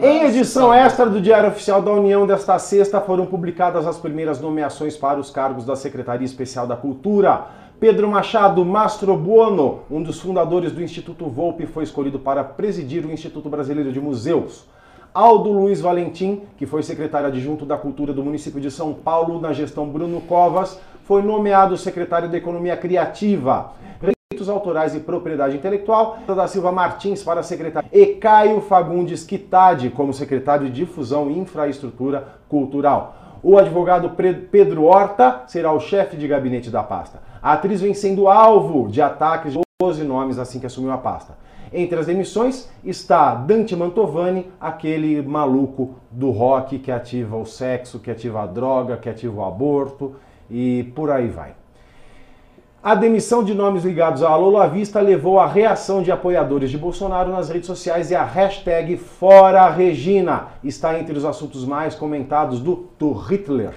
Em 0.00 0.24
edição 0.24 0.72
extra 0.72 1.04
do 1.04 1.20
Diário 1.20 1.50
Oficial 1.50 1.82
da 1.82 1.92
União 1.92 2.26
desta 2.26 2.58
sexta 2.58 3.02
foram 3.02 3.26
publicadas 3.26 3.86
as 3.86 3.98
primeiras 3.98 4.40
nomeações 4.40 4.96
para 4.96 5.20
os 5.20 5.30
cargos 5.30 5.66
da 5.66 5.76
Secretaria 5.76 6.24
Especial 6.24 6.66
da 6.66 6.74
Cultura. 6.74 7.44
Pedro 7.78 8.08
Machado 8.08 8.64
Mastrobuono, 8.64 9.80
um 9.90 10.02
dos 10.02 10.18
fundadores 10.18 10.72
do 10.72 10.82
Instituto 10.82 11.26
Volpe, 11.26 11.66
foi 11.66 11.84
escolhido 11.84 12.18
para 12.18 12.42
presidir 12.42 13.04
o 13.04 13.12
Instituto 13.12 13.50
Brasileiro 13.50 13.92
de 13.92 14.00
Museus. 14.00 14.66
Aldo 15.12 15.50
Luiz 15.50 15.80
Valentim, 15.80 16.42
que 16.56 16.66
foi 16.66 16.82
secretário 16.82 17.28
adjunto 17.28 17.66
da 17.66 17.76
Cultura 17.76 18.12
do 18.12 18.22
município 18.22 18.60
de 18.60 18.70
São 18.70 18.94
Paulo 18.94 19.40
na 19.40 19.52
gestão 19.52 19.88
Bruno 19.88 20.20
Covas, 20.20 20.78
foi 21.08 21.22
nomeado 21.22 21.74
secretário 21.78 22.28
da 22.28 22.36
Economia 22.36 22.76
Criativa. 22.76 23.72
Direitos 23.98 24.46
Autorais 24.46 24.94
e 24.94 25.00
Propriedade 25.00 25.56
Intelectual, 25.56 26.18
da 26.26 26.46
Silva 26.46 26.70
Martins 26.70 27.22
para 27.22 27.42
secretário 27.42 27.88
e 27.90 28.04
Caio 28.16 28.60
Fagundes 28.60 29.24
Quitade 29.24 29.88
como 29.88 30.12
secretário 30.12 30.66
de 30.66 30.72
Difusão 30.84 31.30
e 31.30 31.38
Infraestrutura 31.38 32.34
Cultural. 32.46 33.16
O 33.42 33.56
advogado 33.56 34.10
Pedro 34.50 34.84
Horta 34.84 35.44
será 35.46 35.72
o 35.72 35.80
chefe 35.80 36.14
de 36.14 36.28
gabinete 36.28 36.68
da 36.68 36.82
pasta. 36.82 37.22
A 37.42 37.54
atriz 37.54 37.80
vem 37.80 37.94
sendo 37.94 38.28
alvo 38.28 38.86
de 38.86 39.00
ataques 39.00 39.54
de 39.54 39.60
12 39.80 40.04
nomes 40.04 40.38
assim 40.38 40.60
que 40.60 40.66
assumiu 40.66 40.92
a 40.92 40.98
pasta. 40.98 41.38
Entre 41.72 41.98
as 41.98 42.04
demissões 42.04 42.68
está 42.84 43.34
Dante 43.34 43.74
Mantovani, 43.74 44.50
aquele 44.60 45.22
maluco 45.22 45.94
do 46.10 46.30
rock 46.30 46.78
que 46.78 46.92
ativa 46.92 47.34
o 47.34 47.46
sexo, 47.46 47.98
que 47.98 48.10
ativa 48.10 48.42
a 48.42 48.46
droga, 48.46 48.98
que 48.98 49.08
ativa 49.08 49.40
o 49.40 49.44
aborto 49.44 50.14
e 50.50 50.90
por 50.94 51.10
aí 51.10 51.28
vai. 51.28 51.54
A 52.82 52.94
demissão 52.94 53.42
de 53.42 53.52
nomes 53.54 53.84
ligados 53.84 54.22
à 54.22 54.36
Lula 54.36 54.68
Vista 54.68 55.00
levou 55.00 55.40
à 55.40 55.46
reação 55.46 56.00
de 56.00 56.12
apoiadores 56.12 56.70
de 56.70 56.78
Bolsonaro 56.78 57.32
nas 57.32 57.48
redes 57.48 57.66
sociais 57.66 58.10
e 58.10 58.14
a 58.14 58.24
hashtag 58.24 58.96
Fora 58.96 59.68
Regina 59.68 60.48
está 60.62 60.98
entre 60.98 61.18
os 61.18 61.24
assuntos 61.24 61.64
mais 61.64 61.94
comentados 61.94 62.60
do 62.60 62.88
do 62.98 63.12
Hitler. 63.12 63.74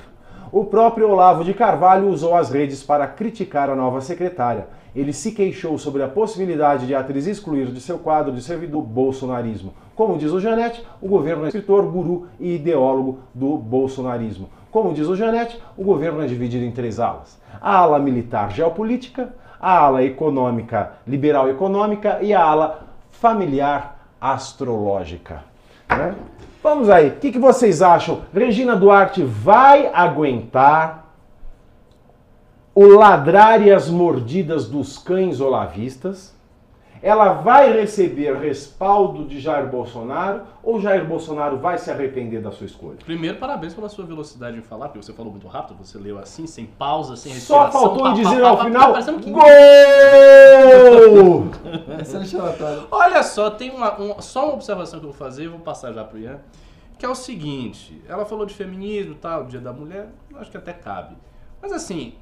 O 0.52 0.66
próprio 0.66 1.10
Olavo 1.10 1.44
de 1.44 1.54
Carvalho 1.54 2.10
usou 2.10 2.36
as 2.36 2.50
redes 2.52 2.84
para 2.84 3.08
criticar 3.08 3.70
a 3.70 3.76
nova 3.76 4.02
secretária. 4.02 4.68
Ele 4.96 5.14
se 5.14 5.32
queixou 5.32 5.78
sobre 5.78 6.04
a 6.04 6.08
possibilidade 6.08 6.86
de 6.86 6.94
a 6.94 7.00
atriz 7.00 7.26
excluir 7.26 7.68
de 7.68 7.80
seu 7.80 7.98
quadro 7.98 8.34
de 8.34 8.42
servidor 8.42 8.84
o 8.84 8.86
bolsonarismo. 8.86 9.74
Como 9.96 10.18
diz 10.18 10.32
o 10.32 10.40
Janete, 10.40 10.86
o 11.02 11.08
governo 11.08 11.46
é 11.46 11.48
escritor, 11.48 11.84
guru 11.86 12.28
e 12.40 12.56
ideólogo 12.56 13.20
do 13.34 13.58
bolsonarismo. 13.58 14.50
Como 14.72 14.94
diz 14.94 15.08
o 15.08 15.16
Janete, 15.16 15.62
o 15.78 15.84
governo 15.84 16.24
é 16.24 16.28
dividido 16.28 16.64
em 16.64 16.72
três 16.72 17.00
alas: 17.00 17.40
a 17.62 17.76
ala 17.76 18.00
militar 18.00 18.52
geopolítica, 18.52 19.34
a 19.60 19.78
ala 19.78 20.04
econômica 20.04 20.94
liberal 21.06 21.50
econômica 21.50 22.20
e 22.22 22.34
a 22.34 22.42
ala 22.42 22.88
familiar 23.12 24.08
astrológica. 24.20 25.44
né? 25.90 26.16
Vamos 26.64 26.90
aí, 26.90 27.10
o 27.10 27.16
que, 27.16 27.32
que 27.32 27.40
vocês 27.40 27.82
acham? 27.82 28.22
Regina 28.34 28.76
Duarte 28.76 29.24
vai 29.24 29.92
aguentar 29.94 31.02
o 32.74 32.86
ladrar 32.86 33.62
e 33.62 33.72
as 33.72 33.90
mordidas 33.90 34.68
dos 34.68 34.98
cães 34.98 35.42
olavistas? 35.42 36.34
Ela 37.04 37.34
vai 37.34 37.74
receber 37.74 38.36
respaldo 38.38 39.26
de 39.26 39.40
Jair 39.40 39.68
Bolsonaro 39.68 40.44
ou 40.62 40.80
Jair 40.80 41.04
Bolsonaro 41.04 41.58
vai 41.58 41.78
se 41.80 41.90
arrepender 41.90 42.42
da 42.42 42.52
sua 42.52 42.68
escolha? 42.68 42.98
Primeiro, 43.04 43.38
parabéns 43.38 43.74
pela 43.74 43.90
sua 43.90 44.06
velocidade 44.06 44.56
em 44.58 44.62
falar, 44.62 44.90
porque 44.90 45.04
você 45.04 45.12
falou 45.12 45.32
muito 45.32 45.48
rápido, 45.48 45.84
você 45.84 45.98
leu 45.98 46.20
assim, 46.20 46.46
sem 46.46 46.66
pausa, 46.68 47.16
sem 47.16 47.34
Só 47.34 47.64
respiração. 47.64 47.82
faltou 47.82 48.04
pá, 48.04 48.14
dizer 48.14 48.42
pá, 48.42 48.48
ao 48.50 48.58
pá, 48.58 48.64
final: 48.66 48.92
parecendo 48.92 49.20
que- 49.20 49.32
Gol! 49.32 49.42
É. 51.92 52.88
Olha 52.92 53.24
só, 53.24 53.50
tem 53.50 53.72
uma, 53.72 54.00
um- 54.00 54.22
só 54.22 54.46
uma 54.46 54.54
observação 54.54 55.00
que 55.00 55.06
eu 55.06 55.10
vou 55.12 55.18
fazer, 55.18 55.48
vou 55.48 55.60
passar 55.60 55.92
já 55.94 56.04
pro 56.04 56.18
Ian, 56.20 56.40
que 56.98 57.06
é 57.06 57.10
o 57.10 57.16
seguinte, 57.16 58.02
ela 58.08 58.26
falou 58.26 58.46
de 58.46 58.54
feminismo, 58.54 59.16
tal, 59.16 59.46
dia 59.46 59.60
da 59.60 59.72
mulher, 59.74 60.10
eu 60.30 60.38
acho 60.40 60.52
que 60.52 60.58
até 60.58 60.74
cabe. 60.74 61.16
Mas 61.62 61.72
assim, 61.72 62.14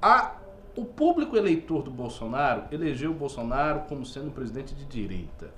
a, 0.00 0.32
o 0.76 0.84
público 0.84 1.36
eleitor 1.36 1.82
do 1.82 1.90
Bolsonaro 1.90 2.64
elegeu 2.70 3.10
o 3.10 3.14
Bolsonaro 3.14 3.82
como 3.88 4.04
sendo 4.04 4.28
um 4.28 4.30
presidente 4.30 4.74
de 4.74 4.84
direita. 4.84 5.52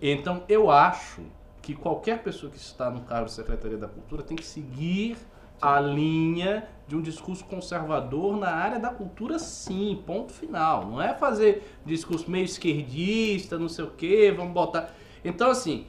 Então 0.00 0.42
eu 0.48 0.70
acho 0.70 1.22
que 1.62 1.74
qualquer 1.74 2.22
pessoa 2.22 2.52
que 2.52 2.58
está 2.58 2.90
no 2.90 3.00
cargo 3.02 3.26
de 3.26 3.32
Secretaria 3.32 3.78
da 3.78 3.88
Cultura 3.88 4.22
tem 4.22 4.36
que 4.36 4.44
seguir 4.44 5.16
a 5.60 5.80
linha 5.80 6.68
de 6.86 6.94
um 6.94 7.00
discurso 7.00 7.44
conservador 7.44 8.36
na 8.36 8.50
área 8.50 8.78
da 8.78 8.90
cultura, 8.90 9.38
sim, 9.38 10.02
ponto 10.06 10.32
final. 10.32 10.86
Não 10.86 11.00
é 11.00 11.14
fazer 11.14 11.62
discurso 11.86 12.30
meio 12.30 12.44
esquerdista, 12.44 13.58
não 13.58 13.68
sei 13.68 13.84
o 13.84 13.90
quê, 13.90 14.32
vamos 14.36 14.52
botar. 14.52 14.90
Então, 15.24 15.50
assim, 15.50 15.86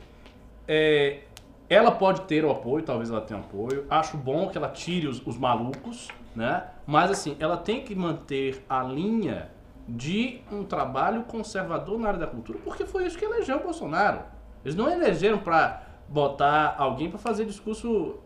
é, 0.65 1.23
ela 1.69 1.91
pode 1.91 2.21
ter 2.21 2.45
o 2.45 2.51
apoio, 2.51 2.85
talvez 2.85 3.09
ela 3.09 3.19
tenha 3.19 3.39
apoio. 3.39 3.85
Acho 3.89 4.15
bom 4.15 4.47
que 4.47 4.57
ela 4.57 4.69
tire 4.69 5.07
os, 5.07 5.21
os 5.27 5.37
malucos, 5.37 6.07
né? 6.33 6.63
Mas, 6.85 7.11
assim, 7.11 7.35
ela 7.39 7.57
tem 7.57 7.83
que 7.83 7.95
manter 7.95 8.63
a 8.69 8.83
linha 8.83 9.51
de 9.87 10.41
um 10.51 10.63
trabalho 10.63 11.23
conservador 11.23 11.99
na 11.99 12.07
área 12.09 12.19
da 12.19 12.27
cultura, 12.27 12.59
porque 12.63 12.85
foi 12.85 13.05
isso 13.05 13.17
que 13.17 13.25
elegeu 13.25 13.57
o 13.57 13.63
Bolsonaro. 13.63 14.21
Eles 14.63 14.75
não 14.75 14.89
elegeram 14.89 15.37
para 15.39 15.83
botar 16.07 16.75
alguém 16.77 17.09
para 17.09 17.19
fazer 17.19 17.45
discurso 17.45 18.17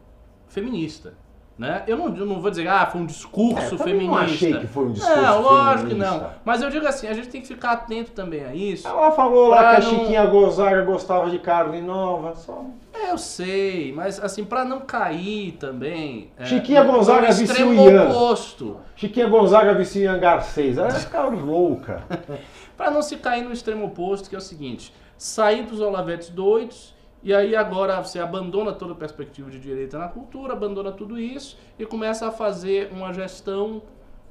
feminista. 0.47 1.13
Né? 1.59 1.83
Eu, 1.87 1.97
não, 1.97 2.15
eu 2.15 2.25
não 2.25 2.39
vou 2.39 2.49
dizer, 2.49 2.69
ah, 2.69 2.85
foi 2.85 3.01
um 3.01 3.05
discurso 3.05 3.75
É, 3.75 3.77
feminista. 3.77 4.05
não 4.05 4.17
achei 4.17 4.53
que 4.59 4.67
foi 4.67 4.85
um 4.85 4.91
discurso 4.93 5.21
Não, 5.21 5.41
lógico 5.41 5.89
que 5.89 5.93
não. 5.95 6.29
Mas 6.45 6.61
eu 6.61 6.69
digo 6.69 6.87
assim, 6.87 7.05
a 7.05 7.13
gente 7.13 7.27
tem 7.27 7.41
que 7.41 7.47
ficar 7.49 7.71
atento 7.71 8.11
também 8.11 8.45
a 8.45 8.55
isso. 8.55 8.87
Ela 8.87 9.11
falou 9.11 9.49
lá 9.49 9.75
que 9.75 9.81
a 9.81 9.85
não- 9.85 9.89
Chiquinha 9.99 10.25
Gonzaga 10.25 10.81
gostava 10.85 11.29
de 11.29 11.37
carne 11.37 11.81
nova. 11.81 12.33
Só... 12.33 12.63
É, 12.93 13.11
eu 13.11 13.17
sei, 13.17 13.91
mas 13.93 14.23
assim, 14.23 14.45
para 14.45 14.63
não 14.63 14.79
cair 14.79 15.57
também. 15.59 16.31
é, 16.37 16.45
Chiquinha 16.45 16.81
no- 16.81 16.93
Gonzaga 16.93 17.27
no 17.27 17.41
extremo 17.43 17.71
o 17.83 17.89
Ian. 17.89 18.03
oposto. 18.09 18.77
Chiquinha 18.95 19.27
Gonzaga 19.27 19.73
vicia 19.73 20.13
Hangar 20.13 20.41
6. 20.41 20.77
Ela 20.77 20.87
ia 20.87 20.93
ficar 20.95 21.25
louca. 21.27 22.03
Para 22.77 22.89
não 22.89 23.01
se 23.01 23.17
cair 23.17 23.43
no 23.43 23.51
extremo 23.51 23.85
oposto, 23.87 24.29
que 24.29 24.35
é 24.35 24.37
o 24.37 24.41
seguinte: 24.41 24.93
sair 25.17 25.63
dos 25.63 25.81
Olavetes 25.81 26.29
doidos, 26.29 26.95
e 27.21 27.33
aí 27.33 27.55
agora 27.55 28.01
você 28.01 28.19
abandona 28.19 28.71
toda 28.71 28.93
a 28.93 28.95
perspectiva 28.95 29.49
de 29.49 29.59
direita 29.59 29.97
na 29.97 30.07
cultura, 30.07 30.53
abandona 30.53 30.91
tudo 30.91 31.19
isso 31.19 31.57
e 31.77 31.85
começa 31.85 32.27
a 32.27 32.31
fazer 32.31 32.91
uma 32.91 33.13
gestão 33.13 33.81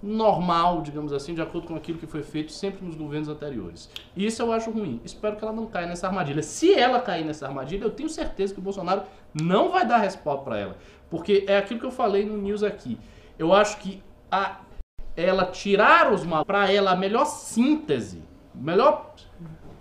normal, 0.03 0.81
digamos 0.81 1.13
assim, 1.13 1.35
de 1.35 1.43
acordo 1.43 1.67
com 1.67 1.75
aquilo 1.75 1.99
que 1.99 2.07
foi 2.07 2.23
feito 2.23 2.53
sempre 2.53 2.85
nos 2.87 2.95
governos 2.95 3.29
anteriores. 3.29 3.91
Isso 4.17 4.41
eu 4.41 4.53
acho 4.53 4.71
ruim. 4.71 5.01
Espero 5.05 5.37
que 5.37 5.45
ela 5.45 5.53
não 5.53 5.67
caia 5.67 5.87
nessa 5.87 6.07
armadilha. 6.07 6.43
Se 6.43 6.73
ela 6.73 7.01
cair 7.01 7.25
nessa 7.25 7.47
armadilha, 7.47 7.85
eu 7.85 7.91
tenho 7.91 8.09
certeza 8.09 8.55
que 8.55 8.61
o 8.61 8.63
Bolsonaro 8.63 9.03
não 9.35 9.71
vai 9.71 9.87
dar 9.87 9.99
respaldo 9.99 10.45
para 10.45 10.59
ela. 10.59 10.77
Porque 11.11 11.45
é 11.49 11.59
aquilo 11.59 11.81
que 11.81 11.87
eu 11.87 11.91
falei 11.91 12.25
no 12.25 12.37
news 12.39 12.63
aqui. 12.63 12.99
Eu 13.39 13.53
acho 13.53 13.79
que 13.79 14.03
a 14.31 14.61
ela 15.17 15.47
tirar 15.47 16.13
os 16.13 16.25
mal 16.25 16.45
para 16.45 16.71
ela 16.71 16.93
a 16.93 16.97
melhor 16.97 17.25
síntese, 17.25 18.23
melhor 18.55 19.15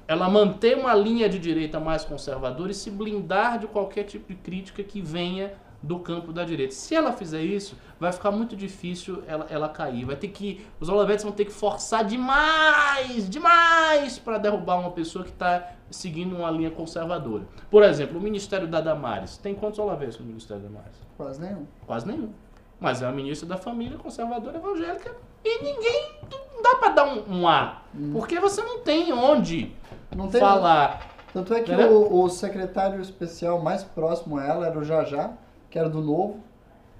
ela 0.07 0.29
manter 0.29 0.77
uma 0.77 0.93
linha 0.93 1.27
de 1.27 1.37
direita 1.37 1.79
mais 1.79 2.05
conservadora 2.05 2.71
e 2.71 2.73
se 2.75 2.89
blindar 2.89 3.59
de 3.59 3.67
qualquer 3.67 4.03
tipo 4.03 4.27
de 4.27 4.35
crítica 4.35 4.81
que 4.83 5.01
venha 5.01 5.53
do 5.81 5.99
campo 5.99 6.31
da 6.31 6.43
direita. 6.43 6.73
Se 6.73 6.95
ela 6.95 7.11
fizer 7.11 7.41
isso, 7.41 7.77
vai 7.99 8.11
ficar 8.11 8.31
muito 8.31 8.55
difícil 8.55 9.23
ela, 9.27 9.45
ela 9.49 9.69
cair. 9.69 10.05
Vai 10.05 10.15
ter 10.15 10.29
que 10.29 10.65
os 10.79 10.89
Olavetes 10.89 11.23
vão 11.23 11.31
ter 11.31 11.45
que 11.45 11.51
forçar 11.51 12.03
demais, 12.03 13.29
demais 13.29 14.17
para 14.17 14.37
derrubar 14.37 14.79
uma 14.79 14.91
pessoa 14.91 15.23
que 15.23 15.31
está 15.31 15.73
seguindo 15.91 16.35
uma 16.35 16.49
linha 16.49 16.71
conservadora. 16.71 17.47
Por 17.69 17.83
exemplo, 17.83 18.17
o 18.17 18.21
Ministério 18.21 18.67
da 18.67 18.81
Damares. 18.81 19.37
Tem 19.37 19.53
quantos 19.53 19.77
Olavetes 19.77 20.17
no 20.17 20.25
Ministério 20.25 20.63
da 20.63 20.69
Damares? 20.69 20.97
Quase 21.15 21.41
nenhum. 21.41 21.65
Quase 21.85 22.07
nenhum. 22.07 22.31
Mas 22.79 23.01
é 23.01 23.07
a 23.07 23.11
ministra 23.11 23.47
da 23.47 23.57
família 23.57 23.97
conservadora 23.97 24.57
evangélica 24.57 25.15
e 25.47 25.63
ninguém. 25.63 26.11
Não 26.31 26.61
dá 26.61 26.75
pra 26.75 26.89
dar 26.89 27.05
um, 27.05 27.39
um 27.39 27.47
A. 27.47 27.81
Porque 28.11 28.39
você 28.39 28.61
não 28.61 28.79
tem 28.79 29.11
onde 29.13 29.71
Não 30.15 30.27
tem. 30.27 30.39
falar. 30.39 31.15
Tanto 31.33 31.53
é 31.53 31.61
que 31.61 31.71
o, 31.71 32.23
o 32.23 32.29
secretário 32.29 32.99
especial 33.01 33.61
mais 33.61 33.83
próximo 33.83 34.37
a 34.37 34.45
ela 34.45 34.67
era 34.67 34.77
o 34.77 34.83
Jajá, 34.83 35.33
que 35.69 35.77
era 35.77 35.89
do 35.89 36.01
Novo. 36.01 36.39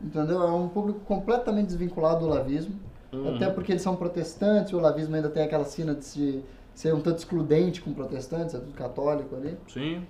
Entendeu? 0.02 0.42
É 0.44 0.52
um 0.52 0.68
público 0.68 1.00
completamente 1.02 1.68
desvinculado 1.68 2.20
do 2.22 2.28
lavismo. 2.28 2.80
Uhum. 3.12 3.36
Até 3.36 3.50
porque 3.50 3.72
eles 3.72 3.82
são 3.82 3.96
protestantes, 3.96 4.74
o 4.74 4.80
lavismo 4.80 5.16
ainda 5.16 5.30
tem 5.30 5.44
aquela 5.44 5.66
sina 5.66 5.96
de 5.96 6.06
se, 6.06 6.46
ser 6.76 6.94
um 6.94 7.02
tanto 7.02 7.18
excludente 7.18 7.82
com 7.82 7.94
protestantes, 7.94 8.54
é 8.54 8.60
tudo 8.60 8.74
católico 8.74 9.36
ali. 9.36 9.58
Sim. 9.68 10.06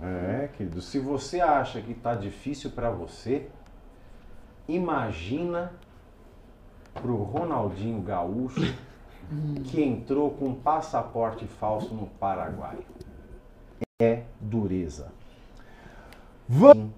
É, 0.00 0.48
querido, 0.56 0.80
se 0.80 0.98
você 0.98 1.40
acha 1.40 1.80
que 1.80 1.92
tá 1.92 2.14
difícil 2.14 2.70
pra 2.70 2.90
você, 2.90 3.48
imagina 4.66 5.72
pro 7.00 7.16
Ronaldinho 7.16 8.00
Gaúcho 8.02 8.74
que 9.64 9.82
entrou 9.82 10.30
com 10.30 10.46
um 10.46 10.54
passaporte 10.54 11.46
falso 11.46 11.94
no 11.94 12.06
Paraguai. 12.06 12.78
É 14.00 14.22
dureza. 14.40 15.12
Vamos 16.48 16.90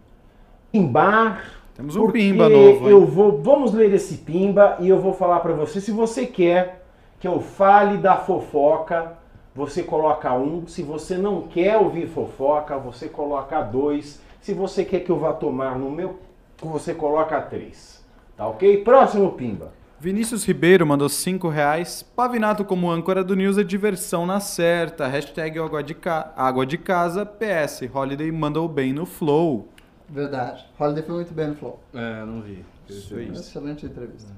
pimbar. 0.71 1.45
Temos 1.75 1.97
um 1.97 2.11
pimba 2.11 2.49
novo, 2.49 2.85
hein? 2.85 2.91
Eu 2.91 3.07
vou, 3.07 3.41
vamos 3.43 3.73
ler 3.73 3.93
esse 3.95 4.19
pimba 4.19 4.77
e 4.81 4.89
eu 4.89 5.01
vou 5.01 5.13
falar 5.13 5.41
pra 5.41 5.53
você. 5.53 5.81
Se 5.81 5.91
você 5.91 6.27
quer 6.27 6.85
que 7.19 7.27
eu 7.27 7.41
fale 7.41 7.99
da 7.99 8.17
fofoca, 8.17 9.17
você 9.55 9.83
coloca 9.83 10.33
um. 10.35 10.67
Se 10.67 10.83
você 10.83 11.17
não 11.17 11.43
quer 11.43 11.77
ouvir 11.77 12.07
fofoca, 12.07 12.79
você 12.79 13.09
coloca 13.09 13.61
dois. 13.63 14.23
Se 14.41 14.55
você 14.55 14.85
quer 14.85 15.01
que 15.01 15.11
eu 15.11 15.19
vá 15.19 15.33
tomar 15.33 15.79
no 15.79 15.91
meu, 15.91 16.19
você 16.63 16.95
coloca 16.95 17.41
três. 17.41 18.05
Tá 18.37 18.47
ok? 18.47 18.85
Próximo 18.85 19.33
pimba. 19.33 19.73
Vinícius 20.01 20.45
Ribeiro 20.45 20.87
mandou 20.87 21.11
5 21.11 21.47
reais. 21.51 22.03
Pavinato 22.03 22.65
como 22.65 22.91
âncora 22.91 23.23
do 23.23 23.37
News 23.37 23.59
é 23.59 23.63
diversão 23.63 24.25
na 24.25 24.41
certa. 24.41 25.07
Hashtag 25.07 25.59
água 25.59 25.83
de, 25.83 25.95
ca... 25.95 26.33
água 26.35 26.65
de 26.65 26.79
casa. 26.79 27.27
PS. 27.27 27.83
Holiday 27.93 28.33
mandou 28.33 28.67
bem 28.67 28.95
no 28.95 29.05
flow. 29.05 29.69
Verdade. 30.09 30.67
Holiday 30.79 31.03
foi 31.03 31.15
muito 31.17 31.35
bem 31.35 31.49
no 31.49 31.55
Flow. 31.55 31.79
É, 31.93 32.25
não 32.25 32.41
vi. 32.41 32.65
Isso 32.89 33.15
aí. 33.15 33.29
Excelente 33.29 33.85
entrevista. 33.85 34.33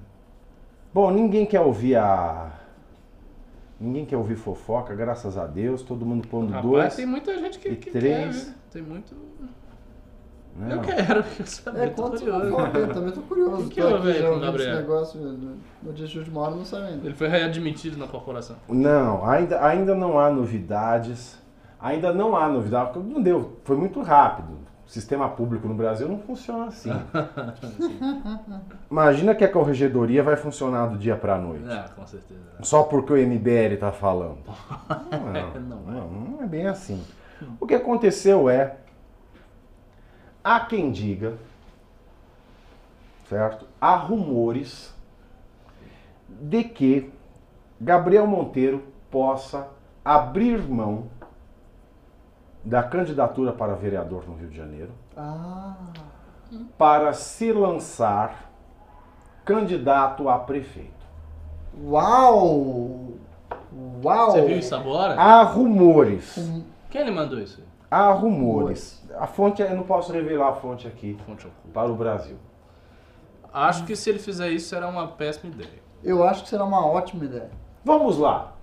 Bom, 0.92 1.10
ninguém 1.12 1.46
quer 1.46 1.60
ouvir 1.60 1.94
a. 1.96 2.52
Ninguém 3.80 4.04
quer 4.04 4.16
ouvir 4.16 4.36
fofoca, 4.36 4.94
graças 4.94 5.38
a 5.38 5.46
Deus. 5.46 5.82
Todo 5.82 6.04
mundo 6.04 6.26
pondo 6.26 6.48
Rapaz, 6.52 6.70
dois. 6.70 6.96
tem 6.96 7.06
muita 7.06 7.38
gente 7.38 7.58
que, 7.60 7.68
e 7.68 7.76
que 7.76 7.90
três. 7.90 8.36
quer, 8.36 8.44
viu? 8.44 8.54
Tem 8.70 8.82
muito. 8.82 9.14
Né? 10.56 10.74
Eu 10.74 10.80
quero, 10.80 11.24
eu 11.40 11.46
saber, 11.46 11.80
É, 11.82 11.86
tô 11.88 12.10
curioso. 12.10 12.44
eu 12.74 12.88
também 12.94 13.12
tô 13.12 13.20
curioso. 13.22 13.62
O 13.62 13.68
que 13.68 13.80
houve 13.82 14.10
aí 14.12 14.22
com 14.22 14.36
o 14.36 14.40
Gabriel? 14.40 14.76
negócio, 14.76 15.18
no, 15.20 15.92
dia 15.92 16.06
de 16.06 16.18
última 16.18 16.40
hora 16.42 16.54
não 16.54 16.64
sabe 16.64 16.86
ainda. 16.88 17.06
Ele 17.06 17.14
foi 17.14 17.28
readmitido 17.28 17.96
na 17.96 18.06
corporação. 18.06 18.56
Não, 18.68 19.24
ainda, 19.28 19.64
ainda 19.64 19.94
não 19.94 20.18
há 20.18 20.30
novidades. 20.30 21.40
Ainda 21.80 22.12
não 22.12 22.36
há 22.36 22.48
novidade. 22.48 22.92
porque 22.92 23.08
Não 23.12 23.20
deu. 23.20 23.58
Foi 23.64 23.76
muito 23.76 24.00
rápido. 24.02 24.62
O 24.86 24.90
sistema 24.92 25.28
público 25.28 25.66
no 25.66 25.74
Brasil 25.74 26.06
não 26.06 26.18
funciona 26.18 26.66
assim. 26.66 26.92
Imagina 28.90 29.34
que 29.34 29.44
a 29.44 29.48
corregedoria 29.50 30.22
vai 30.22 30.36
funcionar 30.36 30.86
do 30.86 30.98
dia 30.98 31.16
para 31.16 31.38
noite. 31.38 31.64
Ah, 31.68 31.86
com 31.94 32.06
certeza. 32.06 32.40
Só 32.60 32.82
porque 32.82 33.12
o 33.12 33.16
MBL 33.16 33.74
está 33.74 33.90
falando. 33.92 34.38
Não, 35.10 35.20
Não 35.20 35.36
é. 35.36 36.00
não, 36.00 36.10
não 36.10 36.42
é 36.42 36.46
bem 36.46 36.66
assim. 36.66 37.02
O 37.58 37.66
que 37.66 37.74
aconteceu 37.74 38.48
é. 38.50 38.76
Há 40.44 40.60
quem 40.60 40.90
diga, 40.90 41.34
certo? 43.28 43.66
Há 43.80 43.94
rumores 43.96 44.92
de 46.28 46.64
que 46.64 47.12
Gabriel 47.80 48.26
Monteiro 48.26 48.82
possa 49.10 49.68
abrir 50.04 50.58
mão 50.68 51.04
da 52.64 52.82
candidatura 52.82 53.52
para 53.52 53.74
vereador 53.74 54.24
no 54.28 54.34
Rio 54.36 54.48
de 54.48 54.56
Janeiro 54.56 54.92
Ah, 55.16 55.76
para 56.78 57.12
se 57.12 57.52
lançar 57.52 58.50
candidato 59.44 60.28
a 60.28 60.38
prefeito. 60.38 60.90
uau! 61.84 63.12
Uau! 64.04 64.30
Você 64.32 64.42
viu 64.46 64.58
isso 64.58 64.74
agora? 64.74 65.14
Há 65.14 65.42
rumores. 65.42 66.34
Quem 66.90 67.00
ele 67.02 67.10
mandou 67.10 67.38
isso? 67.38 67.62
Há 67.92 68.10
rumores. 68.10 69.06
A 69.18 69.26
fonte, 69.26 69.60
eu 69.60 69.76
não 69.76 69.82
posso 69.82 70.10
revelar 70.14 70.48
a 70.48 70.54
fonte 70.54 70.88
aqui 70.88 71.14
Fonte 71.26 71.46
para 71.74 71.92
o 71.92 71.94
Brasil. 71.94 72.38
Acho 73.52 73.84
que 73.84 73.94
se 73.94 74.08
ele 74.08 74.18
fizer 74.18 74.50
isso 74.50 74.70
será 74.70 74.88
uma 74.88 75.08
péssima 75.08 75.52
ideia. 75.52 75.82
Eu 76.02 76.24
acho 76.24 76.42
que 76.42 76.48
será 76.48 76.64
uma 76.64 76.86
ótima 76.86 77.26
ideia. 77.26 77.50
Vamos 77.84 78.16
lá. 78.16 78.54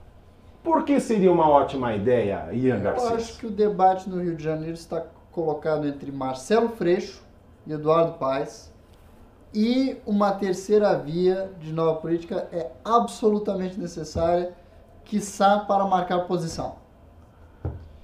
Por 0.64 0.84
que 0.84 1.00
seria 1.00 1.32
uma 1.32 1.48
ótima 1.48 1.94
ideia, 1.94 2.50
Ian 2.52 2.78
Eu 2.78 2.82
Garcia? 2.82 3.16
acho 3.18 3.38
que 3.38 3.46
o 3.46 3.52
debate 3.52 4.10
no 4.10 4.20
Rio 4.20 4.36
de 4.36 4.44
Janeiro 4.44 4.74
está 4.74 5.06
colocado 5.32 5.86
entre 5.86 6.12
Marcelo 6.12 6.70
Freixo 6.70 7.24
e 7.68 7.72
Eduardo 7.72 8.14
Paes. 8.14 8.74
E 9.54 9.96
uma 10.08 10.32
terceira 10.32 10.98
via 10.98 11.52
de 11.60 11.72
nova 11.72 12.02
política 12.02 12.50
é 12.52 12.72
absolutamente 12.84 13.80
necessária, 13.80 14.56
quiçá 15.06 15.60
para 15.60 15.86
marcar 15.86 16.26
posição. 16.26 16.78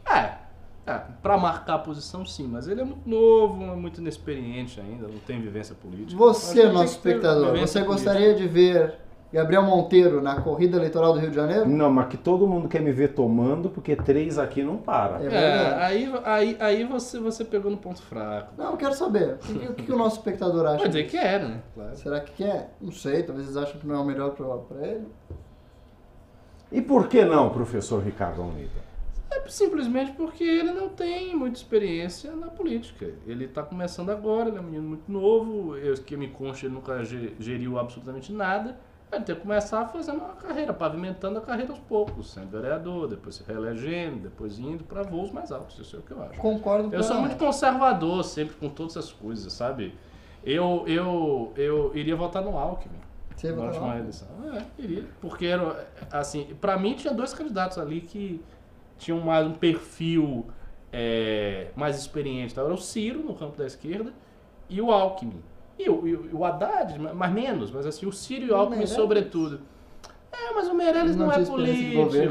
É, 0.08 0.45
é 0.86 1.02
para 1.22 1.38
marcar 1.38 1.76
a 1.76 1.80
posição 1.80 2.26
sim, 2.26 2.48
mas 2.48 2.68
ele 2.68 2.82
é 2.82 2.84
muito 2.84 3.10
novo, 3.10 3.64
é 3.64 3.76
muito 3.76 4.00
inexperiente 4.00 4.80
ainda, 4.80 5.08
não 5.08 5.20
tem 5.20 5.42
vivência 5.42 5.74
política. 5.76 6.16
Você, 6.18 6.68
nosso 6.70 6.94
espectador, 6.94 7.48
você 7.58 7.80
política. 7.80 7.86
gostaria 7.86 8.36
de 8.36 8.48
ver 8.48 8.96
Gabriel 9.34 9.64
Monteiro 9.64 10.22
na 10.22 10.40
corrida 10.42 10.78
eleitoral 10.78 11.14
do 11.14 11.20
Rio 11.20 11.30
de 11.30 11.36
Janeiro? 11.36 11.68
Não, 11.68 11.92
mas 11.92 12.08
que 12.08 12.16
todo 12.18 12.48
mundo 12.48 12.70
quer 12.70 12.82
me 12.82 12.92
ver 12.92 13.10
tomando, 13.16 13.70
porque 13.70 13.96
três 13.96 14.38
aqui 14.38 14.64
não 14.64 14.78
para. 14.78 15.22
É 15.22 15.26
É, 15.26 15.30
verdade. 15.30 15.82
aí, 15.82 16.14
aí, 16.24 16.58
aí 16.60 16.84
você, 16.84 17.20
você 17.20 17.44
pegou 17.44 17.72
no 17.72 17.78
ponto 17.78 18.02
fraco. 18.04 18.54
Não, 18.56 18.72
eu 18.72 18.78
quero 18.78 18.94
saber. 18.94 19.34
O 19.34 19.38
que, 19.40 19.68
o 19.68 19.74
que 19.74 19.92
o 19.92 19.98
nosso 19.98 20.18
espectador 20.18 20.66
acha? 20.68 20.78
Pode 20.78 20.90
dizer 20.90 21.08
que 21.08 21.18
é, 21.18 21.40
né? 21.40 21.62
Claro. 21.74 21.96
Será 21.98 22.20
que 22.22 22.32
quer? 22.32 22.76
Não 22.80 22.92
sei, 22.92 23.24
talvez 23.24 23.48
eles 23.48 23.58
acham 23.58 23.80
que 23.80 23.88
não 23.88 23.96
é 23.96 24.00
o 24.00 24.06
melhor 24.06 24.30
para 24.30 24.88
ele. 24.88 25.08
E 26.72 26.82
por 26.82 27.08
que 27.08 27.26
não, 27.26 27.50
professor 27.50 28.02
Ricardo 28.04 28.42
Almeida? 28.42 28.85
É 29.36 29.50
simplesmente 29.50 30.12
porque 30.14 30.44
ele 30.44 30.72
não 30.72 30.90
tem 30.90 31.36
muita 31.36 31.58
experiência 31.58 32.32
na 32.36 32.48
política. 32.48 33.10
Ele 33.28 33.46
está 33.46 33.62
começando 33.64 34.10
agora, 34.10 34.50
ele 34.50 34.58
é 34.58 34.62
um 34.62 34.64
menino 34.64 34.88
muito 34.88 35.12
novo, 35.12 35.76
eu 35.78 35.94
que 35.96 36.16
me 36.16 36.28
consta, 36.30 36.66
ele 36.66 36.76
nunca 36.76 37.04
ge- 37.04 37.34
geriu 37.40 37.78
absolutamente 37.78 38.32
nada. 38.32 38.78
Vai 39.12 39.22
ter 39.22 39.36
que 39.36 39.42
começar 39.42 39.86
fazendo 39.90 40.18
uma 40.18 40.34
carreira, 40.34 40.74
pavimentando 40.74 41.38
a 41.38 41.42
carreira 41.42 41.72
aos 41.72 41.80
poucos, 41.80 42.32
sendo 42.32 42.50
vereador, 42.50 43.08
depois 43.08 43.36
se 43.36 43.44
reelegendo, 43.44 44.20
depois 44.24 44.58
indo 44.58 44.84
para 44.84 45.04
voos 45.04 45.32
mais 45.32 45.52
altos. 45.52 45.78
Isso 45.80 45.96
é 45.96 46.00
o 46.00 46.02
que 46.02 46.12
eu 46.12 46.24
acho. 46.24 46.40
Concordo 46.40 46.94
Eu 46.94 47.04
sou 47.04 47.18
muito 47.20 47.38
conservador 47.38 48.24
sempre 48.24 48.56
com 48.56 48.68
todas 48.70 48.98
essas 48.98 49.12
coisas, 49.14 49.54
sabe? 49.54 49.94
Eu, 50.44 50.84
eu, 50.88 51.54
eu 51.56 51.92
iria 51.96 52.16
votar 52.16 52.44
no 52.44 52.58
Alckmin. 52.58 52.98
Você 53.36 53.52
na 53.52 53.64
última 53.66 53.98
eleição. 53.98 54.28
É, 54.54 54.82
iria. 54.82 55.06
Porque, 55.22 55.46
era, 55.46 55.88
assim, 56.12 56.56
pra 56.60 56.78
mim 56.78 56.94
tinha 56.96 57.14
dois 57.14 57.34
candidatos 57.34 57.78
ali 57.78 58.02
que 58.02 58.42
tinham 58.98 59.20
mais 59.20 59.46
um 59.48 59.54
perfil 59.54 60.46
é, 60.92 61.68
mais 61.76 61.98
experiente. 61.98 62.54
Tá? 62.56 62.62
Era 62.62 62.74
o 62.74 62.78
Ciro, 62.78 63.20
no 63.20 63.34
campo 63.36 63.58
da 63.58 63.66
esquerda, 63.66 64.14
e 64.70 64.82
o 64.82 64.92
Alckmin. 64.92 65.42
E 65.78 65.90
o, 65.90 66.08
e 66.08 66.16
o- 66.34 66.46
Haddad, 66.46 66.98
mas 66.98 67.32
menos, 67.34 67.70
mas 67.70 67.86
assim, 67.86 68.06
o 68.06 68.12
Ciro 68.12 68.46
e 68.46 68.52
o 68.52 68.56
Alckmin 68.56 68.88
sobretudo. 68.88 69.60
É, 70.32 70.54
mas 70.54 70.68
o 70.68 70.74
Meirelles 70.74 71.16
Não 71.16 71.26
não, 71.28 71.34
é 71.34 71.38
governo, 71.44 71.52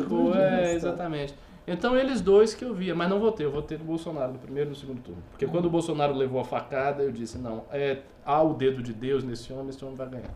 político. 0.07 0.33
É, 0.35 0.63
tinha, 0.63 0.73
exatamente. 0.73 1.35
Então 1.67 1.97
eles 1.97 2.21
dois 2.21 2.55
que 2.55 2.65
eu 2.65 2.75
via, 2.75 2.95
mas 2.95 3.09
não 3.09 3.19
votei, 3.19 3.45
eu 3.47 3.51
votei 3.51 3.79
no 3.79 3.85
Bolsonaro 3.85 4.33
no 4.33 4.39
primeiro 4.39 4.69
e 4.69 4.71
no 4.71 4.77
segundo 4.77 5.01
turno. 5.03 5.23
Porque 5.31 5.47
quando 5.47 5.65
o 5.67 5.71
Bolsonaro 5.71 6.15
levou 6.15 6.41
a 6.41 6.45
facada, 6.45 7.03
eu 7.03 7.11
disse, 7.11 7.39
não, 7.39 7.65
é, 7.71 8.01
há 8.25 8.43
o 8.43 8.53
dedo 8.55 8.83
de 8.83 8.93
Deus 8.93 9.25
nesse 9.25 9.51
homem, 9.53 9.71
esse 9.71 9.83
homem 9.83 9.97
vai 9.97 10.09
ganhar. 10.09 10.31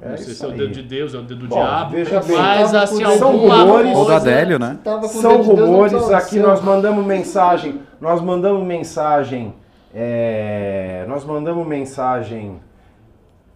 É 0.00 0.08
não 0.10 0.16
sei 0.16 0.34
se 0.34 0.44
é 0.44 0.48
o 0.48 0.52
dedo 0.52 0.70
de 0.72 0.82
Deus, 0.82 1.14
é 1.14 1.18
o 1.18 1.22
dedo 1.22 1.40
do 1.42 1.48
Bom, 1.48 1.56
diabo, 1.56 1.90
veja 1.92 2.20
bem, 2.22 2.36
mas 2.36 2.74
assim, 2.74 3.04
são 3.18 3.32
alguma 3.32 3.62
rumores- 3.62 3.96
Ou 3.96 4.10
Adélio, 4.10 4.58
né? 4.58 4.78
São 5.08 5.40
de 5.42 5.46
Deus, 5.48 5.60
rumores 5.60 5.92
precisava 5.92 6.22
aqui, 6.24 6.38
nós 6.40 6.60
mandamos 6.62 7.04
mensagem, 7.06 7.80
nós 8.00 8.20
mandamos 8.20 8.66
mensagem, 8.66 9.54
é, 9.94 11.04
nós 11.06 11.24
mandamos 11.24 11.66
mensagem 11.66 12.58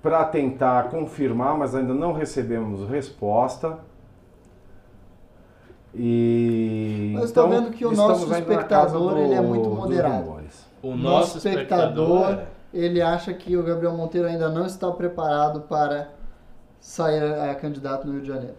para 0.02 0.24
tentar 0.26 0.84
confirmar, 0.90 1.56
mas 1.56 1.74
ainda 1.74 1.94
não 1.94 2.12
recebemos 2.12 2.88
resposta. 2.88 3.78
E 5.94 7.12
Mas 7.14 7.32
tô 7.32 7.46
então, 7.46 7.50
vendo 7.50 7.70
que 7.70 7.84
o 7.86 7.90
estamos 7.92 8.20
nosso 8.20 8.32
espectador, 8.34 9.14
do- 9.14 9.18
ele 9.20 9.34
é 9.34 9.40
muito 9.40 9.68
moderado. 9.70 10.24
rumores. 10.24 10.66
O 10.82 10.88
Nosso 10.94 11.00
nosso 11.02 11.38
espectador, 11.38 12.20
espectador, 12.20 12.32
é. 12.74 12.78
ele 12.78 13.00
acha 13.00 13.32
que 13.32 13.56
o 13.56 13.62
Gabriel 13.62 13.94
Monteiro 13.96 14.28
ainda 14.28 14.48
não 14.48 14.66
está 14.66 14.90
preparado 14.90 15.62
para 15.62 16.08
sair 16.80 17.22
a, 17.22 17.50
a 17.50 17.54
candidato 17.54 18.06
no 18.06 18.12
Rio 18.14 18.22
de 18.22 18.28
Janeiro. 18.28 18.56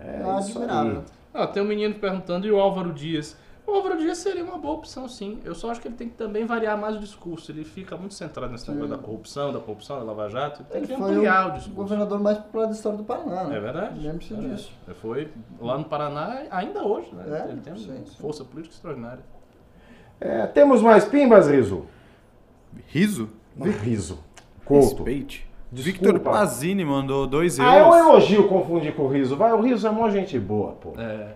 É 0.00 0.22
É 0.22 0.38
isso 0.40 0.58
admirável. 0.58 1.04
Ah, 1.34 1.46
tem 1.46 1.62
um 1.62 1.66
menino 1.66 1.94
perguntando, 1.96 2.46
e 2.46 2.50
o 2.50 2.58
Álvaro 2.58 2.92
Dias? 2.92 3.36
O 3.66 3.72
Álvaro 3.72 3.98
Dias 3.98 4.16
seria 4.16 4.42
uma 4.42 4.56
boa 4.56 4.76
opção, 4.76 5.06
sim. 5.06 5.40
Eu 5.44 5.54
só 5.54 5.70
acho 5.70 5.78
que 5.78 5.88
ele 5.88 5.94
tem 5.94 6.08
que 6.08 6.14
também 6.16 6.46
variar 6.46 6.78
mais 6.78 6.96
o 6.96 6.98
discurso. 6.98 7.52
Ele 7.52 7.64
fica 7.64 7.98
muito 7.98 8.14
centrado 8.14 8.50
nesse 8.50 8.70
negócio 8.70 8.96
da 8.96 8.96
corrupção, 8.96 9.52
da 9.52 9.60
corrupção, 9.60 9.98
da 9.98 10.04
Lava 10.04 10.26
Jato. 10.30 10.62
Ele 10.62 10.68
tem 10.70 10.78
Ele 10.78 10.86
que 10.86 10.96
foi 10.96 11.14
ampliar 11.14 11.44
o 11.44 11.48
o 11.50 11.52
discurso. 11.52 11.76
governador 11.76 12.18
mais 12.18 12.38
popular 12.38 12.64
da 12.64 12.72
história 12.72 12.96
do 12.96 13.04
Paraná, 13.04 13.44
né? 13.44 13.56
É 13.56 13.60
verdade. 13.60 14.00
Lembre-se 14.00 14.32
É 14.32 14.36
disso. 14.38 14.72
Ele 14.86 14.94
foi 14.96 15.30
lá 15.60 15.76
no 15.76 15.84
Paraná, 15.84 16.44
ainda 16.50 16.82
hoje, 16.82 17.14
né? 17.14 17.44
É, 17.46 17.52
ele 17.52 17.60
tem 17.60 17.76
sim, 17.76 17.90
uma 17.90 18.06
sim. 18.06 18.16
força 18.18 18.42
política 18.42 18.74
extraordinária. 18.74 19.22
É, 20.18 20.46
temos 20.46 20.80
mais 20.80 21.04
pimbas, 21.04 21.46
Riso? 21.48 21.84
Riso? 22.86 23.28
Riso. 23.82 24.18
Couto. 24.64 25.04
Respeite. 25.04 25.47
Desculpa. 25.70 25.98
Victor 26.12 26.20
Pazini 26.20 26.84
mandou 26.84 27.26
2 27.26 27.60
Ah, 27.60 27.74
é 27.74 27.82
um 27.84 27.94
euros. 27.94 28.08
elogio 28.08 28.48
confundir 28.48 28.94
com 28.94 29.02
o 29.02 29.08
Riso. 29.08 29.36
Vai, 29.36 29.52
o 29.52 29.60
Riso 29.60 29.86
é 29.86 29.90
mó 29.90 30.08
gente 30.08 30.38
boa, 30.38 30.72
pô. 30.72 30.92
É, 30.98 31.34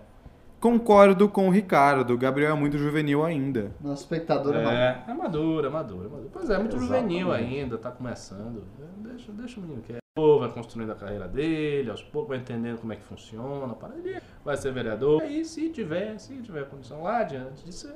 Concordo 0.60 1.28
com 1.28 1.48
o 1.48 1.50
Ricardo. 1.50 2.14
O 2.14 2.16
Gabriel 2.18 2.52
é 2.52 2.54
muito 2.54 2.78
juvenil 2.78 3.24
ainda. 3.24 3.72
Nosso 3.80 4.02
espectador 4.02 4.54
é, 4.54 5.02
é, 5.08 5.10
é 5.10 5.14
maduro, 5.14 5.66
é 5.66 5.70
maduro, 5.70 6.06
é 6.06 6.08
maduro. 6.08 6.30
Pois 6.32 6.48
é, 6.48 6.54
é 6.54 6.58
muito 6.58 6.76
Exatamente. 6.76 7.02
juvenil 7.18 7.32
ainda, 7.32 7.76
tá 7.78 7.90
começando. 7.90 8.62
Deixa, 8.98 9.32
deixa 9.32 9.58
o 9.58 9.62
menino 9.62 9.82
quieto. 9.82 10.00
Vai 10.38 10.50
construindo 10.52 10.92
a 10.92 10.94
carreira 10.94 11.26
dele, 11.26 11.90
aos 11.90 12.02
poucos 12.02 12.28
vai 12.28 12.38
entendendo 12.38 12.78
como 12.78 12.92
é 12.92 12.96
que 12.96 13.02
funciona. 13.02 13.74
para 13.74 13.96
ele 13.96 14.20
Vai 14.44 14.56
ser 14.56 14.72
vereador. 14.72 15.22
Aí, 15.22 15.44
se 15.44 15.68
tiver, 15.70 16.16
se 16.18 16.34
tiver 16.42 16.64
condição 16.68 17.02
lá 17.02 17.18
adiante 17.18 17.64
de 17.64 17.72
ser, 17.74 17.94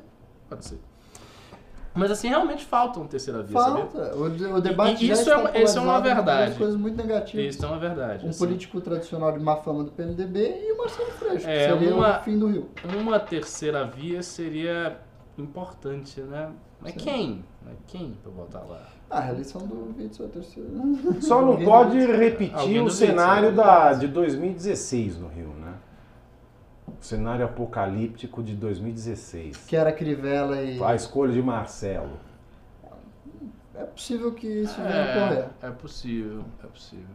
pode 0.48 0.64
ser. 0.64 0.80
Mas 1.97 2.10
assim, 2.10 2.28
realmente 2.28 2.64
falta 2.64 2.98
uma 3.01 3.09
terceira 3.09 3.43
via? 3.43 3.52
Falta. 3.59 4.14
O, 4.16 4.28
de- 4.28 4.44
o 4.44 4.60
debate 4.60 5.02
E 5.05 5.06
já 5.09 5.12
isso 5.14 5.23
está 5.23 5.32
é 5.32 5.36
uma- 5.36 5.59
isso 5.59 5.78
é 5.78 5.81
uma 5.81 5.94
por 5.94 6.02
verdade. 6.02 6.44
duas 6.47 6.59
coisas 6.59 6.77
muito 6.77 6.97
negativas. 6.97 7.55
Isso 7.55 7.64
é 7.64 7.68
uma 7.68 7.78
verdade. 7.78 8.27
Um 8.27 8.28
assim. 8.28 8.39
político 8.39 8.81
tradicional 8.81 9.32
de 9.32 9.39
má 9.39 9.56
fama 9.56 9.82
do 9.85 9.90
PMDB 9.93 10.62
e 10.66 10.73
o 10.73 10.78
Marcelo 10.78 11.10
Freixo, 11.12 11.48
É, 11.48 11.66
que 11.73 11.73
seria 11.78 11.94
uma- 11.94 12.18
o 12.18 12.23
fim 12.23 12.39
do 12.39 12.47
Rio. 12.48 12.68
Uma 13.01 13.18
terceira 13.18 13.85
via 13.86 14.23
seria 14.23 14.98
importante, 15.39 16.20
né? 16.20 16.51
Mas 16.81 16.93
Sim. 16.93 16.98
quem? 16.98 17.44
Mas 17.64 17.74
quem 17.86 18.16
pra 18.23 18.31
botar 18.31 18.60
lá? 18.60 18.82
Ah, 19.10 19.18
a 19.18 19.20
reeleição 19.20 19.60
do 19.62 19.94
Witzel 19.98 20.27
é 20.27 20.28
a 20.28 20.32
terceira. 20.32 20.68
Só 21.20 21.40
não 21.43 21.56
pode 21.64 21.98
repetir 21.98 22.55
Alguém 22.59 22.81
o 22.82 22.90
cenário 22.90 23.52
da, 23.52 23.93
de 23.93 24.09
2016 24.09 25.18
no 25.18 25.28
Rio, 25.28 25.48
né? 25.60 25.73
O 26.88 26.92
cenário 27.04 27.44
apocalíptico 27.44 28.42
de 28.42 28.54
2016. 28.54 29.66
Que 29.66 29.76
era 29.76 29.92
Crivella 29.92 30.62
e. 30.62 30.82
A 30.82 30.94
escolha 30.94 31.32
de 31.32 31.42
Marcelo. 31.42 32.18
É 33.74 33.84
possível 33.84 34.32
que 34.32 34.46
isso 34.46 34.80
venha 34.80 34.88
a 35.14 35.26
ocorrer. 35.26 35.48
É, 35.62 35.66
é 35.66 35.70
possível, 35.70 36.44
é 36.64 36.66
possível. 36.66 37.06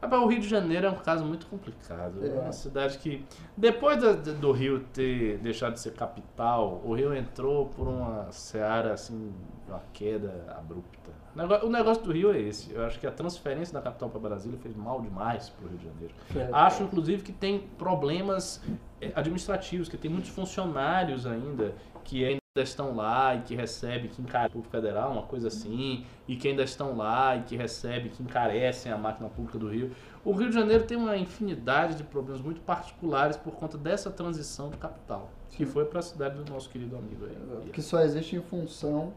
Rapaz, 0.00 0.20
o 0.20 0.26
Rio 0.26 0.40
de 0.40 0.48
Janeiro 0.48 0.86
é 0.86 0.90
um 0.90 0.96
caso 0.96 1.24
muito 1.24 1.46
complicado. 1.46 2.24
É 2.24 2.28
É. 2.28 2.40
uma 2.40 2.50
cidade 2.52 2.98
que, 2.98 3.24
depois 3.56 4.02
da- 4.02 4.12
do 4.32 4.50
Rio 4.50 4.80
ter 4.92 5.38
deixado 5.38 5.74
de 5.74 5.80
ser 5.80 5.92
capital, 5.92 6.82
o 6.84 6.92
Rio 6.92 7.14
entrou 7.14 7.66
por 7.66 7.86
uma 7.86 8.26
seara, 8.32 8.94
assim, 8.94 9.32
uma 9.68 9.80
queda 9.92 10.32
abrupta. 10.58 11.12
O 11.34 11.70
negócio, 11.70 12.02
do 12.04 12.12
Rio 12.12 12.32
é 12.32 12.40
esse. 12.40 12.72
Eu 12.72 12.84
acho 12.84 13.00
que 13.00 13.06
a 13.06 13.10
transferência 13.10 13.72
da 13.72 13.80
capital 13.80 14.10
para 14.10 14.20
Brasília 14.20 14.58
fez 14.58 14.76
mal 14.76 15.00
demais 15.00 15.48
para 15.48 15.66
o 15.66 15.68
Rio 15.68 15.78
de 15.78 15.84
Janeiro. 15.86 16.14
É. 16.36 16.48
Acho, 16.52 16.82
inclusive, 16.82 17.22
que 17.22 17.32
tem 17.32 17.60
problemas 17.78 18.62
eh, 19.00 19.12
administrativos, 19.14 19.88
que 19.88 19.96
tem 19.96 20.10
muitos 20.10 20.30
funcionários 20.30 21.26
ainda 21.26 21.74
que 22.04 22.24
ainda 22.24 22.40
estão 22.56 22.94
lá 22.94 23.34
e 23.34 23.42
que 23.42 23.54
recebem, 23.54 24.10
que 24.10 24.20
encarecem 24.20 24.60
o 24.60 24.64
federal, 24.64 25.12
uma 25.12 25.22
coisa 25.22 25.48
assim, 25.48 26.04
e 26.28 26.36
que 26.36 26.48
ainda 26.48 26.62
estão 26.62 26.96
lá 26.96 27.36
e 27.36 27.42
que 27.42 27.56
recebem, 27.56 28.10
que 28.10 28.22
encarecem 28.22 28.92
a 28.92 28.98
máquina 28.98 29.28
pública 29.28 29.58
do 29.58 29.68
Rio. 29.68 29.92
O 30.24 30.32
Rio 30.32 30.48
de 30.48 30.54
Janeiro 30.54 30.84
tem 30.84 30.96
uma 30.96 31.16
infinidade 31.16 31.96
de 31.96 32.04
problemas 32.04 32.42
muito 32.42 32.60
particulares 32.60 33.36
por 33.36 33.52
conta 33.54 33.78
dessa 33.78 34.10
transição 34.10 34.68
de 34.68 34.76
capital, 34.76 35.30
que 35.50 35.64
foi 35.64 35.84
para 35.86 36.00
a 36.00 36.02
cidade 36.02 36.42
do 36.42 36.52
nosso 36.52 36.68
querido 36.68 36.96
amigo 36.96 37.24
aí. 37.24 37.70
Que 37.70 37.80
só 37.80 38.00
existe 38.00 38.36
em 38.36 38.42
função 38.42 39.12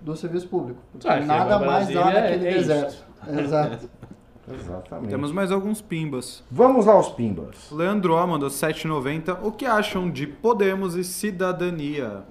do 0.00 0.16
serviço 0.16 0.48
público. 0.48 0.80
Porque 0.92 1.08
Ah, 1.08 1.18
que 1.18 1.24
nada 1.26 1.58
mais 1.58 1.88
há 1.88 2.02
Brasília 2.02 2.04
naquele 2.22 2.46
é- 2.46 2.50
é 2.50 2.54
deserto. 2.54 3.04
Exato. 3.28 3.90
Exatamente. 4.48 5.08
Temos 5.10 5.32
mais 5.32 5.50
alguns 5.50 5.80
pimbas. 5.82 6.44
Vamos 6.50 6.86
lá 6.86 6.92
aos 6.92 7.08
pimbas. 7.08 7.68
Leandro 7.72 8.14
O 8.14 8.26
mandou 8.26 8.48
7,90. 8.48 9.36
O 9.42 9.50
que 9.50 9.66
acham 9.66 10.08
de 10.08 10.24
Podemos 10.26 10.94
e 10.94 11.02
cidadania? 11.02 12.22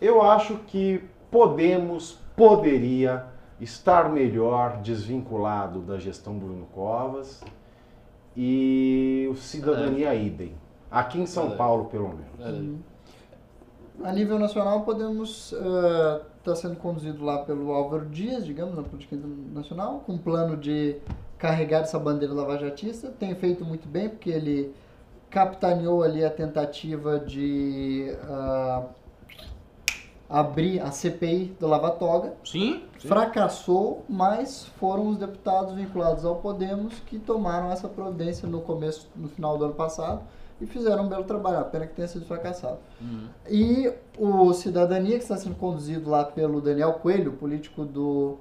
Eu 0.00 0.20
acho 0.22 0.56
que 0.66 1.02
Podemos 1.30 2.18
poderia 2.36 3.24
estar 3.58 4.10
melhor 4.10 4.76
desvinculado 4.82 5.80
da 5.80 5.98
gestão 5.98 6.38
Bruno 6.38 6.66
Covas 6.74 7.42
e 8.36 9.26
o 9.30 9.34
Cidadania 9.34 10.14
Idem. 10.14 10.54
Aqui 10.90 11.18
em 11.20 11.26
São 11.26 11.44
Verdade. 11.44 11.58
Paulo, 11.58 11.84
pelo 11.86 12.08
menos. 12.08 12.36
Peraí. 12.38 12.76
A 14.04 14.12
nível 14.12 14.38
nacional, 14.38 14.82
podemos 14.82 15.54
estar 16.50 16.68
sendo 16.68 16.76
conduzido 16.76 17.24
lá 17.24 17.38
pelo 17.38 17.72
Álvaro 17.72 18.06
Dias, 18.06 18.44
digamos, 18.44 18.74
na 18.74 18.82
política 18.82 19.16
internacional, 19.16 20.02
com 20.06 20.12
um 20.12 20.18
plano 20.18 20.56
de 20.56 20.96
carregar 21.38 21.82
essa 21.82 21.98
bandeira 21.98 22.32
lavajatista. 22.32 23.08
Tem 23.08 23.34
feito 23.34 23.64
muito 23.64 23.88
bem, 23.88 24.08
porque 24.08 24.30
ele 24.30 24.74
capitaneou 25.30 26.02
ali 26.02 26.24
a 26.24 26.30
tentativa 26.30 27.18
de 27.18 28.14
ah, 28.22 28.84
abrir 30.28 30.80
a 30.80 30.90
CPI 30.90 31.56
do 31.58 31.66
Lava 31.66 31.90
Toga. 31.90 32.34
Sim, 32.44 32.82
sim. 32.98 33.08
Fracassou, 33.08 34.04
mas 34.08 34.66
foram 34.78 35.08
os 35.08 35.18
deputados 35.18 35.74
vinculados 35.74 36.24
ao 36.24 36.36
Podemos 36.36 37.00
que 37.00 37.18
tomaram 37.18 37.70
essa 37.70 37.88
providência 37.88 38.48
no 38.48 38.60
começo, 38.60 39.08
no 39.14 39.28
final 39.28 39.58
do 39.58 39.64
ano 39.64 39.74
passado 39.74 40.22
e 40.60 40.66
fizeram 40.66 41.04
um 41.04 41.08
belo 41.08 41.24
trabalho. 41.24 41.58
A 41.58 41.64
pena 41.64 41.86
que 41.86 41.94
tenha 41.94 42.08
sido 42.08 42.24
fracassado. 42.24 42.78
Uhum. 43.00 43.28
E 43.48 43.92
o 44.18 44.52
Cidadania, 44.52 45.16
que 45.16 45.22
está 45.22 45.36
sendo 45.36 45.56
conduzido 45.56 46.08
lá 46.10 46.24
pelo 46.24 46.60
Daniel 46.60 46.94
Coelho, 46.94 47.32
político 47.32 47.84
do, 47.84 48.38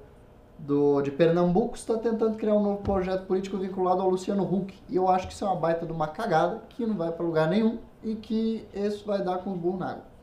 do, 0.58 1.02
de 1.02 1.12
Pernambuco, 1.12 1.76
está 1.76 1.98
tentando 1.98 2.38
criar 2.38 2.56
um 2.56 2.64
novo 2.64 2.82
projeto 2.82 3.26
político 3.26 3.58
vinculado 3.58 4.02
ao 4.02 4.10
Luciano 4.10 4.44
Huck. 4.44 4.74
E 4.90 4.96
eu 4.96 5.10
acho 5.10 5.28
que 5.28 5.34
isso 5.34 5.44
é 5.44 5.48
uma 5.48 5.56
baita 5.56 5.86
de 5.86 5.92
uma 5.92 6.08
cagada, 6.08 6.62
que 6.70 6.86
não 6.86 6.96
vai 6.96 7.12
para 7.12 7.26
lugar 7.26 7.50
nenhum 7.50 7.80
e 8.04 8.16
que 8.16 8.66
isso 8.74 9.06
vai 9.06 9.22
dar 9.22 9.40
com 9.40 9.52
o 9.52 9.56
burro 9.56 9.78
na 9.78 9.92
água. 9.92 10.15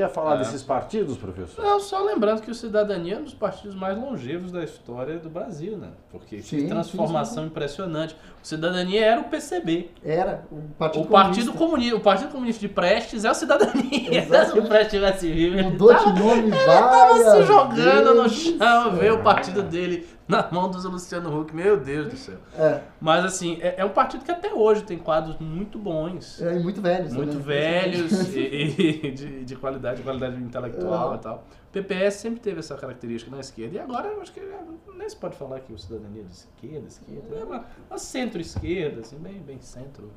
Quer 0.00 0.08
falar 0.08 0.36
É. 0.36 0.38
desses 0.38 0.62
partidos, 0.62 1.18
professor? 1.18 1.62
Não, 1.62 1.78
só 1.78 2.02
lembrando 2.02 2.40
que 2.40 2.50
o 2.50 2.54
Cidadania 2.54 3.16
é 3.16 3.18
um 3.18 3.24
dos 3.24 3.34
partidos 3.34 3.74
mais 3.76 3.98
longevos 3.98 4.50
da 4.50 4.64
história 4.64 5.18
do 5.18 5.28
Brasil, 5.28 5.76
né? 5.76 5.88
Porque 6.10 6.40
Sim, 6.40 6.66
transformação 6.68 7.44
impressionante. 7.46 8.16
O 8.42 8.46
Cidadania 8.46 9.04
era 9.04 9.20
o 9.20 9.24
PCB. 9.24 9.90
Era 10.02 10.44
o 10.50 10.56
Partido 10.78 11.04
o 11.04 11.06
Partido 11.06 11.52
Comunista. 11.52 11.58
Comunista, 11.58 11.96
o 11.96 12.00
Partido 12.00 12.30
Comunista 12.30 12.60
de 12.60 12.68
Prestes 12.68 13.24
é 13.26 13.30
o 13.30 13.34
Cidadania. 13.34 14.18
Exatamente. 14.22 14.52
Se 14.52 14.58
o 14.58 14.62
Prestes 14.68 14.90
tivesse 14.90 15.30
vivo, 15.30 15.58
ele 15.58 15.76
tava, 15.76 16.12
nome 16.18 16.50
tava 16.64 16.96
várias 17.14 17.32
se 17.32 17.42
jogando 17.42 18.14
no 18.14 18.22
vezes. 18.22 18.56
chão, 18.58 18.92
ver 18.96 19.12
o 19.12 19.22
partido 19.22 19.62
dele 19.62 20.06
na 20.30 20.48
mão 20.50 20.70
do 20.70 20.78
Luciano 20.88 21.38
Huck, 21.40 21.54
meu 21.54 21.76
Deus 21.78 22.08
do 22.08 22.16
céu. 22.16 22.36
É, 22.56 22.80
Mas 23.00 23.24
assim, 23.24 23.58
é, 23.60 23.74
é 23.78 23.84
um 23.84 23.90
partido 23.90 24.24
que 24.24 24.30
até 24.30 24.52
hoje 24.52 24.82
tem 24.84 24.96
quadros 24.98 25.36
muito 25.38 25.78
bons. 25.78 26.40
é 26.40 26.58
muito 26.58 26.80
velho. 26.80 27.12
muito 27.12 27.36
né? 27.36 27.42
velhos 27.42 28.12
e, 28.34 28.38
e 29.06 29.10
de, 29.10 29.44
de 29.44 29.56
qualidade, 29.56 30.02
qualidade 30.02 30.36
intelectual 30.40 31.12
É. 31.12 31.16
e 31.16 31.18
tal. 31.18 31.44
O 31.68 31.72
PPS 31.72 32.14
sempre 32.16 32.40
teve 32.40 32.58
essa 32.60 32.74
característica 32.76 33.30
na 33.30 33.40
esquerda. 33.40 33.76
E 33.76 33.78
agora 33.80 34.08
eu 34.08 34.20
acho 34.22 34.32
que 34.32 34.40
é, 34.40 34.58
nem 34.96 35.08
se 35.08 35.16
pode 35.16 35.36
falar 35.36 35.60
que 35.60 35.72
o 35.72 35.78
cidadania 35.78 36.22
é 36.22 36.24
de 36.24 36.32
esquerda, 36.32 36.86
esquerda. 36.88 37.36
É 37.36 37.44
uma, 37.44 37.64
uma 37.88 37.98
centro-esquerda, 37.98 39.00
assim, 39.02 39.16
bem, 39.18 39.34
bem 39.40 39.60
centro. 39.60 40.10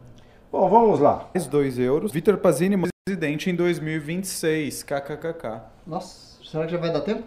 Bom, 0.51 0.69
vamos 0.69 0.99
lá. 0.99 1.29
Mais 1.33 1.45
2 1.47 1.79
euros. 1.79 2.11
Vitor 2.11 2.37
Pazini, 2.37 2.75
presidente 3.05 3.49
em 3.49 3.55
2026. 3.55 4.83
KKKK. 4.83 5.61
Nossa, 5.85 6.43
será 6.43 6.65
que 6.65 6.71
já 6.71 6.77
vai 6.77 6.91
dar 6.91 7.01
tempo? 7.01 7.23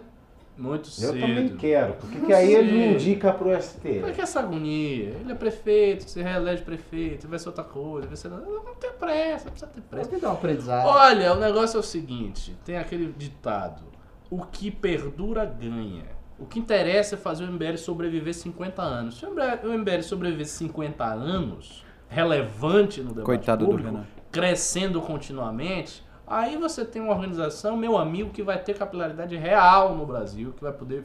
Muito 0.57 0.87
Eu 0.87 0.91
cedo. 1.11 1.19
também 1.19 1.49
quero, 1.55 1.93
porque 1.93 2.19
que 2.19 2.33
aí 2.33 2.51
ele 2.53 2.71
me 2.71 2.79
Cedo. 2.79 2.93
indica 2.95 3.31
pro 3.31 3.61
ST. 3.61 3.99
Por 3.99 4.11
que 4.11 4.21
essa 4.21 4.39
agonia? 4.39 5.09
Ele 5.19 5.31
é 5.31 5.35
prefeito, 5.35 6.09
se 6.09 6.21
reelege 6.21 6.63
prefeito, 6.63 7.27
vai 7.27 7.37
ser 7.37 7.49
outra 7.49 7.63
coisa, 7.63 8.07
vai 8.07 8.17
ser. 8.17 8.29
Não, 8.29 8.39
não 8.39 8.75
tem 8.75 8.91
pressa, 8.93 9.45
não 9.45 9.51
precisa 9.51 9.71
ter 9.71 9.81
pressa. 9.81 10.11
me 10.11 10.19
dá 10.19 10.29
um 10.29 10.33
aprendizado. 10.33 10.87
Olha, 10.87 11.33
o 11.33 11.39
negócio 11.39 11.77
é 11.77 11.79
o 11.79 11.83
seguinte: 11.83 12.57
tem 12.65 12.77
aquele 12.77 13.13
ditado: 13.15 13.83
o 14.31 14.41
que 14.43 14.71
perdura 14.71 15.45
ganha. 15.45 16.05
O 16.39 16.45
que 16.45 16.59
interessa 16.59 17.15
é 17.15 17.17
fazer 17.17 17.43
o 17.43 17.51
MBL 17.51 17.77
sobreviver 17.77 18.33
50 18.33 18.81
anos. 18.81 19.17
Se 19.17 19.25
o 19.25 19.31
MBL 19.77 20.01
sobreviver 20.03 20.45
50 20.47 21.03
anos, 21.03 21.83
relevante 22.07 23.01
no 23.01 23.09
debate 23.09 23.25
Coitado 23.25 23.65
do 23.65 23.71
público, 23.71 23.89
Renan. 23.91 24.05
crescendo 24.31 25.01
continuamente, 25.01 26.03
aí 26.27 26.57
você 26.57 26.83
tem 26.85 27.01
uma 27.01 27.13
organização, 27.13 27.75
meu 27.77 27.97
amigo, 27.97 28.29
que 28.31 28.43
vai 28.43 28.61
ter 28.61 28.73
capilaridade 28.77 29.35
real 29.35 29.95
no 29.95 30.05
Brasil, 30.05 30.53
que 30.53 30.61
vai 30.61 30.73
poder 30.73 31.03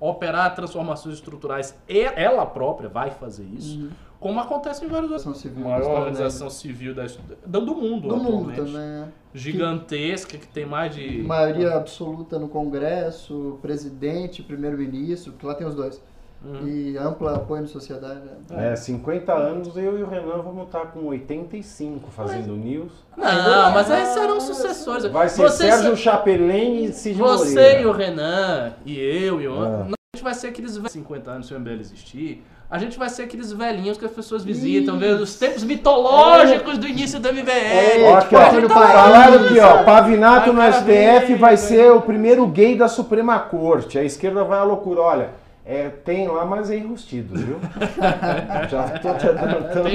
operar 0.00 0.54
transformações 0.54 1.14
estruturais. 1.16 1.78
E 1.88 2.00
ela 2.00 2.44
própria 2.46 2.88
vai 2.88 3.10
fazer 3.10 3.44
isso, 3.44 3.78
Uhum. 3.80 3.90
como 4.20 4.40
acontece 4.40 4.84
em 4.84 4.88
vários 4.88 5.10
outros. 5.10 5.26
Organização 5.26 5.34
civil. 5.34 5.64
A 5.66 5.68
maior 5.68 5.80
Estado 5.80 5.98
organização 5.98 6.50
civil 6.50 6.94
da, 6.94 7.04
do 7.46 7.60
do 7.64 7.74
mundo, 7.74 8.08
do 8.08 8.16
mundo 8.16 8.52
também. 8.54 8.76
é. 8.76 9.08
Gigantesca, 9.32 10.36
que 10.38 10.46
tem 10.46 10.64
mais 10.66 10.94
de. 10.94 11.22
Maioria 11.22 11.74
absoluta 11.74 12.38
no 12.38 12.48
Congresso, 12.48 13.58
presidente, 13.62 14.42
primeiro-ministro, 14.42 15.32
porque 15.32 15.46
lá 15.46 15.54
tem 15.54 15.66
os 15.66 15.74
dois. 15.74 16.02
Uhum. 16.44 16.66
E 16.68 16.96
ampla 16.98 17.36
apoio 17.36 17.62
na 17.62 17.68
sociedade. 17.68 18.20
né? 18.50 18.72
É, 18.72 18.76
50 18.76 19.32
anos, 19.32 19.76
eu 19.76 19.98
e 19.98 20.02
o 20.02 20.06
Renan 20.08 20.42
vamos 20.42 20.66
estar 20.66 20.86
com 20.92 21.06
85 21.06 22.10
fazendo 22.10 22.54
news. 22.54 22.92
Não, 23.16 23.70
mas 23.72 23.90
aí 23.90 24.04
serão 24.06 24.38
sucessores. 24.40 25.06
Vai 25.06 25.28
ser 25.28 25.42
Você- 25.42 25.70
Sérgio 25.70 25.96
Chapelin 25.96 26.84
e 26.84 26.92
Cid 26.92 27.16
Você 27.18 27.54
Moreira. 27.54 27.80
e 27.80 27.86
o 27.86 27.92
Renan, 27.92 28.72
e 28.84 28.98
eu 29.00 29.40
e 29.40 29.48
o 29.48 29.62
Ah. 29.62 29.86
A 29.88 30.16
gente 30.16 30.22
vai 30.24 30.34
ser 30.34 30.48
aqueles 30.48 30.76
velhos 30.76 30.92
50 30.92 31.30
anos 31.30 31.46
se 31.46 31.54
o 31.54 31.56
MBL 31.56 31.80
existir. 31.80 32.44
A 32.70 32.78
gente 32.78 32.98
vai 32.98 33.08
ser 33.08 33.22
aqueles 33.22 33.52
velhinhos 33.52 33.96
que 33.98 34.04
as 34.04 34.10
pessoas 34.10 34.42
visitam, 34.44 34.98
vendo 34.98 35.20
os 35.22 35.38
tempos 35.38 35.62
mitológicos 35.62 36.76
do 36.78 36.86
início 36.88 37.20
do 37.20 37.28
MBL. 37.28 37.50
É, 37.50 38.12
Ó, 38.12 38.20
tipo, 38.20 38.36
aqui, 38.36 38.56
ó, 38.56 38.68
país. 38.68 38.72
falaram 38.92 39.44
aqui, 39.44 39.60
ó, 39.60 39.82
Pavinato 39.84 40.52
no 40.52 40.58
Vai, 40.60 40.72
STF 40.72 41.34
vai. 41.36 41.56
ser 41.56 41.92
o 41.92 42.00
primeiro 42.00 42.46
gay 42.46 42.76
da 42.76 42.88
Suprema 42.88 43.38
Corte. 43.38 43.98
A 43.98 44.02
esquerda 44.04 44.42
vai 44.44 44.58
à 44.58 44.62
loucura. 44.64 45.00
Olha, 45.02 45.30
é, 45.66 45.88
tem 45.88 46.28
lá, 46.28 46.44
mas 46.44 46.70
é 46.70 46.76
enrustido, 46.76 47.34
viu? 47.38 47.56
Já 48.68 48.88
tô 48.98 49.14
te 49.14 49.26
adiantando. 49.28 49.88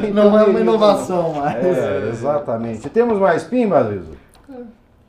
Tem 0.00 0.12
Não 0.12 0.38
é 0.38 0.44
uma 0.44 0.60
inovação, 0.60 1.34
mas. 1.34 1.64
É, 1.64 2.08
exatamente. 2.08 2.88
Temos 2.90 3.18
mais 3.18 3.44
pimba, 3.44 3.80
Liso? 3.80 4.10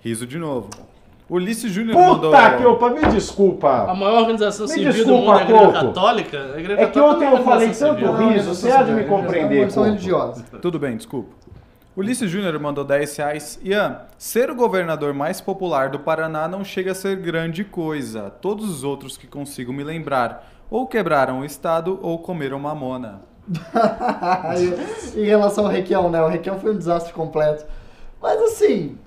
Riso 0.02 0.28
de 0.28 0.38
novo. 0.38 0.70
Ulisses 1.30 1.72
Júnior 1.72 1.96
mandou... 1.96 2.32
Puta 2.32 2.58
que 2.58 2.66
opa, 2.66 2.90
me 2.90 3.00
A 3.00 3.08
desculpa. 3.08 3.96
maior 3.96 4.20
organização 4.20 4.68
Me 4.68 4.72
civil 4.74 4.92
do 4.92 4.96
desculpa, 4.98 5.22
mundo 5.22 5.32
é 5.32 5.42
a 5.42 5.44
Igreja. 5.46 5.72
Católica. 5.88 6.38
A 6.54 6.60
Igreja 6.60 6.82
É 6.82 6.86
que 6.88 7.00
ontem 7.00 7.26
é 7.26 7.28
eu 7.28 7.38
falei 7.38 7.68
organização 7.70 7.96
tanto 7.96 8.12
riso, 8.28 8.54
você 8.54 8.72
há 8.72 8.84
de 8.84 8.92
me 8.92 9.04
compreender, 9.06 9.72
São 9.72 9.84
Coco. 9.84 9.96
religiosos. 9.96 10.44
Tudo 10.62 10.78
bem, 10.78 10.98
desculpa. 10.98 11.30
Ulisses 11.96 12.30
Júnior 12.30 12.60
mandou 12.60 12.84
10 12.84 13.18
reais. 13.18 13.60
Ian, 13.64 14.02
ser 14.18 14.50
o 14.50 14.56
governador 14.56 15.14
mais 15.14 15.40
popular 15.40 15.90
do 15.90 16.00
Paraná 16.00 16.48
não 16.48 16.64
chega 16.64 16.92
a 16.92 16.96
ser 16.96 17.16
grande 17.18 17.64
coisa. 17.64 18.32
Todos 18.42 18.68
os 18.68 18.84
outros 18.84 19.16
que 19.16 19.28
consigo 19.28 19.72
me 19.72 19.84
lembrar 19.84 20.50
ou 20.72 20.88
quebraram 20.88 21.42
o 21.42 21.46
estado 21.46 22.00
ou 22.02 22.18
comeram 22.18 22.58
mamona. 22.58 23.22
Em 25.16 25.26
relação 25.26 25.66
ao 25.66 25.72
Requião, 25.72 26.10
né? 26.10 26.22
O 26.22 26.28
Requião 26.28 26.60
foi 26.60 26.72
um 26.72 26.78
desastre 26.78 27.14
completo. 27.14 27.64
Mas 28.20 28.42
assim, 28.42 28.98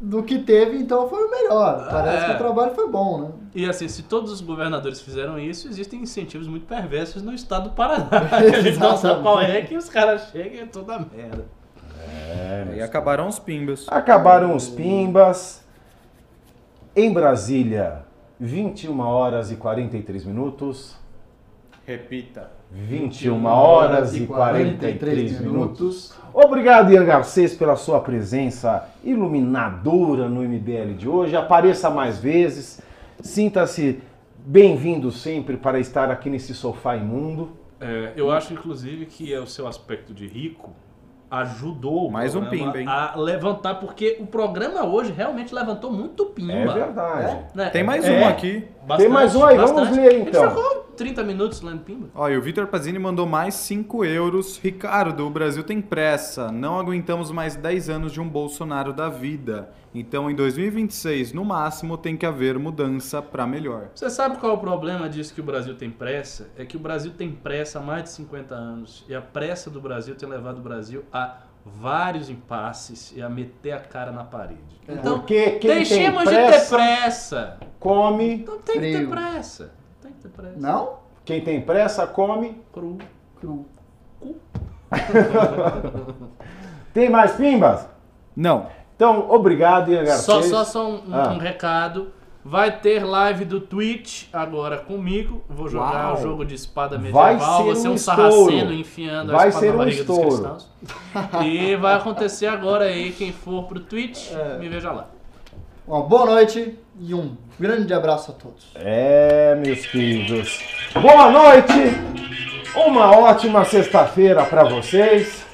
do 0.00 0.22
que 0.22 0.38
teve, 0.38 0.76
então 0.78 1.08
foi 1.08 1.24
o 1.26 1.30
melhor. 1.30 1.88
Parece 1.90 2.24
É. 2.24 2.28
que 2.28 2.34
o 2.34 2.38
trabalho 2.38 2.74
foi 2.76 2.88
bom, 2.88 3.22
né? 3.22 3.28
E 3.56 3.68
assim, 3.68 3.88
se 3.88 4.04
todos 4.04 4.30
os 4.30 4.40
governadores 4.40 5.00
fizeram 5.00 5.36
isso, 5.38 5.66
existem 5.66 6.02
incentivos 6.02 6.46
muito 6.46 6.66
perversos 6.66 7.22
no 7.22 7.34
estado 7.34 7.70
do 7.70 7.74
Paraná. 7.74 8.08
a 8.30 8.60
gente 8.60 8.78
não 8.78 8.96
sabe 8.96 9.20
qual 9.22 9.40
é 9.40 9.62
que 9.62 9.76
os 9.76 9.88
caras 9.88 10.28
chegam 10.30 10.54
e 10.54 10.60
é 10.60 10.66
toda 10.66 10.96
merda. 10.98 11.46
E 12.74 12.80
acabaram 12.80 13.28
os 13.28 13.38
pimbas. 13.38 13.86
Acabaram 13.88 14.54
os 14.54 14.68
pimbas. 14.68 15.64
Em 16.96 17.12
Brasília, 17.12 18.04
21 18.38 19.00
horas 19.00 19.50
e 19.50 19.56
43 19.56 20.24
minutos. 20.24 20.96
Repita. 21.86 22.50
21 22.70 23.44
horas 23.44 24.16
e 24.16 24.26
43 24.26 25.40
minutos. 25.40 26.14
Obrigado, 26.32 26.92
Ian 26.92 27.04
Garcês, 27.04 27.54
pela 27.54 27.76
sua 27.76 28.00
presença 28.00 28.88
iluminadora 29.04 30.28
no 30.28 30.42
MBL 30.42 30.94
de 30.96 31.08
hoje. 31.08 31.36
Apareça 31.36 31.90
mais 31.90 32.18
vezes. 32.18 32.80
Sinta-se 33.20 34.00
bem-vindo 34.38 35.12
sempre 35.12 35.56
para 35.56 35.78
estar 35.78 36.10
aqui 36.10 36.28
nesse 36.28 36.54
sofá 36.54 36.96
imundo. 36.96 37.52
É, 37.80 38.12
eu 38.16 38.30
acho, 38.30 38.52
inclusive, 38.52 39.06
que 39.06 39.32
é 39.32 39.38
o 39.38 39.46
seu 39.46 39.68
aspecto 39.68 40.12
de 40.12 40.26
rico 40.26 40.72
ajudou 41.40 42.10
Mais 42.10 42.34
um 42.34 42.44
pimba, 42.46 42.78
hein? 42.80 42.86
a 42.88 43.14
levantar, 43.16 43.74
porque 43.76 44.16
o 44.20 44.26
programa 44.26 44.84
hoje 44.84 45.12
realmente 45.12 45.54
levantou 45.54 45.92
muito 45.92 46.26
pimba. 46.26 46.52
É 46.52 46.74
verdade. 46.74 47.38
Né? 47.54 47.70
Tem 47.70 47.82
mais 47.82 48.04
É, 48.04 48.12
um 48.20 48.28
aqui. 48.28 48.66
Bastante, 48.86 49.06
Tem 49.06 49.08
mais 49.08 49.34
um 49.34 49.44
aí, 49.44 49.56
vamos 49.56 49.72
bastante. 49.72 49.96
ler, 50.00 50.20
então. 50.20 50.42
A 50.42 50.48
gente 50.48 50.56
ficou 50.56 50.84
30 50.96 51.24
minutos 51.24 51.60
lendo 51.60 51.80
pimba. 51.80 52.08
Ó, 52.14 52.28
e 52.28 52.36
o 52.36 52.42
Vitor 52.42 52.66
Pazini 52.66 52.98
mandou 52.98 53.26
mais 53.26 53.54
5 53.54 54.04
euros. 54.04 54.58
Ricardo, 54.58 55.26
o 55.26 55.30
Brasil 55.30 55.64
tem 55.64 55.80
pressa. 55.80 56.52
Não 56.52 56.78
aguentamos 56.78 57.30
mais 57.30 57.56
10 57.56 57.90
anos 57.90 58.12
de 58.12 58.20
um 58.20 58.28
Bolsonaro 58.28 58.92
da 58.92 59.08
vida. 59.08 59.70
Então, 59.94 60.30
em 60.30 60.34
2026, 60.34 61.32
no 61.32 61.44
máximo, 61.44 61.96
tem 61.96 62.16
que 62.16 62.26
haver 62.26 62.58
mudança 62.58 63.20
pra 63.22 63.46
melhor. 63.46 63.90
Você 63.94 64.10
sabe 64.10 64.38
qual 64.38 64.52
é 64.52 64.54
o 64.54 64.58
problema 64.58 65.08
disso 65.08 65.34
que 65.34 65.40
o 65.40 65.44
Brasil 65.44 65.74
tem 65.76 65.90
pressa? 65.90 66.50
É 66.56 66.64
que 66.64 66.76
o 66.76 66.80
Brasil 66.80 67.12
tem 67.16 67.30
pressa 67.30 67.78
há 67.78 67.82
mais 67.82 68.04
de 68.04 68.10
50 68.10 68.54
anos. 68.54 69.04
E 69.08 69.14
a 69.14 69.20
pressa 69.20 69.70
do 69.70 69.80
Brasil 69.80 70.14
tem 70.14 70.28
levado 70.28 70.58
o 70.58 70.62
Brasil 70.62 71.04
a 71.12 71.36
vários 71.64 72.28
impasses 72.28 73.12
e 73.16 73.22
a 73.22 73.28
meter 73.28 73.72
a 73.72 73.80
cara 73.80 74.12
na 74.12 74.22
parede. 74.24 74.60
Então, 74.88 75.18
Porque 75.18 75.52
quem 75.52 75.60
tem 75.60 75.74
deixemos 75.76 76.24
de 76.24 76.30
ter 76.30 76.46
pressa, 76.46 76.76
pressa. 76.76 77.58
come. 77.80 78.34
Então 78.34 78.58
tem 78.58 78.74
que 78.74 78.80
ter 78.80 78.96
Frio. 78.96 79.08
pressa. 79.10 79.72
Tem 80.02 80.12
que 80.12 80.18
ter 80.20 80.28
pressa. 80.28 80.56
Não? 80.60 80.98
Quem 81.24 81.40
tem 81.42 81.60
pressa, 81.62 82.06
come. 82.06 82.62
Cru. 82.72 82.98
Cru. 83.40 83.66
Tem 86.92 87.10
mais 87.10 87.32
pimbas? 87.32 87.88
Não. 88.36 88.66
Então, 88.94 89.28
obrigado, 89.30 89.90
Ian 89.90 90.04
Garcês. 90.04 90.24
Só, 90.24 90.42
só, 90.42 90.64
só 90.64 90.88
um- 90.88 91.02
Ah. 91.12 91.32
um 91.32 91.38
recado. 91.38 92.12
Vai 92.44 92.78
ter 92.78 93.02
live 93.04 93.46
do 93.46 93.58
Twitch 93.58 94.24
agora 94.32 94.76
comigo. 94.76 95.42
Vou 95.48 95.66
jogar 95.68 96.08
Uau. 96.10 96.18
o 96.18 96.22
jogo 96.22 96.44
de 96.44 96.54
espada 96.54 96.98
Vai 96.98 97.32
medieval. 97.32 97.56
ser 97.56 97.62
Vou 97.64 97.74
ser 97.76 97.88
um 97.88 97.92
um 97.92 97.98
sarraceno 97.98 98.72
enfiando 98.74 99.32
Vai 99.32 99.46
a 99.46 99.48
espada 99.48 99.64
ser 99.66 99.68
na 99.70 99.74
um 99.74 99.78
barriga 99.78 100.04
dos 100.04 100.16
estouro. 100.18 100.30
cristãos. 100.30 100.70
E 101.46 101.76
vai 101.76 101.94
acontecer 101.94 102.46
agora 102.46 102.84
aí. 102.84 103.12
Quem 103.12 103.32
for 103.32 103.64
pro 103.64 103.80
Twitch, 103.80 104.30
É. 104.32 104.58
me 104.58 104.68
veja 104.68 104.92
lá. 104.92 105.08
Uma 105.88 106.02
boa 106.02 106.26
noite 106.26 106.78
e 107.00 107.14
um 107.14 107.34
grande 107.58 107.92
abraço 107.94 108.30
a 108.30 108.34
todos. 108.34 108.66
É, 108.74 109.54
meus 109.54 109.86
queridos. 109.86 110.60
Boa 111.00 111.30
noite. 111.30 111.72
Uma 112.74 113.10
ótima 113.16 113.64
sexta-feira 113.64 114.44
para 114.44 114.64
vocês 114.64 115.44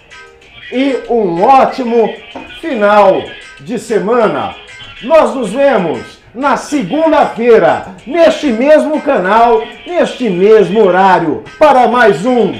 e 0.72 1.02
um 1.08 1.42
ótimo 1.44 2.12
final 2.60 3.22
de 3.60 3.78
semana. 3.78 4.54
Nós 5.02 5.34
nos 5.34 5.50
vemos 5.52 6.19
na 6.34 6.56
segunda-feira, 6.56 7.94
neste 8.06 8.46
mesmo 8.52 9.00
canal, 9.02 9.62
neste 9.86 10.28
mesmo 10.30 10.84
horário, 10.84 11.44
para 11.58 11.88
mais 11.88 12.24
um 12.24 12.52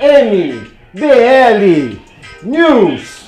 MBL 0.00 1.98
News. 2.42 3.18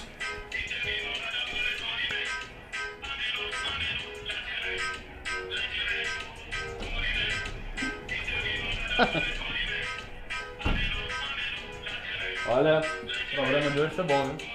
Olha, 12.49 12.81
o 12.81 13.35
programa 13.35 13.71
de 13.71 13.81
hoje 13.81 13.95
foi 13.95 14.05
bom, 14.05 14.25
né? 14.25 14.50